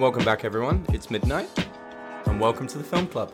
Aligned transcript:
Welcome 0.00 0.24
back, 0.24 0.44
everyone. 0.46 0.86
It's 0.94 1.10
midnight, 1.10 1.48
and 2.24 2.40
welcome 2.40 2.66
to 2.68 2.78
the 2.78 2.84
Film 2.84 3.06
Club. 3.06 3.32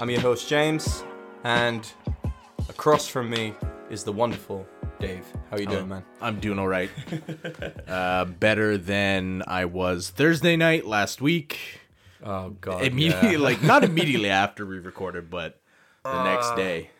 I'm 0.00 0.08
your 0.08 0.20
host, 0.20 0.48
James, 0.48 1.04
and 1.44 1.86
across 2.70 3.06
from 3.06 3.28
me 3.28 3.52
is 3.90 4.02
the 4.02 4.10
wonderful 4.12 4.66
Dave. 4.98 5.26
How 5.50 5.56
are 5.56 5.60
you 5.60 5.66
doing, 5.66 5.88
man? 5.88 6.02
I'm 6.22 6.40
doing 6.40 6.58
all 6.58 6.68
right. 6.68 6.88
uh, 7.86 8.24
better 8.24 8.78
than 8.78 9.42
I 9.46 9.66
was 9.66 10.08
Thursday 10.08 10.56
night 10.56 10.86
last 10.86 11.20
week. 11.20 11.58
Oh 12.24 12.50
God! 12.60 12.82
Immediately, 12.82 13.32
yeah. 13.32 13.38
like 13.38 13.62
not 13.62 13.84
immediately 13.84 14.30
after 14.30 14.64
we 14.64 14.78
recorded, 14.78 15.28
but 15.28 15.60
the 16.02 16.24
next 16.24 16.46
Uh, 16.52 16.56
day. 16.56 16.90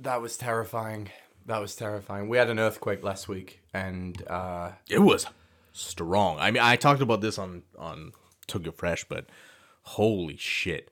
that 0.00 0.22
was 0.22 0.38
terrifying. 0.38 1.10
That 1.44 1.60
was 1.60 1.76
terrifying. 1.76 2.28
We 2.30 2.38
had 2.38 2.48
an 2.48 2.58
earthquake 2.58 3.04
last 3.04 3.28
week, 3.28 3.60
and 3.74 4.26
uh, 4.28 4.70
It 4.88 5.00
was 5.00 5.26
strong. 5.72 6.38
I 6.38 6.50
mean, 6.50 6.62
I 6.62 6.76
talked 6.76 7.02
about 7.02 7.20
this 7.20 7.38
on 7.38 7.64
on 7.78 8.12
Tokyo 8.46 8.72
Fresh, 8.72 9.04
but 9.08 9.26
holy 9.82 10.36
shit! 10.36 10.88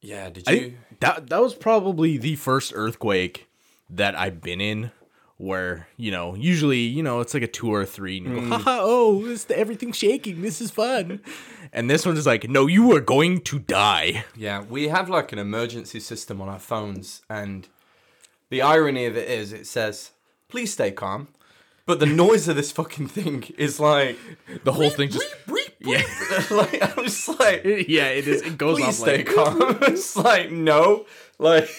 yeah, 0.00 0.30
did 0.30 0.46
you? 0.48 0.58
think 0.60 0.74
that 1.00 1.28
that 1.30 1.40
was 1.42 1.54
probably 1.54 2.18
the 2.18 2.36
first 2.36 2.72
earthquake 2.74 3.48
that 3.90 4.14
I've 4.18 4.40
been 4.40 4.60
in 4.60 4.90
where 5.38 5.86
you 5.96 6.10
know 6.10 6.34
usually 6.34 6.80
you 6.80 7.00
know 7.02 7.20
it's 7.20 7.32
like 7.32 7.44
a 7.44 7.46
two 7.46 7.72
or 7.72 7.82
a 7.82 7.86
three 7.86 8.18
and 8.18 8.26
you 8.26 8.32
Mm. 8.42 8.50
go 8.50 8.58
haha 8.58 8.78
oh 8.82 9.24
this 9.24 9.46
everything's 9.50 9.96
shaking 9.96 10.42
this 10.42 10.60
is 10.60 10.72
fun 10.72 11.20
and 11.72 11.88
this 11.88 12.04
one 12.04 12.16
is 12.16 12.26
like 12.26 12.48
no 12.50 12.66
you 12.66 12.94
are 12.96 13.00
going 13.00 13.40
to 13.42 13.60
die 13.60 14.24
Yeah, 14.36 14.62
we 14.68 14.88
have 14.88 15.08
like 15.08 15.32
an 15.32 15.38
emergency 15.38 16.00
system 16.00 16.40
on 16.40 16.48
our 16.48 16.58
phones, 16.58 17.22
and 17.30 17.68
the 18.50 18.62
irony 18.62 19.04
of 19.06 19.16
it 19.16 19.28
is, 19.28 19.52
it 19.52 19.66
says, 19.66 20.10
"Please 20.48 20.72
stay 20.72 20.90
calm," 20.90 21.28
but 21.86 22.00
the 22.00 22.06
noise 22.06 22.48
of 22.48 22.56
this 22.56 22.72
fucking 22.72 23.06
thing 23.08 23.44
is 23.56 23.78
like, 23.78 24.18
the 24.64 24.72
whole 24.72 24.90
thing 24.90 25.08
just 25.10 25.32
yeah 25.80 26.02
like 26.50 26.98
I'm 26.98 27.04
just 27.04 27.28
like, 27.38 27.64
yeah 27.64 28.08
it 28.08 28.26
is 28.26 28.42
it 28.42 28.58
goes 28.58 28.76
please 28.78 28.86
off 28.86 28.94
stay 28.94 29.18
like 29.18 29.34
calm. 29.34 29.78
it's 29.82 30.16
like 30.16 30.50
no, 30.50 31.06
like 31.38 31.70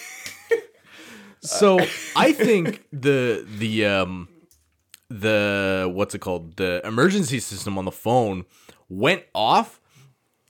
so 1.40 1.78
I 2.16 2.32
think 2.32 2.84
the 2.92 3.46
the 3.58 3.86
um 3.86 4.28
the 5.08 5.90
what's 5.92 6.14
it 6.14 6.20
called 6.20 6.56
the 6.56 6.80
emergency 6.84 7.40
system 7.40 7.78
on 7.78 7.84
the 7.84 7.92
phone 7.92 8.44
went 8.88 9.24
off 9.34 9.80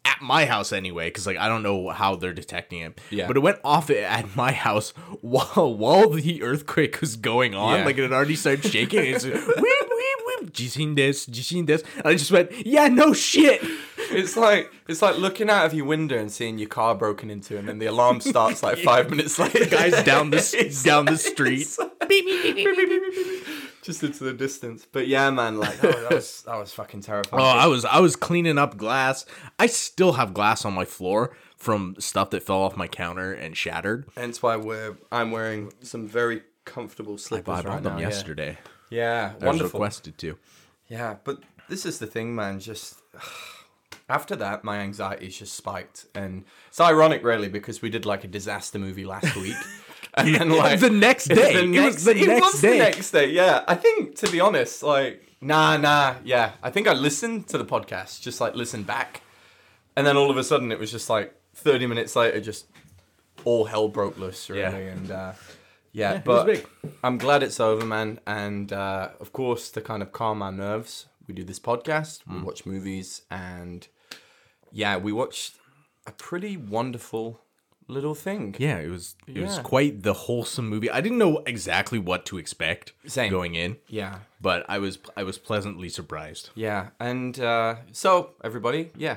at 0.05 0.21
my 0.21 0.47
house 0.47 0.73
anyway 0.73 1.09
because 1.09 1.27
like 1.27 1.37
I 1.37 1.49
don't 1.49 1.63
know 1.63 1.89
how 1.91 2.17
they're 2.17 2.33
detecting 2.33 2.81
it. 2.81 3.01
Yeah. 3.11 3.27
But 3.27 3.37
it 3.37 3.41
went 3.41 3.59
off 3.65 3.91
at 3.91 4.37
my 4.37 4.53
house 4.53 4.91
while 5.21 5.75
while 5.75 6.11
the 6.11 6.43
earthquake 6.43 7.01
was 7.01 7.17
going 7.17 7.55
on. 7.55 7.79
Yeah. 7.79 7.85
Like 7.85 7.99
it 7.99 8.03
had 8.03 8.13
already 8.13 8.37
started 8.37 8.71
shaking. 8.71 9.05
It's 9.05 9.25
like, 9.25 9.35
weep, 9.35 9.90
weep, 10.39 10.41
weep. 10.43 10.61
You 10.61 10.69
seen 10.69 10.95
this? 10.95 11.27
Do 11.27 11.37
you 11.37 11.43
seen 11.43 11.67
this? 11.67 11.83
And 11.97 12.07
I 12.07 12.13
just 12.15 12.31
went, 12.31 12.67
yeah, 12.67 12.89
no 12.89 13.13
shit. 13.13 13.61
it's 14.11 14.37
like 14.37 14.71
it's 14.89 15.03
like 15.03 15.19
looking 15.19 15.49
out 15.51 15.67
of 15.67 15.75
your 15.75 15.87
window 15.87 16.19
and 16.19 16.31
seeing 16.31 16.59
your 16.59 16.69
car 16.69 16.95
broken 16.95 17.31
into, 17.31 17.57
and 17.59 17.69
then 17.69 17.79
the 17.79 17.87
alarm 17.87 18.21
starts 18.21 18.63
like 18.63 18.79
five 18.85 19.11
minutes 19.11 19.39
later. 19.39 19.67
Guys 19.67 20.03
down 20.05 20.31
the 20.31 20.81
down 20.85 21.05
the 21.07 21.17
street. 21.19 21.63
it's 21.63 21.79
like- 21.79 22.09
beep, 22.09 22.25
beep, 22.25 22.43
beep, 22.43 22.55
beep, 22.57 22.77
beep, 22.77 23.15
beep, 23.15 23.45
just 23.83 24.03
into 24.03 24.25
the 24.25 24.33
distance. 24.33 24.87
But 24.91 25.07
yeah, 25.07 25.31
man, 25.31 25.59
like 25.59 25.79
that 25.81 25.95
was 25.95 26.03
that 26.09 26.11
was, 26.15 26.43
that 26.43 26.57
was 26.59 26.73
fucking 26.73 27.03
terrifying. 27.03 27.43
Oh, 27.43 27.47
I 27.47 27.67
was 27.67 27.85
I 27.85 28.01
was 28.01 28.17
cleaning 28.17 28.59
up 28.59 28.77
glass. 28.77 29.27
I 29.59 29.67
still 29.67 30.15
have 30.15 30.35
glass 30.35 30.65
on 30.65 30.73
my 30.75 30.85
floor 30.85 31.37
from 31.57 31.95
stuff 31.99 32.31
that 32.31 32.43
fell 32.43 32.63
off 32.63 32.77
my 32.77 32.89
counter 32.89 33.33
and 33.33 33.57
shattered. 33.57 34.07
Hence 34.17 34.43
why 34.43 34.57
we're 34.57 34.97
I'm 35.13 35.31
wearing 35.31 35.73
some 35.83 36.09
very 36.09 36.43
comfortable 36.65 37.17
slippers 37.19 37.49
I 37.49 37.63
bought 37.63 37.65
right 37.67 37.83
them 37.83 37.95
now. 37.95 38.01
yesterday. 38.01 38.59
Yeah, 38.61 38.71
I 38.91 39.35
was 39.35 39.43
wonderful. 39.45 39.81
requested 39.81 40.19
to. 40.19 40.39
Yeah, 40.89 41.17
but 41.25 41.39
this 41.69 41.87
is 41.87 41.99
the 41.99 42.07
thing, 42.07 42.35
man. 42.35 42.59
Just 42.61 42.99
after 44.09 44.37
that, 44.37 44.65
my 44.65 44.79
anxiety's 44.79 45.39
just 45.39 45.55
spiked, 45.55 46.07
and 46.15 46.45
it's 46.69 46.81
ironic, 46.81 47.23
really, 47.25 47.49
because 47.49 47.81
we 47.83 47.91
did 47.91 48.05
like 48.07 48.25
a 48.25 48.29
disaster 48.29 48.79
movie 48.79 49.05
last 49.05 49.37
week, 49.37 49.57
and 50.15 50.35
then 50.35 50.51
like 50.51 50.81
the 50.81 50.91
next 50.91 51.25
day. 51.29 51.53
the 51.55 51.61
it 51.65 51.69
next, 51.69 51.95
was 51.95 52.05
the 52.05 52.11
it 52.17 52.27
next 52.27 52.53
was 52.53 52.61
day. 52.61 52.73
the 52.79 52.85
next 52.85 53.11
day. 53.13 53.31
Yeah, 53.31 53.65
I 53.69 53.75
think 53.77 54.17
to 54.17 54.31
be 54.31 54.41
honest, 54.41 54.83
like 54.83 55.23
nah, 55.41 55.77
nah, 55.77 56.17
yeah. 56.25 56.53
I 56.63 56.71
think 56.71 56.89
I 56.89 56.93
listened 56.93 57.47
to 57.49 57.59
the 57.59 57.65
podcast, 57.65 58.21
just 58.21 58.41
like 58.41 58.55
listened 58.57 58.87
back, 58.87 59.23
and 59.97 60.07
then 60.07 60.17
all 60.17 60.31
of 60.31 60.37
a 60.37 60.45
sudden 60.45 60.73
it 60.73 60.79
was 60.81 60.91
just 60.91 61.09
like 61.09 61.35
thirty 61.55 61.87
minutes 61.87 62.17
later, 62.17 62.41
just 62.41 62.67
all 63.45 63.67
hell 63.67 63.89
broke 63.89 64.19
loose, 64.19 64.51
really, 64.51 64.61
Yeah. 64.63 64.93
and. 64.93 65.11
uh 65.11 65.33
yeah, 65.93 66.15
it 66.15 66.27
was 66.27 66.45
but. 66.61 66.91
I'm 67.03 67.19
glad 67.19 67.43
it's 67.43 67.61
over, 67.61 67.85
man. 67.85 68.21
And 68.27 68.73
uh, 68.73 69.11
of 69.21 69.33
course, 69.33 69.71
to 69.73 69.81
kind 69.81 70.03
of 70.03 70.13
calm 70.13 70.43
our 70.43 70.53
nerves, 70.53 71.07
we 71.27 71.35
do 71.35 71.45
this 71.45 71.59
podcast, 71.61 72.25
Mm. 72.25 72.35
we 72.39 72.43
watch 72.43 72.67
movies, 72.67 73.23
and 73.31 73.87
yeah, 74.73 74.97
we 74.97 75.13
watched 75.13 75.55
a 76.07 76.13
pretty 76.13 76.57
wonderful 76.57 77.41
little 77.89 78.15
thing. 78.15 78.55
Yeah, 78.59 78.79
it 78.79 78.89
was 78.89 79.17
it 79.27 79.41
was 79.43 79.59
quite 79.59 80.03
the 80.03 80.13
wholesome 80.13 80.69
movie. 80.69 80.91
I 80.91 81.01
didn't 81.01 81.19
know 81.19 81.43
exactly 81.47 81.99
what 81.99 82.25
to 82.27 82.39
expect 82.39 82.93
Same. 83.07 83.31
going 83.31 83.55
in, 83.57 83.77
Yeah, 83.89 84.21
but 84.41 84.65
I 84.69 84.79
was 84.79 84.99
I 85.17 85.23
was 85.25 85.39
pleasantly 85.39 85.89
surprised. 85.89 86.51
yeah. 86.55 86.89
And 87.01 87.39
uh, 87.41 87.77
so, 87.93 88.31
everybody, 88.45 88.91
yeah. 88.97 89.17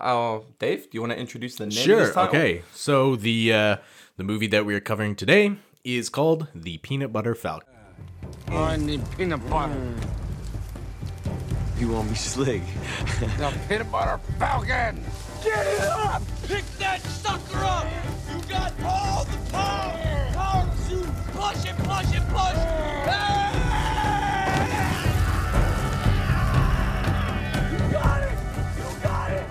Uh, 0.00 0.40
Dave, 0.60 0.82
do 0.84 0.90
you 0.92 1.00
want 1.00 1.12
to 1.12 1.18
introduce 1.18 1.56
the 1.56 1.66
name? 1.66 1.76
of 1.78 1.84
Sure. 1.84 2.00
this 2.06 2.14
title? 2.14 2.28
Okay. 2.36 2.62
So 2.72 3.16
the 3.16 3.52
uh, 3.52 3.76
the 4.16 4.24
movie 4.24 4.46
that 4.48 4.64
we 4.64 4.74
are 4.74 4.80
covering 4.80 5.16
today 5.16 5.56
is 5.84 6.08
called 6.08 6.48
The 6.54 6.78
Peanut 6.78 7.12
Butter 7.12 7.34
Falcon. 7.34 7.68
Oh, 8.50 8.64
I 8.64 8.76
need 8.76 9.00
peanut 9.16 9.48
butter. 9.48 9.94
You 11.78 11.88
want 11.90 12.10
me 12.10 12.16
slick? 12.16 12.62
The 13.38 13.52
peanut 13.68 13.90
butter 13.92 14.18
falcon. 14.38 15.02
Get 15.44 15.66
it 15.66 15.80
up! 15.82 16.22
Pick 16.48 16.64
that 16.78 17.00
sucker 17.02 17.58
up! 17.58 17.86
You 18.32 18.40
got 18.48 18.72
all 18.84 19.24
the 19.24 19.50
power! 19.52 20.30
Power 20.32 20.66
to 20.88 20.96
push 21.32 21.64
and 21.68 21.78
push 21.78 22.16
and 22.16 22.28
push! 22.28 22.58
You 27.70 27.92
got 27.92 28.22
it! 28.22 28.38
You 28.76 29.02
got 29.02 29.30
it! 29.30 29.46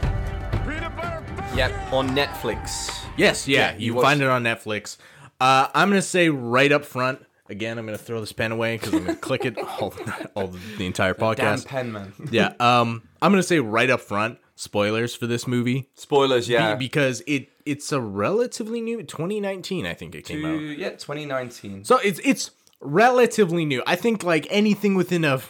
Peanut 0.66 0.95
butter 0.97 1.23
falcon! 1.37 1.57
Yep, 1.57 1.93
on 1.93 2.09
Netflix. 2.09 2.93
Yes, 3.16 3.47
yeah, 3.47 3.71
Yeah, 3.71 3.77
you 3.77 3.85
you 3.85 3.93
can 3.93 4.01
find 4.01 4.21
it 4.21 4.27
on 4.27 4.43
Netflix. 4.43 4.97
Uh, 5.39 5.67
I'm 5.73 5.89
gonna 5.89 6.01
say 6.01 6.29
right 6.29 6.71
up 6.71 6.85
front. 6.85 7.23
Again, 7.49 7.77
I'm 7.77 7.85
gonna 7.85 7.97
throw 7.97 8.19
this 8.19 8.31
pen 8.33 8.51
away 8.51 8.77
because 8.77 8.93
I'm 8.93 9.05
gonna 9.05 9.15
click 9.29 9.45
it 9.45 9.57
all, 9.57 9.93
all 10.35 10.47
the 10.77 10.85
entire 10.85 11.13
podcast. 11.13 11.37
Damn 11.37 11.57
podcast. 11.59 11.65
pen, 11.67 11.91
man. 11.91 12.13
yeah, 12.31 12.53
um, 12.59 13.03
I'm 13.21 13.31
gonna 13.31 13.43
say 13.43 13.59
right 13.59 13.89
up 13.89 14.01
front. 14.01 14.39
Spoilers 14.59 15.13
for 15.13 15.27
this 15.27 15.45
movie 15.45 15.87
Spoilers, 15.93 16.49
yeah. 16.49 16.73
Be- 16.73 16.85
because 16.87 17.21
it 17.27 17.49
it's 17.65 17.91
a 17.91 18.01
relatively 18.01 18.81
new 18.81 19.03
2019. 19.03 19.85
I 19.85 19.93
think 19.93 20.15
it 20.15 20.25
came 20.25 20.41
To- 20.41 20.55
out. 20.71 20.77
yeah, 20.79 20.89
2019. 20.89 21.85
So 21.85 21.99
it's 21.99 22.19
it's 22.23 22.49
relatively 22.81 23.65
new. 23.65 23.83
I 23.85 23.95
think 23.95 24.23
like 24.23 24.47
anything 24.49 24.95
within 24.95 25.23
a 25.23 25.41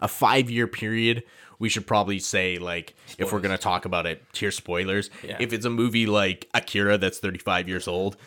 a 0.00 0.08
five 0.08 0.50
year 0.50 0.66
period, 0.66 1.22
we 1.58 1.70
should 1.70 1.86
probably 1.86 2.18
say 2.18 2.58
like 2.58 2.94
if 3.16 3.32
we're 3.32 3.40
gonna 3.40 3.56
talk 3.56 3.86
about 3.86 4.04
it, 4.04 4.22
tier 4.34 4.50
spoilers. 4.50 5.08
Yeah. 5.24 5.38
If 5.40 5.54
it's 5.54 5.64
a 5.64 5.70
movie 5.70 6.04
like 6.06 6.46
Akira 6.52 6.98
that's 6.98 7.18
35 7.18 7.68
years 7.68 7.88
old, 7.88 8.18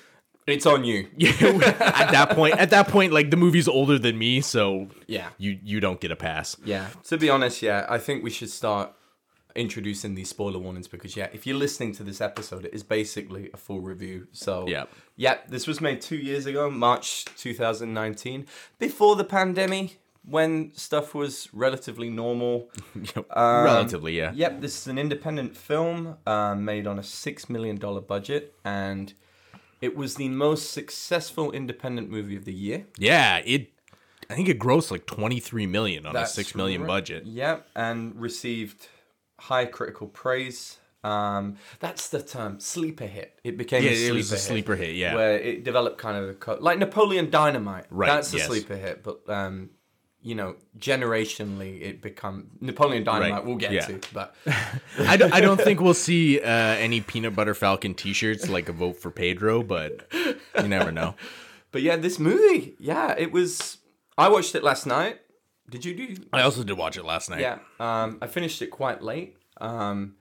It's 0.52 0.66
on 0.66 0.84
you. 0.84 1.08
yeah, 1.18 1.32
at 1.80 2.12
that 2.12 2.32
point, 2.32 2.58
at 2.58 2.70
that 2.72 2.88
point, 2.88 3.14
like 3.14 3.30
the 3.32 3.38
movie's 3.38 3.68
older 3.68 3.98
than 4.00 4.18
me, 4.18 4.42
so 4.42 4.88
Yeah. 5.08 5.30
you 5.38 5.60
you 5.64 5.80
don't 5.80 6.00
get 6.02 6.12
a 6.12 6.16
pass. 6.16 6.56
Yeah. 6.64 6.88
To 7.06 7.18
be 7.18 7.30
honest, 7.30 7.62
yeah, 7.62 7.86
I 7.90 7.98
think 7.98 8.24
we 8.24 8.30
should 8.30 8.50
start 8.50 8.94
introducing 9.56 10.14
these 10.16 10.30
spoiler 10.30 10.60
warnings 10.60 10.88
because 10.88 11.18
yeah, 11.18 11.28
if 11.34 11.46
you're 11.48 11.58
listening 11.58 11.92
to 11.94 12.04
this 12.04 12.22
episode, 12.22 12.66
it 12.66 12.74
is 12.74 12.84
basically 12.84 13.50
a 13.54 13.58
full 13.58 13.82
review. 13.82 14.28
So 14.32 14.68
Yeah. 14.68 14.86
yeah, 15.16 15.38
this 15.50 15.66
was 15.68 15.81
made 15.81 16.01
two 16.01 16.18
years 16.18 16.46
ago, 16.46 16.69
March 16.69 17.25
2019, 17.36 18.45
before 18.78 19.16
the 19.16 19.24
pandemic, 19.24 20.00
when 20.24 20.72
stuff 20.75 21.16
was 21.16 21.50
relatively 21.54 22.10
normal. 22.10 22.69
Relatively, 23.36 24.18
yeah. 24.18 24.31
Yep, 24.36 24.62
this 24.62 24.78
is 24.81 24.88
an 24.88 24.98
independent 25.00 25.57
film 25.57 26.18
um, 26.28 26.63
made 26.63 26.86
on 26.88 27.00
a 27.00 27.04
six 27.04 27.50
million 27.50 27.78
dollar 27.78 28.02
budget, 28.02 28.54
and 28.63 29.13
it 29.81 29.96
was 29.96 30.16
the 30.16 30.30
most 30.30 30.72
successful 30.72 31.52
independent 31.52 32.10
movie 32.10 32.36
of 32.36 32.46
the 32.46 32.54
year. 32.54 32.86
Yeah, 32.98 33.38
it. 33.46 33.72
I 34.30 34.36
think 34.36 34.48
it 34.48 34.60
grossed 34.60 34.92
like 34.92 35.06
23 35.08 35.66
million 35.66 36.06
on 36.06 36.14
That's 36.14 36.31
a 36.31 36.36
six 36.36 36.54
million 36.54 36.81
right. 36.81 36.88
budget. 36.88 37.26
Yep, 37.26 37.68
and 37.76 38.16
received 38.20 38.88
high 39.40 39.66
critical 39.66 40.08
praise. 40.08 40.78
Um, 41.04 41.56
that's 41.80 42.10
the 42.10 42.22
term, 42.22 42.60
sleeper 42.60 43.06
hit. 43.06 43.40
It 43.44 43.58
became 43.58 43.84
Yeah, 43.84 43.92
a 43.92 43.94
it 43.94 43.98
sleeper 43.98 44.16
was 44.16 44.31
a 44.31 44.36
hit, 44.36 44.42
sleeper 44.42 44.76
hit, 44.76 44.96
yeah. 44.96 45.16
where 45.16 45.40
it 45.40 45.64
developed 45.64 45.98
kind 45.98 46.18
of 46.18 46.30
a 46.30 46.34
co- 46.34 46.58
like 46.60 46.78
Napoleon 46.78 47.30
Dynamite. 47.30 47.86
Right, 47.90 48.08
that's 48.08 48.34
a 48.34 48.38
yes. 48.38 48.48
sleeper 48.48 48.76
hit, 48.76 49.02
but 49.04 49.22
um, 49.30 49.70
you 50.21 50.36
know, 50.36 50.56
generationally, 50.77 51.81
it 51.81 52.01
become 52.01 52.51
Napoleon 52.60 53.04
Dynamite. 53.04 53.31
Right, 53.31 53.45
We'll 53.45 53.56
get 53.56 53.71
yeah. 53.71 53.86
to, 53.86 54.01
but 54.13 54.36
I, 55.00 55.16
don't, 55.16 55.33
I 55.33 55.39
don't 55.39 55.60
think 55.60 55.80
we'll 55.80 55.94
see 55.94 56.42
uh, 56.42 56.48
any 56.48 57.01
peanut 57.01 57.36
butter 57.36 57.54
falcon 57.54 57.94
T-shirts 57.94 58.50
like 58.50 58.68
a 58.68 58.74
vote 58.74 58.98
for 58.98 59.12
Pedro, 59.12 59.63
but 59.63 60.12
you 60.13 60.68
never 60.68 60.92
know. 60.92 61.16
but 61.71 61.81
yeah, 61.81 61.95
this 61.95 62.19
movie, 62.19 62.75
yeah, 62.80 63.16
it 63.18 63.31
was. 63.31 63.77
I 64.18 64.27
watched 64.30 64.56
it 64.56 64.63
last 64.63 64.86
night. 64.86 65.19
Did 65.69 65.86
you 65.86 65.95
do? 65.95 66.24
I 66.33 66.42
also 66.42 66.63
did 66.63 66.77
watch 66.77 66.98
it 66.98 67.06
last 67.06 67.30
night. 67.30 67.42
Yeah, 67.42 67.60
um, 67.80 68.18
I 68.21 68.27
finished 68.27 68.62
it 68.62 68.68
quite 68.68 69.01
late. 69.01 69.38
Um, 69.62 70.16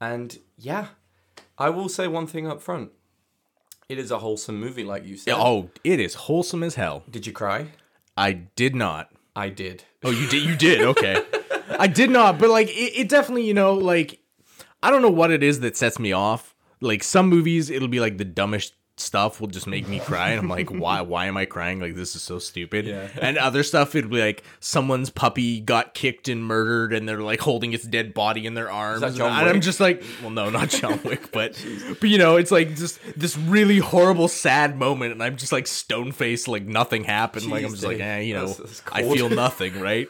And 0.00 0.38
yeah, 0.56 0.88
I 1.58 1.70
will 1.70 1.88
say 1.88 2.08
one 2.08 2.26
thing 2.26 2.46
up 2.46 2.62
front. 2.62 2.92
It 3.88 3.98
is 3.98 4.10
a 4.10 4.18
wholesome 4.18 4.58
movie, 4.58 4.84
like 4.84 5.04
you 5.04 5.16
said. 5.16 5.34
Oh, 5.36 5.70
it 5.82 6.00
is 6.00 6.14
wholesome 6.14 6.62
as 6.62 6.76
hell. 6.76 7.04
Did 7.10 7.26
you 7.26 7.32
cry? 7.32 7.72
I 8.16 8.32
did 8.32 8.74
not. 8.74 9.10
I 9.36 9.48
did. 9.48 9.84
Oh, 10.02 10.10
you 10.10 10.28
did. 10.28 10.42
You 10.44 10.56
did. 10.56 10.80
Okay. 10.82 11.24
I 11.70 11.86
did 11.86 12.10
not, 12.10 12.38
but 12.38 12.50
like 12.50 12.68
it, 12.68 12.92
it 12.96 13.08
definitely, 13.08 13.44
you 13.44 13.54
know, 13.54 13.74
like 13.74 14.20
I 14.82 14.90
don't 14.90 15.02
know 15.02 15.10
what 15.10 15.30
it 15.30 15.42
is 15.42 15.60
that 15.60 15.76
sets 15.76 15.98
me 15.98 16.12
off. 16.12 16.54
Like 16.80 17.02
some 17.02 17.28
movies, 17.28 17.70
it'll 17.70 17.88
be 17.88 18.00
like 18.00 18.18
the 18.18 18.24
dumbest 18.24 18.74
stuff 18.96 19.40
will 19.40 19.48
just 19.48 19.66
make 19.66 19.88
me 19.88 19.98
cry, 20.04 20.30
and 20.30 20.38
I'm 20.40 20.48
like, 20.48 20.70
why? 20.70 21.00
Why 21.00 21.26
am 21.26 21.36
I 21.36 21.44
crying? 21.46 21.80
Like 21.80 21.94
this 21.94 22.14
is 22.14 22.22
so 22.22 22.38
stupid. 22.38 22.86
Yeah. 22.86 23.08
And 23.20 23.36
other 23.38 23.62
stuff, 23.62 23.94
it'd 23.94 24.10
be 24.10 24.20
like 24.20 24.42
someone's 24.60 25.10
puppy 25.10 25.60
got 25.60 25.94
kicked 25.94 26.28
and 26.28 26.44
murdered, 26.44 26.92
and 26.92 27.08
they're 27.08 27.20
like 27.22 27.40
holding 27.40 27.72
its 27.72 27.84
dead 27.84 28.14
body 28.14 28.46
in 28.46 28.54
their 28.54 28.70
arms. 28.70 29.02
and 29.02 29.22
I'm 29.22 29.60
just 29.60 29.80
like, 29.80 30.02
well, 30.20 30.30
no, 30.30 30.50
not 30.50 30.68
John 30.68 31.00
Wick, 31.04 31.32
but 31.32 31.60
but 32.00 32.08
you 32.08 32.18
know, 32.18 32.36
it's 32.36 32.50
like 32.50 32.76
just 32.76 32.98
this 33.16 33.36
really 33.36 33.78
horrible, 33.78 34.28
sad 34.28 34.78
moment, 34.78 35.12
and 35.12 35.22
I'm 35.22 35.36
just 35.36 35.52
like 35.52 35.66
stone 35.66 36.12
faced, 36.12 36.48
like 36.48 36.64
nothing 36.64 37.04
happened. 37.04 37.46
like 37.50 37.64
I'm 37.64 37.70
Jeez, 37.70 37.72
just 37.74 37.84
like, 37.84 37.98
Dave. 37.98 38.06
eh, 38.06 38.20
you 38.20 38.34
know, 38.34 38.46
That's- 38.46 38.80
that's 38.80 38.82
I 38.92 39.02
feel 39.02 39.28
nothing, 39.30 39.80
right? 39.80 40.08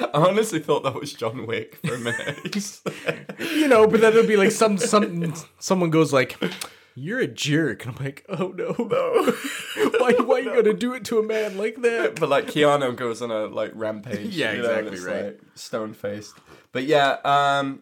I 0.00 0.06
honestly 0.14 0.58
thought 0.58 0.84
that 0.84 0.94
was 0.94 1.12
John 1.12 1.46
Wick 1.46 1.78
for 1.84 1.94
a 1.94 1.98
minute. 1.98 2.38
you 3.40 3.68
know, 3.68 3.86
but 3.86 4.00
then 4.00 4.12
it'll 4.14 4.26
be 4.26 4.36
like 4.36 4.50
some 4.50 4.78
some 4.78 5.34
someone 5.58 5.90
goes 5.90 6.12
like, 6.14 6.36
"You're 6.94 7.20
a 7.20 7.26
jerk," 7.26 7.86
and 7.86 7.96
I'm 7.96 8.04
like, 8.04 8.24
"Oh 8.28 8.48
no, 8.56 8.74
no! 8.78 9.32
why 9.98 10.12
why 10.12 10.36
are 10.36 10.40
you 10.40 10.54
gonna 10.54 10.74
do 10.74 10.94
it 10.94 11.04
to 11.06 11.18
a 11.18 11.22
man 11.22 11.56
like 11.58 11.82
that?" 11.82 12.18
but 12.18 12.28
like 12.28 12.46
Keanu 12.46 12.94
goes 12.96 13.22
on 13.22 13.30
a 13.30 13.46
like 13.46 13.72
rampage. 13.74 14.34
Yeah, 14.36 14.52
you 14.52 14.62
know, 14.62 14.70
and 14.70 14.88
exactly, 14.88 14.96
it's, 14.96 15.04
right. 15.04 15.24
Like, 15.24 15.40
stone 15.54 15.94
faced. 15.94 16.34
But 16.72 16.84
yeah, 16.84 17.16
um, 17.24 17.80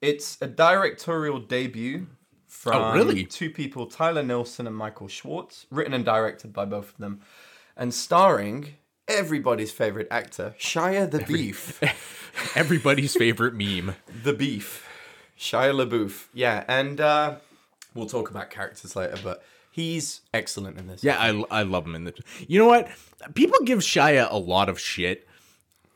it's 0.00 0.38
a 0.40 0.46
directorial 0.46 1.38
debut 1.40 2.06
from 2.46 2.82
Oh, 2.82 2.94
really? 2.94 3.24
two 3.24 3.50
people, 3.50 3.86
Tyler 3.86 4.22
Nilson 4.22 4.66
and 4.66 4.76
Michael 4.76 5.08
Schwartz, 5.08 5.66
written 5.70 5.92
and 5.94 6.04
directed 6.04 6.52
by 6.52 6.64
both 6.64 6.90
of 6.90 6.98
them, 6.98 7.20
and 7.76 7.92
starring 7.92 8.74
everybody's 9.08 9.70
favorite 9.72 10.08
actor, 10.10 10.54
Shia 10.58 11.10
the 11.10 11.20
Beef. 11.20 11.80
Everybody's 12.56 13.14
favorite 13.14 13.54
meme. 13.54 13.94
the 14.24 14.32
Beef, 14.32 14.86
Shia 15.38 15.72
LaBeouf. 15.74 16.26
Yeah, 16.34 16.64
and 16.68 17.00
uh, 17.00 17.36
we'll 17.96 18.06
talk 18.06 18.30
about 18.30 18.50
characters 18.50 18.94
later, 18.94 19.16
but 19.22 19.42
he's 19.70 20.20
excellent 20.32 20.78
in 20.78 20.86
this. 20.86 21.02
Yeah, 21.02 21.18
I, 21.18 21.60
I 21.60 21.62
love 21.62 21.86
him 21.86 21.94
in 21.94 22.04
this. 22.04 22.14
You 22.46 22.58
know 22.58 22.66
what? 22.66 22.88
People 23.34 23.58
give 23.64 23.80
Shia 23.80 24.28
a 24.30 24.38
lot 24.38 24.68
of 24.68 24.78
shit 24.78 25.26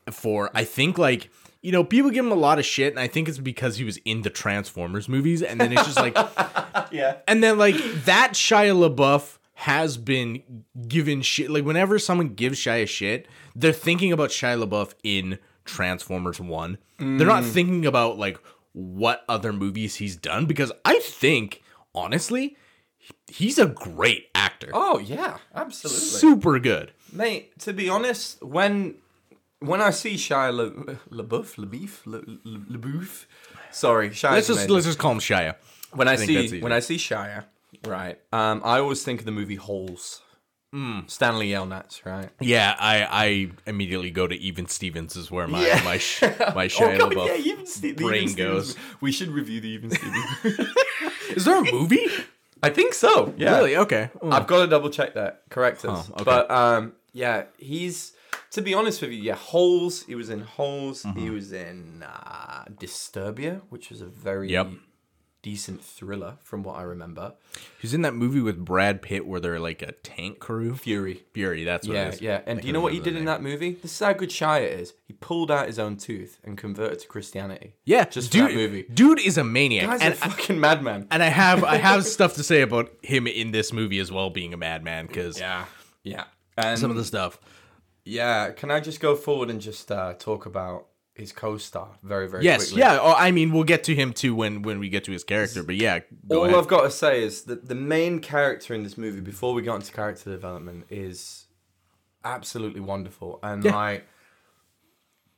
for 0.09 0.49
I 0.53 0.63
think 0.63 0.97
like 0.97 1.29
you 1.61 1.71
know 1.71 1.83
people 1.83 2.09
give 2.09 2.25
him 2.25 2.31
a 2.31 2.35
lot 2.35 2.59
of 2.59 2.65
shit, 2.65 2.93
and 2.93 2.99
I 2.99 3.07
think 3.07 3.29
it's 3.29 3.37
because 3.37 3.77
he 3.77 3.83
was 3.83 3.97
in 3.97 4.23
the 4.23 4.29
Transformers 4.29 5.07
movies, 5.07 5.41
and 5.41 5.59
then 5.59 5.71
it's 5.71 5.85
just 5.85 5.97
like 5.97 6.15
yeah. 6.91 7.17
And 7.27 7.43
then 7.43 7.57
like 7.57 7.75
that 8.05 8.33
Shia 8.33 8.89
LaBeouf 8.89 9.37
has 9.53 9.97
been 9.97 10.65
given 10.87 11.21
shit. 11.21 11.49
Like 11.49 11.65
whenever 11.65 11.99
someone 11.99 12.29
gives 12.29 12.59
Shia 12.59 12.87
shit, 12.87 13.27
they're 13.55 13.73
thinking 13.73 14.11
about 14.11 14.29
Shia 14.31 14.63
LaBeouf 14.63 14.93
in 15.03 15.37
Transformers 15.65 16.39
One. 16.39 16.77
They're 16.97 17.25
not 17.25 17.43
mm. 17.43 17.49
thinking 17.49 17.85
about 17.87 18.19
like 18.19 18.37
what 18.73 19.23
other 19.27 19.51
movies 19.51 19.95
he's 19.95 20.15
done 20.15 20.45
because 20.45 20.71
I 20.85 20.99
think 20.99 21.63
honestly, 21.95 22.57
he's 23.27 23.57
a 23.59 23.65
great 23.67 24.27
actor. 24.35 24.69
Oh 24.73 24.99
yeah, 24.99 25.37
absolutely. 25.55 25.99
Super 26.01 26.59
good. 26.59 26.91
Mate, 27.11 27.57
to 27.59 27.73
be 27.73 27.89
honest, 27.89 28.41
when 28.43 28.95
when 29.59 29.81
I 29.81 29.91
see 29.91 30.15
Shia 30.15 30.51
La, 30.55 31.23
LaBeouf, 31.23 31.55
LaBeef, 31.57 31.99
La, 32.05 32.19
La, 32.43 32.59
LaBeouf, 32.77 33.25
sorry, 33.71 34.09
Shia. 34.09 34.31
Let's 34.31 34.47
just 34.47 34.69
let's 34.69 34.85
just 34.85 34.99
call 34.99 35.11
him 35.11 35.19
Shia. 35.19 35.55
when 35.93 36.07
I, 36.07 36.15
that's 36.15 36.25
see 36.27 36.61
when 36.61 36.71
I 36.71 36.79
see 36.79 36.97
Shia, 36.97 37.45
right? 37.85 38.17
Um, 38.31 38.61
I 38.63 38.79
always 38.79 39.03
think 39.03 39.19
of 39.19 39.25
the 39.25 39.31
movie 39.31 39.55
Holes. 39.55 40.21
Stanley 41.07 41.49
Yelnats, 41.49 42.05
right? 42.05 42.29
Yeah, 42.39 42.73
I 42.79 43.03
I 43.03 43.51
immediately 43.69 44.09
go 44.09 44.25
to 44.25 44.33
Even 44.35 44.67
Stevens 44.67 45.17
is 45.17 45.29
where 45.29 45.45
my 45.45 45.67
Yeah. 45.67 45.81
my 45.83 45.97
sh- 45.97 46.21
my 46.55 46.67
Shia 46.69 46.97
God, 46.97 47.11
LaBeouf. 47.11 47.27
yeah, 47.27 47.35
Even 47.35 47.65
Ste- 47.67 47.81
brain 47.97 48.23
Even 48.23 48.27
Stevens. 48.29 48.35
goes. 48.35 48.75
We 49.01 49.11
should 49.11 49.31
review 49.31 49.59
the 49.59 49.67
Even 49.67 49.91
Stevens. 49.91 50.69
Is 51.35 51.45
there 51.45 51.57
a 51.57 51.71
movie? 51.71 52.05
I 52.63 52.69
think 52.69 52.93
so. 52.93 53.33
Yeah. 53.37 53.55
Really? 53.57 53.75
Okay. 53.77 54.09
I've 54.23 54.47
got 54.47 54.61
to 54.63 54.67
double 54.67 54.89
check 54.89 55.13
that. 55.15 55.41
Correct 55.49 55.83
us. 55.85 56.07
Oh, 56.09 56.13
okay. 56.15 56.23
But 56.23 56.51
um, 56.51 56.93
yeah, 57.13 57.45
he's 57.57 58.13
to 58.51 58.61
be 58.61 58.73
honest 58.73 59.01
with 59.01 59.11
you, 59.11 59.17
yeah, 59.21 59.35
Holes. 59.35 60.03
He 60.03 60.15
was 60.15 60.29
in 60.29 60.41
Holes. 60.41 61.03
He 61.03 61.09
Mm-hmm. 61.09 61.33
was 61.33 61.51
in 61.53 62.03
uh, 62.03 62.65
Disturbia, 62.79 63.61
which 63.69 63.89
was 63.89 64.01
a 64.01 64.05
very 64.05 64.51
Yep. 64.51 64.67
Decent 65.41 65.83
thriller 65.83 66.37
from 66.43 66.61
what 66.63 66.75
I 66.77 66.83
remember. 66.83 67.33
He's 67.79 67.93
in 67.93 68.01
that 68.03 68.13
movie 68.13 68.41
with 68.41 68.63
Brad 68.63 69.01
Pitt 69.01 69.25
where 69.25 69.39
they're 69.39 69.59
like 69.59 69.81
a 69.81 69.91
tank 69.91 70.39
crew. 70.39 70.75
Fury. 70.75 71.23
Fury, 71.33 71.63
that's 71.63 71.87
what 71.87 71.95
Yeah, 71.95 72.07
it 72.09 72.13
is. 72.15 72.21
yeah. 72.21 72.41
And 72.45 72.61
do 72.61 72.67
you 72.67 72.73
know 72.73 72.81
what 72.81 72.93
he 72.93 72.99
did 72.99 73.09
in 73.09 73.15
name. 73.15 73.25
that 73.25 73.41
movie? 73.41 73.71
This 73.73 73.91
is 73.93 73.99
how 73.99 74.13
good 74.13 74.29
Shia 74.29 74.67
is. 74.79 74.93
He 75.07 75.13
pulled 75.13 75.49
out 75.49 75.67
his 75.67 75.79
own 75.79 75.97
tooth 75.97 76.39
and 76.43 76.57
converted 76.57 76.99
to 76.99 77.07
Christianity. 77.07 77.73
Yeah, 77.85 78.05
just 78.05 78.31
dude, 78.31 78.49
that 78.51 78.55
movie. 78.55 78.83
Dude 78.93 79.19
is 79.19 79.37
a 79.37 79.43
maniac, 79.43 79.87
Guy's 79.87 80.01
and 80.01 80.13
a 80.13 80.17
fucking 80.17 80.59
madman. 80.59 81.07
and 81.09 81.23
I 81.23 81.27
have 81.29 81.63
I 81.63 81.77
have 81.89 82.05
stuff 82.05 82.35
to 82.35 82.43
say 82.43 82.61
about 82.61 82.91
him 83.01 83.25
in 83.25 83.51
this 83.51 83.73
movie 83.73 83.99
as 83.99 84.11
well, 84.11 84.29
being 84.29 84.53
a 84.53 84.57
madman. 84.57 85.07
Because 85.07 85.39
Yeah, 85.39 85.65
yeah. 86.03 86.25
And 86.57 86.77
some 86.77 86.91
of 86.91 86.97
the 86.97 87.05
stuff. 87.05 87.39
yeah, 88.05 88.51
can 88.51 88.69
I 88.69 88.79
just 88.79 88.99
go 88.99 89.15
forward 89.15 89.49
and 89.49 89.59
just 89.61 89.91
uh, 89.91 90.13
talk 90.13 90.45
about 90.45 90.85
his 91.15 91.31
co-star 91.31 91.97
very, 92.03 92.27
very 92.29 92.43
Yes, 92.43 92.57
quickly? 92.67 92.79
yeah. 92.81 92.99
Oh, 93.01 93.13
I 93.17 93.31
mean, 93.31 93.51
we'll 93.51 93.63
get 93.65 93.83
to 93.85 93.95
him 93.95 94.13
too 94.13 94.33
when 94.35 94.61
when 94.61 94.79
we 94.79 94.89
get 94.89 95.03
to 95.05 95.11
his 95.11 95.23
character. 95.23 95.61
But 95.63 95.75
yeah, 95.75 95.99
go 96.27 96.39
All 96.39 96.45
ahead. 96.45 96.57
I've 96.57 96.67
got 96.67 96.81
to 96.83 96.91
say 96.91 97.23
is 97.23 97.43
that 97.43 97.67
the 97.67 97.75
main 97.75 98.19
character 98.19 98.73
in 98.73 98.83
this 98.83 98.97
movie, 98.97 99.21
before 99.21 99.53
we 99.53 99.61
got 99.61 99.75
into 99.75 99.91
character 99.91 100.31
development, 100.31 100.85
is 100.89 101.47
absolutely 102.23 102.81
wonderful. 102.81 103.39
And 103.43 103.63
Yeah. 103.65 103.75
like, 103.75 104.07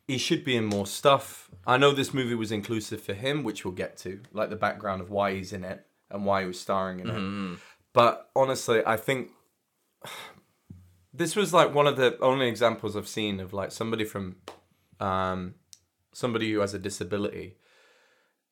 he 0.07 0.17
should 0.17 0.43
be 0.43 0.55
in 0.55 0.65
more 0.65 0.85
stuff. 0.85 1.49
I 1.65 1.77
know 1.77 1.91
this 1.91 2.13
movie 2.13 2.35
was 2.35 2.51
inclusive 2.51 3.01
for 3.01 3.13
him, 3.13 3.43
which 3.43 3.63
we'll 3.65 3.73
get 3.73 3.97
to, 3.99 4.19
like 4.33 4.49
the 4.49 4.55
background 4.57 5.01
of 5.01 5.09
why 5.09 5.33
he's 5.33 5.53
in 5.53 5.63
it 5.63 5.85
and 6.11 6.25
why 6.25 6.41
he 6.41 6.47
was 6.47 6.59
starring 6.59 6.99
in 6.99 7.07
Mm-hmm. 7.07 7.53
it. 7.53 7.59
But 7.93 8.29
honestly, 8.35 8.81
I 8.85 8.97
think 8.97 9.31
this 11.13 11.35
was 11.35 11.53
like 11.53 11.73
one 11.73 11.87
of 11.87 11.97
the 11.97 12.17
only 12.19 12.47
examples 12.47 12.95
I've 12.95 13.07
seen 13.07 13.39
of 13.39 13.53
like 13.53 13.71
somebody 13.71 14.03
from, 14.05 14.37
um, 14.99 15.55
somebody 16.13 16.51
who 16.53 16.59
has 16.59 16.73
a 16.73 16.79
disability 16.79 17.57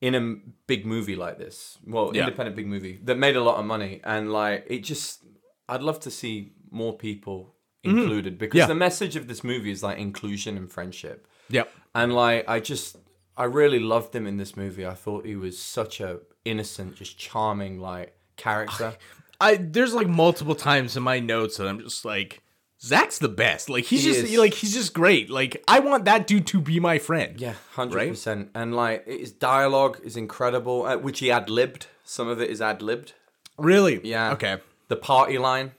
in 0.01 0.15
a 0.15 0.17
m- 0.17 0.53
big 0.67 0.85
movie 0.85 1.15
like 1.15 1.37
this, 1.37 1.77
well, 1.85 2.11
Yeah. 2.13 2.23
independent 2.23 2.55
big 2.55 2.67
movie 2.67 2.99
that 3.03 3.17
made 3.17 3.35
a 3.35 3.43
lot 3.43 3.57
of 3.59 3.65
money, 3.65 4.01
and 4.03 4.31
like 4.33 4.65
it 4.67 4.79
just, 4.79 5.23
I'd 5.69 5.83
love 5.83 5.99
to 6.01 6.11
see 6.11 6.53
more 6.71 6.97
people 6.97 7.55
included 7.83 8.37
because 8.37 8.57
Mm-hmm. 8.61 8.69
Yeah. 8.69 8.73
the 8.75 8.75
message 8.75 9.15
of 9.15 9.27
this 9.27 9.43
movie 9.43 9.71
is 9.71 9.83
like 9.83 9.97
inclusion 9.97 10.57
and 10.57 10.71
friendship, 10.71 11.27
Yep. 11.49 11.71
and 11.95 12.13
like 12.13 12.47
I 12.49 12.59
just, 12.59 12.97
I 13.37 13.45
really 13.45 13.79
loved 13.79 14.15
him 14.15 14.25
in 14.27 14.37
this 14.37 14.57
movie. 14.57 14.85
I 14.85 14.93
thought 14.93 15.25
he 15.25 15.35
was 15.35 15.57
such 15.59 15.99
a 16.01 16.19
innocent, 16.45 16.95
just 16.95 17.17
charming 17.17 17.79
like 17.79 18.15
character. 18.37 18.95
I 19.39 19.55
there's 19.57 19.93
like 19.93 20.07
multiple 20.07 20.55
times 20.55 20.97
in 20.97 21.03
my 21.03 21.19
notes 21.19 21.57
that 21.57 21.67
I'm 21.67 21.79
just 21.79 22.05
like, 22.05 22.41
Zach's 22.83 23.19
the 23.19 23.29
best. 23.29 23.69
Like 23.69 23.83
he's 23.85 24.03
He 24.03 24.11
just 24.11 24.23
is. 24.31 24.37
like 24.39 24.53
he's 24.55 24.73
just 24.73 24.93
great. 24.93 25.29
Like 25.29 25.63
I 25.67 25.79
want 25.79 26.05
that 26.05 26.25
dude 26.27 26.47
to 26.47 26.59
be 26.61 26.79
my 26.79 26.97
friend. 26.97 27.39
Yeah, 27.39 27.53
hundred 27.73 28.09
percent. 28.09 28.49
And 28.55 28.75
like 28.75 29.05
his 29.05 29.31
dialogue 29.31 29.99
is 30.03 30.17
incredible, 30.17 30.85
uh, 30.85 30.97
which 30.97 31.19
he 31.19 31.29
ad 31.31 31.49
libbed. 31.49 31.87
Some 32.03 32.27
of 32.27 32.41
it 32.41 32.49
is 32.49 32.61
ad 32.61 32.81
libbed. 32.81 33.13
Really? 33.57 34.01
Yeah. 34.03 34.31
Okay. 34.33 34.57
The 34.87 34.95
party 34.95 35.37
line 35.37 35.71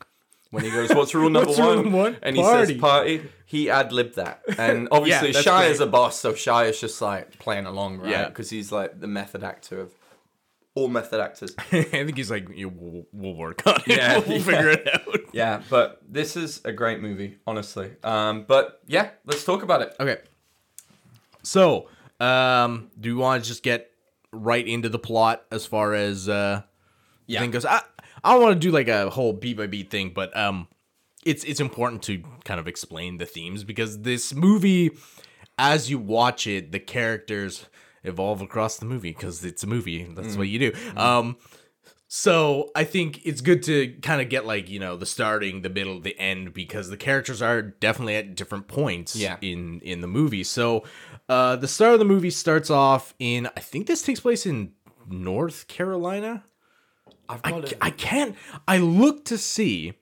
when 0.51 0.63
he 0.65 0.71
goes, 0.71 0.95
"What's 0.95 1.13
rule 1.15 1.29
number 1.37 1.49
What's 1.49 1.59
one?" 1.59 1.91
one? 1.93 2.17
and 2.23 2.37
he 2.37 2.43
Party. 2.43 2.73
says 2.75 2.81
"party." 2.81 3.23
He 3.47 3.69
ad 3.69 3.93
libbed 3.93 4.15
that, 4.17 4.41
and 4.57 4.89
obviously 4.93 5.33
that's 5.33 5.45
Shy 5.45 5.63
great. 5.65 5.73
is 5.73 5.81
a 5.81 5.87
boss, 5.87 6.19
so 6.19 6.35
Shy 6.35 6.67
is 6.67 6.81
just 6.81 7.03
like 7.03 7.39
playing 7.39 7.67
along, 7.67 7.99
right? 7.99 8.11
Yeah. 8.11 8.29
because 8.29 8.49
he's 8.49 8.73
like 8.73 9.01
the 9.01 9.07
method 9.09 9.43
actor 9.45 9.81
of 9.81 9.93
all 10.75 10.89
method 10.89 11.21
actors. 11.21 11.55
I 11.73 11.83
think 11.83 12.17
he's 12.17 12.31
like, 12.31 12.49
yeah, 12.55 12.67
we'll, 12.67 13.07
we'll 13.13 13.35
work 13.35 13.67
on 13.67 13.77
it. 13.87 13.97
Yeah, 13.97 14.19
we'll 14.19 14.39
yeah. 14.39 14.43
figure 14.43 14.69
it 14.71 14.89
out. 14.95 15.21
yeah, 15.33 15.63
but 15.69 16.01
this 16.09 16.37
is 16.37 16.61
a 16.65 16.73
great 16.73 17.01
movie, 17.01 17.39
honestly. 17.47 17.91
Um, 18.03 18.45
but 18.49 18.81
yeah, 18.87 19.11
let's 19.27 19.45
talk 19.45 19.63
about 19.63 19.83
it. 19.83 19.95
Okay. 20.01 20.19
So, 21.43 21.89
um, 22.21 22.91
do 22.99 23.09
you 23.09 23.17
want 23.17 23.43
to 23.43 23.49
just 23.49 23.63
get 23.63 23.91
right 24.33 24.67
into 24.67 24.89
the 24.89 24.99
plot 24.99 25.45
as 25.51 25.67
far 25.67 25.93
as 25.95 26.29
uh 26.29 26.63
Yeah. 27.27 27.41
thing 27.41 27.51
goes? 27.51 27.65
I 27.67 27.83
I 28.25 28.33
don't 28.33 28.43
want 28.43 28.55
to 28.55 28.61
do 28.61 28.71
like 28.71 28.89
a 28.89 29.11
whole 29.11 29.33
beat 29.33 29.57
by 29.57 29.67
beat 29.67 29.91
thing, 29.91 30.13
but 30.15 30.35
um 30.37 30.69
it's 31.25 31.45
it's 31.45 31.61
important 31.61 32.03
to 32.05 32.23
kind 32.45 32.59
of 32.59 32.67
explain 32.67 33.19
the 33.19 33.27
themes 33.27 33.63
because 33.65 34.01
this 34.03 34.33
movie 34.35 34.93
as 35.59 35.91
you 35.91 35.99
watch 35.99 36.47
it, 36.47 36.73
the 36.73 36.81
characters 36.81 37.67
evolve 38.05 38.41
across 38.43 38.77
the 38.79 38.85
movie 38.87 39.13
because 39.13 39.45
it's 39.45 39.63
a 39.63 39.67
movie. 39.67 40.05
That's 40.05 40.37
what 40.37 40.49
you 40.49 40.59
do. 40.71 40.73
Um 40.97 41.37
so 42.09 42.71
I 42.77 42.85
think 42.85 43.25
it's 43.25 43.41
good 43.41 43.63
to 43.65 43.95
kind 44.03 44.21
of 44.21 44.29
get 44.29 44.45
like 44.45 44.69
you 44.69 44.79
know 44.79 44.97
the 44.97 45.07
starting, 45.07 45.63
the 45.63 45.71
middle, 45.71 45.99
the 46.01 46.19
end 46.19 46.53
because 46.53 46.91
the 46.91 46.97
characters 46.99 47.41
are 47.41 47.63
definitely 47.63 48.17
at 48.17 48.35
different 48.35 48.69
points 48.69 49.17
Yeah. 49.17 49.37
in 49.41 49.81
in 49.81 50.01
the 50.01 50.07
movie. 50.09 50.45
So 50.45 50.85
Uh, 51.29 51.57
the 51.57 51.69
start 51.69 51.95
of 51.95 51.99
the 51.99 52.05
movie 52.05 52.31
starts 52.31 52.69
off 52.69 53.15
in 53.19 53.47
I 53.57 53.61
think 53.61 53.87
this 53.87 54.03
takes 54.03 54.21
place 54.21 54.45
in 54.45 54.73
North 55.09 55.67
Carolina. 55.69 56.45
I've 57.29 57.41
I, 57.45 57.51
got 57.51 57.63
ca- 57.63 57.69
it. 57.69 57.79
I 57.81 57.91
can't. 57.91 58.37
I 58.69 58.79
looked 58.79 59.27
to 59.29 59.39
see 59.39 59.95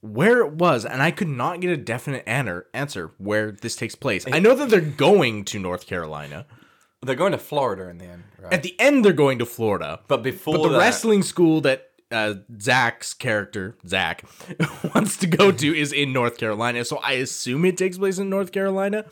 where 0.00 0.40
it 0.40 0.52
was, 0.52 0.86
and 0.86 1.02
I 1.02 1.10
could 1.10 1.28
not 1.28 1.60
get 1.60 1.70
a 1.70 1.76
definite 1.76 2.22
answer 2.26 2.68
answer 2.72 3.10
where 3.18 3.50
this 3.52 3.76
takes 3.76 3.94
place. 3.94 4.24
I 4.32 4.38
know 4.38 4.54
that 4.54 4.70
they're 4.70 4.80
going 4.80 5.44
to 5.46 5.58
North 5.58 5.86
Carolina. 5.86 6.46
They're 7.02 7.14
going 7.16 7.32
to 7.32 7.38
Florida 7.38 7.88
in 7.88 7.98
the 7.98 8.04
end, 8.04 8.24
right? 8.42 8.52
At 8.52 8.62
the 8.62 8.78
end, 8.78 9.04
they're 9.04 9.12
going 9.12 9.38
to 9.38 9.46
Florida. 9.46 10.00
but 10.08 10.22
before 10.22 10.54
But 10.58 10.62
the 10.64 10.68
that, 10.70 10.78
wrestling 10.78 11.22
school 11.22 11.60
that 11.62 11.90
uh, 12.10 12.34
Zach's 12.60 13.14
character, 13.14 13.76
Zach, 13.86 14.24
wants 14.94 15.16
to 15.18 15.26
go 15.26 15.50
to 15.50 15.76
is 15.78 15.92
in 15.92 16.12
North 16.12 16.36
Carolina. 16.36 16.84
So 16.84 16.98
I 16.98 17.12
assume 17.12 17.64
it 17.64 17.76
takes 17.78 17.96
place 17.98 18.18
in 18.18 18.28
North 18.28 18.52
Carolina. 18.52 19.06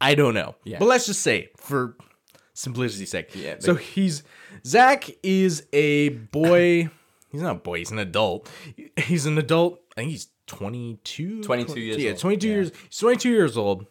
I 0.00 0.14
don't 0.14 0.34
know. 0.34 0.54
Yeah. 0.64 0.78
But 0.78 0.86
let's 0.86 1.06
just 1.06 1.22
say, 1.22 1.50
for 1.56 1.96
simplicity's 2.54 3.10
sake. 3.10 3.30
Yeah, 3.34 3.56
So 3.58 3.74
he's 3.74 4.22
Zach 4.64 5.10
is 5.22 5.66
a 5.72 6.10
boy. 6.10 6.88
he's 7.32 7.42
not 7.42 7.56
a 7.56 7.58
boy. 7.58 7.78
He's 7.78 7.90
an 7.90 7.98
adult. 7.98 8.48
He's 8.96 9.26
an 9.26 9.38
adult. 9.38 9.80
I 9.96 10.02
think 10.02 10.10
he's 10.12 10.28
22. 10.46 11.42
22 11.42 11.80
years 11.80 11.96
Yeah, 11.98 12.10
old. 12.10 12.18
22 12.18 12.46
Yeah. 12.48 12.54
years. 12.54 12.72
He's 12.90 12.98
22 12.98 13.30
years 13.30 13.56
old. 13.56 13.86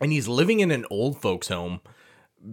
And 0.00 0.12
he's 0.12 0.28
living 0.28 0.60
in 0.60 0.70
an 0.70 0.84
old 0.90 1.20
folks' 1.20 1.48
home 1.48 1.80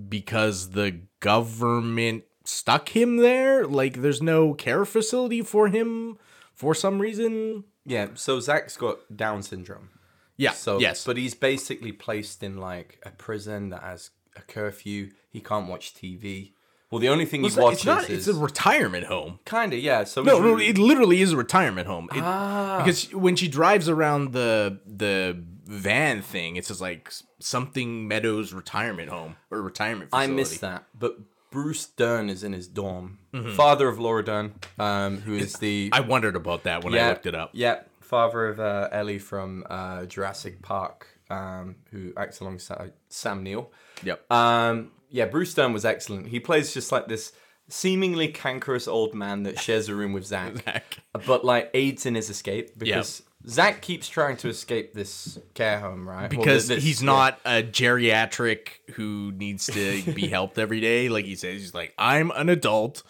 because 0.10 0.72
the 0.72 1.02
government 1.20 2.24
stuck 2.44 2.90
him 2.90 3.18
there. 3.18 3.66
Like, 3.66 4.02
there's 4.02 4.22
no 4.22 4.54
care 4.54 4.86
facility 4.86 5.42
for 5.42 5.68
him 5.68 6.18
for 6.54 6.74
some 6.75 7.00
reason. 7.00 7.64
yeah. 7.86 8.08
So 8.16 8.40
Zach's 8.40 8.78
got 8.78 8.98
Down 9.16 9.44
syndrome. 9.44 9.90
Yeah. 10.38 10.52
So 10.52 10.80
yes. 10.80 11.06
but 11.06 11.18
he's 11.18 11.34
basically 11.34 11.92
placed 11.94 12.44
in 12.44 12.58
like 12.58 13.00
a 13.06 13.12
prison 13.12 13.70
that 13.70 13.82
has 13.84 14.10
a 14.36 14.42
curfew. 14.42 15.12
He 15.30 15.40
can't 15.40 15.68
watch 15.68 15.94
TV. 15.94 16.52
Well, 16.92 17.00
the 17.00 17.10
only 17.10 17.25
thing 17.25 17.42
he 17.42 17.48
it's, 17.48 17.56
watches 17.56 17.80
it's 17.80 17.86
not. 17.86 18.10
is 18.10 18.28
It's 18.28 18.38
a 18.38 18.40
retirement 18.40 19.06
home. 19.08 19.40
kind 19.46 19.74
of 19.74 19.80
yeah. 19.80 20.04
So 20.04 20.24
No, 20.24 20.36
he's 20.36 20.44
no, 20.44 20.58
it 20.60 20.78
literally 20.78 21.22
is 21.22 21.32
a 21.32 21.38
retirement 21.38 21.88
home. 21.88 22.10
It- 22.14 22.22
Ah. 22.22 22.78
Because 22.84 23.14
when 23.14 23.36
she 23.36 23.48
drives 23.48 23.88
around 23.90 24.34
the 24.34 24.80
the 24.86 25.42
van 25.66 26.22
thing, 26.22 26.56
It's 26.56 26.68
just 26.70 26.82
like 26.82 27.12
something 27.40 28.08
Meadows 28.08 28.54
retirement 28.54 29.10
home 29.10 29.36
or 29.52 29.62
retirement 29.62 30.10
I 30.14 30.22
facility. 30.24 30.36
missed 30.36 30.62
that. 30.62 30.84
But 30.98 31.18
Bruce 31.52 31.86
Dern 31.88 32.30
is 32.30 32.44
in 32.44 32.54
his 32.54 32.68
dorm. 32.68 33.20
Mm-hmm. 33.34 33.52
Father 33.52 33.88
of 33.88 34.00
Laura 34.00 34.24
Dern, 34.24 34.54
um, 34.78 35.22
who 35.22 35.34
is 35.36 35.54
the 35.60 35.90
I 35.94 36.02
wondered 36.02 36.36
about 36.36 36.64
that 36.64 36.84
when 36.84 36.94
I 36.96 37.10
looked 37.10 37.26
it 37.26 37.36
up. 37.36 37.52
Yeah, 37.54 37.82
father 38.02 38.48
of 38.48 38.60
uh, 38.60 38.90
Ellie 38.92 39.20
from 39.20 39.64
uh, 39.70 40.06
Jurassic 40.06 40.62
Park, 40.62 41.08
um, 41.30 41.76
who 41.92 42.14
acts 42.18 42.40
alongside 42.42 42.94
Sam 43.10 43.42
Neill. 43.44 43.72
Yep. 44.04 44.30
Um, 44.32 44.92
yeah, 45.10 45.26
Bruce 45.26 45.54
Dern 45.54 45.72
was 45.74 45.86
excellent. 45.86 46.28
He 46.28 46.40
plays 46.40 46.74
just 46.74 46.92
like 46.92 47.08
this 47.08 47.32
seemingly 47.70 48.28
cankerous 48.28 48.88
old 48.88 49.16
man 49.16 49.44
that 49.44 49.60
shares 49.60 49.88
a 49.90 49.96
room 49.96 50.14
with 50.14 50.26
Zach, 50.26 50.56
Zach. 50.66 50.98
but 51.26 51.44
like 51.46 51.72
aids 51.74 52.06
in 52.06 52.16
his 52.16 52.30
escape 52.30 52.78
because 52.78 53.24
Zach 53.48 53.82
keeps 53.82 54.08
trying 54.08 54.38
to 54.38 54.50
escape 54.50 54.94
this 54.94 55.40
care 55.54 55.80
home, 55.80 56.08
right? 56.08 56.32
Well, 56.32 56.40
because 56.40 56.68
this- 56.68 56.84
he's 56.84 57.02
yeah. 57.02 57.06
not 57.06 57.40
a 57.46 57.64
geriatric 57.64 58.70
who 58.94 59.32
needs 59.36 59.68
to 59.68 60.02
be 60.14 60.28
helped 60.30 60.58
every 60.58 60.80
day. 60.80 61.10
Like 61.10 61.25
he 61.25 61.36
says, 61.36 61.62
he's 61.62 61.74
like, 61.74 61.94
I'm 61.98 62.32
an 62.32 62.50
adult. 62.50 63.04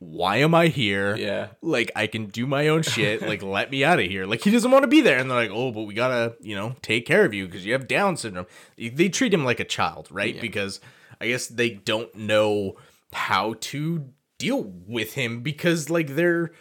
Why 0.00 0.36
am 0.36 0.54
I 0.54 0.68
here? 0.68 1.16
Yeah. 1.16 1.48
Like 1.60 1.90
I 1.96 2.06
can 2.06 2.26
do 2.26 2.46
my 2.46 2.68
own 2.68 2.82
shit. 2.82 3.22
Like 3.28 3.42
let 3.42 3.70
me 3.70 3.84
out 3.84 3.98
of 3.98 4.06
here. 4.06 4.26
Like 4.26 4.42
he 4.42 4.50
doesn't 4.50 4.70
want 4.70 4.84
to 4.84 4.88
be 4.88 5.00
there. 5.00 5.18
And 5.18 5.30
they're 5.30 5.38
like, 5.38 5.50
oh, 5.52 5.72
but 5.72 5.82
we 5.82 5.94
gotta, 5.94 6.36
you 6.40 6.54
know, 6.54 6.76
take 6.82 7.04
care 7.04 7.24
of 7.24 7.34
you 7.34 7.46
because 7.46 7.66
you 7.66 7.72
have 7.72 7.88
Down 7.88 8.16
syndrome. 8.16 8.46
They 8.76 9.08
treat 9.08 9.34
him 9.34 9.44
like 9.44 9.60
a 9.60 9.64
child, 9.64 10.08
right? 10.10 10.40
Because 10.40 10.80
I 11.20 11.28
guess 11.28 11.48
they 11.48 11.70
don't 11.70 12.14
know 12.14 12.76
how 13.12 13.54
to 13.60 14.08
deal 14.38 14.72
with 14.86 15.14
him 15.14 15.40
because 15.40 15.90
like 15.90 16.14
they're 16.14 16.52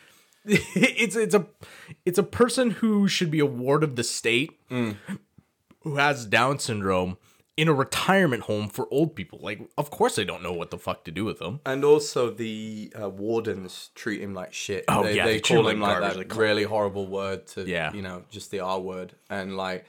it's 0.76 1.16
it's 1.16 1.36
a 1.36 1.46
it's 2.06 2.18
a 2.18 2.24
person 2.24 2.72
who 2.72 3.08
should 3.08 3.30
be 3.32 3.40
a 3.40 3.46
ward 3.46 3.84
of 3.84 3.96
the 3.96 4.04
state 4.04 4.60
who 4.70 5.96
has 5.98 6.26
Down 6.26 6.60
syndrome 6.60 7.18
in 7.56 7.68
a 7.68 7.74
retirement 7.74 8.44
home 8.44 8.70
for 8.70 8.88
old 8.92 9.16
people. 9.16 9.40
Like, 9.42 9.60
of 9.78 9.90
course 9.90 10.16
they 10.16 10.24
don't 10.24 10.44
know 10.44 10.54
what 10.54 10.70
the 10.70 10.78
fuck 10.78 11.04
to 11.06 11.12
do 11.12 11.26
with 11.26 11.40
them. 11.40 11.60
And 11.66 11.84
also 11.84 12.30
the 12.30 12.94
uh, 13.02 13.10
wardens 13.10 13.90
treat 13.96 14.22
him 14.22 14.34
like 14.36 14.54
shit. 14.54 14.86
Oh, 14.88 15.04
they, 15.04 15.16
yeah, 15.16 15.26
they, 15.26 15.34
they 15.34 15.40
call 15.40 15.68
him 15.68 15.80
like 15.80 16.00
like 16.00 16.14
that 16.16 16.30
call- 16.30 16.42
really 16.42 16.64
horrible 16.64 17.08
word 17.08 17.48
to, 17.48 17.64
Yeah. 17.68 17.92
you 17.94 18.02
know, 18.04 18.24
just 18.30 18.52
the 18.52 18.60
R 18.60 18.80
word. 18.80 19.16
And 19.30 19.58
like 19.58 19.86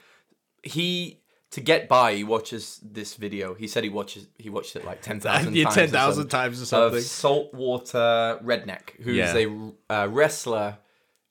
he 0.63 1.21
to 1.51 1.61
get 1.61 1.87
by, 1.87 2.13
he 2.13 2.23
watches 2.23 2.79
this 2.83 3.15
video. 3.15 3.53
He 3.55 3.67
said 3.67 3.83
he 3.83 3.89
watches 3.89 4.27
he 4.37 4.49
watched 4.49 4.75
it 4.75 4.85
like 4.85 5.01
ten 5.01 5.19
thousand 5.19 5.55
Yeah, 5.55 5.63
times, 5.65 5.75
10,000 5.75 5.95
or 5.97 6.13
something, 6.13 6.29
times 6.29 6.61
or 6.61 6.65
something. 6.65 6.97
Of 6.99 7.03
saltwater 7.05 8.39
redneck, 8.43 8.91
who's 9.01 9.15
Yeah. 9.17 9.35
a 9.89 9.93
uh, 9.93 10.07
wrestler 10.07 10.77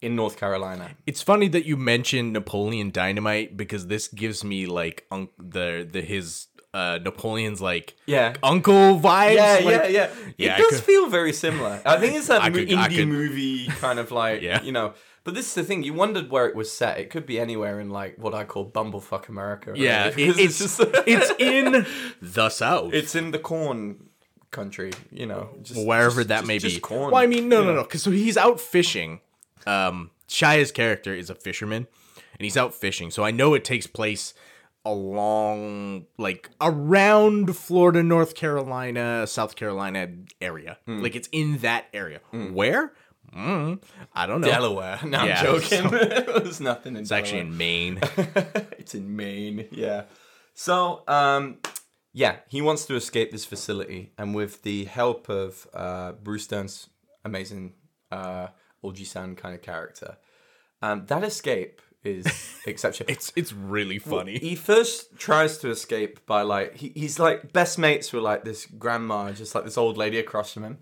in 0.00 0.14
North 0.16 0.36
Carolina. 0.36 0.90
It's 1.06 1.22
funny 1.22 1.48
that 1.48 1.64
you 1.66 1.76
mentioned 1.76 2.32
Napoleon 2.32 2.90
Dynamite 2.90 3.56
because 3.56 3.86
this 3.88 4.08
gives 4.08 4.44
me 4.44 4.66
like 4.66 5.06
un- 5.10 5.28
the 5.38 5.88
the 5.90 6.02
his 6.02 6.46
uh 6.74 6.98
Napoleon's 7.02 7.60
like 7.60 7.96
Yeah. 8.06 8.34
uncle 8.42 9.00
vibes. 9.00 9.34
Yeah, 9.34 9.52
like- 9.54 9.64
yeah, 9.64 9.86
yeah. 9.88 10.10
Yeah, 10.36 10.52
I 10.52 10.54
It 10.56 10.58
does 10.58 10.70
could- 10.76 10.84
feel 10.84 11.08
very 11.08 11.32
similar. 11.32 11.80
I 11.86 11.96
think 11.98 12.14
it's 12.16 12.26
that 12.28 12.42
I 12.46 12.48
mo- 12.50 12.56
could- 12.58 12.68
indie 12.68 12.96
could- 12.96 13.08
movie 13.08 13.66
kind 13.68 13.98
of 13.98 14.10
like, 14.10 14.42
Yeah. 14.48 14.62
you 14.62 14.72
know. 14.72 14.94
But 15.28 15.34
this 15.34 15.46
is 15.48 15.54
the 15.54 15.62
thing. 15.62 15.82
You 15.82 15.92
wondered 15.92 16.30
where 16.30 16.46
it 16.48 16.56
was 16.56 16.72
set. 16.72 16.96
It 16.98 17.10
could 17.10 17.26
be 17.26 17.38
anywhere 17.38 17.80
in 17.80 17.90
like 17.90 18.16
what 18.16 18.32
I 18.32 18.44
call 18.44 18.64
bumblefuck 18.70 19.28
America. 19.28 19.72
right? 19.72 19.78
Yeah, 19.78 20.06
it- 20.08 20.16
Because 20.16 20.38
it's 20.38 20.58
just 20.58 20.80
it's 21.06 21.30
in 21.38 21.84
the 22.22 22.48
South. 22.48 22.94
it's 22.94 23.14
in 23.14 23.30
the 23.32 23.38
corn 23.38 24.08
country. 24.50 24.90
You 25.10 25.26
know, 25.26 25.50
just, 25.62 25.86
wherever 25.86 26.20
just- 26.22 26.28
that 26.28 26.46
may 26.46 26.58
be. 26.58 26.80
corn, 26.80 27.10
well, 27.12 27.22
I 27.22 27.26
mean, 27.26 27.50
no, 27.50 27.60
you 27.60 27.66
no, 27.66 27.74
no. 27.74 27.82
Because 27.82 28.02
so 28.02 28.10
he's 28.10 28.38
out 28.38 28.58
fishing. 28.58 29.20
Um, 29.66 30.12
Shia's 30.28 30.72
character 30.72 31.12
is 31.14 31.28
a 31.28 31.34
fisherman, 31.34 31.86
and 32.16 32.40
he's 32.40 32.56
out 32.56 32.72
fishing. 32.74 33.10
So 33.10 33.22
I 33.22 33.30
know 33.30 33.52
it 33.52 33.64
takes 33.66 33.86
place 33.86 34.32
along, 34.86 36.06
like 36.16 36.48
around 36.60 37.54
Florida, 37.56 38.02
North 38.02 38.34
Carolina, 38.34 39.26
South 39.26 39.56
Carolina 39.56 40.08
area. 40.40 40.78
Hmm. 40.86 41.02
Like 41.02 41.14
it's 41.16 41.28
in 41.32 41.58
that 41.58 41.86
area. 41.92 42.20
Where? 42.32 42.92
Mm, 43.34 43.82
I 44.14 44.26
don't 44.26 44.40
know. 44.40 44.48
Delaware. 44.48 44.98
No, 45.04 45.24
Yeah, 45.24 45.40
I'm 45.40 45.60
joking. 45.60 45.88
There's 45.90 46.60
nothing 46.60 46.96
in 46.96 47.02
It's 47.02 47.12
actually 47.12 47.40
in 47.40 47.56
Maine. 47.56 48.00
it's 48.78 48.94
in 48.94 49.14
Maine. 49.16 49.68
Yeah. 49.70 50.04
So, 50.54 51.02
um, 51.06 51.58
yeah, 52.12 52.36
he 52.48 52.60
wants 52.62 52.84
to 52.86 52.96
escape 52.96 53.30
this 53.30 53.44
facility, 53.44 54.12
and 54.18 54.34
with 54.34 54.62
the 54.62 54.84
help 54.86 55.28
of 55.28 55.68
uh, 55.72 56.12
Bruce 56.12 56.46
Dern's 56.46 56.88
amazing 57.24 57.74
uh, 58.10 58.48
Oji-san 58.82 59.36
kind 59.36 59.54
of 59.54 59.62
character, 59.62 60.16
um, 60.82 61.06
that 61.06 61.22
escape 61.22 61.80
is 62.04 62.26
exceptional. 62.66 63.10
it's 63.10 63.32
it's 63.36 63.52
really 63.52 63.98
funny. 63.98 64.38
He 64.38 64.54
first 64.54 65.16
tries 65.18 65.58
to 65.58 65.70
escape 65.70 66.24
by 66.26 66.42
like 66.42 66.76
he, 66.76 66.92
he's 66.94 67.18
like 67.18 67.52
best 67.52 67.78
mates 67.78 68.12
with 68.12 68.22
like 68.22 68.44
this 68.44 68.66
grandma, 68.66 69.30
just 69.32 69.54
like 69.54 69.64
this 69.64 69.78
old 69.78 69.96
lady 69.96 70.18
across 70.18 70.52
from 70.52 70.64
him, 70.64 70.78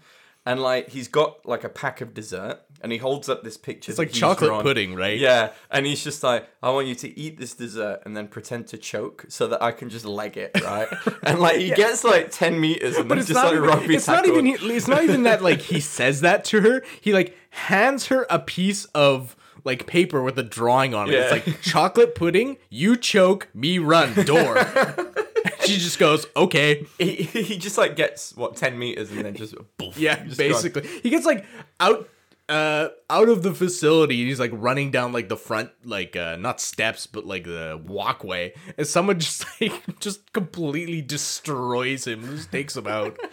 and 0.46 0.62
like 0.62 0.88
he's 0.88 1.08
got 1.08 1.44
like 1.44 1.64
a 1.64 1.68
pack 1.68 2.00
of 2.00 2.14
dessert, 2.14 2.60
and 2.80 2.92
he 2.92 2.98
holds 2.98 3.28
up 3.28 3.42
this 3.42 3.56
picture. 3.56 3.90
It's 3.90 3.98
like 3.98 4.12
chocolate 4.12 4.62
pudding, 4.62 4.94
right? 4.94 5.18
Yeah, 5.18 5.50
and 5.70 5.84
he's 5.84 6.02
just 6.02 6.22
like, 6.22 6.48
I 6.62 6.70
want 6.70 6.86
you 6.86 6.94
to 6.94 7.18
eat 7.18 7.36
this 7.36 7.54
dessert 7.54 8.02
and 8.06 8.16
then 8.16 8.28
pretend 8.28 8.68
to 8.68 8.78
choke 8.78 9.26
so 9.28 9.48
that 9.48 9.60
I 9.60 9.72
can 9.72 9.88
just 9.88 10.04
leg 10.04 10.36
it, 10.36 10.52
right? 10.62 10.88
and 11.24 11.40
like 11.40 11.56
he 11.58 11.70
gets 11.70 12.04
like 12.04 12.30
ten 12.30 12.60
meters 12.60 12.96
and 12.96 13.08
but 13.08 13.16
then 13.16 13.18
it's 13.18 13.28
just 13.28 13.42
not, 13.42 13.52
like 13.52 13.60
rugby 13.60 13.96
it's 13.96 14.06
not 14.06 14.24
even 14.24 14.46
it's 14.46 14.88
not 14.88 15.02
even 15.02 15.24
that 15.24 15.42
like 15.42 15.60
he 15.60 15.80
says 15.98 16.20
that 16.20 16.44
to 16.46 16.60
her. 16.60 16.82
He 17.00 17.12
like 17.12 17.36
hands 17.50 18.06
her 18.06 18.24
a 18.30 18.38
piece 18.38 18.84
of 18.86 19.34
like 19.64 19.86
paper 19.86 20.22
with 20.22 20.38
a 20.38 20.44
drawing 20.44 20.94
on 20.94 21.08
it. 21.08 21.14
It's 21.14 21.32
like 21.32 21.60
chocolate 21.60 22.14
pudding 22.14 22.56
you 22.70 22.96
choke 22.96 23.48
me 23.52 23.80
run 23.80 24.14
door 24.24 24.54
she 25.66 25.78
just 25.78 25.98
goes 25.98 26.26
okay 26.36 26.86
he, 26.98 27.14
he 27.22 27.58
just 27.58 27.78
like 27.78 27.96
gets 27.96 28.34
what 28.36 28.56
ten 28.56 28.78
meters 28.78 29.10
and 29.10 29.24
then 29.24 29.34
just 29.34 29.54
poof, 29.78 29.96
yeah 29.98 30.22
just 30.24 30.38
gone. 30.38 30.48
basically 30.48 30.86
he 31.02 31.10
gets 31.10 31.26
like 31.26 31.44
out 31.80 32.08
uh 32.48 32.88
out 33.10 33.28
of 33.28 33.42
the 33.42 33.52
facility 33.52 34.20
and 34.20 34.28
he's 34.28 34.38
like 34.38 34.52
running 34.54 34.90
down 34.90 35.12
like 35.12 35.28
the 35.28 35.36
front 35.36 35.70
like 35.84 36.14
uh 36.14 36.36
not 36.36 36.60
steps 36.60 37.06
but 37.06 37.26
like 37.26 37.44
the 37.44 37.80
walkway 37.86 38.52
and 38.78 38.86
someone 38.86 39.18
just 39.20 39.44
like 39.60 39.98
just 39.98 40.32
completely 40.32 41.02
destroys 41.02 42.06
him 42.06 42.22
just 42.36 42.52
takes 42.52 42.76
him 42.76 42.86
out 42.86 43.18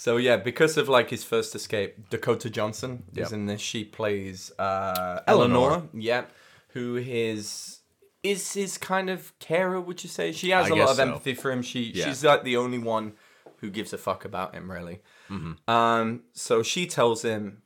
So 0.00 0.16
yeah, 0.16 0.38
because 0.38 0.78
of 0.78 0.88
like 0.88 1.10
his 1.10 1.24
first 1.24 1.54
escape, 1.54 2.08
Dakota 2.08 2.48
Johnson 2.48 3.02
is 3.14 3.32
in 3.32 3.44
this. 3.44 3.60
She 3.60 3.84
plays 3.84 4.50
uh, 4.58 5.20
Eleanor. 5.26 5.56
Eleanor. 5.56 5.88
Yeah, 5.92 6.24
who 6.68 6.96
is 6.96 7.79
is 8.22 8.52
his 8.52 8.78
kind 8.78 9.08
of 9.10 9.36
carer. 9.38 9.80
Would 9.80 10.02
you 10.04 10.10
say 10.10 10.32
she 10.32 10.50
has 10.50 10.66
I 10.70 10.74
a 10.74 10.76
lot 10.76 10.90
of 10.90 10.96
so. 10.96 11.02
empathy 11.02 11.34
for 11.34 11.50
him? 11.50 11.62
She 11.62 11.92
Yeah. 11.94 12.06
she's 12.06 12.24
like 12.24 12.44
the 12.44 12.56
only 12.56 12.78
one 12.78 13.12
who 13.58 13.70
gives 13.70 13.92
a 13.92 13.98
fuck 13.98 14.24
about 14.24 14.54
him, 14.54 14.70
really. 14.70 15.00
Mm-hmm. 15.30 15.70
Um, 15.70 16.22
so 16.32 16.62
she 16.62 16.86
tells 16.86 17.22
him 17.22 17.62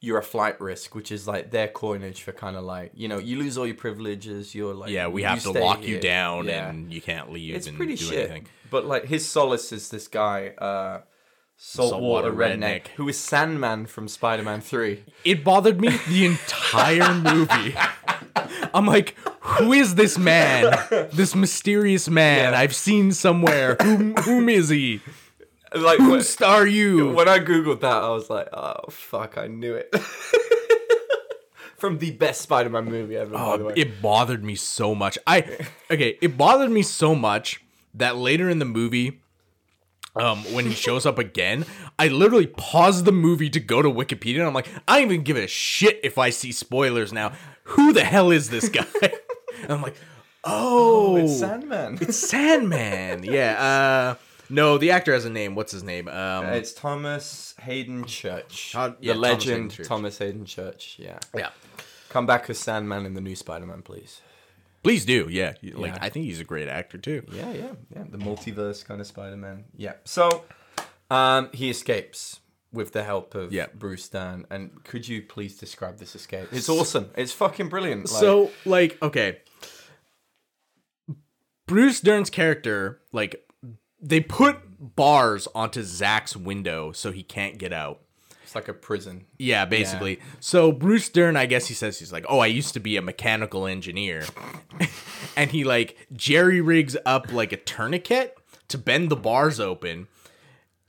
you're 0.00 0.18
a 0.18 0.22
flight 0.22 0.60
risk, 0.60 0.94
which 0.94 1.12
is 1.12 1.28
like 1.28 1.50
their 1.52 1.68
coinage 1.68 2.22
for 2.22 2.32
kind 2.32 2.56
of 2.56 2.64
like 2.64 2.90
you 2.94 3.06
know 3.08 3.18
you 3.18 3.38
lose 3.38 3.56
all 3.58 3.66
your 3.66 3.76
privileges. 3.76 4.54
You're 4.54 4.74
like 4.74 4.90
Yeah, 4.90 5.06
we 5.08 5.22
have 5.22 5.42
to 5.42 5.52
lock 5.52 5.86
you 5.86 6.00
down 6.00 6.46
Yeah. 6.46 6.68
and 6.70 6.92
you 6.92 7.00
can't 7.00 7.30
leave 7.32 7.54
it's 7.54 7.68
pretty 7.68 7.94
do 7.96 8.04
shit. 8.04 8.18
anything. 8.18 8.46
But 8.70 8.86
like 8.86 9.04
his 9.06 9.28
solace 9.28 9.70
is 9.72 9.90
this 9.90 10.08
guy, 10.08 10.48
uh, 10.58 11.02
saltwater, 11.56 12.28
Saltwater 12.28 12.32
redneck, 12.32 12.58
redneck. 12.84 12.88
who 12.96 13.08
is 13.08 13.18
Sandman 13.18 13.86
from 13.86 14.08
Spider-Man 14.08 14.60
Three. 14.62 15.04
It 15.24 15.44
bothered 15.44 15.80
me 15.80 15.90
the 16.08 16.26
entire 16.26 17.14
movie. 17.20 17.74
I'm 18.74 18.86
like, 18.86 19.16
who 19.40 19.72
is 19.72 19.94
this 19.94 20.18
man? 20.18 20.72
This 21.12 21.34
mysterious 21.34 22.08
man 22.08 22.52
Yeah. 22.52 22.58
I've 22.58 22.74
seen 22.74 23.12
somewhere. 23.12 23.76
Whom, 23.82 24.14
whom 24.16 24.48
is 24.48 24.68
he? 24.68 25.00
Like 25.74 25.98
when, 26.00 26.22
star 26.22 26.66
you? 26.66 27.08
when 27.12 27.28
I 27.28 27.38
googled 27.38 27.80
that, 27.80 28.02
I 28.02 28.10
was 28.10 28.28
like, 28.30 28.48
oh 28.52 28.90
fuck, 28.90 29.38
I 29.38 29.46
knew 29.46 29.74
it. 29.74 29.94
from 31.78 31.98
the 31.98 32.12
best 32.12 32.42
Spider-Man 32.42 32.84
movie 32.84 33.16
ever, 33.16 33.32
by 33.32 33.56
the 33.56 33.62
Oh, 33.64 33.66
way. 33.68 33.74
it 33.76 34.00
bothered 34.00 34.44
me 34.44 34.54
so 34.54 34.94
much. 34.94 35.18
I 35.26 35.58
okay, 35.90 36.16
it 36.20 36.36
bothered 36.38 36.70
me 36.70 36.82
so 36.82 37.14
much 37.14 37.62
that 37.94 38.16
later 38.16 38.48
in 38.48 38.58
the 38.58 38.64
movie, 38.64 39.20
um, 40.14 40.38
when 40.54 40.66
he 40.66 40.72
shows 40.74 41.06
up 41.06 41.18
again, 41.18 41.64
I 41.98 42.08
literally 42.08 42.46
paused 42.46 43.04
the 43.04 43.12
movie 43.12 43.50
to 43.50 43.58
go 43.60 43.82
to 43.82 43.88
Wikipedia, 43.90 44.38
and 44.40 44.46
I'm 44.46 44.54
like, 44.54 44.68
I 44.86 45.00
don't 45.00 45.10
even 45.10 45.24
give 45.24 45.36
a 45.36 45.46
shit 45.46 46.00
if 46.04 46.18
I 46.18 46.30
see 46.30 46.52
spoilers 46.52 47.12
now. 47.12 47.32
Who 47.72 47.92
the 47.92 48.04
hell 48.04 48.30
is 48.30 48.50
this 48.50 48.68
guy? 48.68 48.86
and 49.02 49.70
I'm 49.72 49.82
like, 49.82 49.96
oh, 50.44 51.16
it's 51.16 51.38
Sandman. 51.38 51.98
it's 52.00 52.16
Sandman. 52.16 53.24
yeah. 53.24 53.62
Uh, 53.62 54.14
no, 54.48 54.76
the 54.76 54.90
actor 54.90 55.12
has 55.14 55.24
a 55.24 55.30
name. 55.30 55.54
What's 55.54 55.72
his 55.72 55.82
name? 55.82 56.08
Um, 56.08 56.44
It's 56.46 56.72
Thomas 56.74 57.54
Haden 57.60 58.04
Church. 58.04 58.74
Uh, 58.74 58.92
yeah, 59.00 59.14
the 59.14 59.20
Thomas 59.20 59.44
Haden 59.44 59.50
legend 59.56 59.70
Church. 59.70 59.86
Thomas 59.88 60.18
Haden 60.18 60.44
Church. 60.44 60.96
Yeah. 60.98 61.18
yeah. 61.34 61.50
Come 62.10 62.26
back 62.26 62.50
as 62.50 62.58
Sandman 62.58 63.06
in 63.06 63.14
the 63.14 63.22
new 63.22 63.34
Spider-Man, 63.34 63.80
please. 63.82 64.20
Please 64.82 65.06
do. 65.06 65.26
Yeah. 65.30 65.54
Like 65.62 65.94
Yeah. 65.94 65.98
I 66.02 66.10
think 66.10 66.26
he's 66.26 66.40
a 66.40 66.44
great 66.44 66.68
actor 66.68 66.98
too. 66.98 67.22
Yeah, 67.32 67.50
yeah, 67.52 67.68
yeah. 67.94 68.04
The 68.10 68.18
multiverse 68.18 68.84
kind 68.84 69.00
of 69.00 69.06
Spider-Man. 69.06 69.64
Yeah. 69.76 69.94
So, 70.04 70.44
um, 71.10 71.48
he 71.54 71.70
escapes 71.70 72.40
with 72.72 72.92
the 72.92 73.04
help 73.04 73.34
of 73.34 73.52
Yeah. 73.52 73.66
Bruce 73.74 74.08
Dern. 74.08 74.46
And 74.50 74.82
could 74.84 75.06
you 75.08 75.22
please 75.22 75.56
describe 75.58 75.98
this 75.98 76.14
escape? 76.14 76.48
It's 76.52 76.68
awesome. 76.68 77.10
It's 77.16 77.32
fucking 77.32 77.68
brilliant. 77.68 78.10
Like, 78.10 78.20
so 78.20 78.50
like 78.64 78.98
okay 79.02 79.38
bruce 81.66 82.00
dern's 82.00 82.28
character 82.30 83.00
like 83.12 83.48
they 84.00 84.20
put 84.20 84.58
bars 84.96 85.46
onto 85.54 85.82
zach's 85.82 86.36
window 86.36 86.92
so 86.92 87.12
he 87.12 87.22
can't 87.22 87.56
get 87.58 87.72
out 87.72 88.00
it's 88.42 88.54
like 88.54 88.68
a 88.68 88.74
prison. 88.74 89.24
yeah 89.38 89.64
basically 89.64 90.18
so 90.40 90.72
bruce 90.72 91.08
dern 91.08 91.36
i 91.36 91.46
guess 91.46 91.66
he 91.68 91.74
says 91.74 91.98
he's 91.98 92.12
like 92.12 92.26
oh 92.28 92.40
i 92.40 92.46
used 92.46 92.74
to 92.74 92.80
be 92.80 92.96
a 92.96 93.02
mechanical 93.02 93.66
engineer 93.66 94.24
and 95.36 95.52
he 95.52 95.62
like 95.64 95.96
jerry 96.12 96.60
rigs 96.60 96.96
up 97.06 97.32
like 97.32 97.52
a 97.52 97.56
tourniquet 97.56 98.36
to 98.68 98.76
bend 98.76 99.08
the 99.08 99.16
bars 99.16 99.60
open 99.60 100.08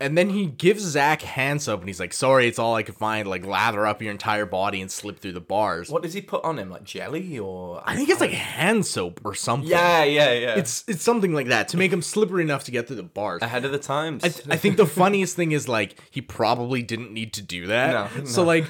and 0.04 0.18
then 0.18 0.30
he 0.30 0.46
gives 0.46 0.84
Zach 0.84 1.22
hand 1.22 1.62
soap 1.62 1.80
and 1.80 1.90
he's 1.90 2.00
like, 2.00 2.14
sorry, 2.14 2.48
it's 2.48 2.60
all 2.60 2.76
I 2.76 2.84
could 2.84 2.96
find. 2.96 3.28
Like, 3.28 3.46
lather 3.46 3.88
up 3.88 4.02
your 4.02 4.12
entire 4.12 4.46
body 4.46 4.82
and 4.82 4.92
slip 4.92 5.20
through 5.20 5.32
the 5.34 5.42
bars. 5.42 5.90
What 5.90 6.04
does 6.04 6.14
he 6.14 6.22
put 6.22 6.44
on 6.44 6.60
him? 6.60 6.70
Like 6.70 6.84
jelly 6.84 7.40
or? 7.40 7.82
I 7.86 7.96
think 7.96 8.10
it's 8.10 8.22
like 8.22 8.32
hand 8.32 8.86
soap 8.86 9.22
or 9.24 9.34
something. 9.34 9.70
Yeah, 9.70 10.04
yeah, 10.04 10.32
yeah. 10.34 10.56
It's 10.56 10.84
it's 10.88 11.02
something 11.04 11.34
like 11.34 11.48
that 11.48 11.70
to 11.70 11.78
make 11.78 11.92
him 11.92 12.02
slippery 12.02 12.44
enough 12.44 12.64
to 12.66 12.72
get 12.72 12.88
through 12.88 12.98
the 12.98 13.04
bars. 13.04 13.42
ahead 13.42 13.66
of 13.66 13.72
the 13.72 13.80
times. 13.80 14.24
I, 14.24 14.30
th- 14.30 14.48
I 14.50 14.58
think 14.58 14.78
the 14.78 14.86
funniest 14.86 15.36
thing 15.36 15.52
is 15.52 15.68
like 15.68 15.96
he 16.12 16.22
probably 16.22 16.82
didn't 16.84 17.12
need 17.14 17.34
to 17.34 17.42
do 17.42 17.68
that. 17.68 18.16
No, 18.18 18.26
So 18.26 18.44
like 18.44 18.66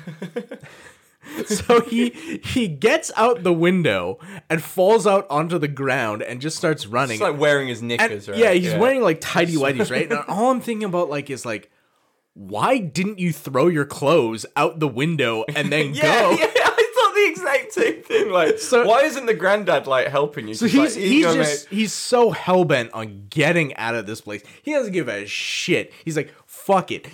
so 1.45 1.81
he 1.81 2.09
he 2.43 2.67
gets 2.67 3.11
out 3.15 3.43
the 3.43 3.53
window 3.53 4.19
and 4.49 4.61
falls 4.61 5.07
out 5.07 5.25
onto 5.29 5.57
the 5.57 5.67
ground 5.67 6.21
and 6.21 6.41
just 6.41 6.57
starts 6.57 6.85
running. 6.85 7.15
it's 7.15 7.21
like 7.21 7.37
wearing 7.39 7.67
his 7.67 7.79
And- 7.79 7.87
knickers, 7.89 8.27
right? 8.29 8.37
Yeah, 8.37 8.51
he's 8.51 8.73
wearing 8.75 9.01
like 9.01 9.19
tidy 9.21 9.55
whities, 9.55 9.89
right? 9.91 10.09
And 10.11 10.19
all 10.27 10.51
I'm 10.51 10.61
thinking 10.61 10.85
about 10.85 11.09
like 11.09 11.29
is 11.29 11.45
like 11.45 11.69
why 12.35 12.79
didn't 12.79 13.19
you 13.19 13.31
throw 13.31 13.67
your 13.67 13.85
clothes 13.85 14.43
out 14.55 14.79
the 14.79 14.87
window 14.87 15.45
and 15.55 15.71
then 15.71 15.93
Yeah, 15.93 16.01
go? 16.01 16.31
yeah, 16.31 16.47
I 16.55 16.91
thought 16.95 17.13
the 17.13 17.27
exact 17.29 17.71
same 17.73 18.01
thing. 18.01 18.31
Like, 18.31 18.57
So- 18.57 18.87
why 18.87 19.01
isn't 19.03 19.27
the 19.27 19.35
granddad 19.35 19.85
like 19.85 20.07
helping 20.07 20.47
you? 20.47 20.55
So 20.55 20.65
he's 20.65 20.95
like, 20.95 21.03
he's 21.05 21.25
just 21.33 21.69
mate." 21.71 21.77
he's 21.77 21.93
so 21.93 22.31
hell 22.31 22.65
bent 22.65 22.91
on 22.93 23.27
getting 23.29 23.75
out 23.75 23.93
of 23.93 24.07
this 24.07 24.19
place. 24.19 24.41
He 24.63 24.71
doesn't 24.73 24.93
give 24.93 25.07
a 25.09 25.27
shit. 25.27 25.93
He's 26.03 26.17
like, 26.17 26.33
fuck 26.47 26.89
it. 26.91 27.05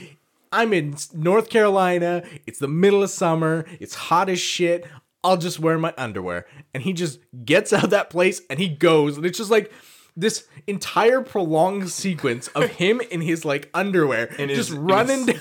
I'm 0.52 0.74
in 0.74 0.96
North 1.14 1.50
Carolina. 1.50 2.24
It's 2.48 2.60
the 2.60 2.68
middle 2.68 3.04
of 3.04 3.10
summer. 3.10 3.66
It's 3.80 3.94
hot 3.96 4.30
as 4.30 4.40
shit. 4.40 4.86
I'll 5.24 5.38
just 5.38 5.60
wear 5.60 5.78
my 5.78 5.94
underwear. 5.98 6.46
And 6.74 6.84
he 6.84 6.94
just 6.94 7.20
gets 7.46 7.74
out 7.74 7.84
of 7.84 7.90
that 7.92 8.10
place 8.10 8.42
and 8.50 8.60
he 8.60 8.68
goes. 8.70 9.18
And 9.18 9.26
it's 9.26 9.38
just 9.38 9.52
like 9.52 9.72
this 10.16 10.48
entire 10.68 11.22
prolonged 11.22 11.90
sequence 11.90 12.48
of 12.50 12.64
him 12.72 13.02
in 13.12 13.22
his 13.22 13.46
like 13.46 13.70
underwear 13.74 14.26
In 14.40 14.50
just 14.50 14.70
his- 14.70 14.78
running 14.78 15.28
his 15.28 15.36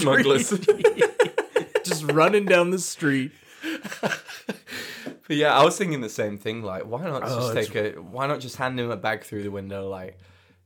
down 0.00 0.22
the 0.22 0.40
street. 0.40 1.04
just 1.84 2.04
running 2.12 2.44
down 2.44 2.70
the 2.70 2.78
street. 2.78 3.32
But 5.28 5.36
yeah, 5.36 5.56
I 5.56 5.64
was 5.64 5.78
thinking 5.78 6.00
the 6.00 6.08
same 6.08 6.36
thing. 6.36 6.62
Like, 6.62 6.82
why 6.84 7.04
not 7.04 7.22
oh, 7.22 7.26
just 7.26 7.38
Oh, 7.38 7.50
it's- 7.50 7.66
take 7.68 7.96
a? 7.96 8.00
Why 8.00 8.26
not 8.26 8.40
just 8.40 8.56
hand 8.56 8.78
him 8.78 8.90
a 8.90 8.96
bag 8.96 9.22
through 9.24 9.44
the 9.44 9.50
window? 9.50 9.88
Like, 9.88 10.18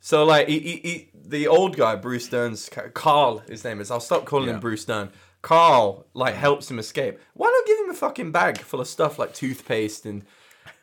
so 0.06 0.24
like 0.24 0.46
he, 0.46 0.60
he, 0.60 0.76
he, 0.88 1.08
the 1.12 1.48
old 1.48 1.76
guy, 1.76 1.96
Bruce 1.96 2.28
Dern's 2.28 2.70
Carl, 2.94 3.38
his 3.48 3.64
name 3.64 3.80
is. 3.80 3.90
I'll 3.90 3.98
stop 3.98 4.24
calling 4.24 4.46
Yeah. 4.46 4.54
him 4.54 4.60
Bruce 4.60 4.84
Dern. 4.84 5.10
Carl 5.42 6.06
like 6.14 6.36
helps 6.36 6.70
him 6.70 6.78
escape. 6.78 7.18
Why 7.34 7.48
not 7.48 7.66
give 7.66 7.84
him 7.84 7.90
a 7.90 7.94
fucking 7.94 8.30
bag 8.30 8.58
full 8.58 8.80
of 8.80 8.86
stuff 8.86 9.18
like 9.18 9.34
toothpaste 9.34 10.06
and 10.06 10.22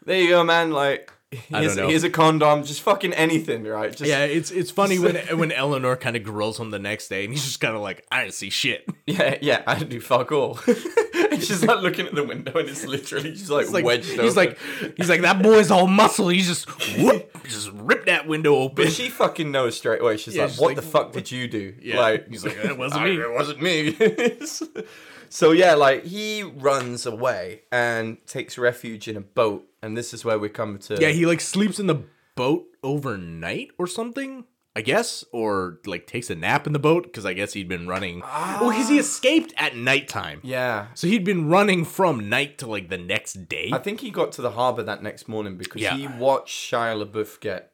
there 0.06 0.22
you 0.22 0.28
go, 0.28 0.44
man. 0.44 0.72
Like, 0.72 1.13
here's, 1.50 1.76
know. 1.76 1.88
here's 1.88 2.04
a 2.04 2.10
condom, 2.10 2.64
just 2.64 2.82
fucking 2.82 3.14
anything, 3.14 3.64
right? 3.64 3.92
Just 3.92 4.04
Yeah, 4.10 4.24
it's 4.26 4.52
it's 4.52 4.72
funny 4.72 5.00
when 5.00 5.16
when 5.38 5.52
Eleanor 5.52 5.96
kind 5.96 6.16
of 6.16 6.24
grills 6.24 6.60
him 6.60 6.72
the 6.72 6.80
next 6.80 7.08
day, 7.08 7.24
and 7.26 7.34
he's 7.34 7.44
just 7.44 7.60
kind 7.60 7.76
of 7.76 7.82
like, 7.82 8.06
I 8.12 8.22
didn't 8.24 8.34
see 8.36 8.50
shit. 8.50 8.88
Yeah, 9.06 9.38
yeah, 9.42 9.64
I 9.68 9.84
do 9.84 10.00
fuck 10.00 10.32
all. 10.32 10.60
and 10.68 11.44
she's 11.44 11.64
like 11.64 11.82
looking 11.82 12.08
at 12.08 12.16
the 12.16 12.24
window, 12.24 12.54
and 12.58 12.70
it's 12.70 12.86
literally 12.86 13.32
just 13.34 13.50
like, 13.50 13.70
like 13.72 13.84
wedged 13.86 14.06
he's 14.10 14.20
open. 14.20 14.36
like 14.36 14.58
he's 14.98 15.10
like 15.10 15.22
that 15.22 15.42
boy's 15.44 15.72
all 15.72 15.88
muscle. 15.88 16.30
He's 16.30 16.48
just 16.48 16.70
whoop, 17.00 17.30
just 17.44 17.70
rip 17.74 18.06
that 18.06 18.28
window 18.28 18.56
open. 18.56 18.76
but 18.86 18.92
she 18.94 19.10
fucking 19.10 19.52
knows 19.52 19.76
straight 19.78 20.02
away. 20.02 20.18
She's 20.18 20.36
Yeah, 20.36 20.44
like, 20.44 20.52
she's 20.52 20.60
"What 20.60 20.68
like, 20.68 20.76
the 20.78 20.82
fuck 20.82 21.12
did 21.12 21.32
you 21.32 21.48
do?" 21.48 21.74
Yeah. 21.82 22.00
Like, 22.00 22.30
He's 22.30 22.46
like, 22.46 22.56
"It 22.58 22.78
wasn't 22.78 23.02
"I- 23.02 23.06
me." 23.10 23.18
It 23.18 23.34
wasn't 23.34 23.62
me. 23.62 24.84
so 25.30 25.52
yeah, 25.52 25.74
like 25.74 26.04
he 26.06 26.44
runs 26.44 27.06
away 27.06 27.62
and 27.72 28.18
takes 28.28 28.58
refuge 28.58 29.08
in 29.08 29.18
a 29.18 29.22
boat, 29.22 29.66
and 29.84 29.96
this 29.96 30.14
is 30.16 30.26
where 30.26 30.40
we 30.40 30.50
come 30.50 30.80
to. 30.80 30.98
yeah, 31.00 31.10
he 31.10 31.28
like 31.28 31.42
sleeps 31.42 31.80
in 31.80 31.86
the 31.88 32.02
boat 32.36 32.66
overnight 32.82 33.70
or 33.78 33.86
something. 33.88 34.46
I 34.76 34.82
guess, 34.82 35.24
or 35.32 35.78
like 35.86 36.08
takes 36.08 36.32
a 36.32 36.36
nap 36.36 36.66
in 36.66 36.74
the 36.74 36.80
boat 36.80 37.04
because 37.04 37.28
I 37.28 37.34
guess 37.34 37.54
he'd 37.54 37.68
been 37.68 37.88
running. 37.88 38.22
Well, 38.22 38.72
because 38.72 38.90
he 38.90 38.98
escaped 38.98 39.54
at 39.56 39.76
nighttime, 39.78 40.40
yeah. 40.42 40.88
so 40.96 41.06
he'd 41.06 41.24
been 41.24 41.48
running 41.48 41.86
from 41.86 42.28
night 42.28 42.58
to 42.58 42.66
like 42.66 42.90
the 42.90 42.98
next 42.98 43.48
day. 43.48 43.70
I 43.72 43.78
think 43.78 44.00
he 44.00 44.10
got 44.10 44.32
to 44.32 44.42
the 44.42 44.50
harbor 44.50 44.82
that 44.82 45.04
next 45.04 45.28
morning 45.28 45.58
because 45.58 45.80
Yeah. 45.80 45.96
he 45.96 46.08
watched 46.08 46.58
Shia 46.72 47.06
LaBeouf 47.06 47.40
get. 47.40 47.72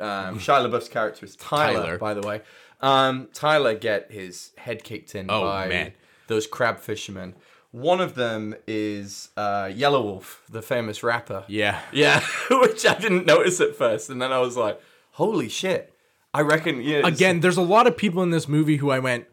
Um, 0.00 0.38
Shia 0.38 0.66
LaBeouf's 0.66 0.88
character 0.88 1.26
is 1.26 1.36
Tyler, 1.36 1.82
Tyler. 1.82 1.98
by 1.98 2.14
the 2.14 2.26
way. 2.26 2.40
Um, 2.80 3.28
Tyler 3.34 3.74
get 3.74 4.10
his 4.10 4.52
head 4.56 4.82
kicked 4.84 5.14
in 5.14 5.26
Oh, 5.28 5.42
by 5.42 5.68
man. 5.68 5.92
those 6.28 6.46
crab 6.46 6.78
fishermen. 6.78 7.34
One 7.70 8.00
of 8.00 8.14
them 8.14 8.54
is 8.66 9.28
uh, 9.36 9.64
Yelawolf, 9.64 10.38
the 10.50 10.62
famous 10.62 11.02
rapper. 11.02 11.44
yeah, 11.48 11.80
Yeah, 11.92 12.20
which 12.50 12.86
I 12.86 12.94
didn't 12.94 13.26
notice 13.26 13.60
at 13.60 13.76
first, 13.76 14.08
and 14.10 14.20
then 14.22 14.32
I 14.32 14.38
was 14.38 14.56
like, 14.56 14.80
"Holy 15.12 15.48
shit!" 15.50 15.92
I 16.32 16.40
reckon. 16.40 16.80
Yeah, 16.82 17.06
again, 17.06 17.40
there's 17.40 17.56
a 17.58 17.62
lot 17.62 17.86
of 17.86 17.96
people 17.96 18.22
in 18.22 18.30
this 18.30 18.48
movie 18.48 18.76
who 18.76 18.90
I 18.90 18.98
went, 19.00 19.26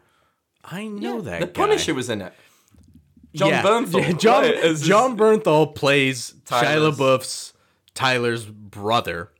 I 0.64 0.86
know 0.86 1.20
that. 1.22 1.40
the 1.40 1.46
guy. 1.46 1.52
Punisher 1.52 1.94
was 1.94 2.10
in 2.10 2.20
it. 2.20 2.32
John 3.34 3.48
Yeah. 3.50 3.62
Bernthal. 3.62 4.00
Yeah, 4.02 4.12
John, 4.18 4.42
right, 4.42 4.76
Jon 4.76 5.16
Bernthal 5.16 5.74
plays 5.74 6.34
Shia 6.46 6.90
LaBeouf's 6.92 7.52
Tyler's 7.94 8.44
brother. 8.46 9.30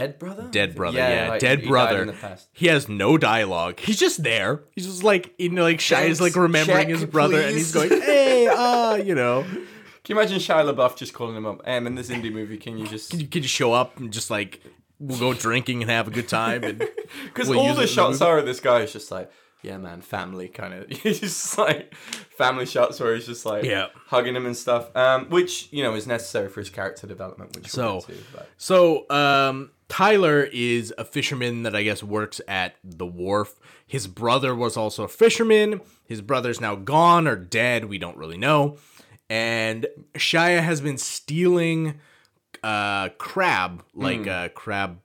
Dead 0.00 0.18
brother. 0.18 0.48
Dead 0.50 0.74
brother, 0.74 0.98
yeah, 0.98 1.28
like, 1.30 1.40
dead 1.40 1.60
he 1.60 1.68
brother. 1.68 2.02
in. 2.02 2.14
He 2.52 2.66
has 2.66 2.88
no 2.88 3.18
dialogue. 3.18 3.80
He's 3.80 3.98
just 3.98 4.22
there. 4.22 4.62
He's 4.70 4.86
just 4.86 5.02
like 5.02 5.34
you 5.38 5.50
know, 5.50 5.62
like 5.62 5.78
Shia's 5.78 6.18
Thanks, 6.18 6.20
like 6.20 6.36
remembering 6.36 6.86
check, 6.86 6.88
his 6.88 7.04
brother, 7.04 7.40
and 7.40 7.56
he's 7.56 7.72
going, 7.72 7.90
"Hey, 7.90 8.48
ah, 8.50 8.94
you 8.94 9.14
know, 9.14 9.44
Can 10.08 10.16
you 10.16 10.22
imagine 10.22 10.38
Shia 10.38 10.74
LaBeouf 10.74 10.96
just 10.96 11.12
calling 11.12 11.36
him 11.36 11.44
up? 11.44 11.60
I'm 11.66 11.86
in 11.86 11.94
this 11.94 12.08
indie 12.08 12.32
movie. 12.32 12.56
Can 12.56 12.78
you 12.78 12.86
just? 12.86 13.10
Can 13.10 13.20
you 13.20 13.26
could 13.26 13.42
just 13.42 13.54
show 13.54 13.74
up 13.74 13.98
and 13.98 14.10
just 14.10 14.30
like 14.30 14.62
we'll 14.98 15.18
go 15.18 15.34
drinking 15.34 15.82
and 15.82 15.90
have 15.90 16.08
a 16.08 16.10
good 16.10 16.28
time." 16.28 16.80
Because 17.26 17.48
we'll 17.50 17.60
all 17.60 17.74
the 17.74 17.86
shots 17.86 18.22
are 18.22 18.40
this 18.40 18.58
guy 18.58 18.80
is 18.80 18.92
just 18.92 19.10
like, 19.10 19.30
yeah, 19.62 19.76
man, 19.78 20.00
family 20.00 20.48
kind 20.48 20.74
of. 20.74 20.88
He's 20.90 21.20
just 21.26 21.58
like 21.58 21.94
family 21.94 22.66
shots 22.66 23.00
where 23.00 23.14
he's 23.14 23.26
just 23.26 23.44
like 23.46 23.64
Yeah. 23.64 23.88
hugging 24.06 24.36
him 24.36 24.46
and 24.46 24.56
stuff. 24.56 24.94
Um, 24.96 25.26
which 25.30 25.68
you 25.72 25.82
know 25.82 25.94
is 25.94 26.06
necessary 26.06 26.48
for 26.48 26.60
his 26.60 26.70
character 26.70 27.06
development. 27.06 27.54
Which 27.56 27.68
So- 27.68 28.00
to, 28.00 28.14
So, 28.56 29.08
um, 29.10 29.70
Tyler 29.88 30.48
is 30.52 30.92
a 30.98 31.04
fisherman 31.04 31.62
that 31.62 31.74
I 31.74 31.82
guess 31.82 32.02
works 32.02 32.40
at 32.46 32.76
the 32.84 33.06
wharf. 33.06 33.58
His 33.86 34.06
brother 34.06 34.54
was 34.54 34.76
also 34.76 35.04
a 35.04 35.08
fisherman, 35.08 35.80
his 36.04 36.20
brother's 36.20 36.60
now 36.60 36.74
gone 36.74 37.26
or 37.26 37.36
dead. 37.36 37.86
We 37.86 37.96
don't 37.98 38.16
really 38.18 38.36
know. 38.36 38.76
And 39.30 39.86
Shia 40.14 40.62
has 40.62 40.80
been 40.80 40.98
stealing 40.98 42.00
uh 42.62 43.10
crab, 43.18 43.84
like 43.94 44.24
Hmm. 44.24 44.28
uh 44.28 44.48
crab 44.48 45.00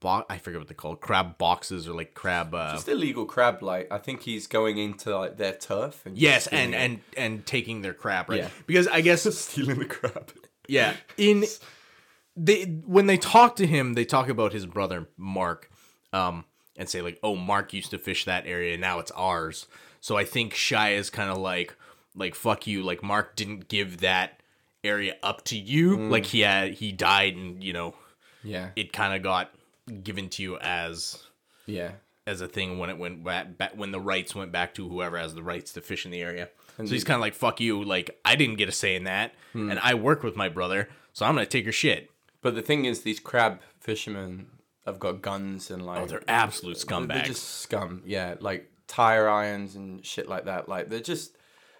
bo- 0.00 0.24
I 0.28 0.38
forget 0.38 0.58
what 0.60 0.68
they 0.68 0.74
call 0.74 0.96
crab 0.96 1.38
boxes 1.38 1.86
or 1.88 1.94
like 1.94 2.14
crab 2.14 2.54
uh 2.54 2.72
Just 2.74 2.88
illegal 2.88 3.24
crab. 3.26 3.62
Like 3.62 3.90
I 3.92 3.98
think 3.98 4.22
he's 4.22 4.46
going 4.46 4.78
into 4.78 5.16
like 5.16 5.36
their 5.36 5.52
turf. 5.54 6.04
And 6.06 6.16
Yes, 6.18 6.44
stealing 6.46 6.64
and 6.66 6.74
it. 6.74 6.78
and 6.78 7.00
and 7.16 7.46
taking 7.46 7.82
their 7.82 7.94
crap, 7.94 8.28
right? 8.28 8.40
Yeah. 8.40 8.48
Because 8.66 8.88
I 8.88 9.00
guess 9.00 9.22
stealing 9.38 9.78
the 9.78 9.84
crab. 9.86 10.32
yeah, 10.68 10.94
in 11.16 11.44
they 12.36 12.64
when 12.64 13.06
they 13.06 13.16
talk 13.18 13.56
to 13.56 13.66
him, 13.66 13.94
they 13.94 14.04
talk 14.04 14.28
about 14.28 14.52
his 14.52 14.66
brother 14.66 15.08
Mark, 15.16 15.70
um, 16.12 16.44
and 16.76 16.88
say 16.88 17.02
like, 17.02 17.18
"Oh, 17.22 17.36
Mark 17.36 17.72
used 17.72 17.90
to 17.90 17.98
fish 17.98 18.24
that 18.24 18.46
area, 18.46 18.76
now 18.78 18.98
it's 18.98 19.10
ours." 19.12 19.66
So 20.00 20.16
I 20.16 20.24
think 20.24 20.54
Shia 20.54 20.96
is 20.96 21.10
kind 21.10 21.30
of 21.30 21.36
like, 21.38 21.76
like 22.14 22.34
fuck 22.34 22.66
you, 22.66 22.82
like 22.82 23.02
Mark 23.02 23.36
didn't 23.36 23.68
give 23.68 23.98
that 24.00 24.40
area 24.82 25.16
up 25.22 25.44
to 25.44 25.58
you, 25.58 26.08
like 26.08 26.26
he 26.26 26.40
had 26.40 26.74
he 26.74 26.92
died, 26.92 27.36
and 27.36 27.62
you 27.62 27.72
know 27.72 27.94
Yeah, 28.42 28.70
it 28.76 28.92
kind 28.92 29.14
of 29.14 29.22
got 29.22 29.50
given 29.90 30.28
to 30.30 30.42
you 30.42 30.58
as 30.58 31.22
yeah. 31.66 31.92
as 32.26 32.40
a 32.40 32.48
thing 32.48 32.78
when 32.78 32.90
it 32.90 32.98
went 32.98 33.24
back, 33.24 33.58
back 33.58 33.72
when 33.76 33.92
the 33.92 34.00
rights 34.00 34.34
went 34.34 34.52
back 34.52 34.74
to 34.74 34.88
whoever 34.88 35.18
has 35.18 35.34
the 35.34 35.42
rights 35.42 35.72
to 35.74 35.80
fish 35.80 36.04
in 36.04 36.10
the 36.10 36.20
area. 36.22 36.48
And 36.78 36.88
so 36.88 36.94
he's 36.94 37.04
kind 37.04 37.16
of 37.16 37.20
like, 37.20 37.34
"Fuck 37.34 37.60
you!" 37.60 37.82
Like 37.84 38.18
I 38.24 38.36
didn't 38.36 38.56
get 38.56 38.68
a 38.68 38.72
say 38.72 38.94
in 38.96 39.04
that, 39.04 39.34
hmm. 39.52 39.70
and 39.70 39.78
I 39.80 39.94
work 39.94 40.22
with 40.22 40.36
my 40.36 40.48
brother, 40.48 40.88
so 41.12 41.26
I'm 41.26 41.34
gonna 41.34 41.46
take 41.46 41.64
your 41.64 41.72
shit. 41.72 42.10
But 42.42 42.54
the 42.54 42.62
thing 42.62 42.86
is, 42.86 43.02
these 43.02 43.20
crab 43.20 43.60
fishermen 43.80 44.46
have 44.86 44.98
got 44.98 45.20
guns 45.20 45.70
and 45.70 45.84
like 45.84 46.00
Oh, 46.00 46.06
they're 46.06 46.22
absolute 46.26 46.78
scumbags. 46.78 47.08
They're 47.14 47.22
just 47.24 47.60
scum. 47.60 48.02
Yeah, 48.06 48.36
like 48.40 48.70
tire 48.86 49.28
irons 49.28 49.74
and 49.76 50.04
shit 50.04 50.28
like 50.28 50.46
that. 50.46 50.68
Like 50.68 50.88
they're 50.88 51.00
just 51.00 51.36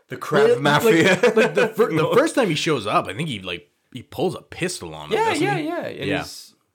the 0.08 0.16
crab 0.16 0.50
Like- 0.50 0.60
mafia. 0.60 1.14
like 1.34 1.54
the, 1.54 1.68
fir- 1.74 1.92
the 1.94 2.10
first 2.14 2.34
time 2.34 2.48
he 2.48 2.54
shows 2.54 2.86
up, 2.86 3.06
I 3.08 3.14
think 3.14 3.28
he 3.28 3.40
like 3.40 3.70
he 3.92 4.02
pulls 4.02 4.34
a 4.34 4.42
pistol 4.42 4.94
on 4.94 5.06
him. 5.10 5.14
yeah, 5.14 5.32
yeah, 5.32 5.56
he? 5.56 5.66
yeah. 5.66 5.86
And 5.86 6.08
Yeah. 6.08 6.24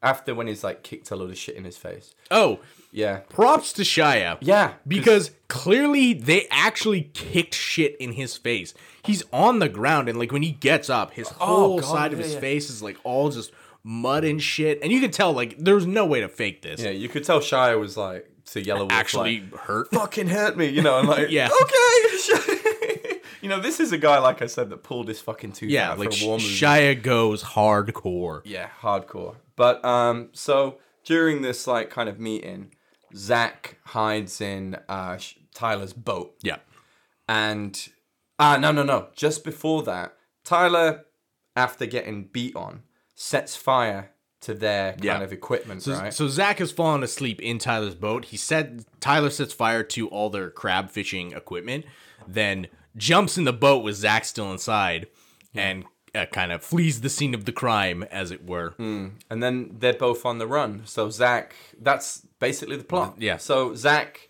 After 0.05 0.35
when 0.35 0.47
he's 0.47 0.63
like 0.63 0.83
kicked 0.83 1.09
a 1.11 1.15
load 1.15 1.31
of 1.31 1.37
shit 1.37 1.55
in 1.55 1.63
his 1.65 1.77
face. 1.77 2.13
Oh, 2.31 2.59
Yeah, 2.91 3.17
props 3.29 3.73
to 3.73 3.81
Shia. 3.81 4.37
yeah. 4.41 4.73
Because 4.87 5.31
clearly 5.47 6.13
they 6.13 6.47
actually 6.51 7.09
kicked 7.13 7.55
shit 7.55 7.95
in 7.97 8.13
his 8.13 8.37
face. 8.37 8.73
He's 9.03 9.23
on 9.33 9.59
the 9.59 9.67
ground 9.69 10.07
and 10.09 10.17
like 10.19 10.31
when 10.31 10.43
he 10.43 10.51
gets 10.51 10.89
up, 10.89 11.11
his 11.13 11.27
oh, 11.39 11.45
whole 11.45 11.73
Oh, 11.73 11.79
God, 11.81 11.87
side 11.91 12.13
of 12.13 12.19
yeah, 12.19 12.25
his 12.25 12.33
yeah. 12.35 12.39
face 12.39 12.69
is 12.69 12.81
like 12.81 12.97
all 13.03 13.29
just 13.29 13.51
mud 13.83 14.23
and 14.23 14.41
shit. 14.41 14.79
And 14.81 14.91
you 14.91 15.01
can 15.01 15.11
tell 15.11 15.33
like 15.33 15.57
there's 15.57 15.85
no 15.85 16.05
way 16.05 16.21
to 16.21 16.29
fake 16.29 16.61
this. 16.61 16.81
yeah, 16.81 16.91
you 16.91 17.09
could 17.09 17.23
tell 17.23 17.39
Shia 17.39 17.79
was 17.79 17.97
like 17.97 18.29
to 18.51 18.61
Yelawolf, 18.61 18.91
Actually 18.91 19.41
like, 19.41 19.59
hurt. 19.61 19.87
fucking 19.91 20.27
hurt 20.27 20.55
me, 20.55 20.67
you 20.67 20.81
know, 20.83 20.99
and 20.99 21.07
like, 21.07 21.29
Yeah. 21.29 21.49
okay. 21.61 22.59
you 23.45 23.49
know, 23.49 23.59
this 23.59 23.79
is 23.79 23.91
a 23.91 23.97
guy, 23.99 24.17
like 24.17 24.41
I 24.41 24.47
said, 24.47 24.71
that 24.71 24.81
pulled 24.81 25.07
his 25.07 25.21
fucking 25.21 25.51
tooth 25.51 25.69
Yeah, 25.69 25.91
out 25.91 25.99
like 25.99 26.11
for 26.13 26.23
a 26.23 26.27
war 26.27 26.37
movie. 26.39 26.49
Shia 26.49 26.99
goes 26.99 27.43
hardcore. 27.43 28.41
Yeah, 28.43 28.69
hardcore. 28.81 29.35
But 29.55 29.85
um, 29.85 30.29
so 30.33 30.79
during 31.03 31.43
this 31.43 31.67
like 31.67 31.91
kind 31.91 32.09
of 32.09 32.19
meeting, 32.19 32.73
Zach 33.15 33.77
hides 33.83 34.41
in 34.41 34.77
uh 34.89 35.17
Sh- 35.17 35.35
Tyler's 35.53 35.93
boat, 35.93 36.35
Yeah. 36.41 36.57
and 37.29 37.87
ah 38.39 38.57
no 38.57 38.71
no 38.71 38.81
no, 38.81 39.09
just 39.15 39.43
before 39.43 39.83
that, 39.83 40.15
Tyler, 40.43 41.05
after 41.55 41.85
getting 41.85 42.23
beat 42.23 42.55
on, 42.55 42.81
sets 43.13 43.55
fire 43.55 44.09
to 44.41 44.55
their 44.55 44.93
kind 44.93 45.03
Yeah. 45.03 45.21
of 45.21 45.31
equipment, 45.31 45.83
So, 45.83 45.93
right? 45.93 46.11
so 46.13 46.27
Zach 46.27 46.57
has 46.57 46.71
fallen 46.71 47.03
asleep 47.03 47.39
in 47.41 47.59
Tyler's 47.59 47.95
boat. 47.95 48.25
He 48.25 48.37
said 48.37 48.85
Tyler 48.99 49.29
sets 49.29 49.53
fire 49.53 49.83
to 49.83 50.07
all 50.09 50.29
their 50.31 50.49
crab 50.49 50.89
fishing 50.89 51.31
equipment, 51.31 51.85
then 52.27 52.67
jumps 52.97 53.37
in 53.37 53.43
the 53.43 53.53
boat 53.53 53.83
with 53.83 53.95
Zach 53.95 54.25
still 54.25 54.51
inside, 54.51 55.07
and 55.53 55.85
uh, 56.13 56.25
kind 56.27 56.51
of 56.51 56.63
flees 56.63 57.01
the 57.01 57.09
scene 57.09 57.33
of 57.33 57.45
the 57.45 57.51
crime, 57.51 58.03
as 58.03 58.31
it 58.31 58.45
were. 58.47 58.73
and 58.77 59.43
then 59.43 59.75
they're 59.79 59.93
both 59.93 60.25
on 60.25 60.37
the 60.37 60.47
run. 60.47 60.81
So 60.85 61.09
Zach, 61.09 61.55
that's 61.81 62.25
basically 62.39 62.77
the 62.77 62.83
plot. 62.83 63.15
Yeah. 63.19 63.37
So 63.37 63.75
Zach 63.75 64.29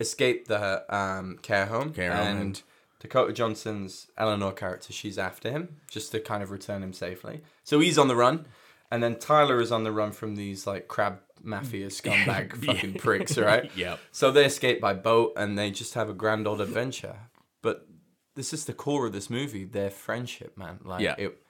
escaped 0.00 0.48
the 0.48 0.84
um, 0.94 1.38
care 1.42 1.66
home, 1.66 1.92
Care 1.92 2.12
home, 2.14 2.26
and 2.26 2.40
and- 2.40 2.62
Dakota 3.00 3.32
Johnson's 3.32 4.06
Eleanor 4.16 4.52
character, 4.52 4.92
she's 4.92 5.18
after 5.18 5.50
him 5.50 5.80
just 5.90 6.12
to 6.12 6.20
kind 6.20 6.40
of 6.40 6.52
return 6.52 6.84
him 6.84 6.92
safely. 6.92 7.40
So 7.64 7.80
he's 7.80 7.98
on 7.98 8.06
the 8.06 8.14
run, 8.14 8.46
and 8.92 9.02
then 9.02 9.16
Tyler 9.18 9.60
is 9.60 9.72
on 9.72 9.82
the 9.82 9.90
run 9.90 10.12
from 10.12 10.36
these 10.36 10.66
like 10.68 10.86
crab 10.86 11.18
mafia 11.42 11.86
scumbag 11.88 12.52
fucking 12.64 12.94
pricks, 12.94 13.36
right? 13.38 13.70
Yep. 13.76 13.98
So 14.12 14.30
they 14.30 14.44
escape 14.44 14.80
by 14.80 14.94
boat, 14.94 15.32
and 15.36 15.58
they 15.58 15.70
just 15.72 15.94
have 15.94 16.08
a 16.08 16.12
grand 16.14 16.46
old 16.46 16.60
adventure. 16.60 17.16
But 17.60 17.86
this 18.34 18.52
is 18.52 18.64
the 18.64 18.72
core 18.72 19.06
of 19.06 19.12
this 19.12 19.28
movie: 19.30 19.64
their 19.64 19.90
friendship, 19.90 20.56
man. 20.56 20.80
Like 20.84 21.02
Yeah. 21.02 21.14
it 21.18 21.42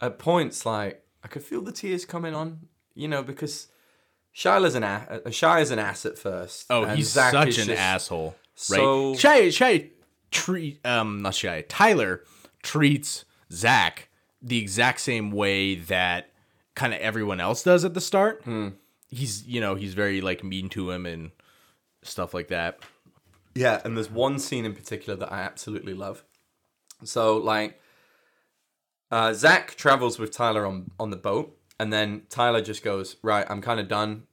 at 0.00 0.18
points 0.18 0.64
like 0.66 1.04
I 1.22 1.28
could 1.28 1.42
feel 1.42 1.60
the 1.62 1.72
tears 1.72 2.04
coming 2.04 2.34
on, 2.34 2.60
you 2.94 3.08
know, 3.08 3.22
because 3.22 3.68
Shila's 4.32 4.74
an 4.74 4.84
ass. 4.84 5.08
Uh, 5.10 5.18
Shia's 5.30 5.70
an 5.70 5.78
ass 5.78 6.06
at 6.06 6.18
first. 6.18 6.66
Oh, 6.70 6.84
he's 6.86 7.10
Zach 7.12 7.32
such 7.32 7.58
an 7.58 7.70
asshole, 7.70 8.36
so- 8.54 9.10
right? 9.10 9.18
Shia, 9.18 9.48
Shia 9.48 9.90
treat 10.30 10.84
um 10.86 11.20
not 11.22 11.32
Shia. 11.34 11.64
Tyler 11.68 12.24
treats 12.62 13.24
Zach 13.52 14.08
the 14.40 14.58
exact 14.58 15.00
same 15.00 15.30
way 15.32 15.74
that 15.74 16.30
kind 16.74 16.94
of 16.94 17.00
everyone 17.00 17.40
else 17.40 17.62
does 17.62 17.84
at 17.84 17.94
the 17.94 18.00
start. 18.00 18.42
Hmm. 18.44 18.68
He's 19.08 19.44
you 19.46 19.60
know 19.60 19.74
he's 19.74 19.94
very 19.94 20.20
like 20.20 20.44
mean 20.44 20.68
to 20.70 20.90
him 20.92 21.04
and 21.04 21.32
stuff 22.02 22.32
like 22.32 22.48
that. 22.48 22.78
Yeah, 23.54 23.80
and 23.84 23.96
there's 23.96 24.10
one 24.10 24.38
scene 24.38 24.64
in 24.64 24.74
particular 24.74 25.18
that 25.18 25.32
I 25.32 25.40
absolutely 25.40 25.94
love. 25.94 26.24
So 27.04 27.36
like, 27.36 27.80
uh, 29.10 29.32
Zach 29.32 29.74
travels 29.76 30.18
with 30.18 30.30
Tyler 30.30 30.66
on 30.66 30.90
on 30.98 31.10
the 31.10 31.16
boat, 31.16 31.56
and 31.78 31.92
then 31.92 32.22
Tyler 32.28 32.60
just 32.60 32.84
goes, 32.84 33.16
"Right, 33.22 33.46
I'm 33.48 33.60
kind 33.60 33.80
of 33.80 33.88
done. 33.88 34.24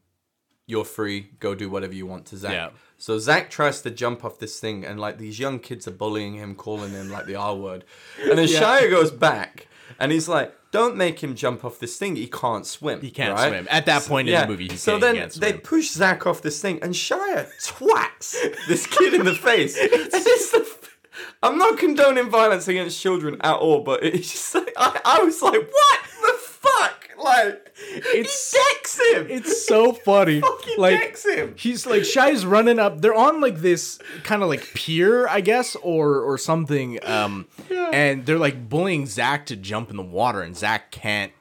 You're 0.65 0.85
free. 0.85 1.31
Go 1.39 1.55
do 1.55 1.69
whatever 1.69 1.93
you 1.93 2.05
want 2.05 2.25
to 2.27 2.37
Zach." 2.37 2.53
Yeah. 2.53 2.69
So 2.97 3.19
Zach 3.19 3.49
tries 3.49 3.81
to 3.81 3.91
jump 3.91 4.25
off 4.25 4.39
this 4.39 4.59
thing, 4.59 4.85
and 4.85 4.99
like 4.99 5.17
these 5.17 5.39
young 5.39 5.59
kids 5.59 5.87
are 5.87 5.91
bullying 5.91 6.35
him, 6.35 6.55
calling 6.55 6.91
him 6.91 7.09
like 7.09 7.25
the 7.25 7.35
R 7.35 7.55
word, 7.55 7.85
and 8.21 8.37
then 8.37 8.47
Shia 8.47 8.89
goes 8.89 9.11
back, 9.11 9.67
and 9.99 10.11
he's 10.11 10.27
like, 10.27 10.53
"Don't 10.71 10.95
make 10.95 11.21
him 11.23 11.35
jump 11.35 11.63
off 11.65 11.79
this 11.79 11.97
thing. 11.97 12.15
He 12.15 12.27
can't 12.27 12.65
swim. 12.65 13.01
He 13.01 13.11
can't 13.11 13.33
right?" 13.33 13.49
swim. 13.49 13.67
At 13.69 13.85
that 13.85 14.03
point 14.03 14.29
in 14.29 14.39
the 14.41 14.47
movie, 14.47 14.67
he 14.67 14.77
so 14.77 14.99
then 14.99 15.15
he 15.15 15.21
can't 15.21 15.33
they 15.33 15.53
push 15.53 15.89
Zach 15.89 16.25
off 16.27 16.41
this 16.41 16.61
thing, 16.61 16.79
and 16.81 16.93
Shia 16.93 17.47
twats 17.61 18.35
this 18.67 18.85
kid 18.87 19.13
in 19.13 19.25
the 19.25 19.33
face. 19.47 19.75
It's 19.79 20.51
the 20.51 20.59
f- 20.59 20.97
I'm 21.41 21.57
not 21.57 21.77
condoning 21.77 22.29
violence 22.29 22.67
against 22.67 22.99
children 23.01 23.37
at 23.41 23.55
all, 23.55 23.81
but 23.81 24.03
it's 24.03 24.31
just 24.31 24.53
like, 24.55 24.73
I, 24.77 24.99
I 25.03 25.23
was 25.23 25.41
like, 25.41 25.53
what 25.71 25.99
the 26.21 26.33
fuck? 26.39 26.96
Like, 27.23 27.71
It's- 28.13 28.51
he 28.53 28.57
decks 28.75 28.99
him. 28.99 29.27
It's 29.29 29.65
so 29.67 29.91
funny. 29.93 30.39
fucking 30.41 30.75
like 30.77 30.99
decks 30.99 31.25
him. 31.25 31.55
he's 31.57 31.85
like 31.85 32.03
Shia's 32.05 32.45
running 32.45 32.79
up. 32.79 33.01
They're 33.01 33.13
on 33.13 33.41
like 33.41 33.57
this 33.57 33.99
kind 34.23 34.43
of 34.43 34.49
like 34.49 34.73
pier, 34.73 35.27
I 35.27 35.41
guess, 35.41 35.75
or 35.77 36.19
or 36.21 36.37
something. 36.37 36.99
Um, 37.05 37.47
and 37.69 38.25
they're 38.25 38.37
like 38.39 38.69
bullying 38.69 39.05
Zach 39.07 39.47
to 39.47 39.55
jump 39.55 39.89
in 39.89 39.97
the 39.97 40.03
water, 40.03 40.41
and 40.41 40.55
Zach 40.55 40.91
can't. 40.91 41.31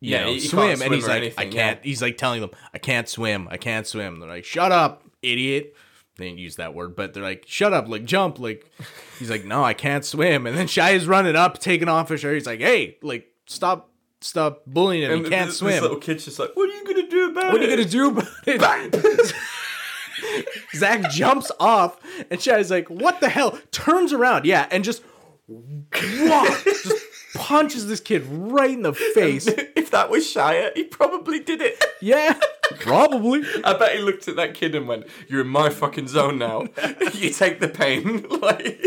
You 0.00 0.10
Yeah, 0.12 0.20
know, 0.24 0.26
he- 0.28 0.40
he 0.40 0.48
swim, 0.48 0.68
can't 0.68 0.82
and 0.82 0.94
he's 0.94 1.06
like, 1.08 1.16
anything, 1.22 1.48
I 1.48 1.50
can't. 1.50 1.84
He's 1.84 2.02
like 2.02 2.18
telling 2.18 2.40
them, 2.40 2.50
I 2.74 2.78
can't 2.78 3.08
swim, 3.08 3.48
I 3.50 3.56
can't 3.56 3.86
swim. 3.86 4.20
They're 4.20 4.28
like, 4.28 4.44
shut 4.44 4.70
up, 4.72 5.04
idiot. 5.22 5.74
They 6.16 6.26
didn't 6.26 6.38
use 6.40 6.56
that 6.56 6.74
word, 6.74 6.94
but 6.94 7.14
they're 7.14 7.22
like, 7.22 7.44
shut 7.46 7.72
up, 7.72 7.88
like 7.88 8.04
jump, 8.04 8.38
like. 8.38 8.70
He's 9.18 9.30
like, 9.30 9.44
no, 9.44 9.64
I 9.64 9.74
can't 9.74 10.04
swim, 10.04 10.46
and 10.46 10.56
then 10.56 10.66
Shia's 10.66 11.06
running 11.06 11.36
up, 11.36 11.58
taking 11.58 11.88
off 11.88 12.08
his 12.10 12.20
shirt. 12.20 12.34
He's 12.34 12.46
like, 12.46 12.60
hey, 12.60 12.98
like, 13.02 13.26
stop, 13.46 13.90
stop 14.24 14.62
bullying 14.66 15.02
him. 15.02 15.12
And 15.12 15.24
he 15.24 15.30
can't 15.30 15.48
this, 15.48 15.58
swim. 15.58 15.72
This 15.72 15.82
little 15.82 15.98
kid's 15.98 16.24
just 16.24 16.38
like, 16.38 16.50
what 16.54 16.68
are 16.68 16.72
you 16.72 16.84
gonna 16.84 17.08
do 17.08 17.30
about 17.30 17.44
it? 17.46 17.52
What 17.52 17.60
are 17.60 17.64
you 17.64 17.70
gonna 17.70 17.84
do 17.88 18.08
about 18.10 18.26
it? 18.46 19.34
Zach 20.74 21.10
jumps 21.10 21.50
off, 21.60 21.98
and 22.30 22.40
Shia's 22.40 22.70
like, 22.70 22.88
"What 22.88 23.20
the 23.20 23.28
hell?" 23.28 23.58
Turns 23.72 24.12
around, 24.12 24.46
yeah, 24.46 24.66
and 24.70 24.82
just, 24.82 25.02
wah, 25.48 26.44
just 26.64 27.04
punches 27.34 27.86
this 27.88 28.00
kid 28.00 28.24
right 28.26 28.70
in 28.70 28.82
the 28.82 28.94
face. 28.94 29.46
if 29.48 29.90
that 29.90 30.08
was 30.10 30.24
Shia, 30.24 30.74
he 30.74 30.84
probably 30.84 31.40
did 31.40 31.60
it. 31.60 31.84
Yeah, 32.00 32.38
probably. 32.80 33.42
I 33.64 33.76
bet 33.76 33.96
he 33.96 34.02
looked 34.02 34.28
at 34.28 34.36
that 34.36 34.54
kid 34.54 34.74
and 34.74 34.88
went, 34.88 35.06
"You're 35.28 35.42
in 35.42 35.48
my 35.48 35.68
fucking 35.68 36.08
zone 36.08 36.38
now. 36.38 36.68
you 37.12 37.30
take 37.30 37.60
the 37.60 37.68
pain." 37.68 38.22
like, 38.40 38.82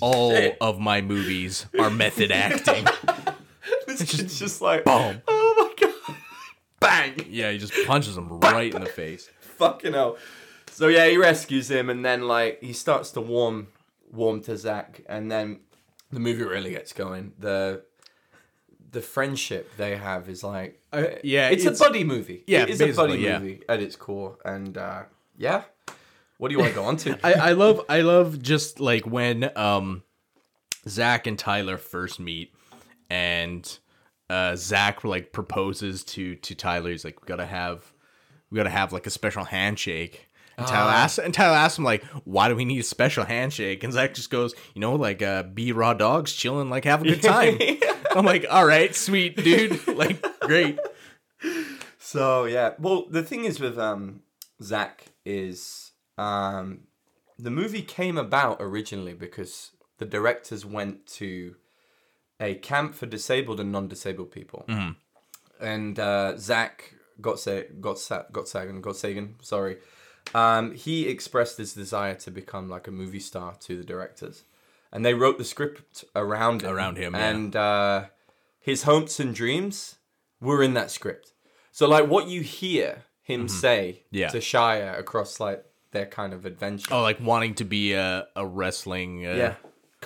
All 0.00 0.36
of 0.60 0.80
my 0.80 1.00
movies 1.00 1.66
are 1.78 1.90
method 1.90 2.32
acting. 2.32 2.86
this 3.98 4.16
kid's 4.16 4.38
just 4.38 4.60
like, 4.60 4.84
Boom. 4.84 5.22
"Oh 5.28 5.54
my 5.58 5.86
god!" 5.86 6.16
Bang. 6.80 7.26
Yeah, 7.30 7.50
he 7.50 7.58
just 7.58 7.72
punches 7.86 8.16
him 8.16 8.28
right 8.40 8.72
in 8.74 8.80
the 8.82 8.88
face. 8.88 9.28
Fucking 9.40 9.92
hell. 9.94 10.16
So 10.70 10.88
yeah, 10.88 11.06
he 11.06 11.16
rescues 11.16 11.70
him, 11.70 11.88
and 11.90 12.04
then 12.04 12.28
like 12.28 12.62
he 12.62 12.72
starts 12.72 13.10
to 13.12 13.20
warm, 13.20 13.68
warm 14.12 14.40
to 14.42 14.56
Zach, 14.56 15.00
and 15.08 15.30
then 15.30 15.60
the 16.12 16.20
movie 16.20 16.42
really 16.44 16.70
gets 16.70 16.92
going. 16.92 17.32
the 17.38 17.82
The 18.90 19.00
friendship 19.00 19.70
they 19.76 19.96
have 19.96 20.28
is 20.28 20.44
like, 20.44 20.80
yeah, 20.92 21.48
it's, 21.48 21.64
it's- 21.64 21.80
a 21.80 21.84
buddy 21.84 22.04
movie. 22.04 22.44
yeah, 22.46 22.62
it 22.62 22.70
is 22.70 22.80
a 22.80 22.92
buddy 22.92 23.18
yeah. 23.18 23.38
movie 23.38 23.62
at 23.68 23.80
its 23.80 23.96
core, 23.96 24.36
and 24.44 24.76
uh, 24.76 25.04
yeah, 25.38 25.62
What 26.38 26.48
do 26.48 26.54
you 26.54 26.58
want 26.60 26.70
to 26.72 26.74
go 26.76 26.84
on 26.84 26.96
to? 26.98 27.18
I, 27.24 27.32
I 27.50 27.52
love 27.52 27.80
I 27.88 28.02
love 28.02 28.42
just 28.42 28.78
like 28.80 29.06
when 29.06 29.50
um 29.56 30.02
Zach 30.86 31.26
and 31.26 31.38
Tyler 31.38 31.78
first 31.78 32.20
meet 32.20 32.52
and 33.10 33.78
uh 34.30 34.56
Zach 34.56 35.04
like 35.04 35.32
proposes 35.32 36.04
to 36.04 36.34
to 36.36 36.54
Tyler. 36.54 36.90
He's 36.90 37.04
like, 37.04 37.20
we 37.20 37.26
gotta 37.26 37.46
have 37.46 37.92
we 38.50 38.56
gotta 38.56 38.70
have 38.70 38.92
like 38.92 39.06
a 39.06 39.10
special 39.10 39.44
handshake. 39.44 40.28
And 40.58 40.66
Tyler 40.66 40.90
asks 40.90 41.18
and 41.18 41.34
Tyler 41.34 41.56
asks 41.56 41.78
him 41.78 41.84
like, 41.84 42.02
why 42.24 42.48
do 42.48 42.56
we 42.56 42.64
need 42.64 42.78
a 42.78 42.84
special 42.84 43.24
handshake? 43.24 43.84
And 43.84 43.92
Zach 43.92 44.14
just 44.14 44.30
goes, 44.30 44.54
you 44.74 44.80
know, 44.80 44.94
like 44.94 45.22
uh 45.22 45.42
be 45.42 45.72
raw 45.72 45.92
dogs 45.92 46.32
chilling, 46.32 46.70
like 46.70 46.84
have 46.84 47.02
a 47.02 47.04
good 47.04 47.22
time. 47.22 47.58
I'm 48.16 48.24
like, 48.24 48.46
all 48.48 48.66
right, 48.66 48.94
sweet 48.94 49.36
dude. 49.36 49.86
Like, 49.86 50.24
great. 50.40 50.78
So 51.98 52.44
yeah, 52.44 52.74
well, 52.78 53.06
the 53.10 53.22
thing 53.22 53.44
is 53.44 53.60
with 53.60 53.78
um 53.78 54.22
Zach 54.62 55.06
is 55.24 55.92
um 56.16 56.84
the 57.38 57.50
movie 57.50 57.82
came 57.82 58.16
about 58.16 58.56
originally 58.60 59.12
because 59.12 59.72
the 59.98 60.06
directors 60.06 60.64
went 60.64 61.06
to 61.06 61.56
a 62.40 62.54
camp 62.56 62.94
for 62.94 63.06
disabled 63.06 63.60
and 63.60 63.72
non-disabled 63.72 64.30
people, 64.30 64.66
and 65.60 65.98
uh, 65.98 66.36
Zach 66.36 66.94
Gottsa- 67.20 67.80
Gottsa- 67.80 68.30
Gottsagen 68.30 68.80
Gottsagen, 68.80 69.34
sorry, 69.42 69.78
um, 70.34 70.72
he 70.74 71.08
expressed 71.08 71.56
his 71.58 71.72
desire 71.72 72.14
to 72.16 72.30
become 72.30 72.68
like 72.68 72.86
a 72.86 72.90
movie 72.90 73.20
star 73.20 73.54
to 73.60 73.76
the 73.78 73.84
directors, 73.84 74.42
and 74.92 75.04
they 75.04 75.14
wrote 75.14 75.38
the 75.38 75.44
script 75.44 76.04
around 76.14 76.62
him, 76.62 76.70
Around 76.74 76.98
him, 76.98 77.14
yeah. 77.14 77.28
and 77.30 77.56
uh, 77.56 78.04
his 78.60 78.82
hopes 78.82 79.18
and 79.20 79.34
dreams 79.34 79.96
were 80.40 80.62
in 80.62 80.74
that 80.74 80.90
script. 80.90 81.32
So 81.72 81.88
like 81.88 82.06
what 82.08 82.28
you 82.28 82.40
hear 82.42 83.04
him 83.22 83.48
say 83.48 84.02
Mm-hmm. 84.06 84.16
Yeah. 84.16 84.28
to 84.28 84.38
Shia 84.38 84.98
across 84.98 85.40
like 85.40 85.64
their 85.92 86.06
kind 86.06 86.32
of 86.32 86.44
adventure. 86.46 86.92
Oh, 86.94 87.02
like 87.02 87.20
wanting 87.20 87.54
to 87.56 87.64
be 87.64 87.92
a, 87.92 88.26
a 88.36 88.46
wrestling 88.46 89.26
uh, 89.26 89.30
yeah. 89.34 89.54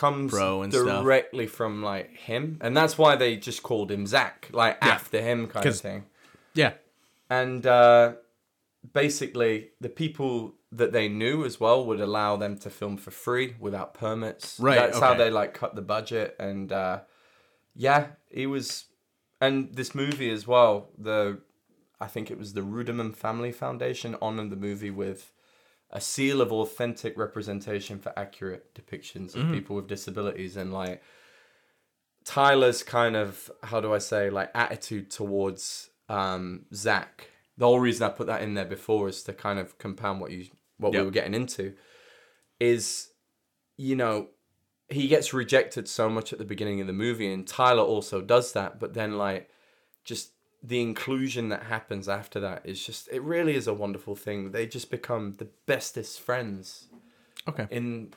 Comes 0.01 0.31
Bro 0.31 0.63
and 0.63 0.73
stuff. 0.73 1.03
directly 1.03 1.47
from 1.47 1.83
like 1.83 2.11
him. 2.17 2.59
And 2.63 2.77
that's 2.77 2.97
why 2.97 3.17
they 3.17 3.37
just 3.37 3.63
called 3.63 3.91
him 3.91 4.07
Zach, 4.07 4.49
like 4.53 4.79
after 4.81 5.21
him 5.21 5.47
kind 5.47 5.65
of 5.67 5.73
'Cause- 5.73 5.81
thing. 5.83 6.05
Yeah. 6.55 6.73
And 7.29 7.67
uh 7.67 8.15
basically 8.95 9.71
the 9.81 9.89
people 9.91 10.55
that 10.73 10.93
they 10.93 11.09
knew 11.09 11.45
as 11.45 11.59
well 11.61 11.85
would 11.85 12.01
allow 12.01 12.37
them 12.37 12.57
to 12.59 12.71
film 12.71 12.97
for 12.97 13.11
free 13.11 13.57
without 13.59 13.93
permits. 13.95 14.59
Right, 14.61 14.77
That's 14.79 14.99
how 15.01 15.11
okay. 15.13 15.25
they 15.25 15.31
like 15.31 15.53
cut 15.55 15.75
the 15.75 15.83
budget 15.83 16.37
and 16.39 16.73
uh 16.73 17.01
yeah, 17.75 18.09
it 18.31 18.47
was 18.47 18.87
and 19.41 19.75
this 19.75 19.95
movie 19.95 20.31
as 20.31 20.47
well, 20.47 20.91
the 20.99 21.41
I 22.01 22.07
think 22.07 22.31
it 22.31 22.39
was 22.39 22.55
the 22.55 22.63
Ruderman 22.63 23.15
Family 23.15 23.53
Foundation 23.53 24.17
honored 24.23 24.51
the 24.51 24.57
movie 24.57 24.91
with 24.91 25.33
a 25.93 26.01
seal 26.01 26.41
of 26.41 26.53
authentic 26.53 27.17
representation 27.19 27.99
for 27.99 28.17
accurate 28.17 28.75
depictions 28.75 29.35
of 29.35 29.53
people 29.53 29.77
with 29.77 29.89
disabilities 29.89 30.57
and 30.57 30.73
like 30.73 31.03
Tyler's 32.25 32.83
kind 32.83 33.17
of 33.17 33.51
how 33.63 33.81
do 33.81 33.93
I 33.93 33.99
say 33.99 34.31
like 34.31 34.51
attitude 34.55 35.11
towards 35.11 35.91
um 36.09 36.67
Zach. 36.73 37.29
The 37.59 37.67
whole 37.67 37.81
reason 37.81 38.07
I 38.07 38.11
put 38.11 38.29
that 38.29 38.43
in 38.43 38.55
there 38.55 38.65
before 38.65 39.09
is 39.09 39.23
to 39.25 39.33
kind 39.33 39.59
of 39.59 39.79
compound 39.79 40.21
what 40.21 40.31
you 40.31 40.47
what 40.79 40.93
we 40.93 41.03
were 41.03 41.11
getting 41.11 41.35
into 41.35 41.75
is 42.59 43.09
you 43.77 43.97
know 43.97 44.29
he 44.89 45.09
gets 45.09 45.33
rejected 45.33 45.89
so 45.89 46.09
much 46.09 46.33
at 46.33 46.39
the 46.39 46.45
beginning 46.45 46.81
of 46.81 46.87
the 46.87 46.93
movie 46.93 47.33
and 47.33 47.47
Tyler 47.47 47.83
also 47.83 48.21
does 48.21 48.53
that 48.53 48.79
but 48.81 48.95
then 48.95 49.19
like 49.19 49.49
just 50.05 50.33
the 50.63 50.81
inclusion 50.83 51.49
that 51.49 51.63
happens 51.65 52.09
after 52.09 52.41
that 52.41 52.63
is 52.65 52.85
just 52.85 53.09
it 53.11 53.23
really 53.23 53.55
is 53.55 53.67
a 53.67 53.73
wonderful 53.75 54.15
thing 54.15 54.51
they 54.53 54.67
just 54.67 54.91
become 54.91 55.33
the 55.39 55.47
bestest 55.67 56.21
friends 56.21 56.87
Okay. 57.49 57.67
in 57.71 58.13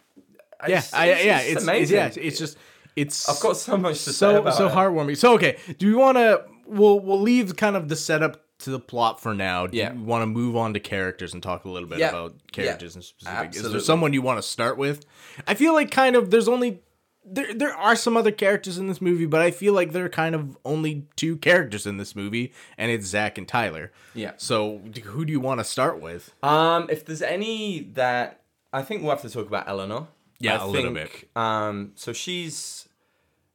Yeah, 0.67 0.79
it's, 0.79 0.93
I, 0.93 1.05
it's 1.07 1.25
yeah, 1.25 1.39
it's, 1.39 1.51
it's 1.53 1.63
amazing 1.63 1.97
yeah, 1.97 2.11
it's 2.15 2.37
just 2.37 2.57
it's 2.95 3.27
I've 3.29 3.39
got 3.41 3.57
so 3.57 3.77
much 3.77 4.03
to 4.03 4.11
say 4.11 4.11
so 4.11 4.39
about 4.41 4.55
so 4.55 4.67
it. 4.67 4.73
heartwarming. 4.73 5.17
So 5.17 5.33
okay, 5.35 5.57
do 5.79 5.87
we 5.87 5.95
want 5.95 6.17
to? 6.17 6.45
We'll 6.67 6.99
we'll 6.99 7.19
leave 7.21 7.55
kind 7.55 7.75
of 7.75 7.89
the 7.89 7.95
setup 7.95 8.41
to 8.59 8.69
the 8.69 8.79
plot 8.79 9.19
for 9.19 9.33
now. 9.33 9.65
Do 9.67 9.75
Yeah. 9.77 9.93
you 9.93 10.01
want 10.03 10.21
to 10.21 10.27
move 10.27 10.55
on 10.55 10.73
to 10.75 10.79
characters 10.79 11.33
and 11.33 11.41
talk 11.41 11.65
a 11.65 11.69
little 11.69 11.89
bit 11.89 11.97
Yeah. 11.99 12.09
about 12.09 12.35
characters 12.51 12.93
Yeah. 12.93 12.99
in 12.99 13.01
specific? 13.03 13.55
Is 13.55 13.71
there 13.71 13.79
someone 13.81 14.13
you 14.13 14.21
want 14.21 14.37
to 14.37 14.43
start 14.47 14.77
with? 14.77 15.05
I 15.47 15.55
feel 15.55 15.73
like 15.73 15.89
kind 15.91 16.15
of 16.15 16.29
there's 16.29 16.47
only 16.47 16.81
there 17.25 17.53
there 17.53 17.73
are 17.73 17.95
some 17.95 18.17
other 18.17 18.31
characters 18.31 18.77
in 18.77 18.87
this 18.87 19.01
movie, 19.01 19.25
but 19.25 19.41
I 19.41 19.51
feel 19.51 19.73
like 19.73 19.91
there 19.91 20.05
are 20.05 20.09
kind 20.09 20.35
of 20.35 20.57
only 20.65 21.07
two 21.15 21.37
characters 21.37 21.85
in 21.87 21.97
this 21.97 22.15
movie, 22.15 22.53
and 22.77 22.91
it's 22.91 23.07
Zach 23.07 23.37
and 23.37 23.47
Tyler. 23.47 23.91
Yeah. 24.13 24.33
So 24.37 24.81
who 25.03 25.25
do 25.25 25.31
you 25.31 25.39
want 25.39 25.59
to 25.59 25.63
start 25.63 26.01
with? 26.01 26.33
Um, 26.43 26.87
if 26.89 27.05
there's 27.05 27.21
any 27.21 27.81
that 27.93 28.41
I 28.71 28.81
think 28.81 29.01
we'll 29.01 29.11
have 29.11 29.21
to 29.21 29.29
talk 29.29 29.47
about 29.47 29.67
Eleanor. 29.67 30.07
Yeah, 30.39 30.57
I 30.61 30.65
a 30.65 30.67
little 30.67 30.93
think, 30.93 31.29
Um, 31.35 31.91
so 31.95 32.11
she's 32.11 32.89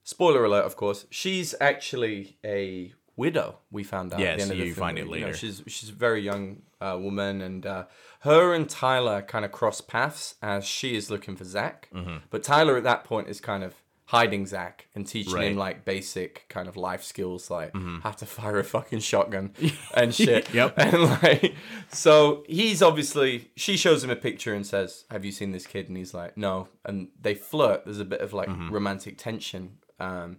spoiler 0.05 0.45
alert, 0.45 0.65
of 0.65 0.77
course. 0.77 1.07
She's 1.11 1.55
actually 1.61 2.39
a 2.45 2.95
widow. 3.17 3.59
We 3.71 3.85
found 3.85 4.15
out. 4.15 4.21
Yes, 4.21 4.33
at 4.33 4.37
the 4.37 4.43
end 4.45 4.53
of 4.53 4.59
the 4.59 4.67
you 4.67 4.75
find 4.75 4.99
it 4.99 5.05
know, 5.05 5.11
later. 5.13 5.35
she's 5.35 5.63
she's 5.67 5.91
a 5.91 5.93
very 5.93 6.23
young 6.23 6.63
uh, 6.81 6.97
woman, 6.99 7.43
and 7.43 7.67
uh, 7.67 7.85
her 8.21 8.53
and 8.53 8.69
Tyler 8.69 9.23
kind 9.23 9.45
of 9.45 9.53
cross 9.53 9.81
paths 9.81 10.35
as 10.43 10.65
she 10.65 10.97
is 10.97 11.11
looking 11.11 11.37
for 11.37 11.45
Zach, 11.45 11.89
Mm-hmm. 11.95 12.17
but 12.31 12.43
Tyler 12.43 12.77
at 12.77 12.85
that 12.85 13.05
point 13.05 13.29
is 13.29 13.41
kind 13.41 13.63
of 13.65 13.75
hiding 14.07 14.47
Zach 14.47 14.89
and 14.95 15.07
teaching 15.07 15.35
Right. 15.35 15.43
Mm-hmm. 15.43 15.53
him 15.53 15.59
like 15.59 15.85
basic 15.85 16.47
kind 16.49 16.67
of 16.67 16.77
life 16.79 17.03
skills 17.05 17.51
like 17.51 17.75
how 18.03 18.11
to 18.13 18.25
fire 18.25 18.59
a 18.59 18.65
fucking 18.65 19.01
shotgun 19.01 19.53
and 19.95 20.15
shit. 20.15 20.53
Yep. 20.55 20.75
And 20.79 21.03
like, 21.05 21.55
so 21.91 22.43
he's 22.49 22.81
obviously, 22.83 23.51
she 23.57 23.77
shows 23.77 24.03
him 24.03 24.09
a 24.11 24.17
picture 24.17 24.55
and 24.55 24.67
says, 24.67 25.05
Have 25.11 25.25
you 25.27 25.31
seen 25.33 25.53
this 25.53 25.67
kid? 25.67 25.89
And 25.89 25.97
he's 25.99 26.15
like, 26.15 26.37
No. 26.39 26.69
And 26.87 27.09
they 27.21 27.35
flirt. 27.35 27.85
There's 27.85 28.01
a 28.01 28.05
bit 28.07 28.21
of 28.23 28.33
like 28.33 28.49
Mm-hmm. 28.49 28.71
romantic 28.73 29.19
tension. 29.19 29.79
Um, 30.01 30.39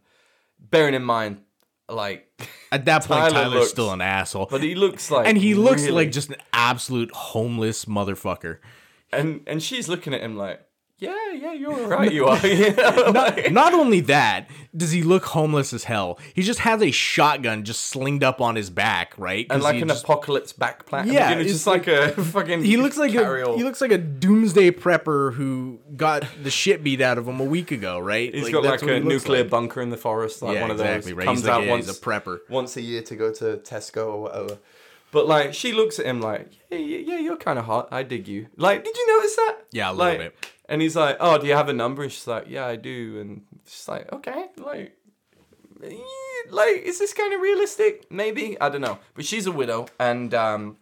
bearing 0.59 0.95
in 0.95 1.03
mind, 1.03 1.41
like, 1.93 2.27
At 2.71 2.85
that 2.85 3.05
point, 3.05 3.33
Tyler's 3.33 3.53
looks- 3.53 3.69
still 3.69 3.91
an 3.91 4.01
asshole. 4.01 4.47
but 4.49 4.61
he 4.63 4.75
looks 4.75 5.09
like, 5.11 5.27
and 5.27 5.37
he 5.37 5.55
looks 5.55 5.81
really- 5.83 5.93
like 6.05 6.11
just 6.11 6.29
an 6.29 6.37
absolute 6.53 7.11
homeless 7.11 7.85
motherfucker. 7.85 8.59
and 9.11 9.41
and 9.47 9.61
she's 9.63 9.87
looking 9.89 10.13
at 10.13 10.21
him 10.21 10.35
like, 10.37 10.61
Yeah, 10.99 11.15
yeah, 11.33 11.53
you're 11.53 11.87
right. 11.87 12.11
You 12.11 12.25
are. 12.27 12.37
You 12.45 12.73
know, 12.73 13.11
like- 13.15 13.51
Not 13.51 13.73
only 13.73 14.01
that, 14.01 14.49
does 14.75 14.91
he 14.91 15.01
look 15.01 15.23
homeless 15.25 15.71
as 15.73 15.85
hell? 15.85 16.19
He 16.33 16.41
just 16.41 16.59
has 16.59 16.81
a 16.81 16.91
shotgun 16.91 17.63
just 17.63 17.81
slinged 17.85 18.23
up 18.23 18.41
on 18.41 18.55
his 18.55 18.69
back, 18.69 19.13
right? 19.17 19.47
and 19.49 19.63
like 19.63 19.81
an 19.81 19.87
just- 19.87 20.03
apocalypse 20.03 20.51
backpack. 20.53 21.05
Yeah, 21.11 21.31
it's 21.31 21.41
it's 21.43 21.51
just 21.53 21.67
like, 21.67 21.87
a 21.87 22.09
fucking. 22.11 22.63
he 22.63 22.75
looks 22.77 22.97
like 22.97 23.13
a 23.15 23.55
he 23.55 23.63
looks 23.63 23.79
like 23.81 23.91
a 23.91 23.97
doomsday 23.97 24.71
prepper 24.71 25.33
who 25.33 25.79
got 25.95 26.25
the 26.43 26.51
shit 26.51 26.83
beat 26.83 27.01
out 27.01 27.17
of 27.17 27.27
him 27.27 27.39
a 27.39 27.45
week 27.45 27.71
ago, 27.71 27.97
right? 27.99 28.33
He's 28.35 28.49
got 28.49 28.63
like 28.63 28.81
a 28.81 28.99
nuclear 28.99 29.41
like. 29.43 29.49
bunker 29.49 29.81
in 29.81 29.89
the 29.89 29.97
forest, 29.97 30.41
like 30.41 30.55
Yeah, 30.55 30.61
one 30.61 30.71
of 30.71 30.79
exactly, 30.79 31.11
those. 31.13 31.17
right? 31.17 31.25
Comes 31.25 31.39
He's 31.39 31.47
like, 31.47 31.55
out 31.55 31.63
yeah, 31.63 31.69
once 31.71 31.89
a 31.89 32.01
prepper. 32.01 32.39
once 32.49 32.75
a 32.77 32.81
year 32.81 33.01
to 33.03 33.15
go 33.15 33.33
to 33.33 33.57
Tesco 33.57 34.07
or 34.07 34.21
whatever. 34.23 34.57
But 35.11 35.27
like, 35.27 35.53
she 35.55 35.71
looks 35.71 35.97
at 35.97 36.05
him 36.05 36.21
like, 36.21 36.51
yeah, 36.69 36.77
yeah, 36.77 36.97
yeah 36.97 37.17
you're 37.19 37.37
kind 37.37 37.57
of 37.57 37.65
hot. 37.65 37.87
I 37.91 38.03
dig 38.03 38.27
you. 38.27 38.47
Like, 38.57 38.83
did 38.83 38.95
you 38.95 39.15
notice 39.17 39.35
that? 39.37 39.55
Yeah, 39.71 39.89
a 39.89 39.93
little 39.93 40.05
like, 40.05 40.19
bit. 40.19 40.47
And 40.69 40.81
he's 40.83 40.95
like, 40.95 41.17
oh, 41.19 41.39
do 41.39 41.47
you 41.47 41.55
have 41.55 41.67
a 41.67 41.73
number? 41.73 42.03
And 42.03 42.11
she's 42.11 42.27
like, 42.27 42.45
yeah, 42.47 42.65
I 42.65 42.75
do. 42.75 43.19
And 43.19 43.41
she's 43.65 43.87
like, 43.87 44.11
okay, 44.13 44.45
like, 44.55 44.95
eh, 45.83 45.97
like, 46.51 46.77
is 46.83 46.99
this 46.99 47.11
kind 47.11 47.33
of 47.33 47.41
realistic? 47.41 48.09
Maybe 48.11 48.55
I 48.61 48.69
don't 48.69 48.81
know. 48.81 48.99
But 49.15 49.25
she's 49.25 49.47
a 49.47 49.51
widow, 49.51 49.87
and 49.99 50.31
um, 50.33 50.77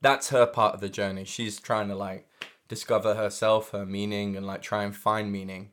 that's 0.00 0.30
her 0.30 0.46
part 0.46 0.74
of 0.74 0.80
the 0.80 0.88
journey. 0.88 1.24
She's 1.24 1.58
trying 1.58 1.88
to 1.88 1.96
like 1.96 2.28
discover 2.68 3.14
herself, 3.14 3.70
her 3.70 3.84
meaning, 3.84 4.36
and 4.36 4.46
like 4.46 4.62
try 4.62 4.84
and 4.84 4.94
find 4.94 5.30
meaning. 5.32 5.70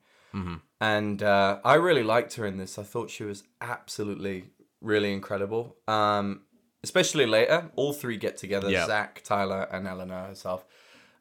And 0.79 1.21
uh, 1.21 1.59
I 1.63 1.75
really 1.75 2.03
liked 2.03 2.35
her 2.35 2.45
in 2.45 2.57
this. 2.57 2.79
I 2.79 2.83
thought 2.83 3.09
she 3.11 3.23
was 3.23 3.43
absolutely 3.59 4.45
really 4.81 5.13
incredible. 5.13 5.75
Um, 5.87 6.41
especially 6.83 7.27
later, 7.27 7.69
all 7.75 7.93
three 7.93 8.17
get 8.17 8.37
together: 8.37 8.69
Yeah. 8.69 8.87
Zach, 8.87 9.21
Tyler, 9.23 9.67
and 9.71 9.85
Eleanor 9.87 10.25
herself, 10.25 10.65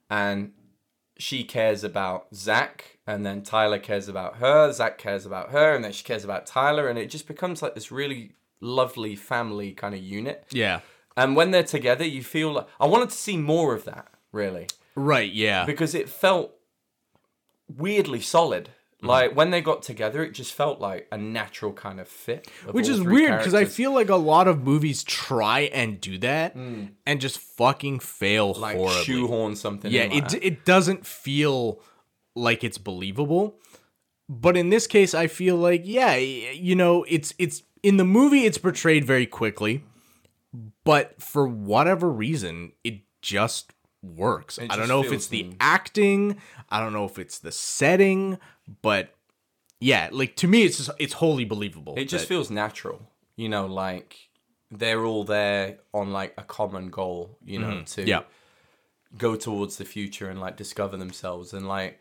and 0.09 0.53
she 1.21 1.45
cares 1.45 1.85
about 1.85 2.35
Zach, 2.35 2.99
and 3.07 3.25
then 3.27 3.43
Tyler 3.43 3.79
cares 3.79 4.09
about 4.09 4.37
her. 4.37 4.73
Zach 4.73 4.99
cares 4.99 5.27
about 5.27 5.51
her, 5.51 5.75
and 5.75 5.85
then 5.85 5.93
she 5.93 6.05
cares 6.05 6.25
about 6.25 6.47
Tyler, 6.47 6.89
and 6.89 6.99
it 6.99 7.11
just 7.11 7.27
becomes 7.29 7.63
like 7.63 7.75
this 7.75 7.93
really 7.93 8.33
lovely 8.61 9.17
family 9.17 9.73
kind 9.73 9.95
of 9.95 10.01
unit. 10.01 10.45
Yeah, 10.51 10.81
And 11.17 11.37
when 11.37 11.51
they're 11.51 11.63
together, 11.63 12.05
you 12.05 12.23
feel 12.23 12.53
like 12.53 12.67
I 12.79 12.87
wanted 12.87 13.11
to 13.11 13.17
see 13.17 13.37
more 13.37 13.75
of 13.75 13.85
that, 13.85 14.09
really, 14.33 14.67
right. 14.95 15.31
Yeah, 15.31 15.65
because 15.67 15.95
it 15.95 16.09
felt 16.09 16.53
weirdly 17.69 18.21
solid. 18.21 18.71
Mm-hmm. 19.01 19.07
Like 19.09 19.37
when 19.37 19.51
they 19.51 19.61
got 19.61 19.83
together, 19.83 20.23
it 20.23 20.33
just 20.33 20.53
felt 20.53 20.81
like 20.81 21.09
a 21.11 21.17
natural 21.19 21.73
kind 21.73 21.99
of 22.01 22.07
fit. 22.09 22.49
of 22.67 22.75
which 22.75 22.87
all 22.89 22.95
is 22.97 23.01
three 23.01 23.13
weird 23.15 23.39
because 23.39 23.55
I 23.55 23.59
characters. 23.61 23.77
feel 23.77 23.95
like 23.95 24.09
a 24.11 24.17
lot 24.17 24.47
of 24.47 24.63
movies 24.63 25.03
try 25.05 25.61
and 25.73 26.01
do 26.01 26.19
that 26.19 26.55
and 26.55 27.21
just 27.21 27.39
fucking 27.39 28.01
fail 28.01 28.53
like 28.55 28.77
horribly. 28.77 29.03
shoehorn 29.05 29.57
something. 29.57 29.91
Yeah, 29.91 30.05
in 30.05 30.11
like 30.11 30.19
it 30.25 30.29
that. 30.31 30.47
it 30.47 30.65
doesn't 30.65 31.07
feel 31.07 31.81
like 32.37 32.63
it's 32.63 32.79
believable. 32.79 33.57
But 34.29 34.57
in 34.57 34.71
this 34.71 34.87
case, 34.87 35.13
I 35.15 35.27
feel 35.27 35.57
like 35.57 35.83
yeah, 35.85 36.13
y- 36.15 36.53
you 36.55 36.75
know, 36.77 37.05
it's 37.09 37.35
it's 37.39 37.63
in 37.83 37.97
the 37.97 38.05
movie 38.05 38.45
it's 38.45 38.59
portrayed 38.59 39.05
very 39.05 39.27
quickly, 39.27 39.83
but 40.85 41.21
for 41.21 41.47
whatever 41.49 42.11
reason, 42.11 42.73
it 42.85 43.01
just 43.23 43.73
works. 44.03 44.59
It 44.59 44.71
I 44.73 44.77
don't 44.77 44.89
know 44.89 45.03
if 45.03 45.13
it's 45.13 45.27
the 45.27 45.45
mm. 45.45 45.57
acting, 45.61 46.37
I 46.69 46.81
don't 46.81 46.93
know 46.93 47.05
if 47.05 47.19
it's 47.19 47.39
the 47.39 47.53
setting, 47.53 48.39
but 48.83 49.15
yeah, 49.81 50.09
like 50.13 50.37
to 50.37 50.49
me, 50.49 50.63
it's 50.63 50.79
just, 50.79 50.91
it's 50.99 51.15
wholly 51.15 51.45
believable. 51.45 51.95
It 51.97 52.09
just 52.09 52.25
that- 52.25 52.29
feels 52.29 52.51
natural, 52.51 53.11
you 53.37 53.49
know, 53.49 53.67
like 53.67 54.29
they're 54.71 55.05
all 55.05 55.25
there 55.25 55.79
on 55.93 56.13
like 56.13 56.35
a 56.39 56.43
common 56.43 56.91
goal, 56.91 57.39
you 57.45 57.59
know, 57.59 57.83
to 57.83 58.01
Mm-hmm. 58.03 58.09
yeah, 58.09 58.23
go 59.17 59.37
towards 59.37 59.77
the 59.77 59.85
future 59.85 60.31
and 60.31 60.41
like 60.41 60.57
discover 60.57 60.97
themselves. 60.97 61.53
And 61.53 61.67
like, 61.67 62.01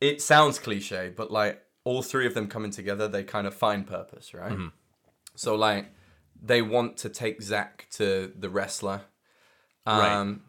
it 0.00 0.22
sounds 0.22 0.58
cliche, 0.58 1.12
but 1.14 1.30
like 1.30 1.62
all 1.84 2.02
three 2.02 2.26
of 2.26 2.34
them 2.34 2.46
coming 2.46 2.70
together, 2.70 3.08
they 3.08 3.24
kind 3.24 3.46
of 3.46 3.54
find 3.54 3.86
purpose, 3.86 4.32
right? 4.32 4.52
Mm-hmm. 4.52 4.68
So 5.34 5.54
like, 5.54 5.86
they 6.40 6.62
want 6.62 6.96
to 6.98 7.08
take 7.08 7.42
Zach 7.42 7.86
to 7.92 8.32
the 8.36 8.48
wrestler. 8.48 9.02
Um, 9.86 10.42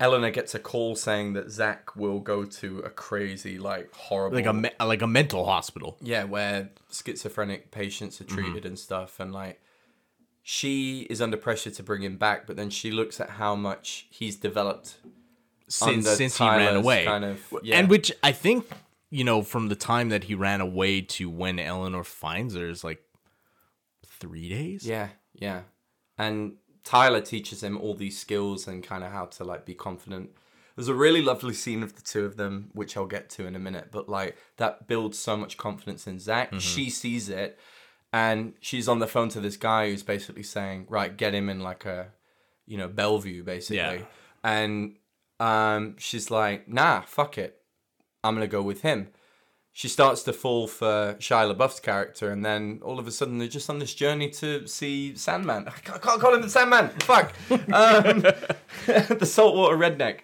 Eleanor 0.00 0.30
gets 0.30 0.54
a 0.54 0.58
call 0.58 0.96
saying 0.96 1.34
that 1.34 1.50
Zach 1.50 1.94
will 1.94 2.18
go 2.18 2.44
to 2.44 2.80
a 2.80 2.90
crazy, 2.90 3.58
like 3.58 3.92
horrible, 3.94 4.36
like 4.36 4.46
a 4.46 4.52
me- 4.52 4.70
like 4.80 5.02
a 5.02 5.06
mental 5.06 5.44
hospital. 5.46 5.96
yeah, 6.00 6.24
where 6.24 6.70
schizophrenic 6.90 7.70
patients 7.70 8.20
are 8.20 8.24
treated 8.24 8.56
mm-hmm. 8.56 8.66
and 8.68 8.78
stuff, 8.78 9.20
and 9.20 9.32
like 9.32 9.60
she 10.42 11.02
is 11.08 11.22
under 11.22 11.36
pressure 11.36 11.70
to 11.70 11.82
bring 11.82 12.02
him 12.02 12.18
back, 12.18 12.46
but 12.46 12.56
then 12.56 12.70
she 12.70 12.90
looks 12.90 13.18
at 13.18 13.30
how 13.30 13.54
much 13.54 14.06
he's 14.10 14.36
developed 14.36 14.96
since 15.68 16.08
since 16.10 16.36
he 16.36 16.44
ran 16.44 16.76
away. 16.76 17.04
kind 17.04 17.24
of- 17.24 17.54
yeah. 17.62 17.78
And 17.78 17.88
which 17.88 18.12
I 18.22 18.32
think, 18.32 18.66
you 19.10 19.24
know, 19.24 19.42
from 19.42 19.68
the 19.68 19.74
time 19.74 20.10
that 20.10 20.24
he 20.24 20.34
ran 20.34 20.60
away 20.60 21.00
to 21.00 21.30
when 21.30 21.58
Eleanor 21.58 22.04
finds 22.04 22.54
her 22.54 22.68
is 22.68 22.84
like 22.84 23.00
three 24.06 24.50
days. 24.50 24.86
Yeah, 24.86 25.08
yeah. 25.32 25.62
And 26.18 26.56
Tyler 26.84 27.22
teaches 27.22 27.62
him 27.62 27.78
all 27.78 27.94
these 27.94 28.18
skills 28.18 28.68
and 28.68 28.84
kind 28.84 29.02
of 29.02 29.10
how 29.10 29.24
to 29.26 29.44
like 29.44 29.64
be 29.64 29.74
confident. 29.74 30.30
There's 30.76 30.88
a 30.88 30.94
really 30.94 31.22
lovely 31.22 31.54
scene 31.54 31.82
of 31.82 31.96
the 31.96 32.02
two 32.02 32.24
of 32.24 32.36
them, 32.36 32.70
which 32.72 32.96
I'll 32.96 33.06
get 33.06 33.30
to 33.30 33.46
in 33.46 33.56
a 33.56 33.60
minute, 33.60 33.88
but 33.90 34.08
like 34.08 34.36
that 34.58 34.86
builds 34.86 35.18
so 35.18 35.36
much 35.36 35.56
confidence 35.56 36.06
in 36.06 36.18
Zach. 36.18 36.52
She 36.60 36.90
sees 36.90 37.28
it 37.28 37.58
and 38.12 38.54
she's 38.60 38.88
on 38.88 38.98
the 38.98 39.06
phone 39.06 39.28
to 39.30 39.40
this 39.40 39.56
guy 39.56 39.88
who's 39.88 40.02
basically 40.02 40.42
saying, 40.42 40.86
Right, 40.88 41.16
get 41.16 41.34
him 41.34 41.48
in 41.48 41.60
like 41.60 41.84
a 41.86 42.08
you 42.66 42.76
know, 42.78 42.88
Bellevue 42.88 43.42
basically. 43.42 43.76
Yeah. 43.76 44.04
And 44.42 44.96
um 45.40 45.96
she's 45.98 46.30
like, 46.30 46.68
nah, 46.68 47.00
fuck 47.02 47.38
it. 47.38 47.62
I'm 48.22 48.34
gonna 48.34 48.46
go 48.46 48.62
with 48.62 48.82
him. 48.82 49.08
She 49.76 49.88
starts 49.88 50.22
to 50.22 50.32
fall 50.32 50.68
for 50.68 51.16
Shia 51.18 51.52
LaBeouf's 51.52 51.80
character, 51.80 52.30
and 52.30 52.44
then 52.44 52.80
all 52.84 53.00
of 53.00 53.08
a 53.08 53.10
sudden 53.10 53.38
they're 53.38 53.48
just 53.48 53.68
on 53.68 53.80
this 53.80 53.92
journey 53.92 54.30
to 54.30 54.68
see 54.68 55.16
Sandman. 55.16 55.66
I 55.66 55.72
can't, 55.72 56.00
can't 56.00 56.20
call 56.20 56.32
him 56.32 56.42
the 56.42 56.48
Sandman. 56.48 56.90
Fuck. 57.00 57.32
Um, 57.50 58.20
the 58.86 59.26
saltwater 59.26 59.76
redneck. 59.76 60.20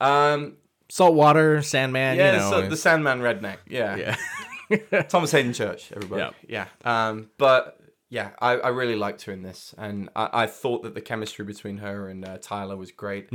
Um, 0.00 0.58
Saltwater, 0.88 1.60
Sandman, 1.60 2.18
yeah, 2.18 2.34
you 2.34 2.38
know. 2.38 2.50
so 2.50 2.68
the 2.68 2.76
Sandman 2.76 3.18
redneck. 3.20 3.56
Yeah. 3.66 4.14
yeah. 4.70 5.02
Thomas 5.08 5.32
Haden 5.32 5.54
Church, 5.54 5.90
everybody. 5.90 6.32
Yeah. 6.46 6.66
Um, 6.84 7.30
but 7.36 7.80
yeah, 8.10 8.30
I, 8.38 8.52
I 8.52 8.68
really 8.68 8.94
liked 8.94 9.22
her 9.22 9.32
in 9.32 9.42
this, 9.42 9.74
and 9.76 10.08
I, 10.14 10.28
I 10.44 10.46
thought 10.46 10.84
that 10.84 10.94
the 10.94 11.00
chemistry 11.00 11.44
between 11.44 11.78
her 11.78 12.08
and 12.08 12.24
uh, 12.24 12.38
Tyler 12.40 12.76
was 12.76 12.92
great. 12.92 13.28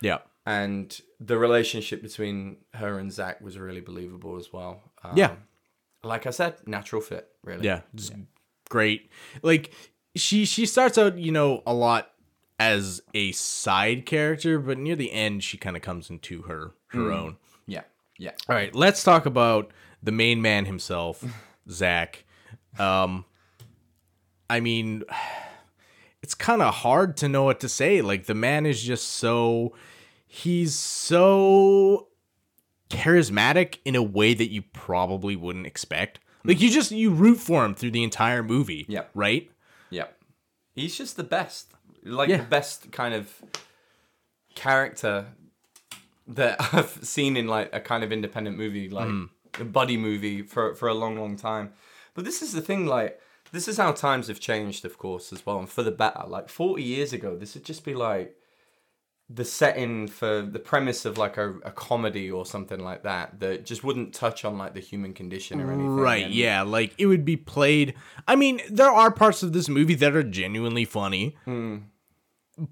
yeah. 0.00 0.18
and 0.46 0.98
the 1.20 1.36
relationship 1.36 2.00
between 2.00 2.56
her 2.74 2.98
and 2.98 3.12
Zach 3.12 3.42
was 3.42 3.58
really 3.58 3.82
believable 3.82 4.38
as 4.38 4.54
well. 4.54 4.91
Um, 5.04 5.16
Yeah. 5.16 5.34
like 6.02 6.26
I 6.26 6.30
said, 6.30 6.56
natural 6.66 7.00
fit, 7.02 7.28
really. 7.44 7.64
Yeah, 7.66 7.80
just 7.94 8.12
great. 8.68 9.10
Like 9.42 9.72
she 10.16 10.44
she 10.44 10.66
starts 10.66 10.98
out, 10.98 11.18
you 11.18 11.32
know, 11.32 11.62
a 11.66 11.72
lot 11.74 12.10
as 12.58 13.00
a 13.14 13.32
side 13.32 14.06
character, 14.06 14.58
but 14.58 14.78
near 14.78 14.94
the 14.96 15.12
end 15.12 15.42
she 15.42 15.56
kind 15.58 15.76
of 15.76 15.82
comes 15.82 16.10
into 16.10 16.42
her 16.42 16.72
her 16.88 17.10
own. 17.12 17.36
yeah, 17.66 17.82
yeah. 18.18 18.32
All 18.48 18.54
right, 18.56 18.74
let's 18.74 19.02
talk 19.02 19.26
about 19.26 19.70
the 20.02 20.12
main 20.12 20.42
man 20.42 20.64
himself, 20.66 21.24
Zach. 21.70 22.24
Um 22.78 23.24
I 24.50 24.60
mean, 24.60 25.02
it's 26.22 26.34
kind 26.34 26.62
of 26.62 26.74
hard 26.74 27.16
to 27.18 27.28
know 27.28 27.44
what 27.44 27.58
to 27.60 27.68
say. 27.68 28.00
Like 28.02 28.26
the 28.26 28.34
man 28.34 28.66
is 28.66 28.82
just 28.82 29.08
so 29.08 29.74
he's 30.26 30.74
so 30.74 32.08
charismatic 32.92 33.78
in 33.84 33.94
a 33.96 34.02
way 34.02 34.34
that 34.34 34.50
you 34.50 34.62
probably 34.72 35.36
wouldn't 35.36 35.66
expect. 35.66 36.20
Like 36.44 36.60
you 36.60 36.70
just 36.70 36.90
you 36.90 37.10
root 37.10 37.36
for 37.38 37.64
him 37.64 37.74
through 37.74 37.92
the 37.92 38.02
entire 38.02 38.42
movie. 38.42 38.84
Yeah. 38.88 39.04
Right? 39.14 39.50
Yeah. 39.90 40.06
He's 40.74 40.96
just 40.96 41.16
the 41.16 41.24
best. 41.24 41.72
Like 42.04 42.28
Yeah. 42.28 42.38
the 42.38 42.44
best 42.44 42.90
kind 42.92 43.14
of 43.14 43.30
character 44.54 45.26
that 46.26 46.56
I've 46.74 46.98
seen 47.02 47.36
in 47.36 47.46
like 47.46 47.70
a 47.72 47.80
kind 47.80 48.04
of 48.04 48.12
independent 48.12 48.56
movie, 48.56 48.88
like 48.88 49.08
Hmm. 49.08 49.24
a 49.60 49.64
buddy 49.64 49.96
movie 49.96 50.42
for 50.42 50.74
for 50.74 50.88
a 50.88 50.94
long, 50.94 51.16
long 51.18 51.36
time. 51.36 51.72
But 52.14 52.24
this 52.24 52.42
is 52.42 52.52
the 52.52 52.60
thing, 52.60 52.86
like 52.86 53.20
this 53.52 53.68
is 53.68 53.76
how 53.76 53.92
times 53.92 54.28
have 54.28 54.40
changed, 54.40 54.84
of 54.84 54.98
course, 54.98 55.32
as 55.32 55.44
well, 55.46 55.58
and 55.58 55.68
for 55.68 55.82
the 55.82 55.90
better. 55.90 56.24
Like 56.26 56.48
forty 56.48 56.82
years 56.82 57.12
ago, 57.12 57.36
this 57.36 57.54
would 57.54 57.64
just 57.64 57.84
be 57.84 57.94
like 57.94 58.34
the 59.34 59.44
setting 59.44 60.08
for 60.08 60.42
the 60.42 60.58
premise 60.58 61.04
of 61.04 61.16
like 61.16 61.36
a, 61.36 61.50
a 61.64 61.70
comedy 61.70 62.30
or 62.30 62.44
something 62.44 62.80
like 62.80 63.02
that 63.04 63.38
that 63.40 63.64
just 63.64 63.82
wouldn't 63.84 64.12
touch 64.12 64.44
on 64.44 64.58
like 64.58 64.74
the 64.74 64.80
human 64.80 65.14
condition 65.14 65.60
or 65.60 65.68
anything. 65.72 65.96
Right, 65.96 66.24
And- 66.26 66.34
yeah. 66.34 66.62
Like 66.62 66.92
it 66.98 67.06
would 67.06 67.24
be 67.24 67.36
played. 67.36 67.94
I 68.28 68.36
mean, 68.36 68.60
there 68.70 68.90
are 68.90 69.10
parts 69.10 69.42
of 69.42 69.52
this 69.52 69.68
movie 69.68 69.94
that 69.94 70.14
are 70.14 70.22
genuinely 70.22 70.84
funny. 70.84 71.36
Hmm. 71.44 71.76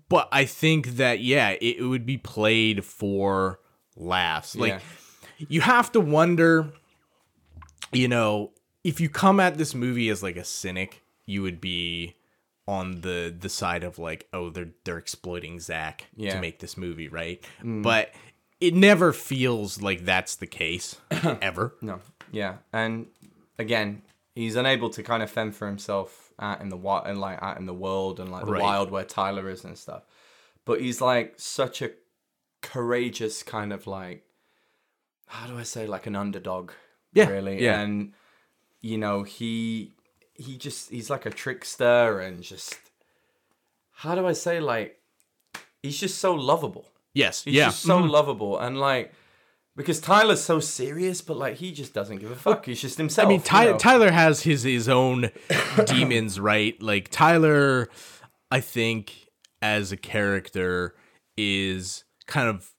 But 0.09 0.29
I 0.33 0.45
think 0.45 0.97
that, 0.97 1.21
yeah, 1.21 1.51
it, 1.51 1.79
it 1.79 1.85
would 1.87 2.05
be 2.05 2.19
played 2.19 2.85
for 2.85 3.61
laughs. 3.97 4.55
Like, 4.55 4.73
Yeah. 5.39 5.47
you 5.49 5.61
have 5.63 5.91
to 5.93 6.01
wonder, 6.01 6.71
you 7.93 8.07
know, 8.09 8.53
if 8.85 9.01
you 9.01 9.09
come 9.09 9.41
at 9.41 9.57
this 9.57 9.75
movie 9.75 10.09
as 10.11 10.23
like 10.23 10.37
a 10.37 10.45
cynic, 10.45 11.03
you 11.27 11.43
would 11.43 11.61
be 11.61 12.15
on 12.69 13.01
the 13.01 13.35
the 13.39 13.49
side 13.49 13.83
of 13.85 13.99
like, 13.99 14.29
oh, 14.33 14.51
they're 14.51 14.71
they're 14.85 14.99
exploiting 14.99 15.59
Zach 15.61 16.07
Yeah. 16.17 16.35
to 16.35 16.41
make 16.41 16.59
this 16.61 16.77
movie, 16.77 17.09
right? 17.09 17.43
Mm. 17.63 17.83
But 17.83 18.13
it 18.61 18.75
never 18.75 19.13
feels 19.13 19.81
like 19.81 20.05
that's 20.05 20.37
the 20.37 20.47
case 20.47 20.97
ever. 21.11 21.75
No. 21.81 22.01
Yeah, 22.31 22.57
and 22.73 23.07
again, 23.59 24.03
he's 24.35 24.55
unable 24.57 24.91
to 24.91 25.03
kind 25.03 25.23
of 25.23 25.31
fend 25.31 25.57
for 25.57 25.67
himself 25.67 26.33
out 26.39 26.61
in 26.61 26.69
the 26.69 26.77
wild 26.77 27.07
and 27.07 27.21
like 27.21 27.43
out 27.43 27.59
in 27.59 27.67
the 27.67 27.75
world 27.75 28.21
and 28.21 28.31
like 28.31 28.45
the 28.45 28.53
Right. 28.53 28.63
wild 28.63 28.91
where 28.91 29.05
Tyler 29.05 29.49
is 29.51 29.65
and 29.65 29.77
stuff. 29.77 30.05
But 30.65 30.81
he's 30.81 31.01
like 31.01 31.35
such 31.39 31.83
a 31.83 31.91
courageous 32.63 33.43
kind 33.43 33.73
of 33.73 33.87
like 33.87 34.25
how 35.27 35.47
do 35.47 35.57
I 35.59 35.63
say 35.63 35.87
like 35.87 36.07
an 36.07 36.17
underdog. 36.17 36.73
Yeah, 37.15 37.29
Really. 37.29 37.63
yeah. 37.65 37.81
And 37.81 38.13
you 38.81 38.99
know, 38.99 39.23
he 39.23 39.93
he 40.41 40.57
just 40.57 40.91
he's 40.91 41.11
like 41.11 41.27
a 41.27 41.31
trickster 41.31 42.21
and 42.21 42.43
just 42.43 42.79
how 43.93 44.15
do 44.15 44.27
I 44.27 44.33
say 44.33 44.61
like 44.61 44.99
he's 45.83 45.99
just 45.99 46.19
so 46.19 46.35
lovable. 46.35 46.87
Yes, 47.13 47.45
He's 47.45 47.55
yeah. 47.55 47.67
just 47.67 47.83
so 47.83 48.01
mhm. 48.01 48.11
lovable 48.11 48.59
and 48.59 48.79
like 48.79 49.13
because 49.77 50.01
Tyler's 50.01 50.43
so 50.43 50.61
serious, 50.61 51.21
but 51.21 51.37
like 51.37 51.57
he 51.57 51.73
just 51.73 51.93
doesn't 51.93 52.19
give 52.19 52.31
a 52.31 52.37
fuck. 52.37 52.67
He's 52.67 52.81
just 52.81 52.99
himself. 52.99 53.27
I 53.27 53.29
mean, 53.29 53.43
you 53.43 53.73
know? 53.73 53.79
Tyler 53.79 54.11
has 54.11 54.43
his 54.43 54.63
his 54.63 54.89
own 54.89 55.31
demons, 55.87 56.41
right? 56.41 56.81
Like 56.83 57.09
Tyler, 57.11 57.89
I 58.51 58.61
think 58.61 59.29
as 59.61 59.93
a 59.93 59.97
character 59.97 60.95
is 61.37 62.05
kind 62.27 62.49
of 62.49 62.71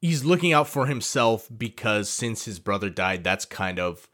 he's 0.00 0.24
looking 0.24 0.52
out 0.52 0.68
for 0.68 0.86
himself 0.86 1.48
because 1.56 2.08
since 2.08 2.44
his 2.44 2.58
brother 2.58 2.90
died, 2.90 3.24
that's 3.24 3.44
kind 3.44 3.78
of 3.78 4.08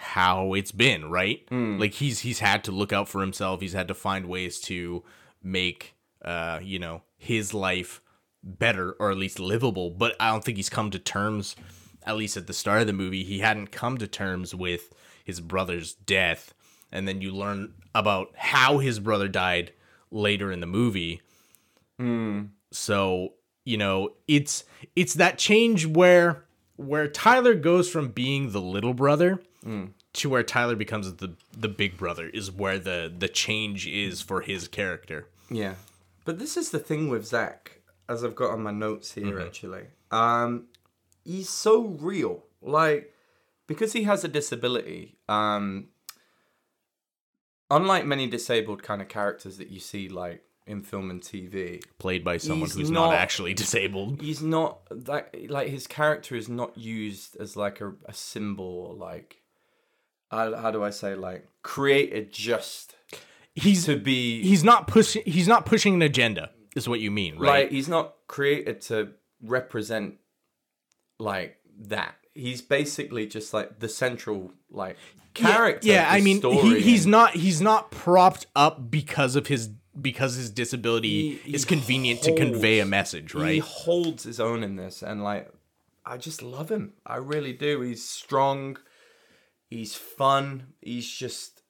how 0.00 0.54
it's 0.54 0.72
been, 0.72 1.10
right? 1.10 1.44
Hmm. 1.48 1.78
Like 1.78 1.94
he's 1.94 2.20
he's 2.20 2.40
had 2.40 2.64
to 2.64 2.72
look 2.72 2.92
out 2.92 3.08
for 3.08 3.20
himself. 3.20 3.60
He's 3.60 3.72
had 3.72 3.88
to 3.88 3.94
find 3.94 4.26
ways 4.26 4.60
to 4.62 5.04
make 5.42 5.94
uh, 6.22 6.60
you 6.62 6.78
know, 6.78 7.02
his 7.16 7.54
life 7.54 8.02
better 8.42 8.92
or 8.92 9.10
at 9.10 9.16
least 9.16 9.38
livable, 9.38 9.90
but 9.90 10.16
I 10.20 10.30
don't 10.30 10.44
think 10.44 10.56
he's 10.56 10.68
come 10.68 10.90
to 10.90 10.98
terms 10.98 11.56
at 12.04 12.16
least 12.16 12.36
at 12.36 12.46
the 12.46 12.52
start 12.52 12.80
of 12.80 12.86
the 12.86 12.92
movie, 12.92 13.24
he 13.24 13.40
hadn't 13.40 13.72
come 13.72 13.98
to 13.98 14.06
terms 14.06 14.54
with 14.54 14.94
his 15.24 15.40
brother's 15.40 15.94
death. 15.94 16.54
And 16.90 17.06
then 17.06 17.20
you 17.20 17.32
learn 17.32 17.74
about 17.94 18.32
how 18.36 18.78
his 18.78 18.98
brother 18.98 19.28
died 19.28 19.72
later 20.10 20.50
in 20.50 20.60
the 20.60 20.66
movie. 20.66 21.20
Hmm. 21.98 22.44
So, 22.72 23.34
you 23.64 23.76
know, 23.76 24.10
it's 24.26 24.64
it's 24.96 25.14
that 25.14 25.38
change 25.38 25.86
where 25.86 26.44
where 26.76 27.06
Tyler 27.06 27.54
goes 27.54 27.90
from 27.90 28.08
being 28.08 28.50
the 28.50 28.60
little 28.60 28.94
brother 28.94 29.42
hmm. 29.62 29.86
To 30.12 30.28
where 30.28 30.42
Tyler 30.42 30.76
becomes 30.76 31.12
the 31.14 31.34
the 31.56 31.68
big 31.68 31.96
brother 31.96 32.28
is 32.28 32.50
where 32.50 32.78
the 32.78 33.12
the 33.16 33.28
change 33.28 33.86
is 33.86 34.20
for 34.20 34.40
his 34.40 34.68
character. 34.68 35.28
Yeah, 35.50 35.74
but 36.24 36.38
this 36.38 36.56
is 36.56 36.70
the 36.70 36.78
thing 36.78 37.08
with 37.08 37.26
Zach, 37.26 37.80
as 38.08 38.24
I've 38.24 38.34
got 38.34 38.50
on 38.50 38.62
my 38.62 38.72
notes 38.72 39.12
here. 39.12 39.26
Mm-hmm. 39.26 39.46
Actually, 39.46 39.82
um, 40.10 40.66
he's 41.24 41.48
so 41.48 41.84
real. 41.84 42.44
Like 42.62 43.14
because 43.66 43.92
he 43.92 44.02
has 44.04 44.24
a 44.24 44.28
disability. 44.28 45.16
Um, 45.28 45.88
unlike 47.70 48.04
many 48.04 48.26
disabled 48.26 48.82
kind 48.82 49.00
of 49.00 49.08
characters 49.08 49.58
that 49.58 49.70
you 49.70 49.80
see, 49.80 50.08
like 50.08 50.42
in 50.66 50.82
film 50.82 51.10
and 51.10 51.20
TV. 51.20 51.82
Played 51.98 52.24
by 52.24 52.36
someone 52.36 52.68
He's 52.68 52.76
who's 52.76 52.90
not, 52.90 53.10
not- 53.10 53.14
actually 53.14 53.54
disabled. 53.64 54.20
He's 54.20 54.42
not 54.42 54.80
like 55.06 55.46
like 55.48 55.68
his 55.68 55.86
character 55.86 56.34
is 56.36 56.48
not 56.48 56.76
used 56.76 57.36
as 57.36 57.56
like 57.56 57.80
a, 57.80 57.92
a 58.06 58.12
symbol 58.12 58.86
or 58.88 58.94
like 58.94 59.39
how, 60.30 60.54
how 60.56 60.70
do 60.70 60.82
I 60.82 60.90
say 60.90 61.14
like 61.14 61.46
created 61.62 62.32
just 62.32 62.94
He's 63.54 63.84
to 63.86 63.96
be 63.96 64.42
he's 64.42 64.62
not 64.62 64.86
pushing 64.86 65.22
he's 65.26 65.48
not 65.48 65.66
pushing 65.66 65.94
an 65.94 66.02
agenda. 66.02 66.50
Is 66.76 66.88
what 66.88 67.00
you 67.00 67.10
mean, 67.10 67.36
right? 67.36 67.64
like 67.64 67.70
he's 67.70 67.88
not 67.88 68.14
created 68.28 68.80
to 68.82 69.10
represent 69.42 70.14
like 71.18 71.58
that. 71.80 72.14
He's 72.32 72.62
basically 72.62 73.26
just 73.26 73.52
like 73.52 73.80
the 73.80 73.88
central 73.88 74.52
like 74.70 74.96
character. 75.34 75.88
Yeah, 75.88 76.06
of 76.08 76.14
I 76.14 76.20
mean, 76.20 76.40
he, 76.40 76.80
he's 76.80 77.06
not 77.06 77.32
he's 77.32 77.60
not 77.60 77.90
propped 77.90 78.46
up 78.54 78.90
because 78.90 79.34
of 79.34 79.48
his 79.48 79.70
because 80.00 80.36
his 80.36 80.48
disability 80.50 81.36
He- 81.38 81.54
is 81.54 81.64
he 81.64 81.68
convenient 81.68 82.22
to 82.22 82.34
convey 82.34 82.78
a 82.78 82.86
message 82.86 83.34
right 83.34 83.54
He 83.54 83.58
holds 83.58 84.22
his 84.22 84.38
own 84.38 84.62
in 84.62 84.76
this, 84.76 85.02
and 85.02 85.24
like 85.24 85.50
I 86.06 86.16
just 86.16 86.40
love 86.40 86.70
him. 86.70 86.92
I 87.04 87.16
really 87.16 87.52
do. 87.52 87.80
He's 87.80 88.08
strong. 88.08 88.78
He's 89.70 89.94
fun. 89.94 90.74
He's 90.82 91.08
just 91.10 91.62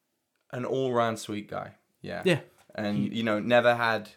an 0.52 0.64
all-round 0.64 1.18
sweet 1.18 1.48
guy. 1.48 1.74
Yeah. 2.02 2.22
Yeah. 2.24 2.40
And 2.74 3.12
you 3.14 3.22
know, 3.22 3.38
never 3.38 3.74
had, 3.74 4.08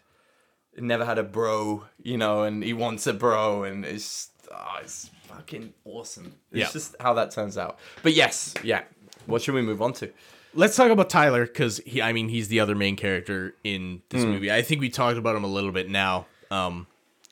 never 0.76 1.04
had 1.04 1.18
a 1.18 1.22
bro. 1.22 1.84
You 2.02 2.16
know, 2.18 2.42
and 2.42 2.64
he 2.64 2.72
wants 2.72 3.06
a 3.06 3.12
bro, 3.12 3.64
and 3.64 3.84
it's 3.84 4.30
oh, 4.50 4.76
it's 4.82 5.10
fucking 5.28 5.74
awesome. 5.84 6.34
It's 6.50 6.60
Yeah. 6.60 6.70
just 6.72 6.96
how 6.98 7.14
that 7.14 7.30
turns 7.30 7.58
out. 7.58 7.78
But 8.02 8.14
yes, 8.14 8.54
yeah. 8.62 8.82
What 9.26 9.42
should 9.42 9.54
we 9.54 9.62
move 9.62 9.80
on 9.82 9.92
to? 9.94 10.10
Let's 10.54 10.76
talk 10.76 10.90
about 10.90 11.10
Tyler 11.10 11.46
because 11.46 11.78
he, 11.84 12.00
I 12.00 12.12
mean, 12.12 12.28
he's 12.28 12.46
the 12.48 12.60
other 12.60 12.74
main 12.76 12.94
character 12.96 13.54
in 13.64 14.02
this 14.10 14.22
Hmm. 14.22 14.30
movie. 14.30 14.52
I 14.52 14.62
think 14.62 14.80
we 14.80 14.88
talked 14.88 15.18
about 15.18 15.34
him 15.34 15.42
a 15.44 15.48
little 15.48 15.72
bit 15.72 15.90
now, 15.90 16.26
um, 16.50 16.86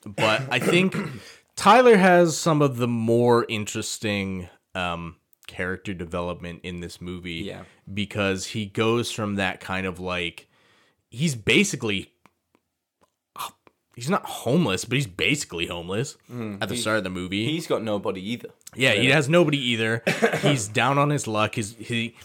but 0.05 0.41
I 0.51 0.59
think 0.59 0.95
Tyler 1.55 1.95
has 1.95 2.37
some 2.37 2.61
of 2.61 2.77
the 2.77 2.87
more 2.87 3.45
interesting 3.47 4.49
um, 4.75 5.15
character 5.53 5.93
development 5.93 6.61
in 6.63 6.79
this 6.79 6.99
movie. 6.99 7.43
Yeah. 7.45 7.63
because 7.93 8.47
he 8.47 8.65
goes 8.65 9.11
from 9.11 9.35
that 9.35 9.59
kind 9.59 9.85
of 9.85 9.99
like 9.99 10.47
he's 11.09 11.35
basically 11.35 12.11
he's 13.95 14.09
not 14.09 14.25
homeless, 14.25 14.85
but 14.85 14.95
he's 14.95 15.07
basically 15.07 15.67
homeless 15.67 16.17
mm-hmm. 16.31 16.61
at 16.61 16.69
the 16.69 16.75
start 16.75 16.97
of 16.97 17.03
the 17.03 17.09
movie. 17.09 17.45
He's 17.45 17.67
got 17.67 17.83
nobody 17.83 18.21
either. 18.31 18.49
Yeah, 18.75 18.93
he 18.93 19.09
has 19.09 19.29
nobody 19.29 19.59
either. 19.59 20.01
He's 20.41 20.67
down 20.67 20.97
on 20.97 21.11
his 21.11 21.27
luck. 21.27 21.55
His 21.55 21.75
he 21.75 22.15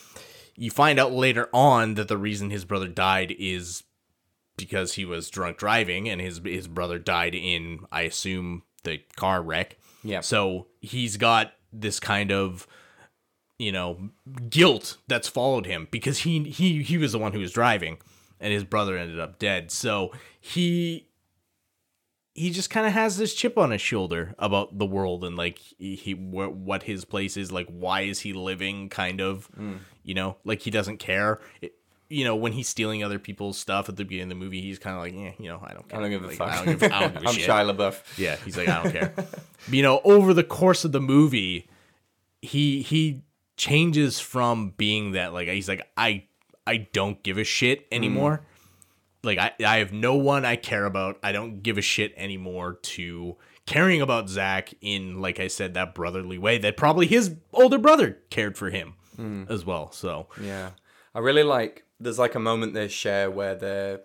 you 0.57 0.71
find 0.71 0.99
out 0.99 1.13
later 1.13 1.51
on 1.53 1.95
that 1.95 2.09
the 2.09 2.17
reason 2.17 2.49
his 2.49 2.65
brother 2.65 2.89
died 2.89 3.35
is 3.39 3.83
because 4.57 4.95
he 4.95 5.05
was 5.05 5.29
drunk 5.29 5.59
driving 5.59 6.09
and 6.09 6.23
his 6.23 6.41
his 6.43 6.67
brother 6.67 6.99
died 6.99 7.35
in 7.35 7.81
I 7.93 8.03
assume 8.03 8.63
the 8.85 9.03
car 9.17 9.43
wreck. 9.43 9.77
Yeah. 10.03 10.21
So 10.21 10.69
he's 10.81 11.19
got 11.19 11.53
this 11.71 12.01
kind 12.01 12.33
of 12.33 12.67
you 13.59 13.73
know 13.73 14.11
guilt 14.49 14.99
that's 15.09 15.29
followed 15.29 15.67
him 15.67 15.89
because 15.91 16.19
he 16.21 16.45
he 16.45 16.83
he 16.83 16.97
was 16.99 17.13
the 17.13 17.19
one 17.19 17.33
who 17.33 17.41
was 17.41 17.53
driving 17.53 17.99
and 18.41 18.53
his 18.53 18.65
brother 18.65 18.97
ended 18.97 19.19
up 19.19 19.39
dead. 19.39 19.71
So 19.71 20.13
he 20.41 21.07
he 22.35 22.51
just 22.51 22.71
kind 22.71 22.87
of 22.87 22.93
has 22.93 23.17
this 23.17 23.35
chip 23.35 23.59
on 23.59 23.73
his 23.73 23.81
shoulder 23.81 24.33
about 24.39 24.79
the 24.79 24.87
world 24.87 25.25
and 25.25 25.37
like 25.37 25.59
he, 25.79 26.13
wh- 26.13 26.55
what 26.57 26.85
his 26.85 27.05
place 27.05 27.37
is 27.37 27.51
like 27.51 27.67
why 27.67 28.03
is 28.03 28.21
he 28.21 28.33
living 28.33 28.89
kind 28.89 29.21
of 29.21 29.49
you 30.05 30.15
know 30.15 30.37
like 30.45 30.63
he 30.63 30.71
doesn't 30.71 30.99
care 30.99 31.41
it, 31.61 31.73
you 32.09 32.23
know 32.25 32.37
when 32.37 32.53
he's 32.53 32.69
stealing 32.69 33.03
other 33.03 33.19
people's 33.19 33.59
stuff 33.59 33.89
at 33.89 33.97
the 33.97 34.05
beginning 34.05 34.31
of 34.31 34.39
the 34.39 34.45
movie 34.45 34.61
he's 34.63 34.79
kind 34.79 34.95
of 34.95 35.03
like 35.03 35.15
yeah 35.15 35.33
you 35.45 35.49
know 35.51 35.61
i 35.67 35.73
don't 35.75 35.89
care 35.89 35.99
I 35.99 36.03
don't 36.03 36.11
give 36.11 36.23
a 36.23 36.27
Like, 36.29 36.37
fuck. 36.39 36.49
I 36.49 36.65
don't 36.65 36.79
give, 36.79 36.93
I 36.93 37.01
don't 37.01 37.15
give 37.15 37.23
a 37.25 37.29
I'm 37.29 37.35
shit 37.35 37.49
Shia 37.51 37.77
LaBeouf. 37.77 38.19
yeah 38.19 38.37
he's 38.45 38.57
like 38.57 38.69
i 38.69 38.83
don't 38.85 38.93
care 38.93 39.13
you 39.69 39.83
know 39.83 40.01
over 40.05 40.33
the 40.33 40.45
course 40.45 40.85
of 40.85 40.93
the 40.93 41.01
movie 41.01 41.69
he 42.41 42.83
he 42.83 43.23
changes 43.59 44.19
from 44.21 44.71
being 44.77 45.13
that 45.13 45.33
like 45.35 45.49
he's 45.49 45.69
like 45.69 45.87
i 45.97 46.25
i 46.67 46.77
don't 46.93 47.23
give 47.23 47.37
a 47.37 47.45
shit 47.45 47.87
anymore 47.93 48.41
like 49.25 49.39
I, 49.39 49.53
I 49.67 49.79
have 49.79 49.93
no 49.93 50.15
one 50.15 50.45
I 50.45 50.55
care 50.55 50.85
about. 50.85 51.19
I 51.25 51.33
don't 51.33 51.61
give 51.61 51.77
a 51.77 51.83
shit 51.83 52.15
anymore 52.17 52.75
to 52.95 53.37
caring 53.67 54.01
about 54.01 54.29
Zach 54.29 54.73
in 54.81 55.21
like 55.21 55.41
I 55.41 55.49
said 55.49 55.75
that 55.75 55.93
brotherly 55.93 56.39
way 56.39 56.57
that 56.59 56.77
probably 56.77 57.09
his 57.09 57.35
older 57.53 57.79
brother 57.79 58.19
cared 58.31 58.57
for 58.57 58.71
him 58.71 58.95
as 59.49 59.65
well. 59.67 59.91
So 59.91 60.29
Yeah, 60.41 60.71
I 61.17 61.19
really 61.19 61.43
like. 61.43 61.83
There's 61.99 62.21
like 62.21 62.37
a 62.37 62.39
moment 62.39 62.75
they 62.75 62.87
share 62.87 63.29
where 63.29 63.57
they're 63.57 64.01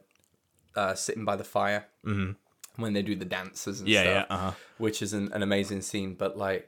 uh, 0.75 0.95
sitting 0.95 1.25
by 1.25 1.35
the 1.35 1.43
fire 1.43 1.85
when 2.03 2.93
they 2.93 3.03
do 3.03 3.15
the 3.15 3.23
dances 3.25 3.81
and 3.81 3.87
Yeah, 3.87 4.01
stuff, 4.01 4.25
yeah, 4.31 4.35
uh-huh. 4.35 4.51
which 4.79 5.03
is 5.03 5.13
an, 5.13 5.31
an 5.31 5.43
amazing 5.43 5.81
scene. 5.83 6.15
But 6.15 6.37
like, 6.39 6.67